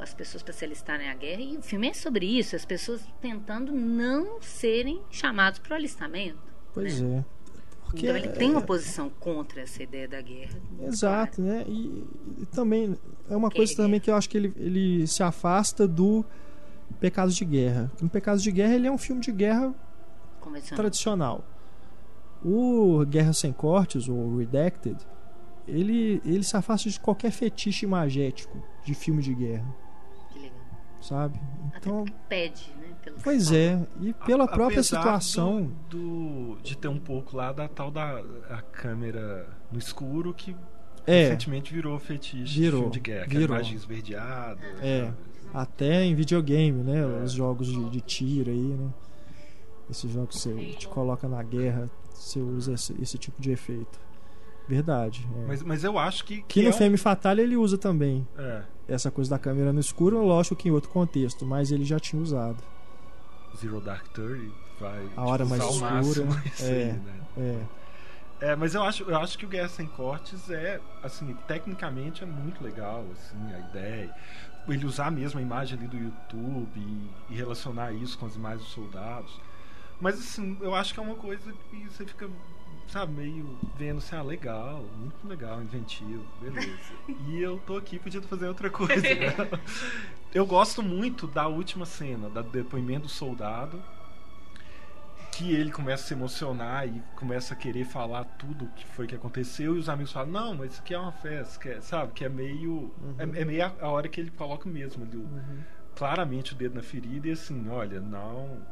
as 0.00 0.12
pessoas 0.14 0.42
para 0.42 0.52
se 0.52 0.64
alistarem 0.64 1.08
à 1.08 1.14
guerra. 1.14 1.40
E 1.42 1.56
o 1.56 1.62
filme 1.62 1.88
é 1.88 1.94
sobre 1.94 2.26
isso, 2.26 2.54
as 2.56 2.64
pessoas 2.64 3.00
tentando 3.20 3.72
não 3.72 4.40
serem 4.40 5.00
chamados 5.10 5.58
para 5.58 5.72
o 5.72 5.76
alistamento. 5.76 6.38
Pois 6.72 7.00
né? 7.00 7.18
é. 7.18 7.42
Porque 7.84 8.06
então 8.06 8.16
ele 8.16 8.28
tem 8.28 8.50
uma 8.50 8.60
é- 8.60 8.64
posição 8.64 9.10
contra 9.10 9.60
essa 9.60 9.82
ideia 9.82 10.08
da 10.08 10.20
guerra. 10.20 10.58
Exato, 10.80 11.42
né? 11.42 11.64
E, 11.68 12.04
e 12.38 12.46
também 12.46 12.96
é 13.28 13.36
uma 13.36 13.50
Que 13.50 13.56
coisa 13.56 13.72
é 13.72 13.76
também 13.76 13.92
guerra. 13.92 14.00
que 14.00 14.10
eu 14.10 14.14
acho 14.16 14.28
que 14.30 14.36
ele, 14.38 14.52
ele 14.56 15.06
se 15.06 15.22
afasta 15.22 15.86
do 15.86 16.24
Pecados 17.00 17.34
de 17.34 17.44
Guerra. 17.44 17.90
No 18.00 18.08
Pecados 18.08 18.42
de 18.42 18.50
Guerra 18.50 18.74
ele 18.74 18.86
é 18.86 18.90
um 18.90 18.96
filme 18.96 19.20
de 19.20 19.30
guerra 19.32 19.74
tradicional. 20.74 21.44
O 22.44 23.04
Guerra 23.06 23.32
Sem 23.32 23.52
Cortes, 23.52 24.08
ou 24.08 24.36
Redacted, 24.38 24.96
ele, 25.66 26.20
ele 26.24 26.42
se 26.42 26.56
afasta 26.56 26.88
de 26.90 26.98
qualquer 26.98 27.30
fetiche 27.30 27.84
imagético 27.86 28.62
de 28.84 28.94
filme 28.94 29.22
de 29.22 29.34
guerra, 29.34 29.74
Que 30.32 30.38
legal. 30.40 30.56
sabe? 31.00 31.40
Então, 31.76 32.04
pede, 32.28 32.72
né? 32.80 32.88
Pois 33.24 33.50
é, 33.50 33.84
e 34.00 34.12
pela 34.12 34.44
A- 34.44 34.48
própria 34.48 34.82
situação. 34.82 35.70
do, 35.90 36.54
do- 36.56 36.62
de 36.62 36.76
ter 36.76 36.88
um 36.88 36.98
pouco 37.00 37.36
lá 37.36 37.52
da 37.52 37.68
tal 37.68 37.90
da 37.90 38.22
a 38.48 38.62
câmera 38.62 39.48
no 39.72 39.78
escuro 39.78 40.32
que 40.32 40.54
É, 41.06 41.24
recentemente 41.24 41.74
virou 41.74 41.98
fetiche 41.98 42.60
Virou, 42.60 42.70
de 42.72 42.76
filme 42.84 42.92
de 42.92 43.00
guerra, 43.00 43.24
aquela 43.24 43.40
virou. 43.40 43.56
imagem 43.56 43.74
esverdeada. 43.76 44.60
É. 44.80 45.12
até 45.52 46.04
em 46.04 46.14
videogame, 46.14 46.82
né? 46.82 47.00
É. 47.00 47.22
Os 47.24 47.32
jogos 47.32 47.66
de, 47.66 47.90
de 47.90 48.00
tiro 48.00 48.50
aí, 48.50 48.56
né? 48.56 48.88
Esses 49.90 50.10
jogos 50.10 50.36
que 50.36 50.40
você 50.42 50.54
te 50.78 50.88
coloca 50.88 51.28
na 51.28 51.42
guerra, 51.42 51.90
você 52.14 52.38
usa 52.38 52.72
esse, 52.74 52.94
esse 53.02 53.18
tipo 53.18 53.42
de 53.42 53.50
efeito. 53.50 54.00
Verdade. 54.68 55.26
é. 55.42 55.46
Mas, 55.46 55.62
mas 55.62 55.84
eu 55.84 55.98
acho 55.98 56.24
que. 56.24 56.42
que 56.42 56.60
é 56.60 56.64
no 56.64 56.70
um- 56.70 56.72
Femme 56.72 56.96
Fatale 56.96 57.42
ele 57.42 57.56
usa 57.56 57.76
também 57.76 58.26
É, 58.38 58.62
essa 58.88 59.10
coisa 59.10 59.30
da 59.30 59.38
câmera 59.38 59.72
no 59.72 59.80
escuro, 59.80 60.24
lógico 60.24 60.56
que 60.56 60.68
em 60.68 60.72
outro 60.72 60.90
contexto, 60.90 61.44
mas 61.44 61.70
ele 61.72 61.84
já 61.84 61.98
tinha 61.98 62.20
usado. 62.22 62.62
Zero 63.56 63.80
Dark 63.80 64.06
Thirty 64.08 64.50
vai 64.80 65.06
A 65.16 65.24
hora 65.24 65.44
tipo, 65.44 65.56
mais 65.58 65.70
escura, 65.70 65.90
máximo 66.26 66.32
é. 66.60 66.72
aí, 66.72 66.92
né? 66.92 67.20
É, 67.38 68.46
É, 68.52 68.56
mas 68.56 68.74
eu 68.74 68.82
acho, 68.82 69.04
eu 69.04 69.16
acho 69.18 69.38
que 69.38 69.44
o 69.44 69.48
Guerra 69.48 69.68
Sem 69.68 69.86
Cortes 69.86 70.50
é, 70.50 70.80
assim, 71.02 71.32
tecnicamente 71.46 72.22
é 72.22 72.26
muito 72.26 72.62
legal, 72.64 73.04
assim, 73.12 73.36
a 73.54 73.58
ideia. 73.70 74.12
Ele 74.68 74.84
usar 74.86 75.10
mesmo 75.10 75.38
a 75.38 75.42
imagem 75.42 75.76
ali 75.78 75.86
do 75.88 75.96
YouTube 75.96 76.70
e, 76.76 77.10
e 77.30 77.36
relacionar 77.36 77.92
isso 77.92 78.16
com 78.18 78.26
as 78.26 78.34
imagens 78.36 78.62
dos 78.64 78.72
soldados. 78.72 79.40
Mas, 80.00 80.18
assim, 80.18 80.56
eu 80.60 80.74
acho 80.74 80.92
que 80.94 80.98
é 80.98 81.02
uma 81.02 81.14
coisa 81.14 81.52
que 81.70 81.84
você 81.88 82.04
fica, 82.04 82.28
sabe, 82.86 83.12
meio 83.12 83.58
vendo 83.74 83.98
assim, 83.98 84.14
ah, 84.16 84.22
legal, 84.22 84.82
muito 84.94 85.26
legal, 85.26 85.62
inventivo, 85.62 86.26
beleza. 86.40 86.98
e 87.08 87.38
eu 87.38 87.58
tô 87.60 87.76
aqui, 87.76 87.98
podia 87.98 88.22
fazer 88.22 88.46
outra 88.48 88.70
coisa, 88.70 89.14
né? 89.14 89.34
Eu 90.34 90.46
gosto 90.46 90.82
muito 90.82 91.26
da 91.26 91.46
última 91.46 91.84
cena, 91.84 92.30
da 92.30 92.40
depoimento 92.40 93.02
do 93.02 93.08
soldado, 93.08 93.84
que 95.30 95.52
ele 95.54 95.70
começa 95.70 96.04
a 96.04 96.06
se 96.08 96.14
emocionar 96.14 96.86
e 96.86 97.00
começa 97.16 97.54
a 97.54 97.56
querer 97.56 97.84
falar 97.84 98.24
tudo 98.24 98.66
o 98.66 98.68
que 98.68 98.86
foi 98.86 99.06
que 99.06 99.14
aconteceu 99.14 99.76
e 99.76 99.78
os 99.78 99.88
amigos 99.88 100.12
falam 100.12 100.30
não 100.30 100.54
mas 100.54 100.72
isso 100.72 100.80
aqui 100.82 100.92
é 100.94 100.98
uma 100.98 101.12
festa 101.12 101.58
que 101.58 101.68
é, 101.70 101.80
sabe 101.80 102.12
que 102.12 102.24
é 102.24 102.28
meio 102.28 102.94
é, 103.18 103.22
é 103.40 103.44
meio 103.44 103.64
a, 103.64 103.74
a 103.80 103.88
hora 103.90 104.08
que 104.08 104.20
ele 104.20 104.30
coloca 104.30 104.68
mesmo 104.68 105.04
ali, 105.04 105.16
o- 105.16 105.28
claramente 105.94 106.52
o 106.52 106.56
dedo 106.56 106.74
na 106.74 106.82
ferida 106.82 107.28
e 107.28 107.32
assim 107.32 107.68
olha 107.68 108.00
não 108.00 108.66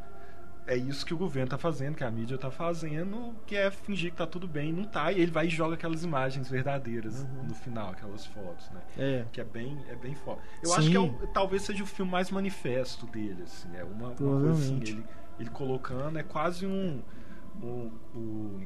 é 0.66 0.76
isso 0.76 1.04
que 1.06 1.12
o 1.14 1.16
governo 1.16 1.48
tá 1.50 1.58
fazendo 1.58 1.94
que 1.96 2.04
a 2.04 2.10
mídia 2.10 2.36
tá 2.38 2.50
fazendo 2.50 3.34
que 3.46 3.56
é 3.56 3.70
fingir 3.70 4.10
que 4.10 4.16
tá 4.16 4.26
tudo 4.26 4.46
bem 4.46 4.72
não 4.72 4.84
tá 4.84 5.10
e 5.10 5.20
ele 5.20 5.30
vai 5.30 5.46
e 5.46 5.50
joga 5.50 5.74
aquelas 5.74 6.04
imagens 6.04 6.48
verdadeiras 6.48 7.26
no 7.46 7.54
final 7.54 7.90
aquelas 7.90 8.26
fotos 8.26 8.70
né 8.70 8.80
é. 8.98 9.24
que 9.32 9.40
é 9.40 9.44
bem 9.44 9.78
é 9.88 9.96
bem 9.96 10.14
foda. 10.14 10.40
Eu 10.62 10.70
Sim. 10.70 10.76
acho 10.76 10.90
que 10.90 10.96
é 10.96 11.00
o- 11.00 11.26
talvez 11.32 11.62
seja 11.62 11.82
o 11.82 11.86
filme 11.86 12.10
mais 12.12 12.30
manifesto 12.30 13.06
dele, 13.06 13.42
assim, 13.42 13.68
é 13.76 13.82
uma, 13.84 14.08
uma 14.08 14.14
coisa 14.14 14.52
assim, 14.52 14.76
ele, 14.82 15.04
ele 15.38 15.50
colocando 15.50 16.18
é 16.18 16.22
quase 16.22 16.66
um, 16.66 17.02
um 17.62 17.90
o 18.14 18.60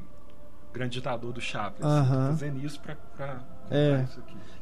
grande 0.72 0.94
ditador 0.94 1.32
do 1.32 1.40
Chaplin, 1.40 1.86
assim, 1.86 1.98
Aham. 2.12 2.26
fazendo 2.30 2.64
isso 2.64 2.80
pra, 2.80 2.96
pra 3.16 3.40
É. 3.70 4.04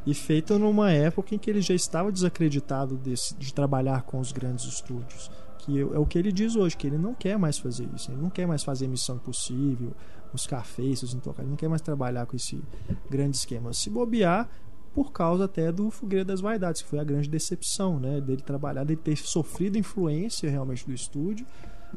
E 0.05 0.13
feito 0.15 0.59
numa 0.59 0.93
época 0.93 1.35
em 1.35 1.39
que 1.39 1.49
ele 1.49 1.63
já 1.63 1.75
estava 1.75 2.13
desacreditado 2.13 2.97
desse- 2.99 3.35
de 3.37 3.53
trabalhar 3.55 4.03
com 4.03 4.19
os 4.21 4.31
grandes 4.33 4.65
estúdios. 4.67 5.31
Que 5.63 5.81
é 5.81 5.99
o 5.99 6.05
que 6.05 6.19
ele 6.19 6.33
diz 6.33 6.57
hoje, 6.57 6.77
que 6.77 6.87
ele 6.87 6.99
não 6.99 7.15
quer 7.15 7.39
mais 7.39 7.57
fazer 7.57 7.89
isso. 7.95 8.11
Ele 8.11 8.21
não 8.21 8.31
quer 8.31 8.47
mais 8.47 8.65
fazer 8.65 8.89
Missão 8.89 9.17
Impossível, 9.17 9.93
os 10.33 10.47
cafés, 10.47 11.03
os 11.03 11.15
intocáveis. 11.15 11.45
Ele 11.45 11.51
não 11.51 11.57
quer 11.57 11.69
mais 11.69 11.81
trabalhar 11.81 12.27
com 12.27 12.35
esse 12.35 12.61
grande 13.09 13.37
esquema. 13.37 13.73
Se 13.73 13.89
bobear, 13.89 14.49
por 14.93 15.13
causa 15.13 15.45
até 15.45 15.71
do 15.71 15.89
Fogueira 15.91 16.25
das 16.25 16.41
Vaidades, 16.41 16.83
que 16.83 16.89
foi 16.89 16.99
a 16.99 17.05
grande 17.05 17.29
decepção, 17.29 18.01
né? 18.01 18.21
Dele 18.21 18.43
trabalhar, 18.43 18.85
dele 18.85 19.01
ter 19.03 19.17
sofrido 19.17 19.79
influência 19.79 20.51
realmente 20.51 20.85
do 20.85 20.93
estúdio. 20.93 21.47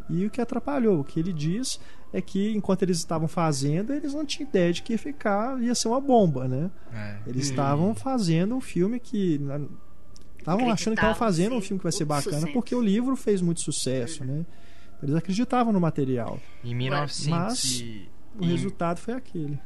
E 0.09 0.25
o 0.25 0.29
que 0.29 0.41
atrapalhou, 0.41 0.99
o 0.99 1.03
que 1.03 1.19
ele 1.19 1.33
diz 1.33 1.79
é 2.13 2.21
que 2.21 2.55
enquanto 2.55 2.83
eles 2.83 2.97
estavam 2.97 3.27
fazendo, 3.27 3.93
eles 3.93 4.13
não 4.13 4.25
tinham 4.25 4.47
ideia 4.47 4.71
de 4.71 4.83
que 4.83 4.93
ia 4.93 4.99
ficar, 4.99 5.61
ia 5.61 5.73
ser 5.73 5.87
uma 5.87 5.99
bomba, 5.99 6.47
né? 6.47 6.69
É. 6.93 7.17
Eles 7.27 7.49
estavam 7.49 7.95
fazendo 7.95 8.55
um 8.55 8.61
filme 8.61 8.99
que. 8.99 9.41
Estavam 10.53 10.69
achando 10.71 10.93
que 10.93 10.99
estavam 10.99 11.15
fazendo 11.15 11.55
um 11.55 11.61
filme 11.61 11.79
que 11.79 11.83
vai 11.83 11.91
ser 11.91 12.05
bacana, 12.05 12.37
sucesso. 12.37 12.53
porque 12.53 12.75
o 12.75 12.81
livro 12.81 13.15
fez 13.15 13.41
muito 13.41 13.61
sucesso, 13.61 14.23
né? 14.23 14.45
Eles 15.01 15.15
acreditavam 15.15 15.73
no 15.73 15.79
material. 15.79 16.39
Em 16.63 16.73
1900 16.75 17.79
e- 17.81 18.09
O 18.39 18.43
em- 18.43 18.47
resultado 18.49 18.99
foi 18.99 19.13
aquele. 19.15 19.59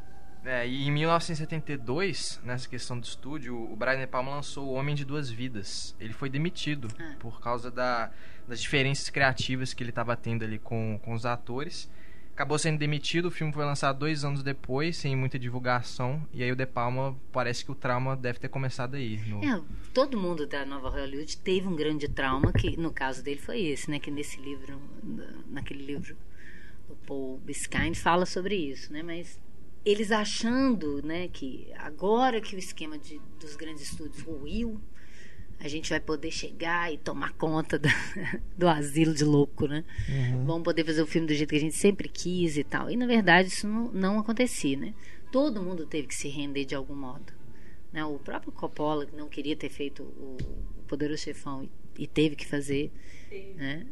É, 0.46 0.66
e 0.68 0.88
em 0.88 0.92
1972, 0.92 2.40
nessa 2.44 2.68
questão 2.68 2.98
do 3.00 3.04
estúdio, 3.04 3.56
o 3.72 3.76
Brian 3.76 4.00
De 4.00 4.08
Palma 4.08 4.32
lançou 4.32 4.68
O 4.68 4.74
Homem 4.74 4.96
de 4.96 5.04
Duas 5.06 5.30
Vidas. 5.30 5.96
Ele 6.00 6.14
foi 6.14 6.30
demitido 6.30 6.88
Ah. 7.00 7.16
por 7.20 7.42
causa 7.42 7.70
da- 7.70 8.10
das 8.48 8.62
diferenças 8.62 9.10
criativas 9.10 9.74
que 9.74 9.84
ele 9.84 9.90
estava 9.92 10.16
tendo 10.16 10.44
ali 10.44 10.58
com, 10.58 11.00
com 11.04 11.14
os 11.14 11.26
atores. 11.26 11.90
Acabou 12.40 12.58
sendo 12.58 12.80
demitido, 12.80 13.26
o 13.26 13.32
filme 13.32 13.52
foi 13.52 13.66
lançado 13.66 14.00
dois 14.00 14.24
anos 14.24 14.42
depois, 14.42 14.96
sem 14.96 15.14
muita 15.14 15.38
divulgação. 15.38 16.26
E 16.34 16.42
aí 16.42 16.50
o 16.50 16.56
De 16.56 16.66
Palma, 16.66 17.14
parece 17.34 17.66
que 17.66 17.72
o 17.72 17.76
trauma 17.76 18.16
deve 18.16 18.40
ter 18.40 18.48
começado 18.48 18.96
aí. 18.96 19.18
no- 19.28 19.44
É, 19.44 19.62
todo 19.94 20.18
mundo 20.18 20.48
da 20.48 20.66
Nova 20.66 20.90
Hollywood 20.90 21.36
teve 21.40 21.68
um 21.68 21.76
grande 21.76 22.08
trauma, 22.08 22.54
que 22.54 22.78
no 22.78 22.94
caso 22.94 23.22
dele 23.22 23.42
foi 23.42 23.60
esse, 23.64 23.92
né? 23.92 24.00
Que 24.00 24.10
nesse 24.10 24.40
livro, 24.40 24.80
na- 25.04 25.34
naquele 25.50 25.86
livro 25.86 26.16
do 26.88 26.96
Paul 27.06 27.40
Biscayne, 27.40 27.94
fala 27.94 28.26
sobre 28.26 28.56
isso, 28.56 28.94
né? 28.94 29.04
Mas 29.04 29.38
eles 29.84 30.10
achando, 30.10 31.06
né, 31.06 31.28
que 31.28 31.68
agora 31.78 32.40
que 32.40 32.56
o 32.56 32.60
esquema 32.60 32.98
de, 32.98 33.20
dos 33.38 33.58
grandes 33.58 33.84
estúdios 33.84 34.22
ruiu, 34.24 34.80
a 35.60 35.68
gente 35.68 35.90
vai 35.90 36.00
poder 36.00 36.32
chegar 36.32 36.92
e 36.94 36.98
tomar 36.98 37.34
conta 37.34 37.78
da- 37.78 37.90
do 38.58 38.68
asilo 38.68 39.14
de 39.14 39.24
louco, 39.24 39.68
né? 39.68 39.84
Vamos 40.46 40.64
poder 40.64 40.86
fazer 40.86 41.02
o 41.02 41.08
filme 41.08 41.28
do 41.28 41.34
jeito 41.34 41.50
que 41.50 41.56
a 41.56 41.60
gente 41.60 41.76
sempre 41.76 42.08
quis 42.08 42.58
e 42.58 42.64
tal. 42.64 42.90
E 42.90 42.96
na 42.96 43.06
verdade 43.06 43.50
isso 43.50 43.68
não, 43.68 43.92
não 43.92 44.20
acontecia, 44.20 44.78
né? 44.78 44.94
Todo 45.32 45.62
mundo 45.62 45.86
teve 45.86 46.08
que 46.08 46.16
se 46.16 46.28
render 46.30 46.66
de 46.66 46.76
algum 46.76 46.96
modo. 46.96 47.34
Né? 47.92 48.04
O 48.06 48.18
próprio 48.20 48.52
Coppola, 48.52 49.06
que 49.06 49.16
não 49.16 49.28
queria 49.28 49.56
ter 49.56 49.70
feito 49.70 50.04
o, 50.04 50.38
o 50.80 50.84
Poderoso 50.88 51.24
Chefão 51.24 51.64
e, 51.98 52.04
e 52.04 52.08
teve 52.08 52.36
que 52.36 52.46
fazer, 52.46 52.92
né? 53.56 53.86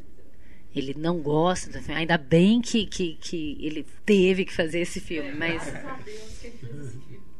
Ele 0.75 0.93
não 0.97 1.19
gosta 1.19 1.71
do 1.71 1.79
filme. 1.81 1.99
Ainda 2.01 2.17
bem 2.17 2.61
que, 2.61 2.85
que, 2.85 3.15
que 3.15 3.57
ele 3.59 3.85
teve 4.05 4.45
que 4.45 4.53
fazer 4.53 4.79
esse 4.81 4.99
filme, 4.99 5.31
mas 5.33 5.63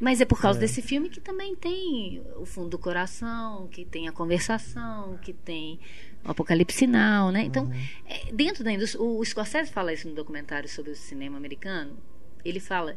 mas 0.00 0.20
é 0.20 0.24
por 0.24 0.40
causa 0.40 0.60
desse 0.60 0.80
filme 0.80 1.08
que 1.08 1.20
também 1.20 1.56
tem 1.56 2.22
o 2.36 2.46
fundo 2.46 2.68
do 2.68 2.78
coração, 2.78 3.66
que 3.68 3.84
tem 3.84 4.06
a 4.06 4.12
conversação, 4.12 5.18
que 5.18 5.32
tem 5.32 5.80
o 6.24 6.30
apocalipse 6.30 6.78
sinal, 6.78 7.32
né? 7.32 7.42
Então, 7.42 7.70
é, 8.06 8.32
dentro 8.32 8.62
da 8.62 8.70
indústria, 8.70 9.02
o 9.02 9.24
Scorsese 9.24 9.72
fala 9.72 9.92
isso 9.92 10.08
no 10.08 10.14
documentário 10.14 10.68
sobre 10.68 10.92
o 10.92 10.96
cinema 10.96 11.36
americano. 11.36 11.98
Ele 12.44 12.60
fala 12.60 12.96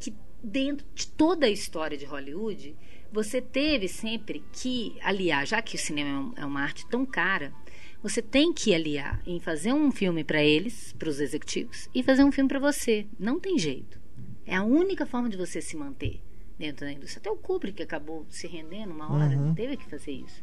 que 0.00 0.12
dentro 0.42 0.84
de 0.94 1.06
toda 1.06 1.46
a 1.46 1.50
história 1.50 1.96
de 1.96 2.04
Hollywood, 2.04 2.74
você 3.12 3.40
teve 3.40 3.86
sempre 3.86 4.42
que 4.52 4.96
aliar, 5.00 5.46
já 5.46 5.62
que 5.62 5.76
o 5.76 5.78
cinema 5.78 6.32
é 6.36 6.42
é 6.42 6.44
uma 6.46 6.62
arte 6.62 6.84
tão 6.88 7.06
cara, 7.06 7.52
você 8.02 8.20
tem 8.20 8.52
que 8.52 8.74
aliar 8.74 9.22
em 9.24 9.38
fazer 9.38 9.72
um 9.72 9.92
filme 9.92 10.24
para 10.24 10.42
eles, 10.42 10.92
para 10.98 11.08
os 11.08 11.20
executivos, 11.20 11.88
e 11.94 12.02
fazer 12.02 12.24
um 12.24 12.32
filme 12.32 12.48
para 12.48 12.58
você. 12.58 13.06
Não 13.16 13.38
tem 13.38 13.56
jeito. 13.56 14.00
É 14.44 14.56
a 14.56 14.64
única 14.64 15.06
forma 15.06 15.28
de 15.28 15.36
você 15.36 15.60
se 15.60 15.76
manter 15.76 16.20
dentro 16.58 16.86
da 16.86 16.92
indústria. 16.92 17.20
Até 17.20 17.30
o 17.30 17.36
Kubrick 17.36 17.82
acabou 17.82 18.26
se 18.28 18.46
rendendo 18.46 18.92
uma 18.92 19.12
hora, 19.12 19.36
Uhum. 19.36 19.54
teve 19.54 19.76
que 19.76 19.88
fazer 19.88 20.12
isso, 20.12 20.42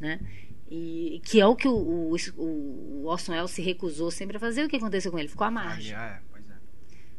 né? 0.00 0.20
E 0.70 1.20
que 1.24 1.40
é 1.40 1.46
o 1.46 1.54
que 1.54 1.68
o, 1.68 1.74
o, 1.74 2.16
o 2.38 3.06
Orson 3.06 3.32
Welles 3.32 3.50
se 3.50 3.60
recusou 3.60 4.10
sempre 4.10 4.36
a 4.38 4.40
fazer. 4.40 4.64
O 4.64 4.68
que 4.68 4.76
aconteceu 4.76 5.10
com 5.12 5.18
ele? 5.18 5.28
Ficou 5.28 5.46
à 5.46 5.50
margem. 5.50 5.94
Ah, 5.94 6.18
é, 6.18 6.22
pois 6.30 6.48
é. 6.48 6.54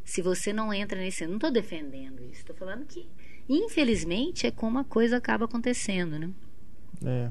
Se 0.03 0.21
você 0.21 0.51
não 0.51 0.73
entra 0.73 0.99
nesse, 0.99 1.27
não 1.27 1.35
estou 1.35 1.51
defendendo 1.51 2.23
isso. 2.23 2.39
Estou 2.39 2.55
falando 2.55 2.85
que 2.85 3.07
infelizmente 3.47 4.47
é 4.47 4.51
como 4.51 4.79
a 4.79 4.83
coisa 4.83 5.17
acaba 5.17 5.45
acontecendo, 5.45 6.17
né? 6.17 6.29
É. 7.05 7.29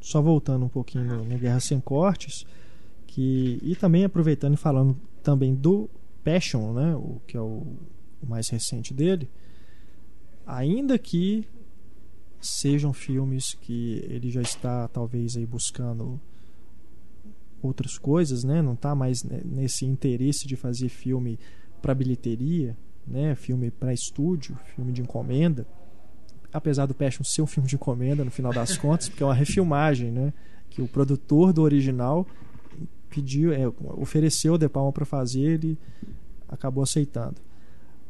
Só 0.00 0.22
voltando 0.22 0.64
um 0.64 0.68
pouquinho 0.68 1.04
no, 1.04 1.24
no 1.24 1.38
Guerra 1.38 1.60
Sem 1.60 1.80
Cortes, 1.80 2.46
que 3.06 3.58
e 3.62 3.74
também 3.76 4.04
aproveitando 4.04 4.54
e 4.54 4.56
falando 4.58 4.96
também 5.22 5.54
do 5.54 5.88
Passion, 6.22 6.72
né, 6.72 6.94
o 6.96 7.20
que 7.26 7.36
é 7.36 7.40
o, 7.40 7.66
o 8.22 8.26
mais 8.26 8.48
recente 8.48 8.94
dele, 8.94 9.28
ainda 10.46 10.98
que 10.98 11.46
sejam 12.40 12.92
filmes 12.92 13.54
que 13.54 14.04
ele 14.08 14.30
já 14.30 14.42
está 14.42 14.86
talvez 14.88 15.36
aí 15.36 15.46
buscando 15.46 16.20
outras 17.62 17.96
coisas, 17.96 18.44
né? 18.44 18.60
Não 18.60 18.74
está 18.74 18.94
mais 18.94 19.22
nesse 19.22 19.86
interesse 19.86 20.46
de 20.46 20.56
fazer 20.56 20.88
filme 20.88 21.38
para 21.80 21.94
bilheteria, 21.94 22.76
né? 23.06 23.34
Filme 23.34 23.70
para 23.70 23.92
estúdio, 23.92 24.58
filme 24.74 24.92
de 24.92 25.00
encomenda. 25.00 25.66
Apesar 26.52 26.86
do 26.86 26.94
Passion 26.94 27.24
ser 27.24 27.42
um 27.42 27.46
filme 27.46 27.68
de 27.68 27.76
encomenda 27.76 28.24
no 28.24 28.30
final 28.30 28.52
das 28.52 28.76
contas, 28.76 29.08
porque 29.08 29.22
é 29.22 29.26
uma 29.26 29.34
refilmagem, 29.34 30.10
né? 30.10 30.32
Que 30.68 30.82
o 30.82 30.88
produtor 30.88 31.52
do 31.52 31.62
original 31.62 32.26
pediu, 33.08 33.52
é, 33.52 33.66
ofereceu 33.96 34.54
o 34.54 34.58
De 34.58 34.68
Palma 34.68 34.92
para 34.92 35.04
fazer, 35.04 35.40
ele 35.40 35.78
acabou 36.48 36.82
aceitando. 36.82 37.36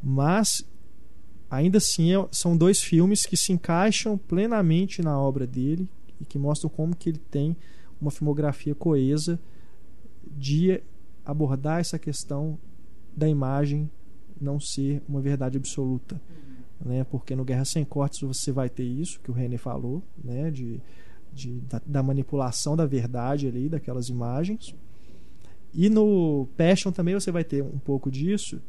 Mas 0.03 0.65
ainda 1.55 1.79
assim 1.79 2.15
é, 2.15 2.29
são 2.31 2.57
dois 2.57 2.81
filmes 2.81 3.25
que 3.25 3.37
se 3.37 3.53
encaixam 3.53 4.17
plenamente 4.19 5.03
na 5.03 5.19
obra 5.19 5.47
dele 5.47 5.89
e 6.21 6.25
que 6.25 6.39
mostram 6.39 6.71
como 6.71 6.95
que 6.95 7.11
ele 7.11 7.21
tem 7.31 7.57
uma 8.01 8.11
filmografia 8.11 8.75
coesa 8.75 9.39
de 10.27 10.83
abordar 11.25 11.81
essa 11.81 11.99
questão 11.99 12.59
da 13.17 13.29
imagem 13.29 13.91
não 14.41 14.59
ser 14.59 15.03
uma 15.09 15.21
verdade 15.21 15.57
absoluta, 15.57 16.21
né? 16.85 17.05
Porque 17.05 17.35
no 17.35 17.45
Guerra 17.45 17.65
sem 17.65 17.85
Cortes 17.85 18.21
você 18.21 18.53
vai 18.53 18.69
ter 18.69 18.85
isso 18.85 19.21
que 19.21 19.31
o 19.31 19.35
René 19.35 19.57
falou, 19.57 20.03
né? 20.23 20.51
De, 20.51 20.81
de 21.33 21.61
da, 21.61 21.81
da, 21.87 22.03
manipulação 22.03 22.77
da 22.77 22.85
verdade 22.85 23.47
ali 23.47 23.69
daquelas 23.69 24.09
imagens. 24.09 24.75
E 25.73 25.89
no 25.89 26.47
Passion 26.57 26.93
também 26.93 27.15
você 27.15 27.31
vai 27.31 27.45
ter 27.45 27.63
um 27.63 27.79
pouco 27.79 28.11
disso 28.11 28.61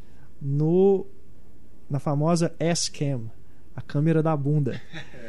no 0.42 1.06
na 1.90 2.00
famosa 2.00 2.54
S-Cam, 2.60 3.22
a 3.76 3.82
câmera 3.82 4.24
da 4.24 4.36
bunda, 4.36 4.82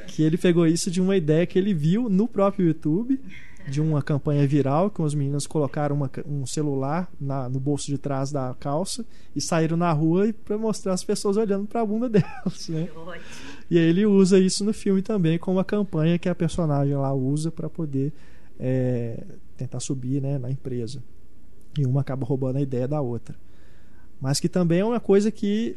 que 0.07 0.23
ele 0.23 0.39
pegou 0.39 0.67
isso 0.67 0.91
de 0.91 1.01
uma 1.01 1.17
ideia 1.17 1.47
que 1.47 1.59
ele 1.59 1.75
viu 1.75 2.09
no 2.09 2.29
próprio 2.29 2.67
YouTube 2.69 3.21
de 3.69 3.81
uma 3.81 4.01
campanha 4.01 4.47
viral 4.47 4.91
que 4.91 5.03
os 5.03 5.15
meninos 5.15 5.47
colocaram 5.47 5.97
uma, 5.97 6.11
um 6.25 6.47
celular 6.47 7.11
na, 7.21 7.49
no 7.49 7.59
bolso 7.59 7.87
de 7.87 7.99
trás 7.99 8.31
da 8.31 8.55
calça 8.61 9.05
e 9.35 9.41
saíram 9.41 9.77
na 9.77 9.91
rua 9.93 10.33
para 10.45 10.57
mostrar 10.57 10.93
as 10.93 11.03
pessoas 11.03 11.37
olhando 11.37 11.67
para 11.67 11.81
a 11.81 11.87
bunda 11.87 12.07
delas, 12.09 12.69
né? 12.69 12.89
E 13.69 13.79
aí 13.79 13.85
ele 13.85 14.07
usa 14.07 14.39
isso 14.39 14.65
no 14.65 14.73
filme 14.73 15.03
também 15.03 15.39
com 15.39 15.53
uma 15.53 15.65
campanha 15.65 16.19
que 16.19 16.29
a 16.29 16.35
personagem 16.35 16.95
lá 16.95 17.13
usa 17.13 17.51
para 17.51 17.69
poder 17.69 18.13
é, 18.59 19.25
tentar 19.57 19.81
subir, 19.81 20.23
né, 20.23 20.39
na 20.39 20.51
empresa. 20.51 21.03
E 21.77 21.85
uma 21.85 22.03
acaba 22.03 22.25
roubando 22.25 22.57
a 22.57 22.63
ideia 22.63 22.87
da 22.87 23.01
outra. 23.01 23.35
Mas 24.21 24.39
que 24.39 24.49
também 24.49 24.79
é 24.81 24.85
uma 24.85 25.01
coisa 25.01 25.31
que 25.31 25.77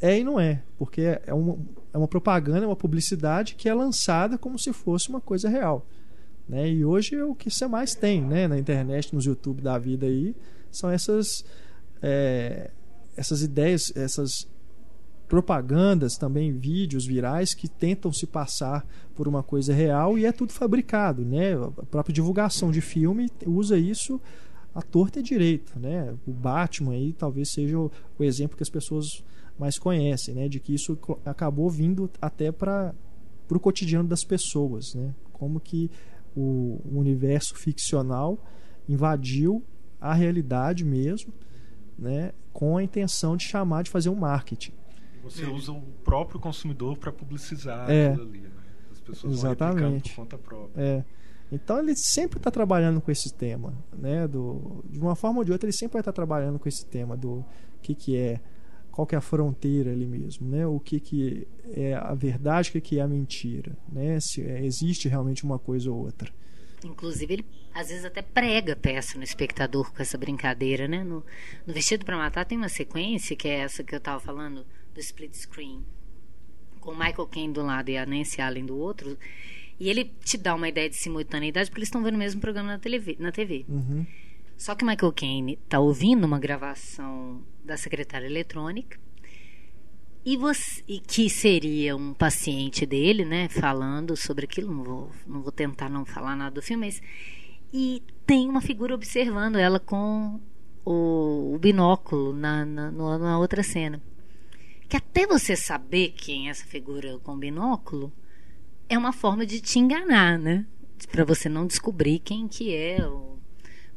é 0.00 0.18
e 0.18 0.24
não 0.24 0.38
é, 0.38 0.62
porque 0.78 1.18
é 1.26 1.34
uma, 1.34 1.58
é 1.92 1.98
uma 1.98 2.08
propaganda, 2.08 2.64
é 2.64 2.66
uma 2.66 2.76
publicidade 2.76 3.54
que 3.54 3.68
é 3.68 3.74
lançada 3.74 4.38
como 4.38 4.58
se 4.58 4.72
fosse 4.72 5.08
uma 5.08 5.20
coisa 5.20 5.48
real. 5.48 5.86
Né? 6.48 6.70
E 6.70 6.84
hoje 6.84 7.14
é 7.14 7.24
o 7.24 7.34
que 7.34 7.50
você 7.50 7.66
mais 7.66 7.94
tem 7.94 8.22
né? 8.22 8.46
na 8.48 8.58
internet, 8.58 9.14
nos 9.14 9.26
YouTube 9.26 9.60
da 9.60 9.76
vida 9.76 10.06
aí, 10.06 10.34
são 10.70 10.88
essas, 10.88 11.44
é, 12.00 12.70
essas 13.16 13.42
ideias, 13.42 13.92
essas 13.96 14.46
propagandas, 15.28 16.16
também 16.16 16.52
vídeos 16.52 17.04
virais 17.04 17.52
que 17.52 17.68
tentam 17.68 18.10
se 18.12 18.26
passar 18.26 18.86
por 19.14 19.28
uma 19.28 19.42
coisa 19.42 19.74
real 19.74 20.16
e 20.16 20.24
é 20.24 20.32
tudo 20.32 20.52
fabricado. 20.52 21.22
Né? 21.24 21.54
A 21.54 21.84
própria 21.84 22.14
divulgação 22.14 22.70
de 22.70 22.80
filme 22.80 23.30
usa 23.46 23.76
isso 23.76 24.20
à 24.74 24.80
torta 24.80 25.20
e 25.20 25.22
direito. 25.22 25.78
Né? 25.78 26.14
O 26.26 26.32
Batman 26.32 26.92
aí 26.92 27.12
talvez 27.12 27.50
seja 27.50 27.78
o 27.78 27.90
exemplo 28.20 28.56
que 28.56 28.62
as 28.62 28.70
pessoas 28.70 29.22
mais 29.58 29.78
conhecem, 29.78 30.34
né? 30.34 30.48
de 30.48 30.60
que 30.60 30.74
isso 30.74 30.98
acabou 31.24 31.68
vindo 31.68 32.10
até 32.20 32.52
para 32.52 32.94
o 33.50 33.60
cotidiano 33.60 34.08
das 34.08 34.24
pessoas. 34.24 34.94
Né? 34.94 35.14
Como 35.32 35.58
que 35.58 35.90
o 36.36 36.80
universo 36.92 37.56
ficcional 37.56 38.38
invadiu 38.88 39.62
a 40.00 40.14
realidade 40.14 40.84
mesmo, 40.84 41.32
né, 41.98 42.32
com 42.52 42.76
a 42.76 42.82
intenção 42.82 43.36
de 43.36 43.44
chamar 43.44 43.82
de 43.82 43.90
fazer 43.90 44.08
um 44.08 44.14
marketing. 44.14 44.72
Você 45.22 45.44
usa 45.44 45.72
o 45.72 45.82
próprio 46.04 46.40
consumidor 46.40 46.96
para 46.96 47.12
publicizar 47.12 47.90
é, 47.90 48.08
aquilo 48.08 48.28
ali, 48.28 48.40
né? 48.40 48.50
As 48.90 49.00
pessoas 49.00 49.34
exatamente. 49.34 49.82
vão 49.82 50.00
por 50.00 50.14
conta 50.16 50.38
própria. 50.38 50.82
É. 50.82 51.04
Então 51.50 51.78
ele 51.80 51.94
sempre 51.96 52.38
está 52.38 52.50
trabalhando 52.50 53.00
com 53.00 53.10
esse 53.10 53.34
tema, 53.34 53.74
né? 53.92 54.28
Do, 54.28 54.82
de 54.88 54.98
uma 54.98 55.16
forma 55.16 55.38
ou 55.38 55.44
de 55.44 55.52
outra 55.52 55.66
ele 55.66 55.76
sempre 55.76 55.94
vai 55.94 56.00
estar 56.00 56.12
tá 56.12 56.16
trabalhando 56.16 56.58
com 56.58 56.68
esse 56.68 56.86
tema 56.86 57.16
do 57.16 57.44
que 57.82 57.94
que 57.94 58.16
é 58.16 58.40
qual 58.98 59.06
que 59.06 59.14
é 59.14 59.18
a 59.18 59.20
fronteira 59.20 59.92
ali 59.92 60.04
mesmo, 60.04 60.48
né? 60.48 60.66
O 60.66 60.80
que 60.80 60.98
que 60.98 61.46
é 61.70 61.94
a 61.94 62.12
verdade, 62.14 62.70
o 62.70 62.72
que 62.72 62.80
que 62.80 62.98
é 62.98 63.02
a 63.02 63.06
mentira, 63.06 63.78
né? 63.88 64.18
Se 64.20 64.42
é, 64.42 64.66
existe 64.66 65.06
realmente 65.06 65.44
uma 65.44 65.56
coisa 65.56 65.88
ou 65.88 65.98
outra. 65.98 66.28
Inclusive 66.84 67.32
ele 67.32 67.46
às 67.72 67.90
vezes 67.90 68.04
até 68.04 68.22
prega 68.22 68.74
peça 68.74 69.16
no 69.16 69.22
espectador 69.22 69.92
com 69.92 70.02
essa 70.02 70.18
brincadeira, 70.18 70.88
né? 70.88 71.04
No, 71.04 71.24
no 71.64 71.72
Vestido 71.72 72.04
para 72.04 72.16
Matar 72.16 72.44
tem 72.44 72.58
uma 72.58 72.68
sequência 72.68 73.36
que 73.36 73.46
é 73.46 73.60
essa 73.60 73.84
que 73.84 73.94
eu 73.94 73.98
estava 73.98 74.18
falando 74.18 74.66
do 74.92 74.98
split 74.98 75.32
screen, 75.32 75.84
com 76.80 76.90
Michael 76.90 77.28
Caine 77.28 77.52
do 77.52 77.62
lado 77.62 77.90
e 77.90 77.96
a 77.96 78.04
Nancy 78.04 78.40
Allen 78.40 78.66
do 78.66 78.76
outro. 78.76 79.16
E 79.78 79.88
ele 79.88 80.10
te 80.24 80.36
dá 80.36 80.56
uma 80.56 80.68
ideia 80.68 80.90
de 80.90 80.96
simultaneidade 80.96 81.70
porque 81.70 81.78
eles 81.78 81.88
estão 81.88 82.02
vendo 82.02 82.16
o 82.16 82.18
mesmo 82.18 82.40
programa 82.40 82.70
na 82.70 82.80
TV. 82.80 83.16
Na 83.20 83.30
TV. 83.30 83.64
Uhum. 83.68 84.04
Só 84.58 84.74
que 84.74 84.84
Michael 84.84 85.12
Caine 85.12 85.58
está 85.64 85.78
ouvindo 85.78 86.24
uma 86.24 86.38
gravação 86.38 87.40
da 87.64 87.76
secretária 87.76 88.26
eletrônica 88.26 88.98
e, 90.24 90.36
você, 90.36 90.82
que 90.82 91.30
seria 91.30 91.96
um 91.96 92.12
paciente 92.12 92.84
dele, 92.84 93.24
né, 93.24 93.48
falando 93.48 94.16
sobre 94.16 94.46
aquilo. 94.46 94.74
Não 94.74 94.82
vou, 94.82 95.10
não 95.26 95.42
vou 95.42 95.52
tentar 95.52 95.88
não 95.88 96.04
falar 96.04 96.34
nada 96.34 96.50
do 96.50 96.60
filme, 96.60 96.86
mas 96.86 97.00
e 97.72 98.02
tem 98.26 98.48
uma 98.48 98.60
figura 98.60 98.94
observando 98.94 99.56
ela 99.56 99.78
com 99.78 100.40
o, 100.84 101.54
o 101.54 101.58
binóculo 101.58 102.32
na, 102.32 102.64
na, 102.64 102.90
na, 102.90 103.38
outra 103.38 103.62
cena. 103.62 104.02
Que 104.88 104.96
até 104.96 105.26
você 105.26 105.54
saber 105.54 106.14
quem 106.16 106.48
é 106.48 106.50
essa 106.50 106.66
figura 106.66 107.18
com 107.20 107.38
binóculo 107.38 108.12
é 108.88 108.98
uma 108.98 109.12
forma 109.12 109.46
de 109.46 109.60
te 109.60 109.78
enganar, 109.78 110.36
né? 110.36 110.66
Para 111.12 111.24
você 111.24 111.48
não 111.48 111.66
descobrir 111.66 112.18
quem 112.18 112.48
que 112.48 112.74
é 112.74 113.06
o 113.06 113.37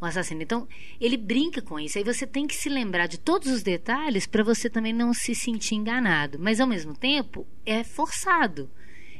o 0.01 0.05
assassino. 0.05 0.41
Então, 0.41 0.67
ele 0.99 1.15
brinca 1.15 1.61
com 1.61 1.79
isso. 1.79 1.97
Aí 1.97 2.03
você 2.03 2.25
tem 2.25 2.47
que 2.47 2.55
se 2.55 2.69
lembrar 2.69 3.07
de 3.07 3.19
todos 3.19 3.51
os 3.51 3.61
detalhes 3.61 4.25
para 4.25 4.43
você 4.43 4.69
também 4.69 4.93
não 4.93 5.13
se 5.13 5.35
sentir 5.35 5.75
enganado. 5.75 6.39
Mas, 6.39 6.59
ao 6.59 6.67
mesmo 6.67 6.95
tempo, 6.95 7.45
é 7.65 7.83
forçado. 7.83 8.69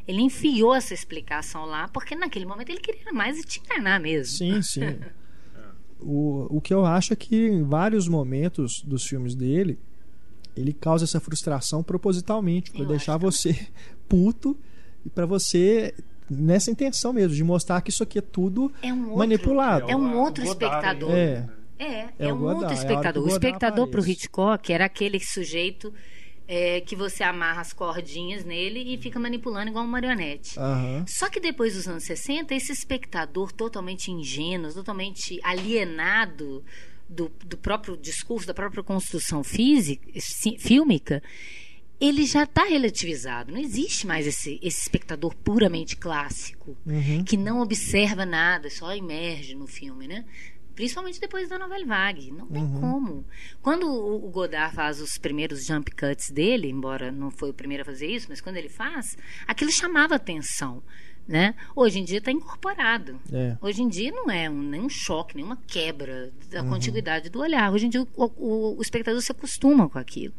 Ele 0.07 0.21
enfiou 0.21 0.73
essa 0.73 0.93
explicação 0.93 1.65
lá, 1.65 1.87
porque 1.87 2.15
naquele 2.15 2.45
momento 2.45 2.69
ele 2.69 2.79
queria 2.79 3.13
mais 3.13 3.39
te 3.45 3.59
enganar 3.59 3.99
mesmo. 3.99 4.37
Sim, 4.37 4.61
sim. 4.61 4.81
o, 6.01 6.57
o 6.57 6.61
que 6.61 6.73
eu 6.73 6.85
acho 6.85 7.13
é 7.13 7.15
que 7.15 7.47
em 7.47 7.63
vários 7.63 8.07
momentos 8.07 8.81
dos 8.81 9.05
filmes 9.05 9.35
dele, 9.35 9.77
ele 10.55 10.73
causa 10.73 11.05
essa 11.05 11.19
frustração 11.19 11.83
propositalmente, 11.83 12.71
para 12.71 12.85
deixar 12.85 13.17
você 13.17 13.67
puto 14.09 14.57
e 15.05 15.09
para 15.09 15.25
você 15.25 15.93
nessa 16.31 16.71
intenção 16.71 17.11
mesmo, 17.11 17.35
de 17.35 17.43
mostrar 17.43 17.81
que 17.81 17.89
isso 17.89 18.03
aqui 18.03 18.19
é 18.19 18.21
tudo 18.21 18.71
é 18.81 18.93
um 18.93 19.03
outro, 19.03 19.17
manipulado. 19.17 19.89
É 19.89 19.95
um 19.95 20.17
outro 20.17 20.43
espectador. 20.43 21.11
É. 21.11 21.47
É, 21.77 21.85
é, 21.85 22.13
é 22.19 22.33
um 22.33 22.37
Godard, 22.37 22.63
outro 22.63 22.73
espectador. 22.77 23.23
É 23.23 23.25
o 23.25 23.29
espectador 23.29 23.87
para 23.87 23.99
o 23.99 24.07
Hitchcock 24.07 24.71
era 24.71 24.85
aquele 24.85 25.19
sujeito 25.19 25.91
é, 26.47 26.79
que 26.81 26.95
você 26.95 27.23
amarra 27.23 27.61
as 27.61 27.73
cordinhas 27.73 28.43
nele 28.43 28.93
e 28.93 28.97
fica 28.97 29.19
manipulando 29.19 29.69
igual 29.69 29.83
uma 29.83 29.91
marionete. 29.91 30.59
Uhum. 30.59 31.03
Só 31.07 31.27
que 31.27 31.39
depois 31.39 31.73
dos 31.73 31.87
anos 31.87 32.03
60, 32.03 32.53
esse 32.53 32.71
espectador 32.71 33.51
totalmente 33.51 34.11
ingênuo, 34.11 34.71
totalmente 34.71 35.39
alienado 35.43 36.63
do, 37.09 37.31
do 37.45 37.57
próprio 37.57 37.97
discurso, 37.97 38.45
da 38.45 38.53
própria 38.53 38.83
construção 38.83 39.43
física, 39.43 40.07
fílmica, 40.59 41.23
ele 42.01 42.25
já 42.25 42.43
está 42.43 42.63
relativizado. 42.63 43.51
Não 43.51 43.59
existe 43.59 44.07
mais 44.07 44.25
esse, 44.25 44.59
esse 44.63 44.81
espectador 44.81 45.35
puramente 45.35 45.95
clássico, 45.95 46.75
uhum. 46.83 47.23
que 47.23 47.37
não 47.37 47.61
observa 47.61 48.25
nada, 48.25 48.71
só 48.71 48.91
emerge 48.95 49.53
no 49.53 49.67
filme, 49.67 50.07
né? 50.07 50.25
Principalmente 50.73 51.19
depois 51.19 51.47
da 51.47 51.59
novela 51.59 51.85
Vague. 51.85 52.31
Não 52.31 52.47
tem 52.47 52.63
uhum. 52.63 52.81
como. 52.81 53.25
Quando 53.61 53.87
o 53.87 54.27
Godard 54.31 54.73
faz 54.73 54.99
os 54.99 55.19
primeiros 55.19 55.65
jump 55.65 55.91
cuts 55.91 56.31
dele, 56.31 56.69
embora 56.69 57.11
não 57.11 57.29
foi 57.29 57.51
o 57.51 57.53
primeiro 57.53 57.83
a 57.83 57.85
fazer 57.85 58.07
isso, 58.07 58.25
mas 58.29 58.41
quando 58.41 58.57
ele 58.57 58.69
faz, 58.69 59.15
aquilo 59.47 59.71
chamava 59.71 60.15
atenção. 60.15 60.81
Né? 61.27 61.53
Hoje 61.75 61.99
em 61.99 62.03
dia 62.03 62.17
está 62.17 62.31
incorporado. 62.31 63.19
É. 63.31 63.55
Hoje 63.61 63.83
em 63.83 63.87
dia 63.87 64.11
não 64.11 64.29
é 64.31 64.49
um, 64.49 64.63
nenhum 64.63 64.89
choque, 64.89 65.35
nenhuma 65.35 65.55
quebra 65.67 66.33
da 66.49 66.63
uhum. 66.63 66.69
contiguidade 66.69 67.29
do 67.29 67.39
olhar. 67.39 67.71
Hoje 67.71 67.85
em 67.85 67.89
dia 67.89 68.01
o, 68.01 68.07
o, 68.15 68.77
o 68.77 68.81
espectador 68.81 69.21
se 69.21 69.31
acostuma 69.31 69.87
com 69.87 69.99
aquilo. 69.99 70.33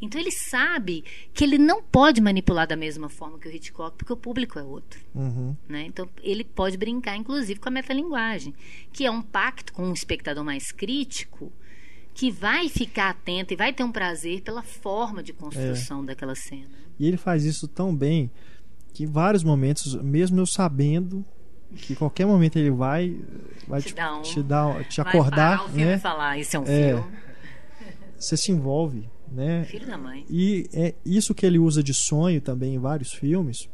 Então 0.00 0.20
ele 0.20 0.30
sabe 0.30 1.04
que 1.34 1.42
ele 1.42 1.58
não 1.58 1.82
pode 1.82 2.20
manipular 2.20 2.66
da 2.66 2.76
mesma 2.76 3.08
forma 3.08 3.38
que 3.38 3.48
o 3.48 3.52
Hitchcock, 3.52 3.96
porque 3.96 4.12
o 4.12 4.16
público 4.16 4.58
é 4.58 4.62
outro. 4.62 5.00
Uhum. 5.14 5.56
Né? 5.68 5.84
Então 5.86 6.08
ele 6.22 6.44
pode 6.44 6.76
brincar, 6.76 7.16
inclusive, 7.16 7.58
com 7.58 7.68
a 7.68 7.72
metalinguagem, 7.72 8.54
que 8.92 9.04
é 9.04 9.10
um 9.10 9.20
pacto 9.22 9.72
com 9.72 9.84
um 9.84 9.92
espectador 9.92 10.44
mais 10.44 10.70
crítico 10.70 11.52
que 12.14 12.30
vai 12.30 12.68
ficar 12.68 13.10
atento 13.10 13.52
e 13.52 13.56
vai 13.56 13.72
ter 13.72 13.84
um 13.84 13.92
prazer 13.92 14.42
pela 14.42 14.62
forma 14.62 15.22
de 15.22 15.32
construção 15.32 16.02
é. 16.02 16.06
daquela 16.06 16.34
cena. 16.34 16.70
E 16.98 17.06
ele 17.06 17.16
faz 17.16 17.44
isso 17.44 17.66
tão 17.68 17.94
bem 17.94 18.30
que 18.92 19.04
em 19.04 19.06
vários 19.06 19.44
momentos, 19.44 19.94
mesmo 20.02 20.40
eu 20.40 20.46
sabendo 20.46 21.24
que 21.76 21.94
qualquer 21.94 22.26
momento 22.26 22.56
ele 22.56 22.70
vai 22.70 23.20
vai 23.68 23.80
Te 23.82 23.88
te, 23.88 23.94
dá 23.94 24.16
um- 24.16 24.22
te 24.22 24.42
dar 24.42 24.84
te 24.84 25.00
Vai 25.02 25.08
acordar, 25.12 25.58
parar 25.58 25.64
o 25.64 25.68
filme 25.68 25.82
e 25.82 25.86
né? 25.86 25.98
falar, 25.98 26.38
isso 26.38 26.56
é 26.56 26.58
um 26.60 26.64
É. 26.64 26.88
filme. 26.94 27.16
Você 28.18 28.36
se 28.36 28.50
envolve, 28.50 29.08
né? 29.32 29.64
Filho 29.64 29.86
da 29.86 29.96
mãe. 29.98 30.24
E 30.30 30.68
é 30.72 30.94
isso 31.04 31.34
que 31.34 31.44
ele 31.46 31.58
usa 31.58 31.82
de 31.82 31.92
sonho 31.94 32.40
também 32.40 32.74
em 32.74 32.78
vários 32.78 33.12
filmes. 33.12 33.68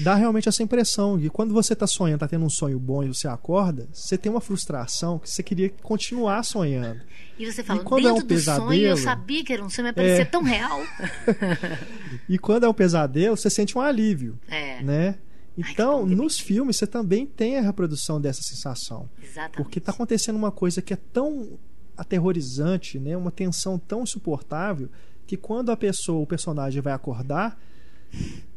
Dá 0.00 0.14
realmente 0.16 0.48
essa 0.48 0.62
impressão 0.62 1.16
de 1.16 1.30
quando 1.30 1.54
você 1.54 1.72
está 1.72 1.86
sonhando, 1.86 2.16
está 2.16 2.28
tendo 2.28 2.44
um 2.44 2.50
sonho 2.50 2.78
bom 2.78 3.04
e 3.04 3.08
você 3.08 3.28
acorda, 3.28 3.88
você 3.92 4.18
tem 4.18 4.30
uma 4.30 4.40
frustração 4.40 5.18
que 5.18 5.30
você 5.30 5.42
queria 5.44 5.70
continuar 5.82 6.42
sonhando. 6.42 7.00
E 7.38 7.50
você 7.50 7.62
fala, 7.62 7.82
quando 7.84 8.08
é 8.08 8.12
dentro 8.12 8.24
um 8.24 8.26
do 8.26 8.38
sonho 8.40 8.58
eu 8.58 8.66
pesadelo- 8.66 8.96
sabia 8.98 9.44
que 9.44 9.52
era 9.52 9.64
um 9.64 9.70
sonho, 9.70 9.86
mas 9.86 9.94
parecia 9.94 10.22
É. 10.22 10.24
tão 10.24 10.42
real. 10.42 10.80
E 12.28 12.38
quando 12.38 12.64
é 12.64 12.68
um 12.68 12.74
pesadelo, 12.74 13.36
você 13.36 13.48
sente 13.48 13.76
um 13.78 13.80
alívio, 13.80 14.38
É, 14.48 14.82
né? 14.82 15.18
que 15.54 15.62
Então, 15.72 16.06
que 16.06 16.14
nos 16.14 16.38
filmes 16.38 16.76
você 16.76 16.86
também 16.86 17.24
tem 17.24 17.56
a 17.56 17.62
reprodução 17.62 18.20
dessa 18.20 18.42
sensação. 18.42 19.08
exatamente. 19.22 19.56
Porque 19.56 19.78
está 19.78 19.92
acontecendo 19.92 20.36
uma 20.36 20.50
coisa 20.50 20.82
que 20.82 20.92
é 20.92 20.96
tão 20.96 21.58
aterrorizante, 21.96 22.98
né? 22.98 23.16
Uma 23.16 23.30
tensão 23.30 23.78
tão 23.78 24.02
insuportável 24.02 24.88
que 25.26 25.36
quando 25.36 25.70
a 25.70 25.76
pessoa, 25.76 26.20
o 26.22 26.26
personagem 26.26 26.80
vai 26.80 26.92
acordar, 26.92 27.58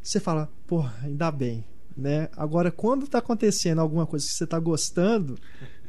você 0.01 0.19
fala, 0.19 0.49
pô, 0.67 0.85
ainda 1.03 1.31
bem, 1.31 1.65
né? 1.97 2.29
Agora 2.37 2.71
quando 2.71 3.03
está 3.05 3.17
acontecendo 3.19 3.79
alguma 3.79 4.05
coisa 4.05 4.25
que 4.25 4.33
você 4.33 4.43
está 4.43 4.59
gostando 4.59 5.37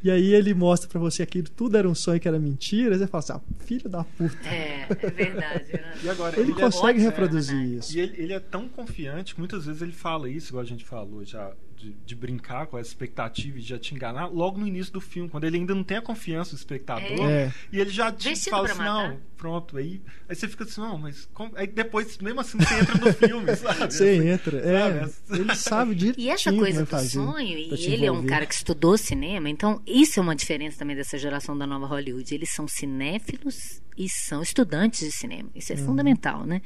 e 0.03 0.09
aí 0.09 0.33
ele 0.33 0.53
mostra 0.53 0.89
para 0.89 0.99
você 0.99 1.23
que 1.27 1.43
tudo 1.43 1.77
era 1.77 1.87
um 1.87 1.93
sonho 1.93 2.19
que 2.19 2.27
era 2.27 2.39
mentira, 2.39 2.97
você 2.97 3.05
fala 3.05 3.23
assim, 3.23 3.33
ah, 3.33 3.41
filho 3.65 3.87
da 3.87 4.03
puta. 4.03 4.49
É, 4.49 4.87
é 4.89 5.09
verdade. 5.11 5.73
né? 5.73 5.93
E 6.03 6.09
agora, 6.09 6.39
Ele 6.39 6.51
é 6.51 6.55
consegue 6.55 6.85
ótimo, 6.85 7.03
reproduzir 7.05 7.55
verdade. 7.55 7.77
isso. 7.77 7.95
E 7.97 7.99
ele, 7.99 8.21
ele 8.23 8.33
é 8.33 8.39
tão 8.39 8.67
confiante 8.67 9.35
que 9.35 9.39
muitas 9.39 9.65
vezes 9.65 9.81
ele 9.81 9.91
fala 9.91 10.27
isso, 10.27 10.49
igual 10.49 10.63
a 10.63 10.67
gente 10.67 10.83
falou 10.83 11.23
já, 11.23 11.51
de, 11.81 11.93
de 12.05 12.15
brincar 12.15 12.67
com 12.67 12.77
essa 12.77 12.89
expectativa 12.89 13.57
e 13.57 13.61
de 13.61 13.67
já 13.69 13.79
te 13.79 13.93
enganar, 13.95 14.27
logo 14.27 14.59
no 14.59 14.67
início 14.67 14.93
do 14.93 15.01
filme, 15.01 15.27
quando 15.29 15.43
ele 15.45 15.57
ainda 15.57 15.73
não 15.73 15.83
tem 15.83 15.97
a 15.97 16.01
confiança 16.01 16.51
do 16.55 16.59
espectador, 16.59 17.29
É. 17.29 17.51
e 17.71 17.79
ele 17.79 17.89
já 17.89 18.11
te 18.11 18.29
Vestido 18.29 18.51
fala 18.51 18.67
assim, 18.69 18.77
matar. 18.77 19.09
não, 19.09 19.19
pronto, 19.35 19.77
aí, 19.77 20.01
aí 20.29 20.35
você 20.35 20.47
fica 20.47 20.63
assim, 20.63 20.79
não, 20.81 20.97
mas 20.97 21.27
como? 21.33 21.51
aí 21.55 21.65
depois, 21.67 22.17
mesmo 22.19 22.39
assim, 22.41 22.57
você 22.59 22.73
entra 22.79 22.95
no 22.97 23.13
filme, 23.13 23.55
sabe? 23.57 23.91
Você 23.93 24.09
Assim, 24.09 24.27
entra, 24.29 24.57
é. 24.59 25.07
sabe? 25.07 25.41
Ele 25.41 25.55
sabe 25.55 25.95
direitinho 25.95 26.25
E 26.27 26.29
essa 26.29 26.53
coisa 26.53 26.81
do 26.81 26.85
fazer 26.87 27.09
sonho, 27.09 27.57
e 27.57 27.85
ele 27.87 28.05
é 28.05 28.11
um 28.11 28.25
cara 28.25 28.45
que 28.45 28.53
estudou 28.53 28.97
cinema, 28.97 29.49
então 29.49 29.81
isso 29.87 30.19
é 30.19 30.23
uma 30.23 30.35
diferença 30.35 30.77
também 30.77 30.95
dessa 30.95 31.17
geração 31.17 31.57
da 31.57 31.65
nova 31.65 31.85
Hollywood. 31.87 32.33
Eles 32.33 32.51
são 32.53 32.67
cinéfilos 32.67 33.81
e 33.97 34.07
são 34.07 34.41
estudantes 34.41 34.99
de 34.99 35.11
cinema. 35.11 35.49
Isso 35.55 35.73
é 35.73 35.75
Uhum. 35.77 35.85
fundamental, 35.85 36.45
né? 36.45 36.61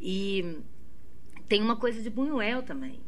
E 0.00 0.58
tem 1.48 1.60
uma 1.62 1.76
coisa 1.76 2.00
de 2.02 2.10
Buñuel 2.10 2.62
também. 2.62 3.00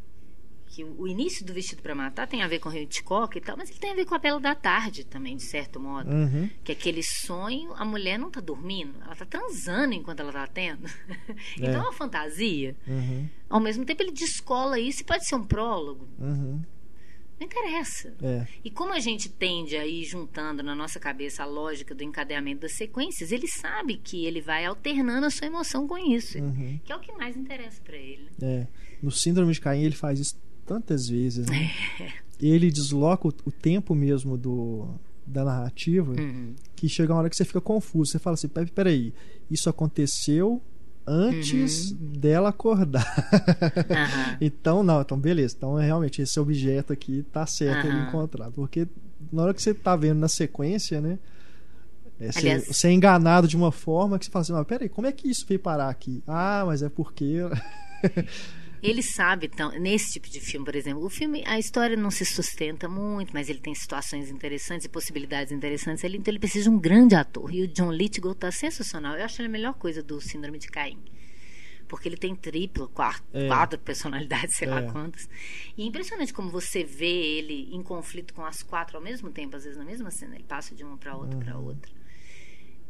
Que 0.70 0.84
o 0.84 1.09
início 1.09 1.44
do 1.44 1.52
Vestido 1.52 1.82
para 1.82 1.97
Matar 1.97 2.28
tem 2.28 2.42
a 2.42 2.48
ver 2.48 2.60
com 2.60 2.68
o 2.68 2.74
Hitchcock 2.74 3.36
e 3.36 3.40
tal, 3.40 3.56
mas 3.56 3.70
ele 3.70 3.80
tem 3.80 3.90
a 3.90 3.94
ver 3.94 4.05
com 4.05 4.14
a 4.14 4.18
Bela 4.18 4.38
da 4.38 4.55
Tarde 4.55 5.05
também, 5.05 5.36
de 5.36 5.42
certo 5.42 5.80
modo. 5.80 6.09
Uhum. 6.09 6.48
Que 6.62 6.70
aquele 6.70 7.02
sonho, 7.02 7.74
a 7.74 7.84
mulher 7.84 8.18
não 8.18 8.30
tá 8.30 8.40
dormindo, 8.40 8.94
ela 9.05 9.16
tá 9.16 9.26
transando 9.26 9.94
enquanto 9.94 10.20
ela 10.20 10.32
tá 10.32 10.47
tendo. 10.47 10.88
então 11.59 11.74
é 11.74 11.78
uma 11.80 11.92
fantasia. 11.92 12.76
Uhum. 12.86 13.28
Ao 13.48 13.59
mesmo 13.59 13.84
tempo, 13.84 14.01
ele 14.01 14.12
descola 14.12 14.78
isso 14.78 15.02
e 15.02 15.05
pode 15.05 15.26
ser 15.26 15.34
um 15.34 15.44
prólogo. 15.44 16.09
Uhum. 16.20 16.62
Não 17.40 17.47
interessa. 17.47 18.14
É. 18.22 18.47
E 18.62 18.70
como 18.70 18.92
a 18.92 19.01
gente 19.01 19.28
tende 19.28 19.74
a 19.74 19.86
ir 19.86 20.05
juntando 20.05 20.62
na 20.62 20.74
nossa 20.74 21.01
cabeça 21.01 21.42
a 21.42 21.47
lógica 21.47 21.94
do 21.94 22.05
encadeamento 22.05 22.60
das 22.60 22.72
sequências, 22.72 23.32
ele 23.32 23.48
sabe 23.48 23.97
que 23.97 24.26
ele 24.26 24.42
vai 24.42 24.66
alternando 24.66 25.26
a 25.26 25.30
sua 25.30 25.47
emoção 25.47 25.88
com 25.88 25.97
isso. 25.97 26.38
Uhum. 26.38 26.78
Que 26.84 26.92
é 26.92 26.97
o 26.97 27.01
que 27.01 27.10
mais 27.12 27.36
interessa 27.36 27.80
pra 27.82 27.97
ele. 27.97 28.28
É. 28.40 28.66
No 29.02 29.10
Síndrome 29.10 29.55
de 29.55 29.60
Caim 29.60 29.82
ele 29.82 29.97
faz 29.97 30.20
isso 30.20 30.38
tantas 30.74 31.09
vezes, 31.09 31.47
né? 31.47 31.70
É. 32.01 32.12
Ele 32.40 32.70
desloca 32.70 33.26
o, 33.28 33.32
o 33.44 33.51
tempo 33.52 33.94
mesmo 33.94 34.36
do, 34.38 34.88
da 35.26 35.44
narrativa 35.44 36.12
Uhum. 36.12 36.55
que 36.76 36.88
chega 36.88 37.12
uma 37.12 37.18
hora 37.20 37.28
que 37.30 37.36
você 37.36 37.44
fica 37.44 37.60
confuso. 37.60 38.12
Você 38.12 38.18
fala 38.18 38.34
assim, 38.34 38.48
"Pe- 38.48 38.66
peraí, 38.66 39.12
isso 39.51 39.68
aconteceu 39.68 40.62
antes 41.06 41.92
dela 41.92 42.48
acordar. 42.51 43.05
Uhum. 43.30 44.36
Então, 44.40 44.82
não, 44.82 45.01
então 45.02 45.18
beleza. 45.18 45.55
Então, 45.59 45.74
realmente, 45.74 46.22
esse 46.22 46.38
objeto 46.40 46.92
aqui 46.92 47.24
tá 47.32 47.44
certo 47.47 47.86
ele 47.86 47.98
Aham. 47.98 48.09
encontrar. 48.09 48.51
Porque 48.52 48.86
na 49.32 49.42
hora 49.42 49.52
que 49.55 49.60
você 49.62 49.74
tá 49.74 49.94
vendo 49.97 50.18
na 50.20 50.28
sequência, 50.28 51.01
né? 51.01 51.18
É, 52.18 52.30
você, 52.32 52.38
Aliás- 52.38 52.66
você 52.66 52.88
é 52.88 52.92
enganado 52.92 53.47
de 53.48 53.56
uma 53.56 53.72
forma 53.72 54.18
que 54.18 54.24
você 54.26 54.30
fala 54.30 54.42
assim, 54.42 54.52
mas 54.52 54.66
peraí, 54.66 54.88
como 54.88 55.06
é 55.06 55.12
que 55.12 55.28
isso 55.28 55.44
veio 55.47 55.59
parar 55.60 55.88
aqui? 55.90 56.22
Ah, 56.26 56.62
mas 56.66 56.82
é 56.82 56.88
porque... 56.88 57.38
Ele 58.82 59.02
sabe, 59.02 59.51
então, 59.52 59.70
nesse 59.78 60.12
tipo 60.12 60.28
de 60.28 60.40
filme, 60.40 60.65
por 60.65 60.74
exemplo, 60.74 61.05
o 61.05 61.11
filme, 61.11 61.43
a 61.47 61.59
história 61.59 61.97
não 61.97 62.11
se 62.11 62.24
sustenta 62.24 62.89
muito, 62.89 63.31
mas 63.35 63.48
ele 63.48 63.59
tem 63.61 63.74
situações 63.74 64.31
interessantes 64.31 64.86
e 64.86 64.89
possibilidades 64.89 65.52
interessantes 65.52 66.05
ali, 66.05 66.16
então 66.16 66.32
ele 66.32 66.39
precisa 66.39 66.65
de 66.65 66.70
um 66.70 66.78
grande 66.78 67.15
ator. 67.15 67.55
E 67.55 67.62
o 67.62 67.69
John 67.69 67.93
Lithgow 67.93 68.35
tá 68.35 68.51
sensacional. 68.51 69.16
Eu 69.16 69.24
acho 69.24 69.40
ele 69.43 69.48
a 69.48 69.51
melhor 69.51 69.74
coisa 69.74 70.02
do 70.02 70.20
Síndrome 70.20 70.59
de 70.59 70.69
Caim. 70.69 70.98
Porque 71.89 72.09
ele 72.09 72.16
tem 72.16 72.36
triplo, 72.36 72.89
quarto, 72.89 73.24
É. 73.32 73.48
quatro 73.48 73.77
personalidades, 73.78 74.55
sei 74.57 74.69
lá 74.69 74.81
É. 74.81 74.90
quantas. 74.93 75.28
E 75.77 75.82
é 75.82 75.86
impressionante 75.86 76.32
como 76.32 76.48
você 76.48 76.85
vê 76.85 77.07
ele 77.39 77.69
em 77.74 77.82
conflito 77.82 78.32
com 78.32 78.44
as 78.44 78.62
quatro 78.62 78.97
ao 78.97 79.02
mesmo 79.02 79.31
tempo, 79.31 79.57
às 79.57 79.65
vezes 79.65 79.77
na 79.77 79.85
mesma 79.85 80.11
cena. 80.11 80.36
Ele 80.36 80.44
passa 80.44 80.73
de 80.74 80.85
uma 80.85 80.97
para 80.97 81.16
outra 81.16 81.36
para 81.39 81.59
Uhum. 81.59 81.66
outra. 81.66 81.90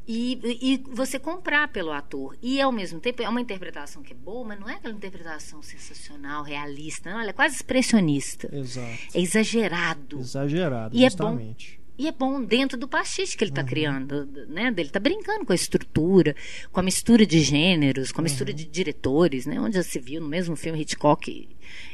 E, 0.09 0.40
e 0.60 0.82
você 0.93 1.18
comprar 1.18 1.68
pelo 1.68 1.93
ator. 1.93 2.36
E 2.43 2.60
ao 2.60 2.72
mesmo 2.72 2.98
tempo 3.01 3.22
é 3.22 3.28
uma 3.28 3.40
interpretação 3.40 4.02
que 4.02 4.12
é 4.12 4.16
boa, 4.16 4.44
mas 4.48 4.59
não 4.59 4.68
é 4.68 4.74
aquela 4.74 4.94
interpretação 4.94 5.62
sensacional, 5.62 6.43
realista. 6.43 7.10
Não, 7.10 7.20
ela 7.20 7.31
é 7.31 7.32
quase 7.32 7.55
expressionista. 7.56 8.48
Exato. 8.52 8.89
É 9.14 9.20
exagerado. 9.20 10.18
Exagerado, 10.18 10.97
E 10.97 11.05
é 11.05 11.10
bom. 11.10 11.10
justamente. 11.10 11.81
E 11.97 12.09
é 12.09 12.12
bom 12.12 12.43
dentro 12.43 12.78
do 12.78 12.89
pastiche 12.89 13.36
que 13.36 13.44
ele 13.44 13.51
Uhum. 13.51 13.56
está 13.59 13.62
criando, 13.68 14.27
né? 14.48 14.68
Ele 14.68 14.81
está 14.89 14.98
brincando 14.98 15.44
com 15.44 15.52
a 15.52 15.55
estrutura, 15.55 16.35
com 16.72 16.81
a 16.81 16.82
mistura 16.82 17.27
de 17.27 17.40
gêneros, 17.40 18.10
com 18.10 18.20
a 18.20 18.22
Uhum. 18.22 18.24
mistura 18.24 18.55
de 18.55 18.64
diretores, 18.64 19.44
né? 19.44 19.60
Onde 19.60 19.77
já 19.77 19.82
se 19.82 19.98
viu 20.01 20.18
no 20.20 20.27
mesmo 20.27 20.56
filme 20.56 20.81
Hitchcock 20.81 21.31
e- 21.31 21.48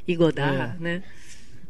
e 0.06 0.14
Godard, 0.14 0.76
É. 0.76 0.80
né? 0.80 1.02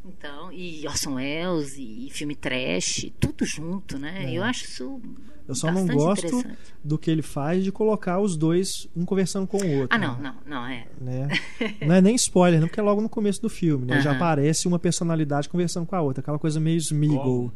Então, 0.07 0.53
e 0.53 0.87
Orson 0.87 1.15
Welles 1.15 1.77
e, 1.77 2.09
filme 2.11 2.35
trash, 2.35 3.11
tudo 3.19 3.45
junto, 3.45 3.99
né? 3.99 4.33
Eu 4.33 4.43
acho 4.43 4.65
isso 4.65 5.01
É. 5.23 5.37
Eu 5.49 5.55
só 5.55 5.69
não 5.69 5.87
bastante 5.87 5.97
gosto 5.97 6.27
interessante. 6.27 6.59
do 6.83 6.99
que 6.99 7.09
ele 7.09 7.23
faz 7.23 7.63
de 7.63 7.71
colocar 7.71 8.19
os 8.19 8.37
dois 8.37 8.89
um 8.97 9.05
conversando 9.05 9.47
com 9.47 9.59
o 9.59 9.79
outro. 9.79 9.89
Ah, 9.91 9.99
não, 9.99 10.17
né? 10.17 10.35
não, 10.45 10.61
não, 10.61 10.67
é. 10.67 10.87
Né? 11.01 11.29
Não 11.87 11.95
é 11.95 12.01
nem 12.01 12.17
spoiler, 12.17 12.61
não, 12.61 12.67
porque 12.67 12.81
é 12.81 12.83
logo 12.83 13.01
no 13.01 13.09
começo 13.09 13.41
do 13.41 13.49
filme, 13.49 13.87
né? 13.87 14.01
Já 14.01 14.13
aparece 14.13 14.67
uma 14.67 14.79
personalidade 14.79 15.49
conversando 15.49 15.87
com 15.87 15.95
a 15.95 16.01
outra, 16.01 16.21
aquela 16.21 16.39
coisa 16.39 16.59
meio 16.59 16.79
Smeagol 16.79 17.53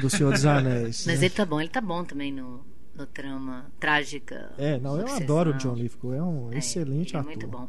do 0.00 0.10
Senhor 0.10 0.32
dos 0.32 0.44
Anéis. 0.44 1.04
Mas 1.06 1.20
né? 1.20 1.26
ele 1.26 1.34
tá 1.34 1.46
bom, 1.46 1.60
ele 1.60 1.70
tá 1.70 1.80
bom 1.80 2.04
também 2.04 2.30
no, 2.30 2.60
no 2.94 3.06
trama 3.06 3.66
trágica. 3.80 4.52
É, 4.58 4.78
não, 4.78 4.98
eu 4.98 5.08
adoro 5.08 5.50
o 5.50 5.54
John 5.54 5.74
Lithgow, 5.74 6.12
é 6.12 6.22
um 6.22 6.52
É, 6.52 6.58
excelente 6.58 7.10
ele 7.10 7.16
é 7.16 7.20
ator. 7.20 7.32
muito 7.32 7.46
bom. 7.46 7.68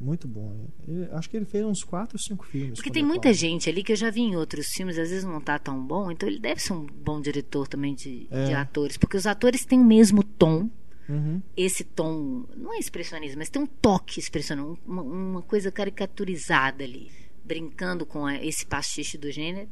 Muito 0.00 0.26
bom. 0.26 0.66
Ele- 0.88 1.08
acho 1.12 1.28
que 1.28 1.36
ele 1.36 1.44
fez 1.44 1.62
uns 1.64 1.84
4 1.84 2.16
ou 2.16 2.18
5 2.18 2.46
filmes. 2.46 2.74
Porque 2.78 2.90
tem 2.90 3.04
muita 3.04 3.34
gente 3.34 3.68
ali 3.68 3.82
que 3.82 3.92
eu 3.92 3.96
já 3.96 4.10
vi 4.10 4.22
em 4.22 4.34
outros 4.34 4.68
filmes, 4.68 4.98
às 4.98 5.10
vezes 5.10 5.24
não 5.24 5.40
tá 5.42 5.58
tão 5.58 5.84
bom, 5.84 6.10
então 6.10 6.26
ele 6.26 6.38
deve 6.38 6.60
ser 6.62 6.72
um 6.72 6.86
bom 6.86 7.20
diretor 7.20 7.68
também 7.68 7.94
de, 7.94 8.26
É. 8.30 8.46
de 8.46 8.54
atores, 8.54 8.96
porque 8.96 9.16
os 9.18 9.26
atores 9.26 9.64
têm 9.66 9.78
o 9.78 9.84
mesmo 9.84 10.22
tom, 10.22 10.70
Uhum. 11.06 11.42
esse 11.56 11.84
tom, 11.84 12.46
não 12.56 12.72
é 12.72 12.78
expressionismo, 12.78 13.38
mas 13.40 13.50
tem 13.50 13.60
um 13.60 13.66
toque 13.66 14.18
expressionista, 14.20 14.80
uma, 14.86 15.02
uma 15.02 15.42
coisa 15.42 15.70
caricaturizada 15.70 16.82
ali, 16.82 17.10
brincando 17.44 18.06
com 18.06 18.28
esse 18.28 18.64
pastiche 18.64 19.18
do 19.18 19.30
gênero. 19.30 19.68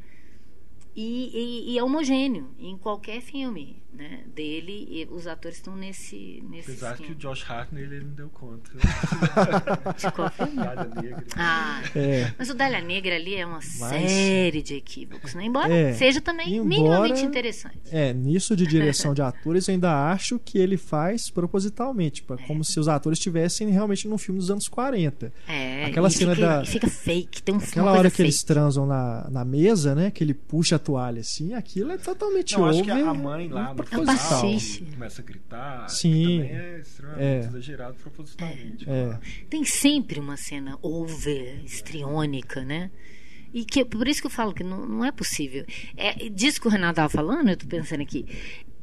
E, 1.00 1.30
e- 1.32 1.72
e 1.74 1.78
é 1.78 1.84
homogêneo 1.84 2.48
em 2.58 2.76
qualquer 2.76 3.20
filme 3.20 3.80
né, 3.92 4.20
dele, 4.34 4.86
e 4.90 5.08
os 5.10 5.26
atores 5.26 5.56
estão 5.58 5.74
nesse, 5.74 6.42
nesse 6.48 6.70
Apesar 6.70 6.94
que 6.96 7.02
o 7.02 7.04
esquema. 7.12 7.18
Josh 7.18 7.50
Hartnett 7.50 7.86
ele 7.92 8.04
não 8.04 8.12
deu 8.14 8.28
conta. 8.28 8.70
De 9.96 10.12
qual 10.12 10.30
filme? 10.30 10.54
Dália 10.56 10.90
Negra. 11.02 11.24
Ah, 11.36 11.82
É. 11.96 12.32
Mas 12.38 12.48
o 12.50 12.54
Dália 12.54 12.80
Negra 12.80 13.14
ali 13.16 13.34
é 13.34 13.44
uma 13.46 13.60
série 13.60 14.62
de 14.62 14.74
equívocos, 14.74 15.34
né? 15.34 15.44
Embora 15.44 15.72
É, 15.72 15.92
seja 15.94 16.20
também 16.20 16.54
embora- 16.56 16.68
minimamente 16.68 17.22
interessante. 17.24 17.78
É, 17.90 18.12
nisso 18.12 18.54
de 18.54 18.66
direção 18.66 19.14
de 19.14 19.22
atores, 19.22 19.66
eu 19.68 19.74
ainda 19.74 20.10
acho 20.12 20.38
que 20.38 20.58
ele 20.58 20.76
faz 20.76 21.30
propositalmente, 21.30 22.16
tipo, 22.16 22.34
é 22.34 22.36
como 22.46 22.62
se 22.64 22.78
os 22.78 22.88
atores 22.88 23.18
estivessem 23.18 23.68
realmente 23.70 24.06
num 24.06 24.18
filme 24.18 24.38
dos 24.38 24.50
anos 24.50 24.68
40. 24.68 25.32
É, 25.48 25.86
Aquela 25.86 26.08
e 26.08 26.10
cena 26.12 26.34
fica, 26.34 26.46
da- 26.46 26.62
e 26.62 26.66
fica 26.66 26.88
fake, 26.88 27.42
tem 27.42 27.54
um 27.54 27.58
Aquela 27.58 27.92
hora 27.92 28.10
que 28.10 28.16
fake. 28.18 28.22
eles 28.28 28.42
transam 28.42 28.86
na, 28.86 29.28
na 29.30 29.44
mesa, 29.44 29.94
né? 29.94 30.10
Que 30.10 30.22
ele 30.22 30.34
puxa 30.34 30.76
a 30.76 30.78
toalha 30.88 31.20
assim, 31.20 31.52
aquilo 31.52 31.92
é 31.92 31.98
totalmente 31.98 32.56
Não, 32.56 32.64
acho 32.66 32.80
over. 32.80 32.94
que 32.94 33.00
a 33.02 33.12
mãe 33.14 33.48
lá 33.48 33.74
no 33.74 33.84
pastiche. 34.06 34.84
começa 34.86 35.20
a 35.20 35.24
gritar. 35.24 35.88
Sim. 35.90 36.38
Também 36.38 36.56
é 36.56 36.78
extremamente 36.80 37.22
É. 37.24 37.38
exagerado 37.40 37.94
propositalmente. 37.96 38.88
É. 38.88 39.04
claro. 39.04 39.20
Tem 39.50 39.64
sempre 39.64 40.18
uma 40.18 40.36
cena 40.36 40.78
over, 40.80 41.62
estriônica, 41.64 42.64
né? 42.64 42.90
E 43.52 43.64
que 43.64 43.84
por 43.84 44.06
isso 44.08 44.20
que 44.22 44.26
eu 44.26 44.30
falo 44.30 44.52
que 44.54 44.64
não, 44.64 44.86
não 44.86 45.04
é 45.04 45.12
possível. 45.12 45.64
É, 45.96 46.14
disso 46.30 46.60
que 46.60 46.68
o 46.68 46.70
Renato 46.70 46.92
estava 46.92 47.08
falando, 47.08 47.48
eu 47.50 47.56
tô 47.56 47.66
pensando 47.66 48.02
aqui. 48.02 48.24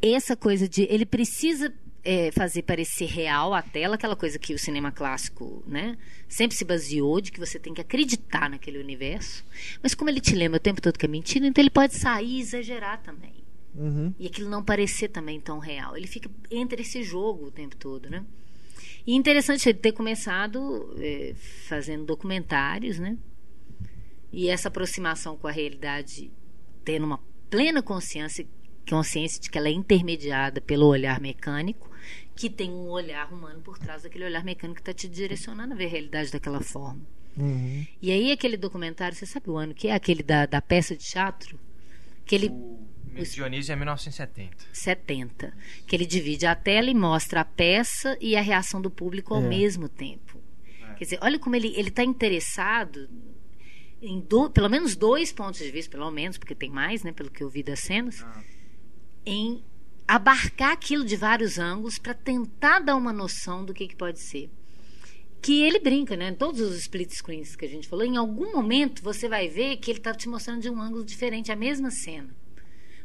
Essa 0.02 0.36
coisa 0.36 0.68
de 0.70 0.84
ele 0.84 1.06
precisa 1.06 1.74
é, 2.06 2.32
fazer 2.32 2.62
parecer 2.62 3.08
real 3.08 3.54
a 3.54 3.64
tela, 3.64 3.96
aquela 3.96 4.16
coisa 4.16 4.38
que 4.38 4.54
o 4.54 4.60
cinema 4.60 4.92
clássico 4.92 5.64
né, 5.66 5.98
sempre 6.30 6.56
se 6.56 6.64
baseou, 6.64 7.20
de 7.20 7.32
que 7.32 7.40
você 7.40 7.58
tem 7.58 7.74
que 7.74 7.82
acreditar 7.82 8.48
naquele 8.48 8.78
universo. 8.78 9.44
Mas 9.82 9.96
como 9.96 10.12
ele 10.12 10.22
te 10.22 10.36
lembra 10.36 10.58
o 10.58 10.62
tempo 10.62 10.80
todo 10.82 11.00
que 11.00 11.06
é 11.06 11.10
mentira, 11.10 11.48
então 11.48 11.62
ele 11.62 11.72
pode 11.72 11.96
sair 11.96 12.38
e 12.38 12.40
exagerar 12.40 13.02
também. 13.02 13.44
Uhum. 13.74 14.14
E 14.20 14.28
aquilo 14.28 14.50
não 14.50 14.64
parecer 14.64 15.10
também 15.10 15.42
tão 15.42 15.58
real. 15.58 15.98
Ele 15.98 16.08
fica 16.08 16.30
entre 16.52 16.84
esse 16.84 17.04
jogo 17.04 17.48
o 17.48 17.52
tempo 17.52 17.76
todo, 17.76 18.10
né? 18.10 18.24
E 19.06 19.14
interessante 19.14 19.68
ele 19.68 19.78
ter 19.78 19.92
começado 19.92 20.96
é, 21.00 21.34
fazendo 21.68 22.06
documentários, 22.06 23.00
né? 23.00 23.18
E 24.32 24.48
essa 24.48 24.68
aproximação 24.68 25.38
com 25.38 25.48
a 25.48 25.52
realidade, 25.52 26.32
tendo 26.84 27.06
uma 27.06 27.20
plena 27.50 27.82
consciência, 27.82 28.46
consciência 28.88 29.42
de 29.42 29.50
que 29.50 29.58
ela 29.58 29.68
é 29.68 29.72
intermediada 29.72 30.62
pelo 30.62 30.88
olhar 30.88 31.20
mecânico, 31.20 31.90
que 32.36 32.50
tem 32.50 32.70
um 32.70 32.90
olhar 32.90 33.32
humano 33.32 33.62
por 33.62 33.78
trás 33.78 34.04
daquele 34.04 34.26
olhar 34.26 34.44
mecânico 34.44 34.76
que 34.76 34.82
está 34.82 34.94
te 34.94 35.08
direcionando 35.08 35.74
a 35.74 35.78
ver 35.78 35.86
a 35.86 35.90
realidade 35.90 36.32
daquela 36.32 36.62
forma. 36.62 37.02
Uhum. 37.38 37.86
E 38.02 38.12
aí 38.12 38.32
aquele 38.32 38.58
documentário, 38.58 39.16
você 39.16 39.26
sabe 39.26 39.50
o 39.50 39.58
ano 39.58 39.74
que 39.74 39.88
é? 39.88 39.94
Aquele 39.94 40.22
da, 40.24 40.46
da 40.46 40.62
peça 40.62 40.96
de 40.96 41.04
teatro? 41.06 41.60
Que 42.26 42.36
ele, 42.36 42.50
O 42.50 43.24
Dionísio 43.24 43.72
é 43.72 43.76
1970. 43.76 44.66
70. 44.74 45.54
Que 45.88 45.96
ele 45.96 46.06
divide 46.06 46.46
a 46.46 46.56
tela 46.56 46.90
e 46.90 46.94
mostra 46.96 47.42
a 47.42 47.46
peça 47.46 48.18
e 48.20 48.36
a 48.36 48.42
reação 48.42 48.82
do 48.82 48.90
público 48.90 49.34
ao 49.34 49.42
É. 49.44 49.48
mesmo 49.48 49.88
tempo. 49.88 50.40
Quer 50.98 51.04
dizer, 51.04 51.20
olha 51.22 51.38
como 51.38 51.56
ele 51.56 51.68
está 51.80 52.04
interessado 52.06 53.10
em 54.02 54.20
do- 54.22 54.50
pelo 54.50 54.70
menos 54.70 54.96
dois 54.96 55.32
pontos 55.32 55.60
de 55.60 55.70
vista, 55.72 55.92
pelo 55.92 56.10
menos, 56.12 56.38
porque 56.38 56.56
tem 56.56 56.70
mais, 56.70 57.04
né, 57.04 57.12
pelo 57.12 57.30
que 57.30 57.44
eu 57.44 57.50
vi 57.50 57.62
das 57.64 57.80
cenas, 57.82 58.26
em 59.26 59.62
abarcar 60.08 60.72
aquilo 60.72 61.04
de 61.04 61.16
vários 61.16 61.58
ângulos 61.58 61.98
para 61.98 62.14
tentar 62.14 62.80
dar 62.80 62.96
uma 62.96 63.12
noção 63.12 63.66
do 63.66 63.74
que, 63.74 63.88
que 63.88 63.96
pode 63.96 64.20
ser. 64.20 64.50
Que 65.42 65.62
ele 65.64 65.80
brinca, 65.80 66.16
né? 66.16 66.30
Em 66.30 66.36
todos 66.36 66.60
os 66.62 66.76
split 66.78 67.12
screens 67.12 67.56
que 67.56 67.66
a 67.66 67.70
gente 67.70 67.88
falou, 67.88 68.06
em 68.06 68.18
algum 68.18 68.52
momento 68.52 69.04
você 69.04 69.28
vai 69.28 69.48
ver 69.48 69.78
que 69.78 69.92
ele 69.92 70.00
está 70.00 70.14
te 70.14 70.28
mostrando 70.28 70.62
de 70.62 70.70
um 70.70 70.82
ângulo 70.82 71.04
diferente 71.04 71.52
a 71.52 71.56
mesma 71.56 71.92
cena. 71.92 72.36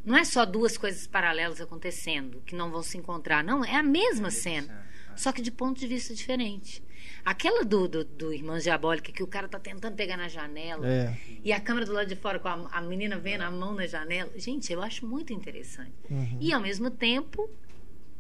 Não 0.05 0.17
é 0.17 0.25
só 0.25 0.47
duas 0.47 0.79
coisas 0.79 1.07
paralelas 1.07 1.61
acontecendo 1.61 2.43
que 2.47 2.55
não 2.55 2.71
vão 2.71 2.83
se 2.83 2.97
encontrar, 2.97 3.45
não. 3.45 3.65
É 3.65 3.77
a 3.77 3.83
mesma 3.83 4.31
cena, 4.31 4.87
só 5.15 5.33
que 5.33 5.43
de 5.43 5.51
ponto 5.51 5.79
de 5.79 5.87
vista 5.87 6.15
diferente. 6.15 6.83
Aquela 7.25 7.65
do, 7.65 7.87
do, 7.89 8.05
do 8.05 8.33
Irmãs 8.33 8.63
Diabólica, 8.63 9.13
que 9.13 9.23
o 9.23 9.27
cara 9.27 9.49
tá 9.49 9.59
tentando 9.59 9.95
pegar 9.95 10.17
na 10.17 10.29
janela 10.29 10.87
É. 10.87 11.17
e 11.45 11.53
a 11.53 11.61
câmera 11.61 11.85
do 11.87 11.93
lado 11.93 12.09
de 12.09 12.17
fora 12.17 12.39
com 12.39 12.49
a, 12.49 12.69
a 12.73 12.81
menina 12.81 13.19
vendo 13.19 13.43
a 13.43 13.51
mão 13.51 13.75
na 13.75 13.87
janela. 13.87 14.31
Gente, 14.37 14.73
eu 14.73 14.83
acho 14.83 15.07
muito 15.07 15.33
interessante. 15.33 15.93
E 16.41 16.53
ao 16.53 16.61
mesmo 16.61 16.91
tempo, 16.91 17.49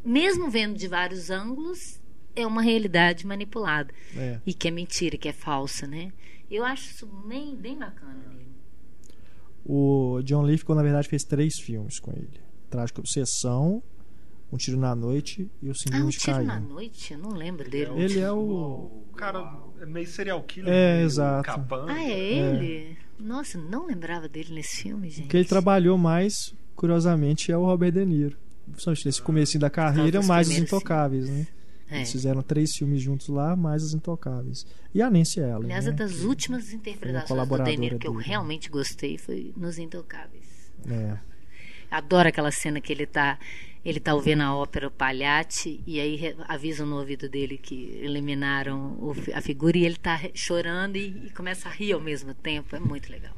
mesmo 0.05 0.51
vendo 0.51 0.77
de 0.77 0.87
vários 0.89 1.31
ângulos, 1.31 2.01
é 2.37 2.47
uma 2.47 2.63
realidade 2.63 3.27
manipulada. 3.27 3.93
É. 4.17 4.41
E 4.47 4.55
que 4.55 4.69
é 4.69 4.71
mentira, 4.71 5.17
que 5.17 5.29
é 5.29 5.33
falsa, 5.33 5.87
né? 5.87 6.13
Eu 6.51 6.65
acho 6.65 6.91
isso 6.91 7.07
bem, 7.07 7.55
bem 7.57 7.77
bacana 7.79 8.15
nele. 8.29 8.51
O 9.65 10.21
John 10.25 10.45
Lithgow, 10.47 10.75
na 10.75 10.83
verdade, 10.83 11.09
fez 11.09 11.23
três 11.25 11.59
filmes 11.59 11.99
com 12.01 12.11
ele: 12.13 12.41
Trágica 12.71 13.01
Obsessão, 13.01 13.83
Um 14.53 14.57
Tiro 14.57 14.77
na 14.79 14.95
Noite 14.97 15.49
e 15.63 15.69
O 15.69 15.71
Ah, 15.71 15.75
Síndrome 15.75 16.05
um 16.05 16.09
de 16.09 16.19
tiro 16.19 16.37
Caim. 16.39 16.47
na 16.47 16.59
noite? 16.61 17.13
Eu 17.13 17.19
não 17.19 17.31
lembro 17.31 17.69
dele. 17.71 17.91
Ele 17.97 18.19
é 18.19 18.33
o. 18.33 19.05
O 19.11 19.13
cara 19.17 19.47
é 19.81 19.87
meio 19.87 20.07
serial 20.07 20.43
killer. 20.43 20.73
É, 20.73 21.03
exato. 21.03 21.45
capanga. 21.47 21.93
Ah, 21.93 22.03
é 22.03 22.19
ele? 22.33 22.97
Nossa, 23.19 23.59
não 23.59 23.87
lembrava 23.87 24.29
dele 24.29 24.53
nesse 24.55 24.83
filme, 24.83 25.09
gente. 25.11 25.27
O 25.27 25.29
que 25.29 25.37
ele 25.37 25.45
trabalhou 25.49 25.97
mais, 25.99 26.55
curiosamente, 26.75 27.53
é 27.53 27.57
o 27.57 27.65
Robert 27.65 27.93
De 27.93 28.05
Niro. 28.05 28.37
Principalmente 28.67 29.07
nesse 29.07 29.23
comecinho 29.23 29.61
da 29.61 29.71
carreira, 29.71 30.23
mais 30.23 30.49
os 30.49 30.57
Intocáveis, 30.59 31.29
né? 31.29 31.47
É. 31.89 31.97
Eles 31.99 32.13
fizeram 32.13 32.41
três 32.41 32.71
filmes 32.77 33.03
juntos 33.03 33.29
lá, 33.29 33.55
mais 33.57 33.83
os 33.83 33.95
Intocáveis. 33.95 34.65
E 34.95 35.03
a 35.03 35.11
Nancy 35.11 35.41
Allen. 35.41 35.65
Aliás, 35.65 35.87
né? 35.87 35.91
é 35.91 35.95
das 35.95 36.13
que- 36.21 36.25
últimas 36.27 36.73
interpretações 36.73 37.25
do 37.25 37.29
colaboradora 37.29 37.77
Deniro 37.77 37.99
que 37.99 38.07
eu 38.07 38.13
dele. 38.13 38.25
realmente 38.25 38.69
gostei 38.71 39.19
foi 39.19 39.53
nos 39.57 39.77
Intocáveis. 39.79 40.71
É. 40.89 41.19
Adoro 41.91 42.29
aquela 42.29 42.51
cena 42.51 42.81
que 42.81 42.93
ele 42.93 43.07
tá 43.07 43.39
ele 43.83 43.99
tá 43.99 44.15
ouvindo 44.15 44.43
a 44.43 44.55
ópera 44.55 44.89
o 44.89 44.91
Palhate 44.91 45.83
e 45.87 45.99
aí 45.99 46.35
avisam 46.47 46.87
no 46.87 46.99
ouvido 46.99 47.31
dele 47.31 47.57
que 47.57 47.99
eliminaram 48.03 48.93
o 49.01 49.15
a 49.33 49.41
figura 49.41 49.79
e 49.79 49.87
ele 49.87 49.97
tá 49.97 50.15
re- 50.17 50.33
chorando 50.35 50.97
e, 50.97 51.27
e 51.27 51.31
começa 51.31 51.69
a 51.69 51.73
rir 51.73 51.93
ao 51.93 52.01
mesmo 52.01 52.35
tempo. 52.35 52.77
É 52.77 52.81
muito 52.81 53.11
legal. 53.11 53.35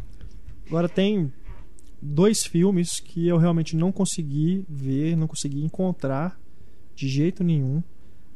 Agora 0.66 0.88
tem 0.88 1.32
dois 2.00 2.44
filmes 2.44 2.98
que 2.98 3.28
eu 3.28 3.36
realmente 3.38 3.76
não 3.76 3.92
consegui 3.92 4.64
ver, 4.68 5.16
não 5.16 5.28
consegui 5.28 5.62
encontrar 5.62 6.36
de 6.94 7.06
jeito 7.08 7.44
nenhum. 7.44 7.80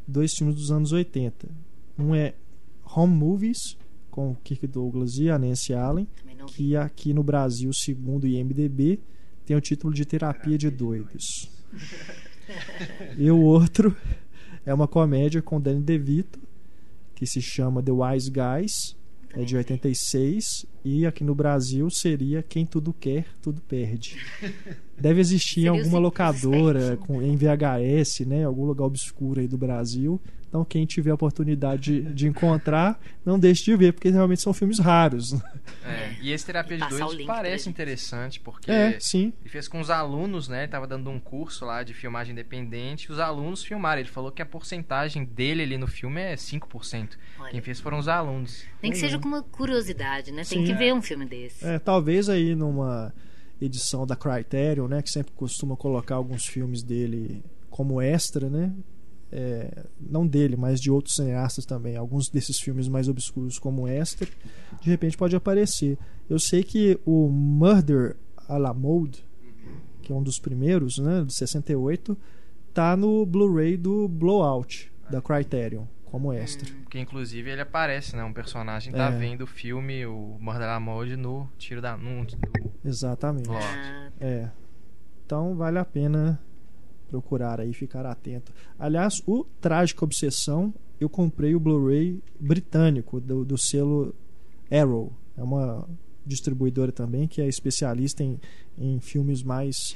Dois 0.06 0.32
filmes 0.32 0.54
dos 0.54 0.70
anos 0.70 0.92
80. 0.92 1.48
Um 1.98 2.14
é 2.14 2.34
Home 2.84 3.14
Movies, 3.14 3.58
com 4.12 4.34
Kirk 4.44 4.64
Douglas 4.68 5.16
e 5.18 5.28
a 5.28 5.36
Nancy 5.36 5.74
Allen, 5.74 6.06
que 6.46 6.76
aqui 6.76 7.12
no 7.12 7.24
Brasil, 7.24 7.72
segundo 7.72 8.22
o 8.24 8.26
IMDB, 8.28 9.00
tem 9.46 9.56
o 9.56 9.60
título 9.60 9.94
de 9.94 10.04
Terapia 10.04 10.58
de 10.58 10.68
Doidos. 10.68 11.48
E 13.16 13.30
o 13.30 13.40
outro 13.40 13.96
é 14.64 14.74
uma 14.74 14.88
comédia 14.88 15.40
com 15.40 15.60
Danny 15.60 15.80
DeVito, 15.80 16.40
que 17.14 17.26
se 17.26 17.40
chama 17.40 17.82
The 17.82 17.92
Wise 17.92 18.30
Guys, 18.30 18.96
é 19.32 19.44
de 19.44 19.56
86, 19.56 20.66
e 20.84 21.06
aqui 21.06 21.22
no 21.22 21.34
Brasil 21.34 21.88
seria 21.90 22.42
Quem 22.42 22.66
Tudo 22.66 22.92
Quer, 22.92 23.26
Tudo 23.40 23.60
Perde. 23.60 24.16
Deve 24.98 25.20
existir 25.20 25.68
alguma 25.68 25.98
locadora 25.98 26.96
com, 26.96 27.22
em 27.22 27.36
VHS, 27.36 28.26
né, 28.26 28.44
algum 28.44 28.64
lugar 28.64 28.86
obscuro 28.86 29.40
aí 29.40 29.46
do 29.46 29.58
Brasil. 29.58 30.20
Então, 30.56 30.64
quem 30.64 30.86
tiver 30.86 31.10
a 31.10 31.14
oportunidade 31.14 32.00
de, 32.00 32.14
de 32.14 32.26
encontrar, 32.26 32.98
não 33.22 33.38
deixe 33.38 33.62
de 33.62 33.76
ver, 33.76 33.92
porque 33.92 34.08
realmente 34.08 34.40
são 34.40 34.54
filmes 34.54 34.78
raros. 34.78 35.34
É, 35.84 36.14
e 36.22 36.32
esse 36.32 36.46
Terapia 36.46 36.78
de 36.78 36.86
pra 36.88 37.26
parece 37.26 37.68
interessante, 37.68 38.40
porque 38.40 38.70
É, 38.70 38.98
sim. 38.98 39.34
ele 39.42 39.50
fez 39.50 39.68
com 39.68 39.80
os 39.80 39.90
alunos, 39.90 40.48
né? 40.48 40.62
Ele 40.62 40.72
tava 40.72 40.86
dando 40.86 41.10
um 41.10 41.20
curso 41.20 41.66
lá 41.66 41.82
de 41.82 41.92
filmagem 41.92 42.32
independente, 42.32 43.04
e 43.04 43.12
os 43.12 43.18
alunos 43.18 43.62
filmaram. 43.62 44.00
Ele 44.00 44.08
falou 44.08 44.32
que 44.32 44.40
a 44.40 44.46
porcentagem 44.46 45.26
dele 45.26 45.62
ali 45.62 45.76
no 45.76 45.86
filme 45.86 46.22
é 46.22 46.34
5%. 46.36 47.10
Olha. 47.38 47.50
Quem 47.50 47.60
fez 47.60 47.78
foram 47.80 47.98
os 47.98 48.08
alunos. 48.08 48.64
Nem 48.82 48.92
que 48.92 48.98
seja 48.98 49.18
com 49.18 49.28
uma 49.28 49.42
curiosidade, 49.42 50.32
né? 50.32 50.42
Tem 50.42 50.60
Sim. 50.60 50.64
que 50.64 50.72
ver 50.72 50.94
um 50.94 51.02
filme 51.02 51.26
desse. 51.26 51.66
É, 51.66 51.78
talvez 51.78 52.30
aí 52.30 52.54
numa 52.54 53.12
edição 53.60 54.06
da 54.06 54.16
Criterion, 54.16 54.88
né, 54.88 55.02
que 55.02 55.10
sempre 55.10 55.32
costuma 55.34 55.76
colocar 55.76 56.14
alguns 56.14 56.46
filmes 56.46 56.82
dele 56.82 57.44
como 57.68 58.00
extra, 58.00 58.48
né? 58.48 58.72
É, 59.32 59.84
não 60.00 60.26
dele, 60.26 60.56
mas 60.56 60.80
de 60.80 60.90
outros 60.90 61.16
cineastas 61.16 61.64
também. 61.66 61.96
Alguns 61.96 62.28
desses 62.28 62.58
filmes 62.60 62.86
mais 62.88 63.08
obscuros 63.08 63.58
como 63.58 63.88
extra, 63.88 64.28
de 64.80 64.88
repente 64.88 65.16
pode 65.16 65.34
aparecer. 65.34 65.98
Eu 66.30 66.38
sei 66.38 66.62
que 66.62 66.98
o 67.04 67.28
Murder 67.28 68.16
à 68.48 68.56
la 68.56 68.72
Mode, 68.72 69.24
que 70.02 70.12
é 70.12 70.14
um 70.14 70.22
dos 70.22 70.38
primeiros, 70.38 70.98
né, 70.98 71.24
de 71.24 71.34
68, 71.34 72.16
tá 72.72 72.96
no 72.96 73.26
Blu-ray 73.26 73.76
do 73.76 74.06
Blowout 74.08 74.92
da 75.10 75.20
Criterion 75.20 75.84
como 76.04 76.32
extra. 76.32 76.72
Porque 76.84 76.98
inclusive 77.00 77.50
ele 77.50 77.60
aparece, 77.60 78.14
né? 78.14 78.22
Um 78.22 78.32
personagem 78.32 78.92
tá 78.92 79.08
É. 79.12 79.18
vendo 79.18 79.42
o 79.42 79.46
filme, 79.46 80.06
o 80.06 80.36
Murder 80.40 80.68
la 80.68 80.78
Mode, 80.80 81.16
no 81.16 81.48
tiro 81.58 81.82
da. 81.82 81.96
No, 81.96 82.22
no- 82.22 82.26
Exatamente. 82.84 83.50
Ó. 83.50 83.58
Ah, 83.58 84.10
É. 84.20 84.50
Então 85.26 85.56
vale 85.56 85.78
a 85.78 85.84
pena 85.84 86.40
procurar 87.06 87.60
aí, 87.60 87.72
ficar 87.72 88.04
atento. 88.06 88.52
Aliás, 88.78 89.22
o 89.26 89.44
Trágica 89.60 90.04
Obsessão, 90.04 90.74
eu 91.00 91.08
comprei 91.08 91.54
o 91.54 91.60
Blu-ray 91.60 92.20
britânico 92.38 93.20
do, 93.20 93.44
do 93.44 93.58
selo 93.58 94.14
Arrow. 94.70 95.12
É 95.36 95.42
uma 95.42 95.88
distribuidora 96.24 96.90
também 96.90 97.28
que 97.28 97.40
é 97.40 97.48
especialista 97.48 98.22
em, 98.22 98.40
em 98.76 98.98
filmes 99.00 99.42
mais 99.42 99.94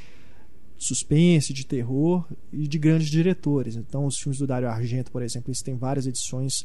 suspense, 0.78 1.52
de 1.52 1.66
terror 1.66 2.24
e 2.52 2.66
de 2.66 2.78
grandes 2.78 3.08
diretores. 3.08 3.76
Então, 3.76 4.06
os 4.06 4.16
filmes 4.18 4.38
do 4.38 4.46
Dario 4.46 4.68
Argento, 4.68 5.10
por 5.10 5.22
exemplo, 5.22 5.50
eles 5.50 5.62
têm 5.62 5.76
várias 5.76 6.06
edições 6.06 6.64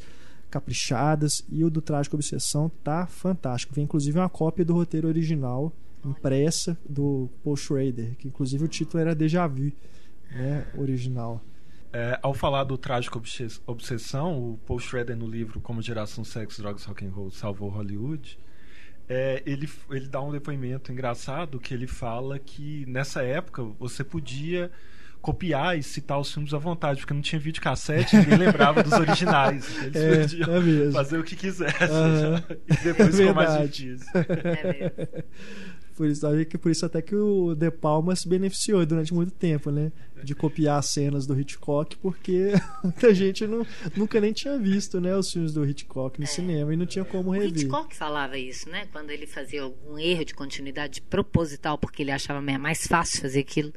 caprichadas 0.49 1.43
e 1.49 1.65
o 1.65 1.69
do 1.69 1.81
Trágica 1.81 2.15
Obsessão 2.15 2.71
tá 2.83 3.05
fantástico. 3.07 3.75
Vem 3.75 3.83
inclusive 3.83 4.17
uma 4.17 4.29
cópia 4.29 4.63
do 4.63 4.73
roteiro 4.73 5.07
original 5.07 5.73
impressa 6.05 6.77
do 6.87 7.29
Paul 7.43 7.57
Schrader, 7.57 8.15
que 8.17 8.27
inclusive 8.27 8.63
o 8.63 8.67
título 8.67 9.01
era 9.01 9.15
Déjà 9.15 9.47
Vu, 9.47 9.71
né, 10.31 10.65
original. 10.77 11.41
É, 11.93 12.19
ao 12.21 12.33
falar 12.33 12.65
do 12.65 12.77
trágico 12.77 13.17
obses- 13.17 13.61
obsessão, 13.65 14.37
o 14.37 14.57
Paul 14.65 14.79
Schrader 14.79 15.15
no 15.15 15.27
livro 15.27 15.61
Como 15.61 15.81
Geração 15.81 16.23
Sex, 16.25 16.57
Drogas, 16.57 16.83
Rock 16.83 17.05
and 17.05 17.11
Roll 17.11 17.31
Salvou 17.31 17.69
Hollywood, 17.69 18.37
é, 19.07 19.41
ele, 19.45 19.69
ele 19.91 20.07
dá 20.07 20.19
um 20.21 20.31
depoimento 20.31 20.91
engraçado 20.91 21.59
que 21.59 21.73
ele 21.73 21.87
fala 21.87 22.37
que 22.37 22.85
nessa 22.87 23.21
época 23.23 23.63
você 23.79 24.03
podia 24.03 24.69
copiar 25.21 25.75
e 25.77 25.81
citar 25.81 26.19
os 26.19 26.31
filmes 26.31 26.53
à 26.53 26.57
vontade, 26.59 26.99
porque 26.99 27.13
não 27.13 27.21
tinha 27.21 27.39
videocassete, 27.39 28.15
ninguém 28.17 28.37
lembrava 28.37 28.83
dos 28.83 28.93
originais. 28.93 29.65
Eles 29.81 29.95
É, 29.95 30.21
podiam 30.21 30.89
é 30.89 30.91
fazer 30.91 31.17
o 31.17 31.23
que 31.23 31.35
quisessem. 31.35 31.87
Aham. 31.87 32.43
E 32.69 32.83
depois 32.83 33.15
ficou 33.17 33.33
mais 33.33 33.49
Verdade. 33.51 33.71
difícil. 33.71 34.11
é 34.13 34.73
mesmo. 34.73 35.23
Por 35.95 36.07
isso, 36.07 36.27
que 36.49 36.57
por 36.57 36.71
isso 36.71 36.85
até 36.85 37.01
que 37.01 37.15
o 37.15 37.55
De 37.55 37.71
Palma 37.71 38.15
se 38.15 38.27
beneficiou 38.27 38.85
durante 38.85 39.13
muito 39.13 39.31
tempo, 39.31 39.71
né? 39.71 39.93
De 40.21 40.35
copiar 40.35 40.79
as 40.79 40.87
cenas 40.87 41.25
do 41.25 41.39
Hitchcock, 41.39 41.95
porque 41.97 42.51
muita 42.83 43.13
gente 43.13 43.47
não, 43.47 43.65
nunca 43.95 44.19
nem 44.19 44.33
tinha 44.33 44.57
visto, 44.57 44.99
né? 44.99 45.15
Os 45.15 45.31
filmes 45.31 45.53
do 45.53 45.65
Hitchcock 45.65 46.19
no 46.19 46.25
é. 46.25 46.27
cinema 46.27 46.73
e 46.73 46.77
não 46.77 46.85
tinha 46.85 47.05
como 47.05 47.31
rever. 47.31 47.49
O 47.49 47.55
Hitchcock 47.55 47.95
falava 47.95 48.37
isso, 48.37 48.69
né? 48.69 48.87
Quando 48.91 49.09
ele 49.09 49.25
fazia 49.25 49.61
algum 49.61 49.97
erro 49.97 50.25
de 50.25 50.33
continuidade 50.33 51.01
proposital, 51.01 51.77
porque 51.77 52.03
ele 52.03 52.11
achava 52.11 52.41
mais 52.41 52.85
fácil 52.85 53.21
fazer 53.21 53.39
aquilo. 53.39 53.73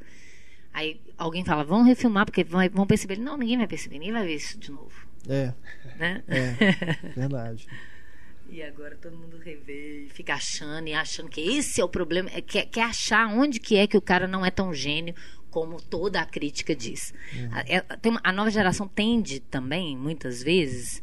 Aí 0.73 1.01
alguém 1.16 1.45
fala, 1.45 1.62
vamos 1.62 1.86
refilmar, 1.86 2.27
porque 2.27 2.45
vão 2.45 2.86
perceber. 2.86 3.16
Não, 3.16 3.36
ninguém 3.36 3.59
vai 3.59 3.69
perceber, 3.69 3.99
ninguém 3.99 4.12
vai 4.12 4.27
ver 4.27 4.35
isso 4.35 4.59
de 4.59 4.73
novo. 4.73 5.07
É. 5.28 5.55
Né? 5.97 6.23
É, 6.27 7.12
verdade. 7.15 7.66
E 8.51 8.62
agora 8.62 8.97
todo 8.97 9.16
mundo 9.16 9.37
revê 9.39 10.05
e 10.07 10.09
fica 10.09 10.35
achando 10.35 10.89
e 10.89 10.95
achando 10.95 11.29
que 11.29 11.41
esse 11.41 11.81
é 11.81 11.85
o 11.85 11.89
problema. 11.89 12.31
É, 12.33 12.41
quer, 12.41 12.66
quer 12.66 12.85
achar 12.85 13.27
onde 13.29 13.61
que 13.61 13.77
é 13.77 13.87
que 13.87 13.97
o 13.97 14.01
cara 14.01 14.27
não 14.27 14.45
é 14.45 14.51
tão 14.51 14.73
gênio 14.73 15.15
como 15.51 15.81
toda 15.81 16.20
a 16.20 16.27
crítica 16.27 16.75
diz. 16.75 17.12
Uhum. 17.35 17.49
A, 17.53 17.61
é, 17.61 17.85
uma, 18.09 18.20
a 18.25 18.33
nova 18.33 18.51
geração 18.51 18.89
tende 18.89 19.41
também, 19.41 19.97
muitas 19.97 20.43
vezes, 20.43 21.03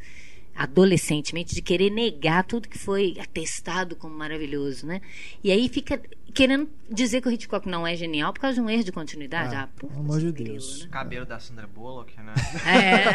adolescentemente, 0.55 1.53
de 1.53 1.61
querer 1.61 1.91
negar 1.91 2.43
tudo 2.43 2.67
que 2.67 2.77
foi 2.77 3.15
atestado 3.19 3.95
como 3.95 4.15
maravilhoso, 4.15 4.87
né? 4.87 5.01
E 5.43 5.51
aí 5.51 5.69
fica 5.69 6.01
querendo 6.35 6.69
dizer 6.91 7.21
que 7.21 7.29
o 7.29 7.31
Hitchcock 7.31 7.67
não 7.67 7.87
é 7.87 7.95
genial 7.95 8.33
por 8.33 8.41
causa 8.41 8.55
de 8.55 8.61
um 8.61 8.69
erro 8.69 8.83
de 8.83 8.91
continuidade. 8.91 9.55
Ah, 9.55 9.63
ah 9.63 9.67
pelo 9.67 9.93
amor 9.97 10.19
de 10.19 10.31
Deus. 10.33 10.83
Né? 10.83 10.89
Cabelo 10.91 11.25
da 11.25 11.39
Sandra 11.39 11.65
Bullock, 11.65 12.13
né? 12.21 12.33
É. 12.67 13.05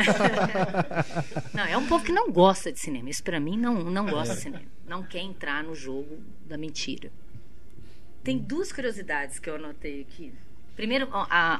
não, 1.54 1.64
é 1.64 1.76
um 1.76 1.86
povo 1.86 2.02
que 2.02 2.12
não 2.12 2.32
gosta 2.32 2.72
de 2.72 2.80
cinema. 2.80 3.10
Isso 3.10 3.22
para 3.22 3.38
mim 3.38 3.58
não, 3.58 3.84
não 3.84 4.06
gosta 4.06 4.32
é. 4.32 4.36
de 4.36 4.42
cinema. 4.42 4.64
Não 4.88 5.02
quer 5.02 5.20
entrar 5.20 5.62
no 5.62 5.74
jogo 5.74 6.18
da 6.46 6.56
mentira. 6.56 7.12
Tem 8.24 8.38
duas 8.38 8.72
curiosidades 8.72 9.38
que 9.38 9.50
eu 9.50 9.56
anotei 9.56 10.00
aqui. 10.00 10.32
Primeiro, 10.74 11.08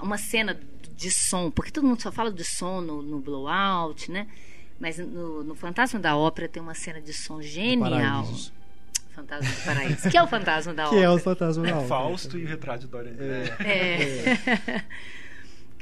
uma 0.03 0.17
cena 0.17 0.59
de 0.97 1.11
som, 1.11 1.51
porque 1.51 1.71
todo 1.71 1.87
mundo 1.87 2.01
só 2.01 2.11
fala 2.11 2.33
de 2.33 2.45
som 2.45 2.81
no, 2.81 3.03
no 3.03 3.21
blowout, 3.21 4.11
né? 4.11 4.27
Mas 4.79 4.97
no, 4.97 5.45
no 5.45 5.55
Fantasma 5.55 6.01
da 6.01 6.17
Ópera 6.17 6.49
tem 6.49 6.63
uma 6.63 6.75
cena 6.75 7.03
de 7.03 7.13
som 7.13 7.43
genial. 7.43 8.27
Fantasma 9.21 9.51
do 9.51 9.65
Paraíso. 9.65 10.11
Que 10.11 10.17
é 10.17 10.23
o 10.23 10.27
Fantasma 10.27 10.75
da 10.75 10.87
Ópera. 10.87 11.01
Que 11.01 11.05
é 11.05 11.11
o 11.11 11.19
Fantasma 11.19 11.65
da 11.65 11.71
Ópera. 11.73 11.89
Fausto 11.89 12.39
e 12.39 12.45
o 12.45 12.49
Retrato 12.49 12.81
de 12.81 12.87
Dorian 12.89 13.15
Gray. 13.15 13.53
É. 13.61 13.71
é. 13.71 14.85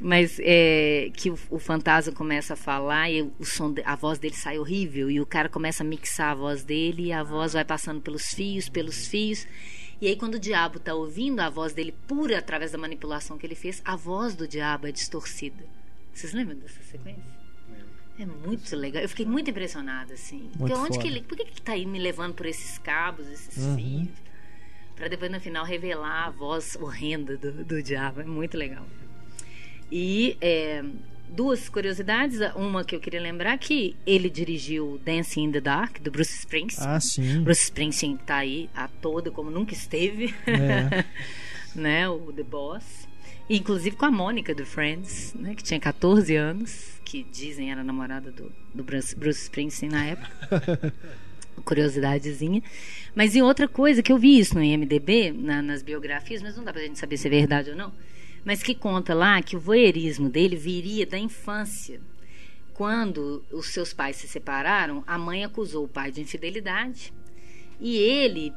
Mas 0.01 0.39
é, 0.41 1.11
que 1.13 1.29
o, 1.29 1.37
o, 1.49 1.59
fantasma 1.59 2.13
começa 2.13 2.53
a 2.53 2.55
falar 2.55 3.09
e 3.09 3.21
o 3.37 3.43
som, 3.43 3.75
a 3.83 3.97
voz 3.97 4.17
dele 4.17 4.33
sai 4.33 4.57
horrível 4.57 5.11
e 5.11 5.19
o 5.19 5.25
cara 5.25 5.49
começa 5.49 5.83
a 5.83 5.85
mixar 5.85 6.31
a 6.31 6.35
voz 6.35 6.63
dele 6.63 7.07
e 7.07 7.11
a 7.11 7.21
voz 7.21 7.51
vai 7.51 7.65
passando 7.65 7.99
pelos 7.99 8.33
fios, 8.33 8.69
pelos 8.69 9.07
fios. 9.07 9.45
E 9.99 10.07
aí 10.07 10.15
quando 10.15 10.35
o 10.35 10.39
diabo 10.39 10.77
está 10.77 10.93
ouvindo 10.93 11.41
a 11.41 11.49
voz 11.49 11.73
dele 11.73 11.93
pura 12.07 12.39
através 12.39 12.71
da 12.71 12.77
manipulação 12.77 13.37
que 13.37 13.45
ele 13.45 13.55
fez, 13.55 13.81
a 13.83 13.97
voz 13.97 14.35
do 14.35 14.47
diabo 14.47 14.87
é 14.87 14.91
distorcida. 14.93 15.65
Vocês 16.13 16.31
lembram 16.31 16.57
dessa 16.57 16.81
sequência? 16.81 17.38
É 18.19 18.25
muito 18.25 18.75
legal. 18.75 19.01
Eu 19.01 19.07
fiquei 19.07 19.25
muito 19.25 19.49
impressionada, 19.49 20.13
assim. 20.13 20.49
Muito 20.57 20.57
porque 20.57 20.73
onde 20.73 20.99
que 20.99 21.07
ele. 21.07 21.21
Por 21.21 21.37
que, 21.37 21.45
que 21.45 21.61
tá 21.61 21.71
aí 21.71 21.85
me 21.85 21.97
levando 21.97 22.33
por 22.33 22.45
esses 22.45 22.77
cabos, 22.77 23.25
esses 23.27 23.63
uhum. 23.63 23.77
fios? 23.77 24.09
Pra 24.93 25.07
depois 25.07 25.31
no 25.31 25.39
final 25.39 25.63
revelar 25.63 26.27
a 26.27 26.29
voz 26.29 26.75
horrenda 26.75 27.37
do, 27.37 27.63
do 27.63 27.81
diabo. 27.81 28.19
É 28.19 28.25
muito 28.25 28.57
legal. 28.57 28.85
E 29.89 30.37
é, 30.41 30.83
duas 31.29 31.69
curiosidades. 31.69 32.39
Uma 32.55 32.83
que 32.83 32.93
eu 32.93 32.99
queria 32.99 33.21
lembrar 33.21 33.57
que 33.57 33.95
ele 34.05 34.29
dirigiu 34.29 34.99
Dancing 35.05 35.45
in 35.45 35.51
the 35.53 35.61
Dark, 35.61 36.01
do 36.01 36.11
Bruce 36.11 36.35
Springsteen. 36.39 36.89
Ah, 36.89 36.99
sim. 36.99 37.41
Bruce 37.41 37.63
Springsteen 37.63 38.17
tá 38.17 38.37
aí 38.37 38.69
a 38.75 38.89
toda 38.89 39.31
como 39.31 39.49
nunca 39.49 39.73
esteve. 39.73 40.35
É. 40.45 41.05
né? 41.73 42.09
O 42.09 42.33
The 42.33 42.43
Boss. 42.43 43.07
Inclusive 43.49 43.95
com 43.95 44.05
a 44.05 44.11
Mônica 44.11 44.53
do 44.53 44.65
Friends, 44.65 45.33
né? 45.33 45.55
Que 45.55 45.63
tinha 45.63 45.79
14 45.79 46.35
anos 46.35 46.99
que 47.03 47.23
dizem 47.23 47.71
era 47.71 47.83
namorada 47.83 48.31
do, 48.31 48.51
do 48.71 48.83
Bruce, 48.83 49.15
Bruce 49.15 49.41
Springsteen 49.41 49.91
na 49.91 50.05
época. 50.05 50.93
Curiosidadezinha. 51.65 52.61
Mas 53.15 53.35
e 53.35 53.41
outra 53.41 53.67
coisa 53.67 54.03
que 54.03 54.11
eu 54.11 54.17
vi 54.19 54.37
isso 54.37 54.53
no 54.53 54.63
IMDB, 54.63 55.31
na, 55.31 55.61
nas 55.61 55.81
biografias, 55.81 56.43
mas 56.43 56.55
não 56.55 56.63
dá 56.63 56.71
pra 56.71 56.83
gente 56.83 56.99
saber 56.99 57.17
se 57.17 57.27
é 57.27 57.31
verdade 57.31 57.71
ou 57.71 57.75
não. 57.75 57.91
Mas 58.45 58.61
que 58.61 58.75
conta 58.75 59.15
lá 59.15 59.41
que 59.41 59.55
o 59.55 59.59
voyeurismo 59.59 60.29
dele 60.29 60.55
viria 60.55 61.05
da 61.05 61.17
infância. 61.17 61.99
Quando 62.75 63.43
os 63.51 63.73
seus 63.73 63.91
pais 63.91 64.17
se 64.17 64.27
separaram, 64.27 65.03
a 65.07 65.17
mãe 65.17 65.43
acusou 65.43 65.85
o 65.85 65.89
pai 65.89 66.11
de 66.11 66.21
infidelidade 66.21 67.11
e 67.81 67.97
ele 67.97 68.53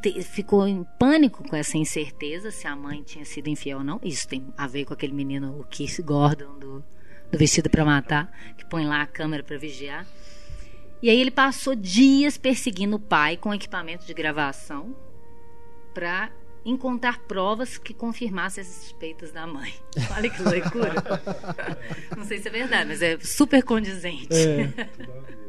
ter, 0.00 0.22
ficou 0.22 0.66
em 0.66 0.84
pânico 0.98 1.46
com 1.48 1.56
essa 1.56 1.76
incerteza 1.76 2.50
se 2.50 2.66
a 2.66 2.76
mãe 2.76 3.02
tinha 3.02 3.24
sido 3.24 3.48
infiel 3.48 3.78
ou 3.78 3.84
não. 3.84 4.00
Isso 4.02 4.28
tem 4.28 4.46
a 4.56 4.66
ver 4.66 4.84
com 4.84 4.92
aquele 4.92 5.12
menino, 5.12 5.58
o 5.58 5.64
Keith 5.64 6.00
Gordon, 6.02 6.58
do, 6.58 6.84
do 7.30 7.38
Vestido 7.38 7.70
para 7.70 7.84
Matar, 7.84 8.30
que 8.56 8.64
põe 8.66 8.86
lá 8.86 9.02
a 9.02 9.06
câmera 9.06 9.42
para 9.42 9.56
vigiar. 9.56 10.06
E 11.02 11.10
aí 11.10 11.20
ele 11.20 11.30
passou 11.30 11.74
dias 11.74 12.38
perseguindo 12.38 12.96
o 12.96 13.00
pai 13.00 13.36
com 13.36 13.52
equipamento 13.52 14.06
de 14.06 14.14
gravação 14.14 14.94
para 15.92 16.30
encontrar 16.64 17.18
provas 17.20 17.76
que 17.76 17.92
confirmassem 17.92 18.62
as 18.62 18.68
suspeitas 18.68 19.32
da 19.32 19.46
mãe. 19.46 19.74
Olha 20.16 20.30
que 20.30 20.42
loucura. 20.42 20.94
não 22.16 22.24
sei 22.24 22.38
se 22.38 22.48
é 22.48 22.50
verdade, 22.50 22.88
mas 22.88 23.02
é 23.02 23.18
super 23.18 23.62
condizente. 23.62 24.28
É. 24.32 25.32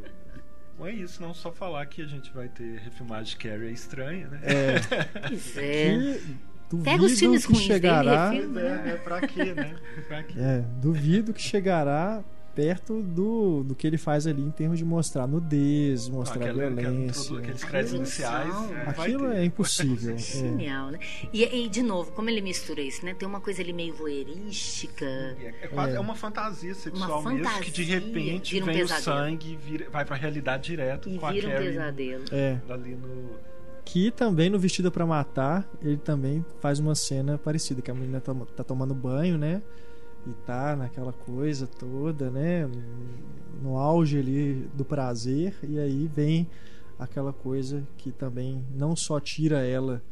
Bom, 0.76 0.86
é 0.86 0.92
isso, 0.92 1.22
não 1.22 1.32
só 1.32 1.52
falar 1.52 1.86
que 1.86 2.02
a 2.02 2.06
gente 2.06 2.32
vai 2.32 2.48
ter 2.48 2.78
refilmagem 2.80 3.30
de 3.30 3.36
Carrie 3.36 3.68
é 3.68 3.70
estranha, 3.70 4.28
né? 4.28 4.40
É. 4.42 5.28
Pois 5.28 5.56
é. 5.58 6.20
Duvido 6.68 6.84
Pega 6.84 7.02
os 7.04 7.18
filmes 7.18 7.44
ruins 7.44 7.62
chegará, 7.62 8.30
dele 8.30 8.40
refilma, 8.40 8.60
né? 8.60 8.92
É, 8.92 8.96
pra 8.96 9.20
quê, 9.20 9.44
né? 9.54 9.76
Pra 10.08 10.22
quê? 10.24 10.34
É, 10.38 10.64
duvido 10.80 11.32
que 11.32 11.40
chegará 11.40 12.24
perto 12.54 13.02
do, 13.02 13.64
do 13.64 13.74
que 13.74 13.86
ele 13.86 13.98
faz 13.98 14.26
ali 14.26 14.42
em 14.42 14.50
termos 14.50 14.78
de 14.78 14.84
mostrar 14.84 15.26
nudez, 15.26 16.08
mostrar 16.08 16.42
aquela, 16.42 16.70
violência. 16.70 17.38
Aqueles 17.38 17.64
créditos 17.64 17.94
iniciais. 17.94 18.70
É, 18.70 18.90
aquilo 18.90 19.32
é 19.32 19.44
impossível. 19.44 20.14
é. 20.16 20.18
Genial, 20.18 20.90
né? 20.90 20.98
E, 21.32 21.44
e, 21.44 21.68
de 21.68 21.82
novo, 21.82 22.12
como 22.12 22.30
ele 22.30 22.40
mistura 22.40 22.80
isso, 22.80 23.04
né? 23.04 23.14
Tem 23.14 23.26
uma 23.26 23.40
coisa 23.40 23.60
ali 23.62 23.72
meio 23.72 23.94
voyeurística. 23.94 25.04
É, 25.04 25.54
é, 25.62 25.68
quase, 25.68 25.96
é. 25.96 26.00
uma 26.00 26.14
fantasia 26.14 26.74
sexual 26.74 27.20
uma 27.20 27.30
mesmo, 27.32 27.44
fantasia, 27.44 27.64
que 27.64 27.70
de 27.70 27.84
repente 27.84 28.62
um 28.62 28.64
vem 28.64 28.76
pesadelo. 28.78 29.00
o 29.00 29.02
sangue, 29.02 29.56
vira, 29.56 29.90
vai 29.90 30.04
pra 30.04 30.16
realidade 30.16 30.64
direto 30.64 31.08
e 31.08 31.18
com 31.18 31.30
vira 31.30 31.48
a 31.48 31.52
Carrie 31.52 31.68
um 31.68 31.72
pesadelo. 31.72 32.24
É. 32.32 32.58
ali 32.68 32.94
no 32.94 33.54
que 33.84 34.10
também 34.10 34.48
no 34.48 34.58
Vestida 34.58 34.90
para 34.90 35.04
Matar, 35.04 35.68
ele 35.82 35.98
também 35.98 36.44
faz 36.60 36.78
uma 36.78 36.94
cena 36.94 37.36
parecida, 37.36 37.82
que 37.82 37.90
a 37.90 37.94
menina 37.94 38.20
tá, 38.20 38.34
tá 38.56 38.64
tomando 38.64 38.94
banho, 38.94 39.36
né? 39.36 39.62
E 40.26 40.32
tá 40.46 40.74
naquela 40.74 41.12
coisa 41.12 41.66
toda, 41.66 42.30
né? 42.30 42.68
No 43.62 43.78
auge 43.78 44.18
ali 44.18 44.68
do 44.74 44.84
prazer, 44.84 45.54
e 45.62 45.78
aí 45.78 46.06
vem 46.06 46.48
aquela 46.98 47.32
coisa 47.32 47.82
que 47.98 48.10
também 48.10 48.64
não 48.74 48.96
só 48.96 49.20
tira 49.20 49.64
ela 49.66 50.02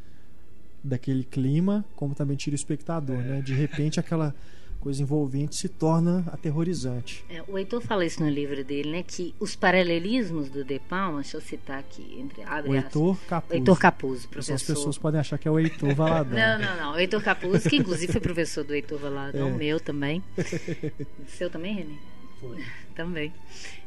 daquele 0.82 1.24
clima, 1.24 1.84
como 1.94 2.14
também 2.14 2.36
tira 2.36 2.54
o 2.54 2.56
espectador, 2.56 3.16
é. 3.16 3.22
né? 3.22 3.42
De 3.42 3.54
repente 3.54 4.00
aquela 4.00 4.34
coisa 4.82 5.00
envolvente 5.00 5.54
se 5.54 5.68
torna 5.68 6.24
aterrorizante. 6.32 7.24
É, 7.30 7.40
o 7.46 7.56
Heitor 7.56 7.80
fala 7.80 8.04
isso 8.04 8.20
no 8.20 8.28
livro 8.28 8.64
dele, 8.64 8.90
né? 8.90 9.04
Que 9.04 9.32
os 9.38 9.54
paralelismos 9.54 10.50
do 10.50 10.64
De 10.64 10.80
Palma, 10.80 11.20
deixa 11.20 11.36
eu 11.36 11.40
citar 11.40 11.78
aqui, 11.78 12.18
entre 12.18 12.42
abre 12.42 12.70
o 12.72 12.74
Heitor 12.74 13.16
Capuzzo. 13.28 13.54
Heitor 13.54 13.78
Capuzzo, 13.78 14.28
professor. 14.28 14.54
As 14.54 14.62
pessoas 14.64 14.98
podem 14.98 15.20
achar 15.20 15.38
que 15.38 15.46
é 15.46 15.50
o 15.50 15.56
Heitor 15.56 15.94
Valadão. 15.94 16.34
não, 16.36 16.58
não, 16.58 16.76
não. 16.76 16.92
O 16.94 16.98
Heitor 16.98 17.22
Capuzzo, 17.22 17.70
que 17.70 17.76
inclusive 17.76 18.10
foi 18.10 18.20
professor 18.20 18.64
do 18.64 18.74
Heitor 18.74 18.98
Valadão, 18.98 19.48
é. 19.50 19.52
meu 19.52 19.78
também. 19.78 20.20
Seu 21.28 21.48
também, 21.48 21.76
René? 21.76 21.94
Foi. 22.40 22.64
também. 22.96 23.32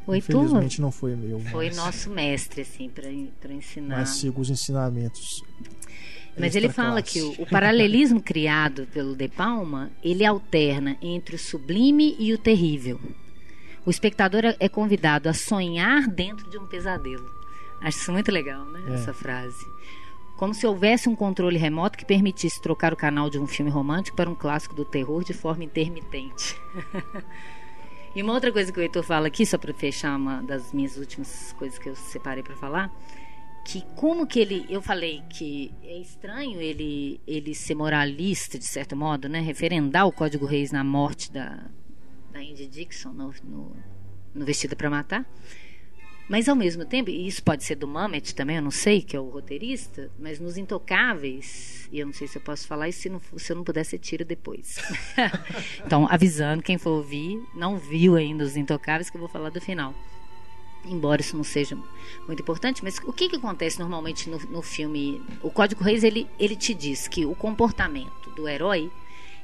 O 0.07 0.15
Heitor 0.15 0.45
Infelizmente 0.45 0.79
não 0.79 0.91
foi 0.91 1.13
meu. 1.17 1.41
Foi 1.41 1.71
nosso 1.71 2.09
mestre, 2.09 2.61
assim, 2.61 2.89
para 2.89 3.51
ensinar. 3.51 3.97
Mas 3.97 4.09
sigo 4.11 4.39
os 4.39 4.49
ensinamentos. 4.49 5.43
Mas 6.37 6.55
ele 6.55 6.69
fala 6.69 7.01
que 7.01 7.21
o, 7.21 7.31
o, 7.39 7.45
paralelismo 7.45 8.19
criado 8.23 8.87
pelo 8.93 9.15
De 9.15 9.27
Palma, 9.27 9.91
ele 10.03 10.25
alterna 10.25 10.97
entre 11.01 11.35
o 11.35 11.39
sublime 11.39 12.15
e 12.19 12.33
o 12.33 12.37
terrível. 12.37 12.99
O 13.85 13.89
espectador 13.89 14.41
é 14.59 14.67
convidado 14.67 15.29
a 15.29 15.33
sonhar 15.33 16.07
dentro 16.07 16.49
de 16.49 16.57
um 16.57 16.65
pesadelo. 16.65 17.29
Acho 17.79 17.99
isso 17.99 18.11
muito 18.11 18.31
legal, 18.31 18.65
né? 18.65 18.83
É. 18.89 18.93
Essa 18.95 19.13
frase. 19.13 19.65
Como 20.37 20.53
se 20.53 20.67
houvesse 20.67 21.07
um 21.07 21.15
controle 21.15 21.57
remoto 21.57 21.97
que 21.97 22.03
permitisse 22.03 22.61
trocar 22.61 22.91
o 22.91 22.97
canal 22.97 23.29
de 23.29 23.39
um 23.39 23.47
filme 23.47 23.71
romântico 23.71 24.17
para 24.17 24.29
um 24.29 24.35
clássico 24.35 24.75
do 24.75 24.83
terror 24.83 25.23
de 25.23 25.33
forma 25.33 25.63
intermitente. 25.63 26.59
e 28.13 28.21
uma 28.21 28.33
outra 28.33 28.51
coisa 28.51 28.71
que 28.71 28.79
o 28.79 28.81
Heitor 28.81 29.03
fala 29.03 29.27
aqui, 29.27 29.45
só 29.45 29.57
para 29.57 29.73
fechar 29.73 30.17
uma 30.17 30.41
das 30.41 30.73
minhas 30.73 30.97
últimas 30.97 31.53
coisas 31.53 31.79
que 31.79 31.87
eu 31.87 31.95
separei 31.95 32.43
para 32.43 32.55
falar, 32.55 32.91
que 33.65 33.81
como 33.95 34.27
que 34.27 34.39
ele 34.39 34.65
eu 34.69 34.79
falei 34.79 35.23
que 35.27 35.73
é 35.83 35.97
estranho 35.97 36.61
ele 36.61 37.19
ele 37.27 37.55
ser 37.55 37.73
moralista 37.73 38.59
de 38.59 38.65
certo 38.65 38.95
modo 38.95 39.27
né 39.27 39.41
referendar 39.41 40.07
o 40.07 40.11
código 40.11 40.45
reis 40.45 40.71
na 40.71 40.83
morte 40.83 41.31
da 41.31 41.65
da 42.31 42.43
Indy 42.43 42.67
Dixon 42.67 43.11
no, 43.11 43.33
no, 43.43 43.75
no 44.35 44.45
para 44.77 44.89
matar 44.89 45.25
Mas 46.27 46.49
ao 46.49 46.55
mesmo 46.55 46.83
tempo, 46.85 47.09
e 47.09 47.27
isso 47.27 47.43
pode 47.43 47.63
ser 47.63 47.75
do 47.75 47.87
Mamet 47.87 48.33
também, 48.33 48.55
eu 48.55 48.61
não 48.61 48.71
sei, 48.71 49.01
que 49.01 49.15
é 49.15 49.19
o 49.19 49.29
roteirista, 49.29 50.11
mas 50.17 50.39
nos 50.39 50.57
Intocáveis, 50.57 51.87
e 51.91 51.99
eu 51.99 52.05
não 52.07 52.13
sei 52.13 52.27
se 52.27 52.39
eu 52.39 52.41
posso 52.41 52.67
falar 52.67 52.89
isso, 52.89 53.01
se, 53.01 53.09
não, 53.09 53.21
se 53.37 53.51
eu 53.51 53.55
não 53.55 53.63
puder, 53.63 53.85
você 53.85 53.97
tira 53.97 54.25
depois. 54.25 54.77
então, 55.85 56.07
avisando, 56.09 56.63
quem 56.63 56.79
for 56.79 56.97
ouvir, 56.97 57.39
não 57.53 57.77
viu 57.77 58.15
ainda 58.15 58.43
os 58.43 58.57
Intocáveis, 58.57 59.07
que 59.07 59.17
eu 59.17 59.21
vou 59.21 59.29
falar 59.29 59.51
do 59.51 59.61
final. 59.61 59.93
Embora 60.85 61.21
isso 61.21 61.35
não 61.35 61.43
seja 61.43 61.77
muito 62.27 62.41
importante, 62.41 62.83
mas 62.83 62.99
o 62.99 63.11
que, 63.11 63.29
que 63.29 63.35
acontece 63.35 63.79
normalmente 63.79 64.29
no, 64.29 64.37
no 64.37 64.61
filme? 64.61 65.21
O 65.41 65.49
Código 65.49 65.83
Reis, 65.83 66.03
ele, 66.03 66.27
ele 66.39 66.55
te 66.55 66.73
diz 66.73 67.07
que 67.07 67.25
o 67.25 67.35
comportamento 67.35 68.29
do 68.35 68.47
herói, 68.47 68.91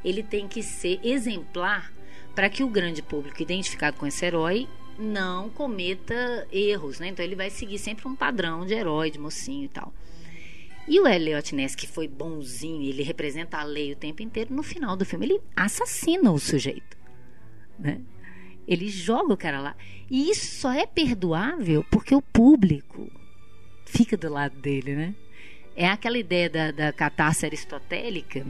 ele 0.03 0.21
tem 0.21 0.47
que 0.47 0.61
ser 0.61 0.99
exemplar 1.03 1.91
para 2.35 2.49
que 2.49 2.63
o 2.63 2.67
grande 2.67 3.01
público 3.01 3.41
identificado 3.41 3.97
com 3.97 4.05
esse 4.05 4.25
herói 4.25 4.67
não 4.97 5.49
cometa 5.49 6.47
erros, 6.51 6.99
né? 6.99 7.07
Então 7.07 7.25
ele 7.25 7.35
vai 7.35 7.49
seguir 7.49 7.79
sempre 7.79 8.07
um 8.07 8.15
padrão 8.15 8.65
de 8.65 8.73
herói, 8.73 9.09
de 9.09 9.19
mocinho 9.19 9.65
e 9.65 9.69
tal. 9.69 9.93
E 10.87 10.99
o 10.99 11.07
Elliot 11.07 11.55
Ness, 11.55 11.75
que 11.75 11.87
foi 11.87 12.07
bonzinho, 12.07 12.81
ele 12.81 13.03
representa 13.03 13.57
a 13.57 13.63
lei 13.63 13.93
o 13.93 13.95
tempo 13.95 14.21
inteiro, 14.21 14.53
no 14.53 14.63
final 14.63 14.95
do 14.95 15.05
filme 15.05 15.25
ele 15.25 15.41
assassina 15.55 16.31
o 16.31 16.39
sujeito, 16.39 16.97
né? 17.79 18.01
Ele 18.67 18.87
joga 18.87 19.33
o 19.33 19.37
cara 19.37 19.59
lá. 19.59 19.75
E 20.09 20.29
isso 20.29 20.59
só 20.59 20.71
é 20.71 20.85
perdoável 20.85 21.85
porque 21.91 22.13
o 22.13 22.21
público 22.21 23.11
fica 23.85 24.15
do 24.15 24.29
lado 24.29 24.59
dele, 24.59 24.95
né? 24.95 25.15
É 25.75 25.87
aquela 25.87 26.17
ideia 26.17 26.49
da, 26.49 26.71
da 26.71 26.93
catarse 26.93 27.45
aristotélica 27.45 28.45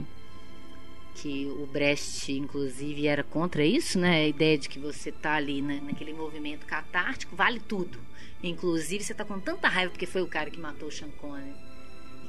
que 1.14 1.46
o 1.46 1.66
Brecht, 1.66 2.32
inclusive, 2.32 3.06
era 3.06 3.22
contra 3.22 3.64
isso, 3.64 3.98
né? 3.98 4.24
A 4.24 4.28
ideia 4.28 4.58
de 4.58 4.68
que 4.68 4.78
você 4.78 5.10
está 5.10 5.34
ali 5.34 5.60
né, 5.60 5.80
naquele 5.82 6.12
movimento 6.12 6.66
catártico, 6.66 7.36
vale 7.36 7.60
tudo. 7.60 7.98
Inclusive, 8.42 9.04
você 9.04 9.12
está 9.12 9.24
com 9.24 9.38
tanta 9.38 9.68
raiva 9.68 9.90
porque 9.90 10.06
foi 10.06 10.22
o 10.22 10.26
cara 10.26 10.50
que 10.50 10.58
matou 10.58 10.88
o 10.88 10.92
Sean 10.92 11.10
Connery, 11.10 11.54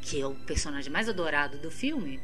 que 0.01 0.21
é 0.21 0.27
o 0.27 0.35
personagem 0.35 0.91
mais 0.91 1.09
adorado 1.09 1.57
do 1.57 1.71
filme, 1.71 2.19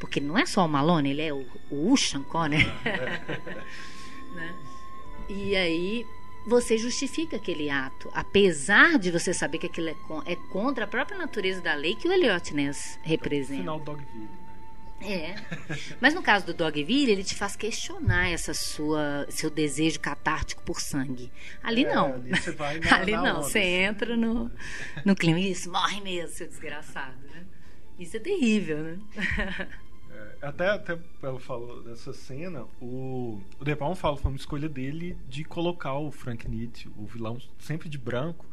porque 0.00 0.18
não 0.18 0.36
é 0.36 0.44
só 0.44 0.64
o 0.64 0.68
Malone, 0.68 1.10
ele 1.10 1.22
é 1.22 1.32
o, 1.32 1.46
o 1.70 1.96
Sean 1.96 2.22
Connery. 2.22 2.66
né? 4.34 4.67
E 5.28 5.54
aí 5.56 6.06
você 6.46 6.78
justifica 6.78 7.36
aquele 7.36 7.68
ato, 7.68 8.08
apesar 8.14 8.98
de 8.98 9.10
você 9.10 9.34
saber 9.34 9.58
que 9.58 9.66
aquilo 9.66 9.88
é, 9.88 9.96
é 10.26 10.36
contra 10.50 10.84
a 10.84 10.88
própria 10.88 11.18
natureza 11.18 11.60
da 11.60 11.74
lei 11.74 11.94
que 11.94 12.08
o 12.08 12.12
Elliot 12.12 12.54
Ness 12.54 12.98
representa. 13.02 13.60
Final 13.60 13.80
Dogville. 13.80 14.28
É. 15.00 15.36
Mas 16.00 16.12
no 16.12 16.22
caso 16.22 16.46
do 16.46 16.52
Dogville, 16.54 17.12
ele 17.12 17.22
te 17.22 17.36
faz 17.36 17.54
questionar 17.54 18.30
essa 18.30 18.52
sua 18.52 19.26
seu 19.28 19.48
desejo 19.48 20.00
catártico 20.00 20.60
por 20.64 20.80
sangue. 20.80 21.30
Ali 21.62 21.84
É, 21.84 21.94
não. 21.94 22.14
ali 22.14 22.30
você 22.30 22.50
vai 22.50 22.80
na- 22.80 22.96
ali 22.96 23.12
não, 23.12 23.42
você 23.42 23.58
assim. 23.60 23.68
entra 23.68 24.16
no, 24.16 24.50
no 25.04 25.14
clima. 25.14 25.38
Isso, 25.38 25.70
morre 25.70 26.00
mesmo, 26.00 26.34
seu 26.34 26.48
desgraçado. 26.48 27.14
Né? 27.32 27.44
Isso 27.98 28.16
é 28.16 28.20
terrível, 28.20 28.78
né? 28.78 28.98
Até, 30.40 30.68
até 30.70 30.98
ela 31.22 31.40
falou 31.40 31.82
dessa 31.82 32.12
cena, 32.12 32.64
o, 32.80 33.40
o 33.58 33.64
De 33.64 33.74
Palma 33.74 33.96
fala 33.96 34.16
foi 34.16 34.30
uma 34.30 34.36
escolha 34.36 34.68
dele 34.68 35.16
de 35.28 35.42
colocar 35.44 35.94
o 35.94 36.10
Frank 36.12 36.48
Nitti, 36.48 36.88
o 36.96 37.04
vilão, 37.06 37.38
sempre 37.58 37.88
de 37.88 37.98
branco, 37.98 38.46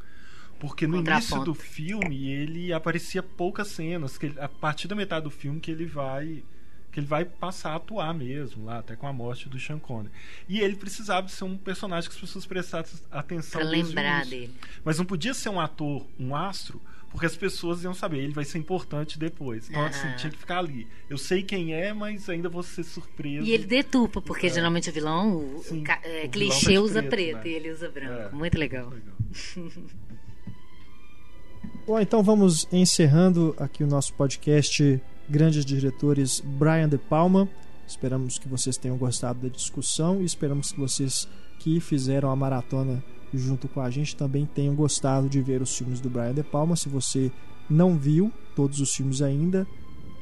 porque 0.60 0.88
no 0.88 0.98
início 1.18 1.36
do 1.46 1.54
filme 1.54 2.28
ele 2.32 2.74
aparecia 2.74 3.22
poucas 3.22 3.68
cenas, 3.68 4.18
que 4.18 4.26
ele- 4.28 4.40
a 4.40 4.50
partir 4.50 4.88
da 4.88 4.96
metade 4.96 5.26
do 5.26 5.30
filme 5.32 5.60
que 5.60 5.70
ele 5.72 5.86
vai 5.86 6.44
que 6.92 7.02
ele 7.02 7.08
vai 7.08 7.26
passar 7.26 7.72
a 7.72 7.76
atuar 7.76 8.14
mesmo 8.14 8.64
lá, 8.64 8.80
até 8.80 8.96
com 8.96 9.06
a 9.06 9.12
morte 9.12 9.50
do 9.50 9.60
Sean 9.60 9.78
Connery. 9.78 10.10
E 10.48 10.62
ele 10.62 10.78
precisava 10.78 11.28
ser 11.28 11.44
um 11.44 11.58
personagem 11.58 12.10
que 12.10 12.16
as 12.16 12.22
pessoas 12.22 12.46
prestassem 12.46 12.98
atenção 13.12 13.60
Pra 13.60 13.70
lembrar 13.70 14.24
dele. 14.26 14.56
Mas 14.82 14.98
não 14.98 15.04
podia 15.04 15.34
ser 15.34 15.50
um 15.50 15.60
ator, 15.60 16.08
um 16.18 16.34
astro, 16.34 16.82
porque 17.16 17.26
as 17.28 17.36
pessoas 17.38 17.82
iam 17.82 17.94
saber, 17.94 18.18
ele 18.20 18.34
vai 18.34 18.44
ser 18.44 18.58
importante 18.58 19.18
depois. 19.18 19.70
Então, 19.70 19.86
assim, 19.86 20.06
Aham. 20.06 20.16
tinha 20.18 20.30
que 20.32 20.38
ficar 20.38 20.60
ali. 20.60 20.86
Eu 21.10 21.18
sei 21.18 21.42
quem 21.42 21.74
é, 21.74 21.94
mas 21.94 22.28
ainda 22.30 22.50
vou 22.50 22.62
ser 22.62 22.84
surpreso. 22.84 23.48
E 23.48 23.52
ele 23.54 23.66
detupa, 23.66 24.22
porque 24.22 24.48
É. 24.48 24.50
geralmente 24.50 24.90
o 24.90 24.94
vilão, 24.94 25.38
o, 25.38 25.64
Sim, 25.64 25.82
ca- 25.82 26.02
o 26.04 26.08
é, 26.08 26.12
vilão 26.20 26.30
clichê 26.32 26.74
tá 26.76 26.82
usa 26.82 27.02
preto, 27.02 27.10
preto, 27.10 27.36
né? 27.46 27.50
e 27.50 27.54
ele 27.54 27.72
usa 27.72 27.90
branco. 27.90 28.36
É. 28.36 28.38
Muito 28.38 28.58
legal. 28.58 28.90
Legal. 28.90 29.16
Bom, 31.88 32.00
então 32.00 32.22
vamos 32.24 32.68
encerrando 32.72 33.56
aqui 33.58 33.84
o 33.84 33.88
nosso 33.88 34.14
podcast 34.16 35.02
Grandes 35.30 35.64
Diretores 35.66 36.40
Brian 36.42 36.90
De 36.90 36.98
Palma. 36.98 37.48
Esperamos 37.88 38.38
que 38.40 38.48
vocês 38.48 38.76
tenham 38.78 38.98
gostado 38.98 39.40
da 39.40 39.48
discussão 39.48 40.22
e 40.22 40.26
esperamos 40.26 40.72
que 40.72 40.80
vocês 40.80 41.28
que 41.66 41.80
fizeram 41.80 42.30
a 42.30 42.36
maratona 42.36 43.04
junto 43.34 43.68
com 43.68 43.82
a 43.82 43.90
gente 43.90 44.16
também 44.16 44.46
tenham 44.46 44.76
gostado 44.76 45.28
de 45.28 45.42
ver 45.42 45.64
os 45.64 45.76
filmes 45.76 46.00
do 46.00 46.12
Brian 46.12 46.32
De 46.32 46.44
Palma. 46.44 46.76
Se 46.76 46.88
você 46.88 47.32
não 47.68 47.98
viu 47.98 48.32
todos 48.56 48.80
os 48.80 48.94
filmes 48.94 49.20
ainda, 49.20 49.66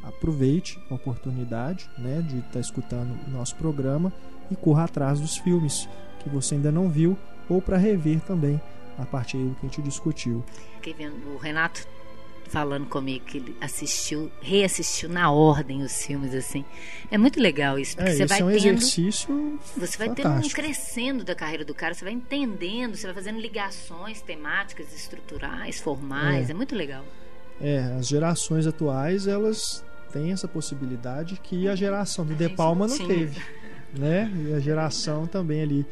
aproveite 0.01 0.79
a 0.89 0.95
oportunidade 0.95 1.89
né, 1.97 2.21
de 2.21 2.39
estar 2.39 2.61
escutando 2.61 3.13
o 3.27 3.29
nosso 3.29 3.57
programa 3.57 4.13
e 4.49 4.55
corra 4.55 4.85
atrás 4.85 5.19
dos 5.19 5.35
filmes 5.35 5.89
que 6.21 6.29
você 6.29 6.55
ainda 6.55 6.71
não 6.71 6.89
viu 6.89 7.17
ou 7.49 7.61
para 7.61 7.75
rever 7.75 8.21
também 8.21 8.59
a 8.97 9.05
partir 9.05 9.35
do 9.35 9.53
que 9.55 9.65
a 9.65 9.69
gente 9.69 9.81
discutiu. 9.81 10.45
O 11.35 11.37
Renato 11.39 11.85
falando 12.53 12.85
comigo 12.85 13.25
que 13.25 13.37
ele 13.39 13.55
assistiu, 13.59 14.31
reassistiu 14.39 15.09
na 15.09 15.31
ordem 15.31 15.81
os 15.81 16.05
filmes, 16.05 16.35
assim. 16.35 16.63
É 17.09 17.17
muito 17.17 17.39
legal 17.39 17.79
isso, 17.79 17.95
porque 17.97 18.11
É, 18.11 18.15
você 18.15 18.25
vai 18.27 18.41
é 18.41 18.43
um 18.43 18.47
tendo. 18.47 18.57
exercício 18.57 19.59
Você 19.75 19.97
vai 19.97 20.09
tendo 20.09 20.27
um 20.27 20.31
fantástico. 20.33 20.61
crescendo 20.61 21.23
da 21.23 21.33
carreira 21.33 21.65
do 21.65 21.73
cara, 21.73 21.95
você 21.95 22.05
vai 22.05 22.13
entendendo, 22.13 22.95
você 22.95 23.07
vai 23.07 23.15
fazendo 23.15 23.39
ligações 23.41 24.21
temáticas, 24.21 24.93
estruturais, 24.95 25.81
formais, 25.81 26.47
É. 26.47 26.51
é, 26.51 26.53
muito 26.55 26.75
legal. 26.75 27.03
É, 27.59 27.79
as 27.99 28.07
gerações 28.07 28.67
atuais, 28.67 29.25
elas 29.25 29.83
têm 30.11 30.31
essa 30.31 30.47
possibilidade 30.47 31.39
que 31.41 31.67
a 31.67 31.75
geração 31.75 32.23
do 32.23 32.35
De 32.35 32.49
Palma 32.49 32.85
não 32.85 32.95
tinha. 32.95 33.07
teve, 33.07 33.41
né? 33.97 34.31
E 34.47 34.53
a 34.53 34.59
geração 34.59 35.25
também 35.25 35.61
ali 35.63 35.85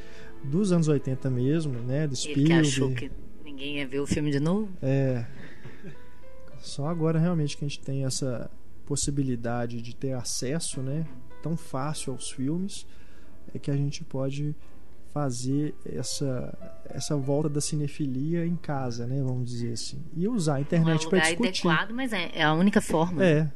dos 0.44 0.72
anos 0.72 0.88
80 0.88 1.28
mesmo, 1.30 1.74
né? 1.74 2.06
Do 2.08 2.14
Ele 2.26 2.46
que 2.46 2.54
achou 2.54 2.92
Spielberg. 2.92 3.10
que 3.10 3.44
ninguém 3.44 3.78
ia 3.80 3.88
ver 3.88 4.00
o 4.00 4.06
filme 4.06 4.30
de 4.32 4.40
novo. 4.40 4.70
É. 4.80 5.26
Só 6.62 6.88
agora 6.88 7.20
realmente 7.20 7.58
que 7.58 7.66
a 7.66 7.68
gente 7.68 7.80
tem 7.80 8.06
essa 8.06 8.50
possibilidade 8.86 9.82
de 9.82 9.96
ter 9.96 10.14
acesso, 10.14 10.82
né, 10.82 11.06
tão 11.42 11.58
fácil 11.58 12.14
aos 12.14 12.30
filmes, 12.30 12.86
é 13.54 13.60
que 13.60 13.72
a 13.72 13.76
gente 13.76 14.04
pode 14.04 14.56
fazer 15.14 15.76
essa 15.86 16.82
essa 16.86 17.18
volta 17.18 17.50
da 17.50 17.60
cinefilia 17.62 18.46
em 18.46 18.56
casa, 18.56 19.06
né, 19.08 19.22
vamos 19.22 19.50
dizer 19.50 19.74
assim, 19.74 20.02
e 20.16 20.28
usar 20.28 20.54
a 20.54 20.56
Não 20.56 20.60
é 20.60 20.62
internet 20.62 21.10
para 21.10 21.20
discutir. 21.20 21.68
adequado, 21.68 21.92
mas 21.92 22.14
é, 22.14 22.32
é 22.34 22.44
a 22.44 22.54
única 22.54 22.82
forma. 22.82 23.24
É. 23.26 23.52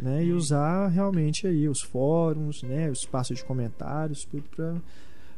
Né, 0.00 0.24
e 0.24 0.32
usar 0.32 0.88
realmente 0.88 1.46
aí 1.46 1.68
os 1.68 1.80
fóruns, 1.80 2.62
né, 2.62 2.88
o 2.88 2.92
espaço 2.92 3.34
de 3.34 3.44
comentários, 3.44 4.24
tudo 4.24 4.44
para 4.54 4.74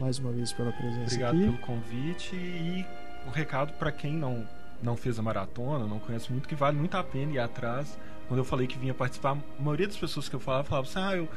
mais 0.00 0.18
uma 0.20 0.30
vez 0.30 0.52
pela 0.52 0.70
presença 0.70 1.06
Obrigado 1.06 1.34
aqui. 1.34 1.44
pelo 1.44 1.58
convite 1.58 2.36
e 2.36 2.86
o 3.26 3.30
recado 3.30 3.72
para 3.74 3.90
quem 3.90 4.12
não 4.14 4.46
não 4.82 4.94
fez 4.94 5.18
a 5.18 5.22
maratona, 5.22 5.86
não 5.86 5.98
conhece 5.98 6.30
muito, 6.30 6.46
que 6.46 6.54
vale 6.54 6.76
muito 6.76 6.94
a 6.96 7.02
pena 7.02 7.32
ir 7.32 7.38
atrás. 7.38 7.98
Quando 8.28 8.38
eu 8.38 8.44
falei 8.44 8.66
que 8.66 8.78
vinha 8.78 8.92
participar, 8.92 9.30
a 9.58 9.62
maioria 9.62 9.86
das 9.86 9.96
pessoas 9.96 10.28
que 10.28 10.36
eu 10.36 10.40
falava 10.40 10.64
falava 10.64 10.86
assim: 10.86 10.98
"Ah, 11.00 11.16
eu 11.16 11.28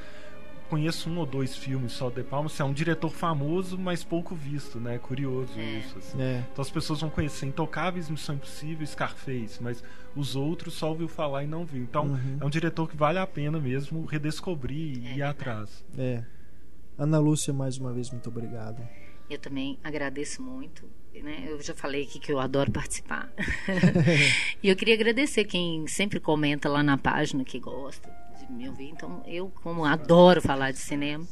conheço 0.69 1.09
um 1.09 1.17
ou 1.17 1.25
dois 1.25 1.55
filmes 1.55 1.91
só 1.93 2.09
de 2.09 2.23
Palma, 2.23 2.47
você 2.49 2.61
é 2.61 2.65
um 2.65 2.71
diretor 2.73 3.09
famoso, 3.09 3.77
mas 3.77 4.03
pouco 4.03 4.35
visto, 4.35 4.79
né? 4.79 4.95
É 4.95 4.97
curioso 4.99 5.59
É. 5.59 5.79
isso 5.79 5.97
assim. 5.97 6.21
É, 6.21 6.43
Então 6.51 6.61
as 6.61 6.69
pessoas 6.69 7.01
vão 7.01 7.09
conhecer 7.09 7.45
Intocáveis, 7.45 8.09
Missão 8.09 8.35
Impossível, 8.35 8.85
Scarface, 8.85 9.61
mas 9.61 9.83
os 10.15 10.35
outros 10.35 10.73
só 10.75 10.89
ouviu 10.89 11.07
falar 11.07 11.43
e 11.43 11.47
não 11.47 11.65
viu. 11.65 11.83
Então 11.83 12.05
Uhum. 12.07 12.37
é 12.39 12.45
um 12.45 12.49
diretor 12.49 12.87
que 12.89 12.95
vale 12.95 13.19
a 13.19 13.27
pena 13.27 13.59
mesmo 13.59 14.05
redescobrir 14.05 14.97
e 15.03 15.07
É 15.07 15.15
ir 15.17 15.21
atrás. 15.23 15.83
é. 15.97 16.23
Ana 16.97 17.17
Lúcia, 17.17 17.53
mais 17.53 17.77
uma 17.77 17.93
vez, 17.93 18.09
muito 18.11 18.27
obrigado. 18.27 18.85
Eu 19.29 19.39
também 19.39 19.79
agradeço 19.83 20.41
muito. 20.43 20.85
Né? 21.13 21.45
Eu 21.47 21.61
já 21.61 21.73
falei 21.73 22.03
aqui 22.03 22.19
que 22.19 22.31
eu 22.31 22.39
adoro 22.39 22.71
participar. 22.71 23.31
e 24.61 24.69
eu 24.69 24.75
queria 24.75 24.93
agradecer 24.95 25.43
quem 25.45 25.87
sempre 25.87 26.19
comenta 26.19 26.67
lá 26.69 26.83
na 26.83 26.97
página 26.97 27.43
que 27.43 27.59
gosta 27.59 28.09
me 28.49 28.67
ouvir. 28.67 28.89
Então, 28.89 29.23
eu, 29.25 29.49
como 29.63 29.85
adoro 29.85 30.41
falar 30.41 30.71
de 30.71 30.79
cinema, 30.79 31.25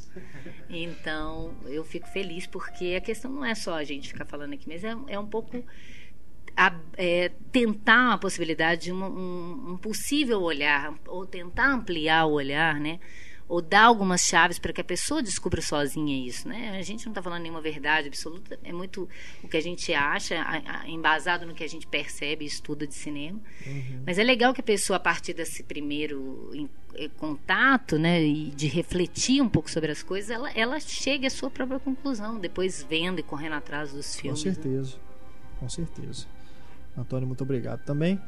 então 0.68 1.54
eu 1.66 1.84
fico 1.84 2.06
feliz 2.08 2.46
porque 2.46 2.94
a 2.96 3.00
questão 3.00 3.30
não 3.30 3.44
é 3.44 3.54
só 3.54 3.74
a 3.74 3.84
gente 3.84 4.08
ficar 4.08 4.24
falando 4.24 4.54
aqui, 4.54 4.68
mas 4.68 4.84
é, 4.84 4.94
é 5.08 5.18
um 5.18 5.26
pouco 5.26 5.64
a, 6.56 6.74
é, 6.96 7.30
tentar 7.52 8.14
a 8.14 8.18
possibilidade 8.18 8.84
de 8.84 8.92
um, 8.92 9.04
um, 9.04 9.72
um, 9.72 9.76
possível 9.76 10.42
olhar, 10.42 10.92
ou 11.06 11.24
tentar 11.24 11.72
ampliar 11.72 12.26
o 12.26 12.32
olhar, 12.32 12.80
né? 12.80 12.98
Ou 13.48 13.62
dar 13.62 13.84
algumas 13.84 14.20
chaves 14.20 14.58
para 14.58 14.72
que 14.72 14.80
a 14.80 14.84
pessoa 14.84 15.22
descubra 15.22 15.62
sozinha 15.62 16.26
isso, 16.26 16.46
né? 16.46 16.76
A 16.78 16.82
gente 16.82 17.06
não 17.06 17.12
está 17.12 17.22
falando 17.22 17.42
nenhuma 17.42 17.60
verdade 17.60 18.08
absoluta, 18.08 18.58
é 18.62 18.72
muito 18.72 19.08
o 19.42 19.48
que 19.48 19.56
a 19.56 19.60
gente 19.60 19.92
acha, 19.94 20.40
a, 20.40 20.82
a, 20.82 20.88
embasado 20.88 21.46
no 21.46 21.54
que 21.54 21.64
a 21.64 21.68
gente 21.68 21.86
percebe 21.86 22.44
e 22.44 22.48
estuda 22.48 22.86
de 22.86 22.94
cinema. 22.94 23.40
Uhum. 23.66 24.02
Mas 24.04 24.18
é 24.18 24.22
legal 24.22 24.52
que 24.52 24.60
a 24.60 24.64
pessoa, 24.64 24.98
a 24.98 25.00
partir 25.00 25.32
desse 25.32 25.62
primeiro 25.62 26.50
em, 26.52 26.68
em, 26.96 27.08
contato, 27.08 27.98
né, 27.98 28.22
e 28.22 28.50
de 28.50 28.66
refletir 28.66 29.40
um 29.40 29.48
pouco 29.48 29.70
sobre 29.70 29.90
as 29.90 30.02
coisas, 30.02 30.30
ela, 30.30 30.50
ela 30.52 30.78
chegue 30.78 31.26
à 31.26 31.30
sua 31.30 31.50
própria 31.50 31.78
conclusão, 31.78 32.38
depois 32.38 32.82
vendo 32.82 33.18
e 33.18 33.22
correndo 33.22 33.54
atrás 33.54 33.92
dos 33.92 34.14
filmes. 34.14 34.42
Com 34.42 34.48
né? 34.48 34.54
certeza, 34.54 34.96
né? 34.96 35.02
com 35.60 35.68
certeza. 35.68 36.26
Antônio, 36.96 37.26
muito 37.26 37.42
obrigado 37.42 37.82
também. 37.84 38.20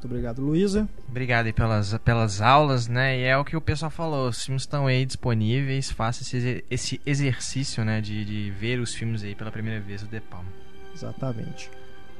Muito 0.00 0.06
obrigado, 0.06 0.40
Luísa. 0.40 0.88
Obrigado 1.10 1.44
aí 1.44 1.52
pelas, 1.52 1.92
pelas 1.98 2.40
aulas, 2.40 2.88
né? 2.88 3.18
E 3.18 3.22
é 3.24 3.36
o 3.36 3.44
que 3.44 3.54
o 3.54 3.60
pessoal 3.60 3.90
falou, 3.90 4.30
os 4.30 4.42
filmes 4.42 4.62
estão 4.62 4.86
aí 4.86 5.04
disponíveis, 5.04 5.90
faça 5.90 6.22
esse, 6.22 6.64
esse 6.70 7.00
exercício, 7.04 7.84
né? 7.84 8.00
De, 8.00 8.24
de 8.24 8.50
ver 8.50 8.80
os 8.80 8.94
filmes 8.94 9.22
aí 9.22 9.34
pela 9.34 9.50
primeira 9.50 9.78
vez 9.78 10.00
do 10.00 10.08
The 10.08 10.20
Palm. 10.20 10.46
Exatamente. 10.94 11.70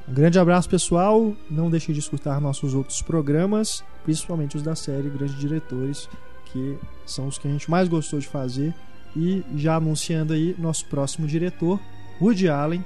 Um 0.07 0.13
grande 0.13 0.37
abraço, 0.37 0.69
pessoal. 0.69 1.35
Não 1.49 1.71
deixe 1.71 1.91
de 1.91 1.97
escutar 1.97 2.39
nossos 2.39 2.75
outros 2.75 3.01
programas, 3.01 3.83
principalmente 4.03 4.57
os 4.57 4.61
da 4.61 4.75
série 4.75 5.09
Grandes 5.09 5.39
Diretores, 5.39 6.07
que 6.45 6.77
são 7.03 7.27
os 7.27 7.39
que 7.39 7.47
a 7.47 7.51
gente 7.51 7.69
mais 7.71 7.87
gostou 7.87 8.19
de 8.19 8.27
fazer. 8.27 8.75
E 9.15 9.43
já 9.55 9.77
anunciando 9.77 10.33
aí 10.33 10.55
nosso 10.59 10.85
próximo 10.85 11.25
diretor, 11.25 11.79
Woody 12.21 12.47
Allen. 12.47 12.85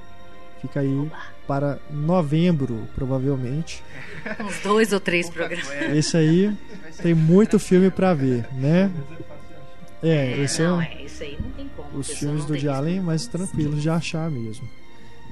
Fica 0.60 0.80
aí 0.80 0.94
Oba 0.94 1.36
para 1.46 1.78
novembro, 1.90 2.88
provavelmente. 2.94 3.82
Uns 4.44 4.58
dois 4.62 4.92
ou 4.92 5.00
três 5.00 5.30
programas. 5.30 5.70
Esse 5.94 6.16
aí 6.16 6.56
tem 7.00 7.14
muito 7.14 7.58
filme 7.58 7.90
para 7.90 8.12
ver, 8.14 8.46
né? 8.54 8.90
É, 10.02 10.38
esse 10.40 10.62
não, 10.62 10.80
é, 10.80 11.02
isso 11.04 11.22
aí 11.22 11.38
não 11.40 11.50
tem 11.50 11.68
como. 11.76 11.98
Os 11.98 12.10
filmes 12.10 12.44
do 12.44 12.70
Allen 12.70 13.00
mais 13.00 13.26
tranquilos 13.26 13.80
de 13.80 13.88
achar 13.88 14.30
mesmo. 14.30 14.68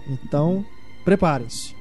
Então, 0.08 0.64
preparem-se 1.04 1.74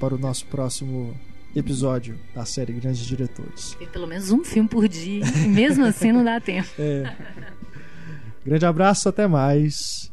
para 0.00 0.14
o 0.14 0.18
nosso 0.18 0.46
próximo 0.46 1.14
episódio 1.54 2.18
da 2.34 2.44
série 2.44 2.72
Grandes 2.72 3.04
Diretores. 3.04 3.74
Tem 3.78 3.88
pelo 3.88 4.06
menos 4.06 4.30
um 4.30 4.44
filme 4.44 4.68
por 4.68 4.88
dia, 4.88 5.24
mesmo 5.48 5.84
assim 5.84 6.12
não 6.12 6.24
dá 6.24 6.40
tempo. 6.40 6.68
É. 6.78 7.14
Grande 8.44 8.66
abraço, 8.66 9.08
até 9.08 9.26
mais. 9.26 10.10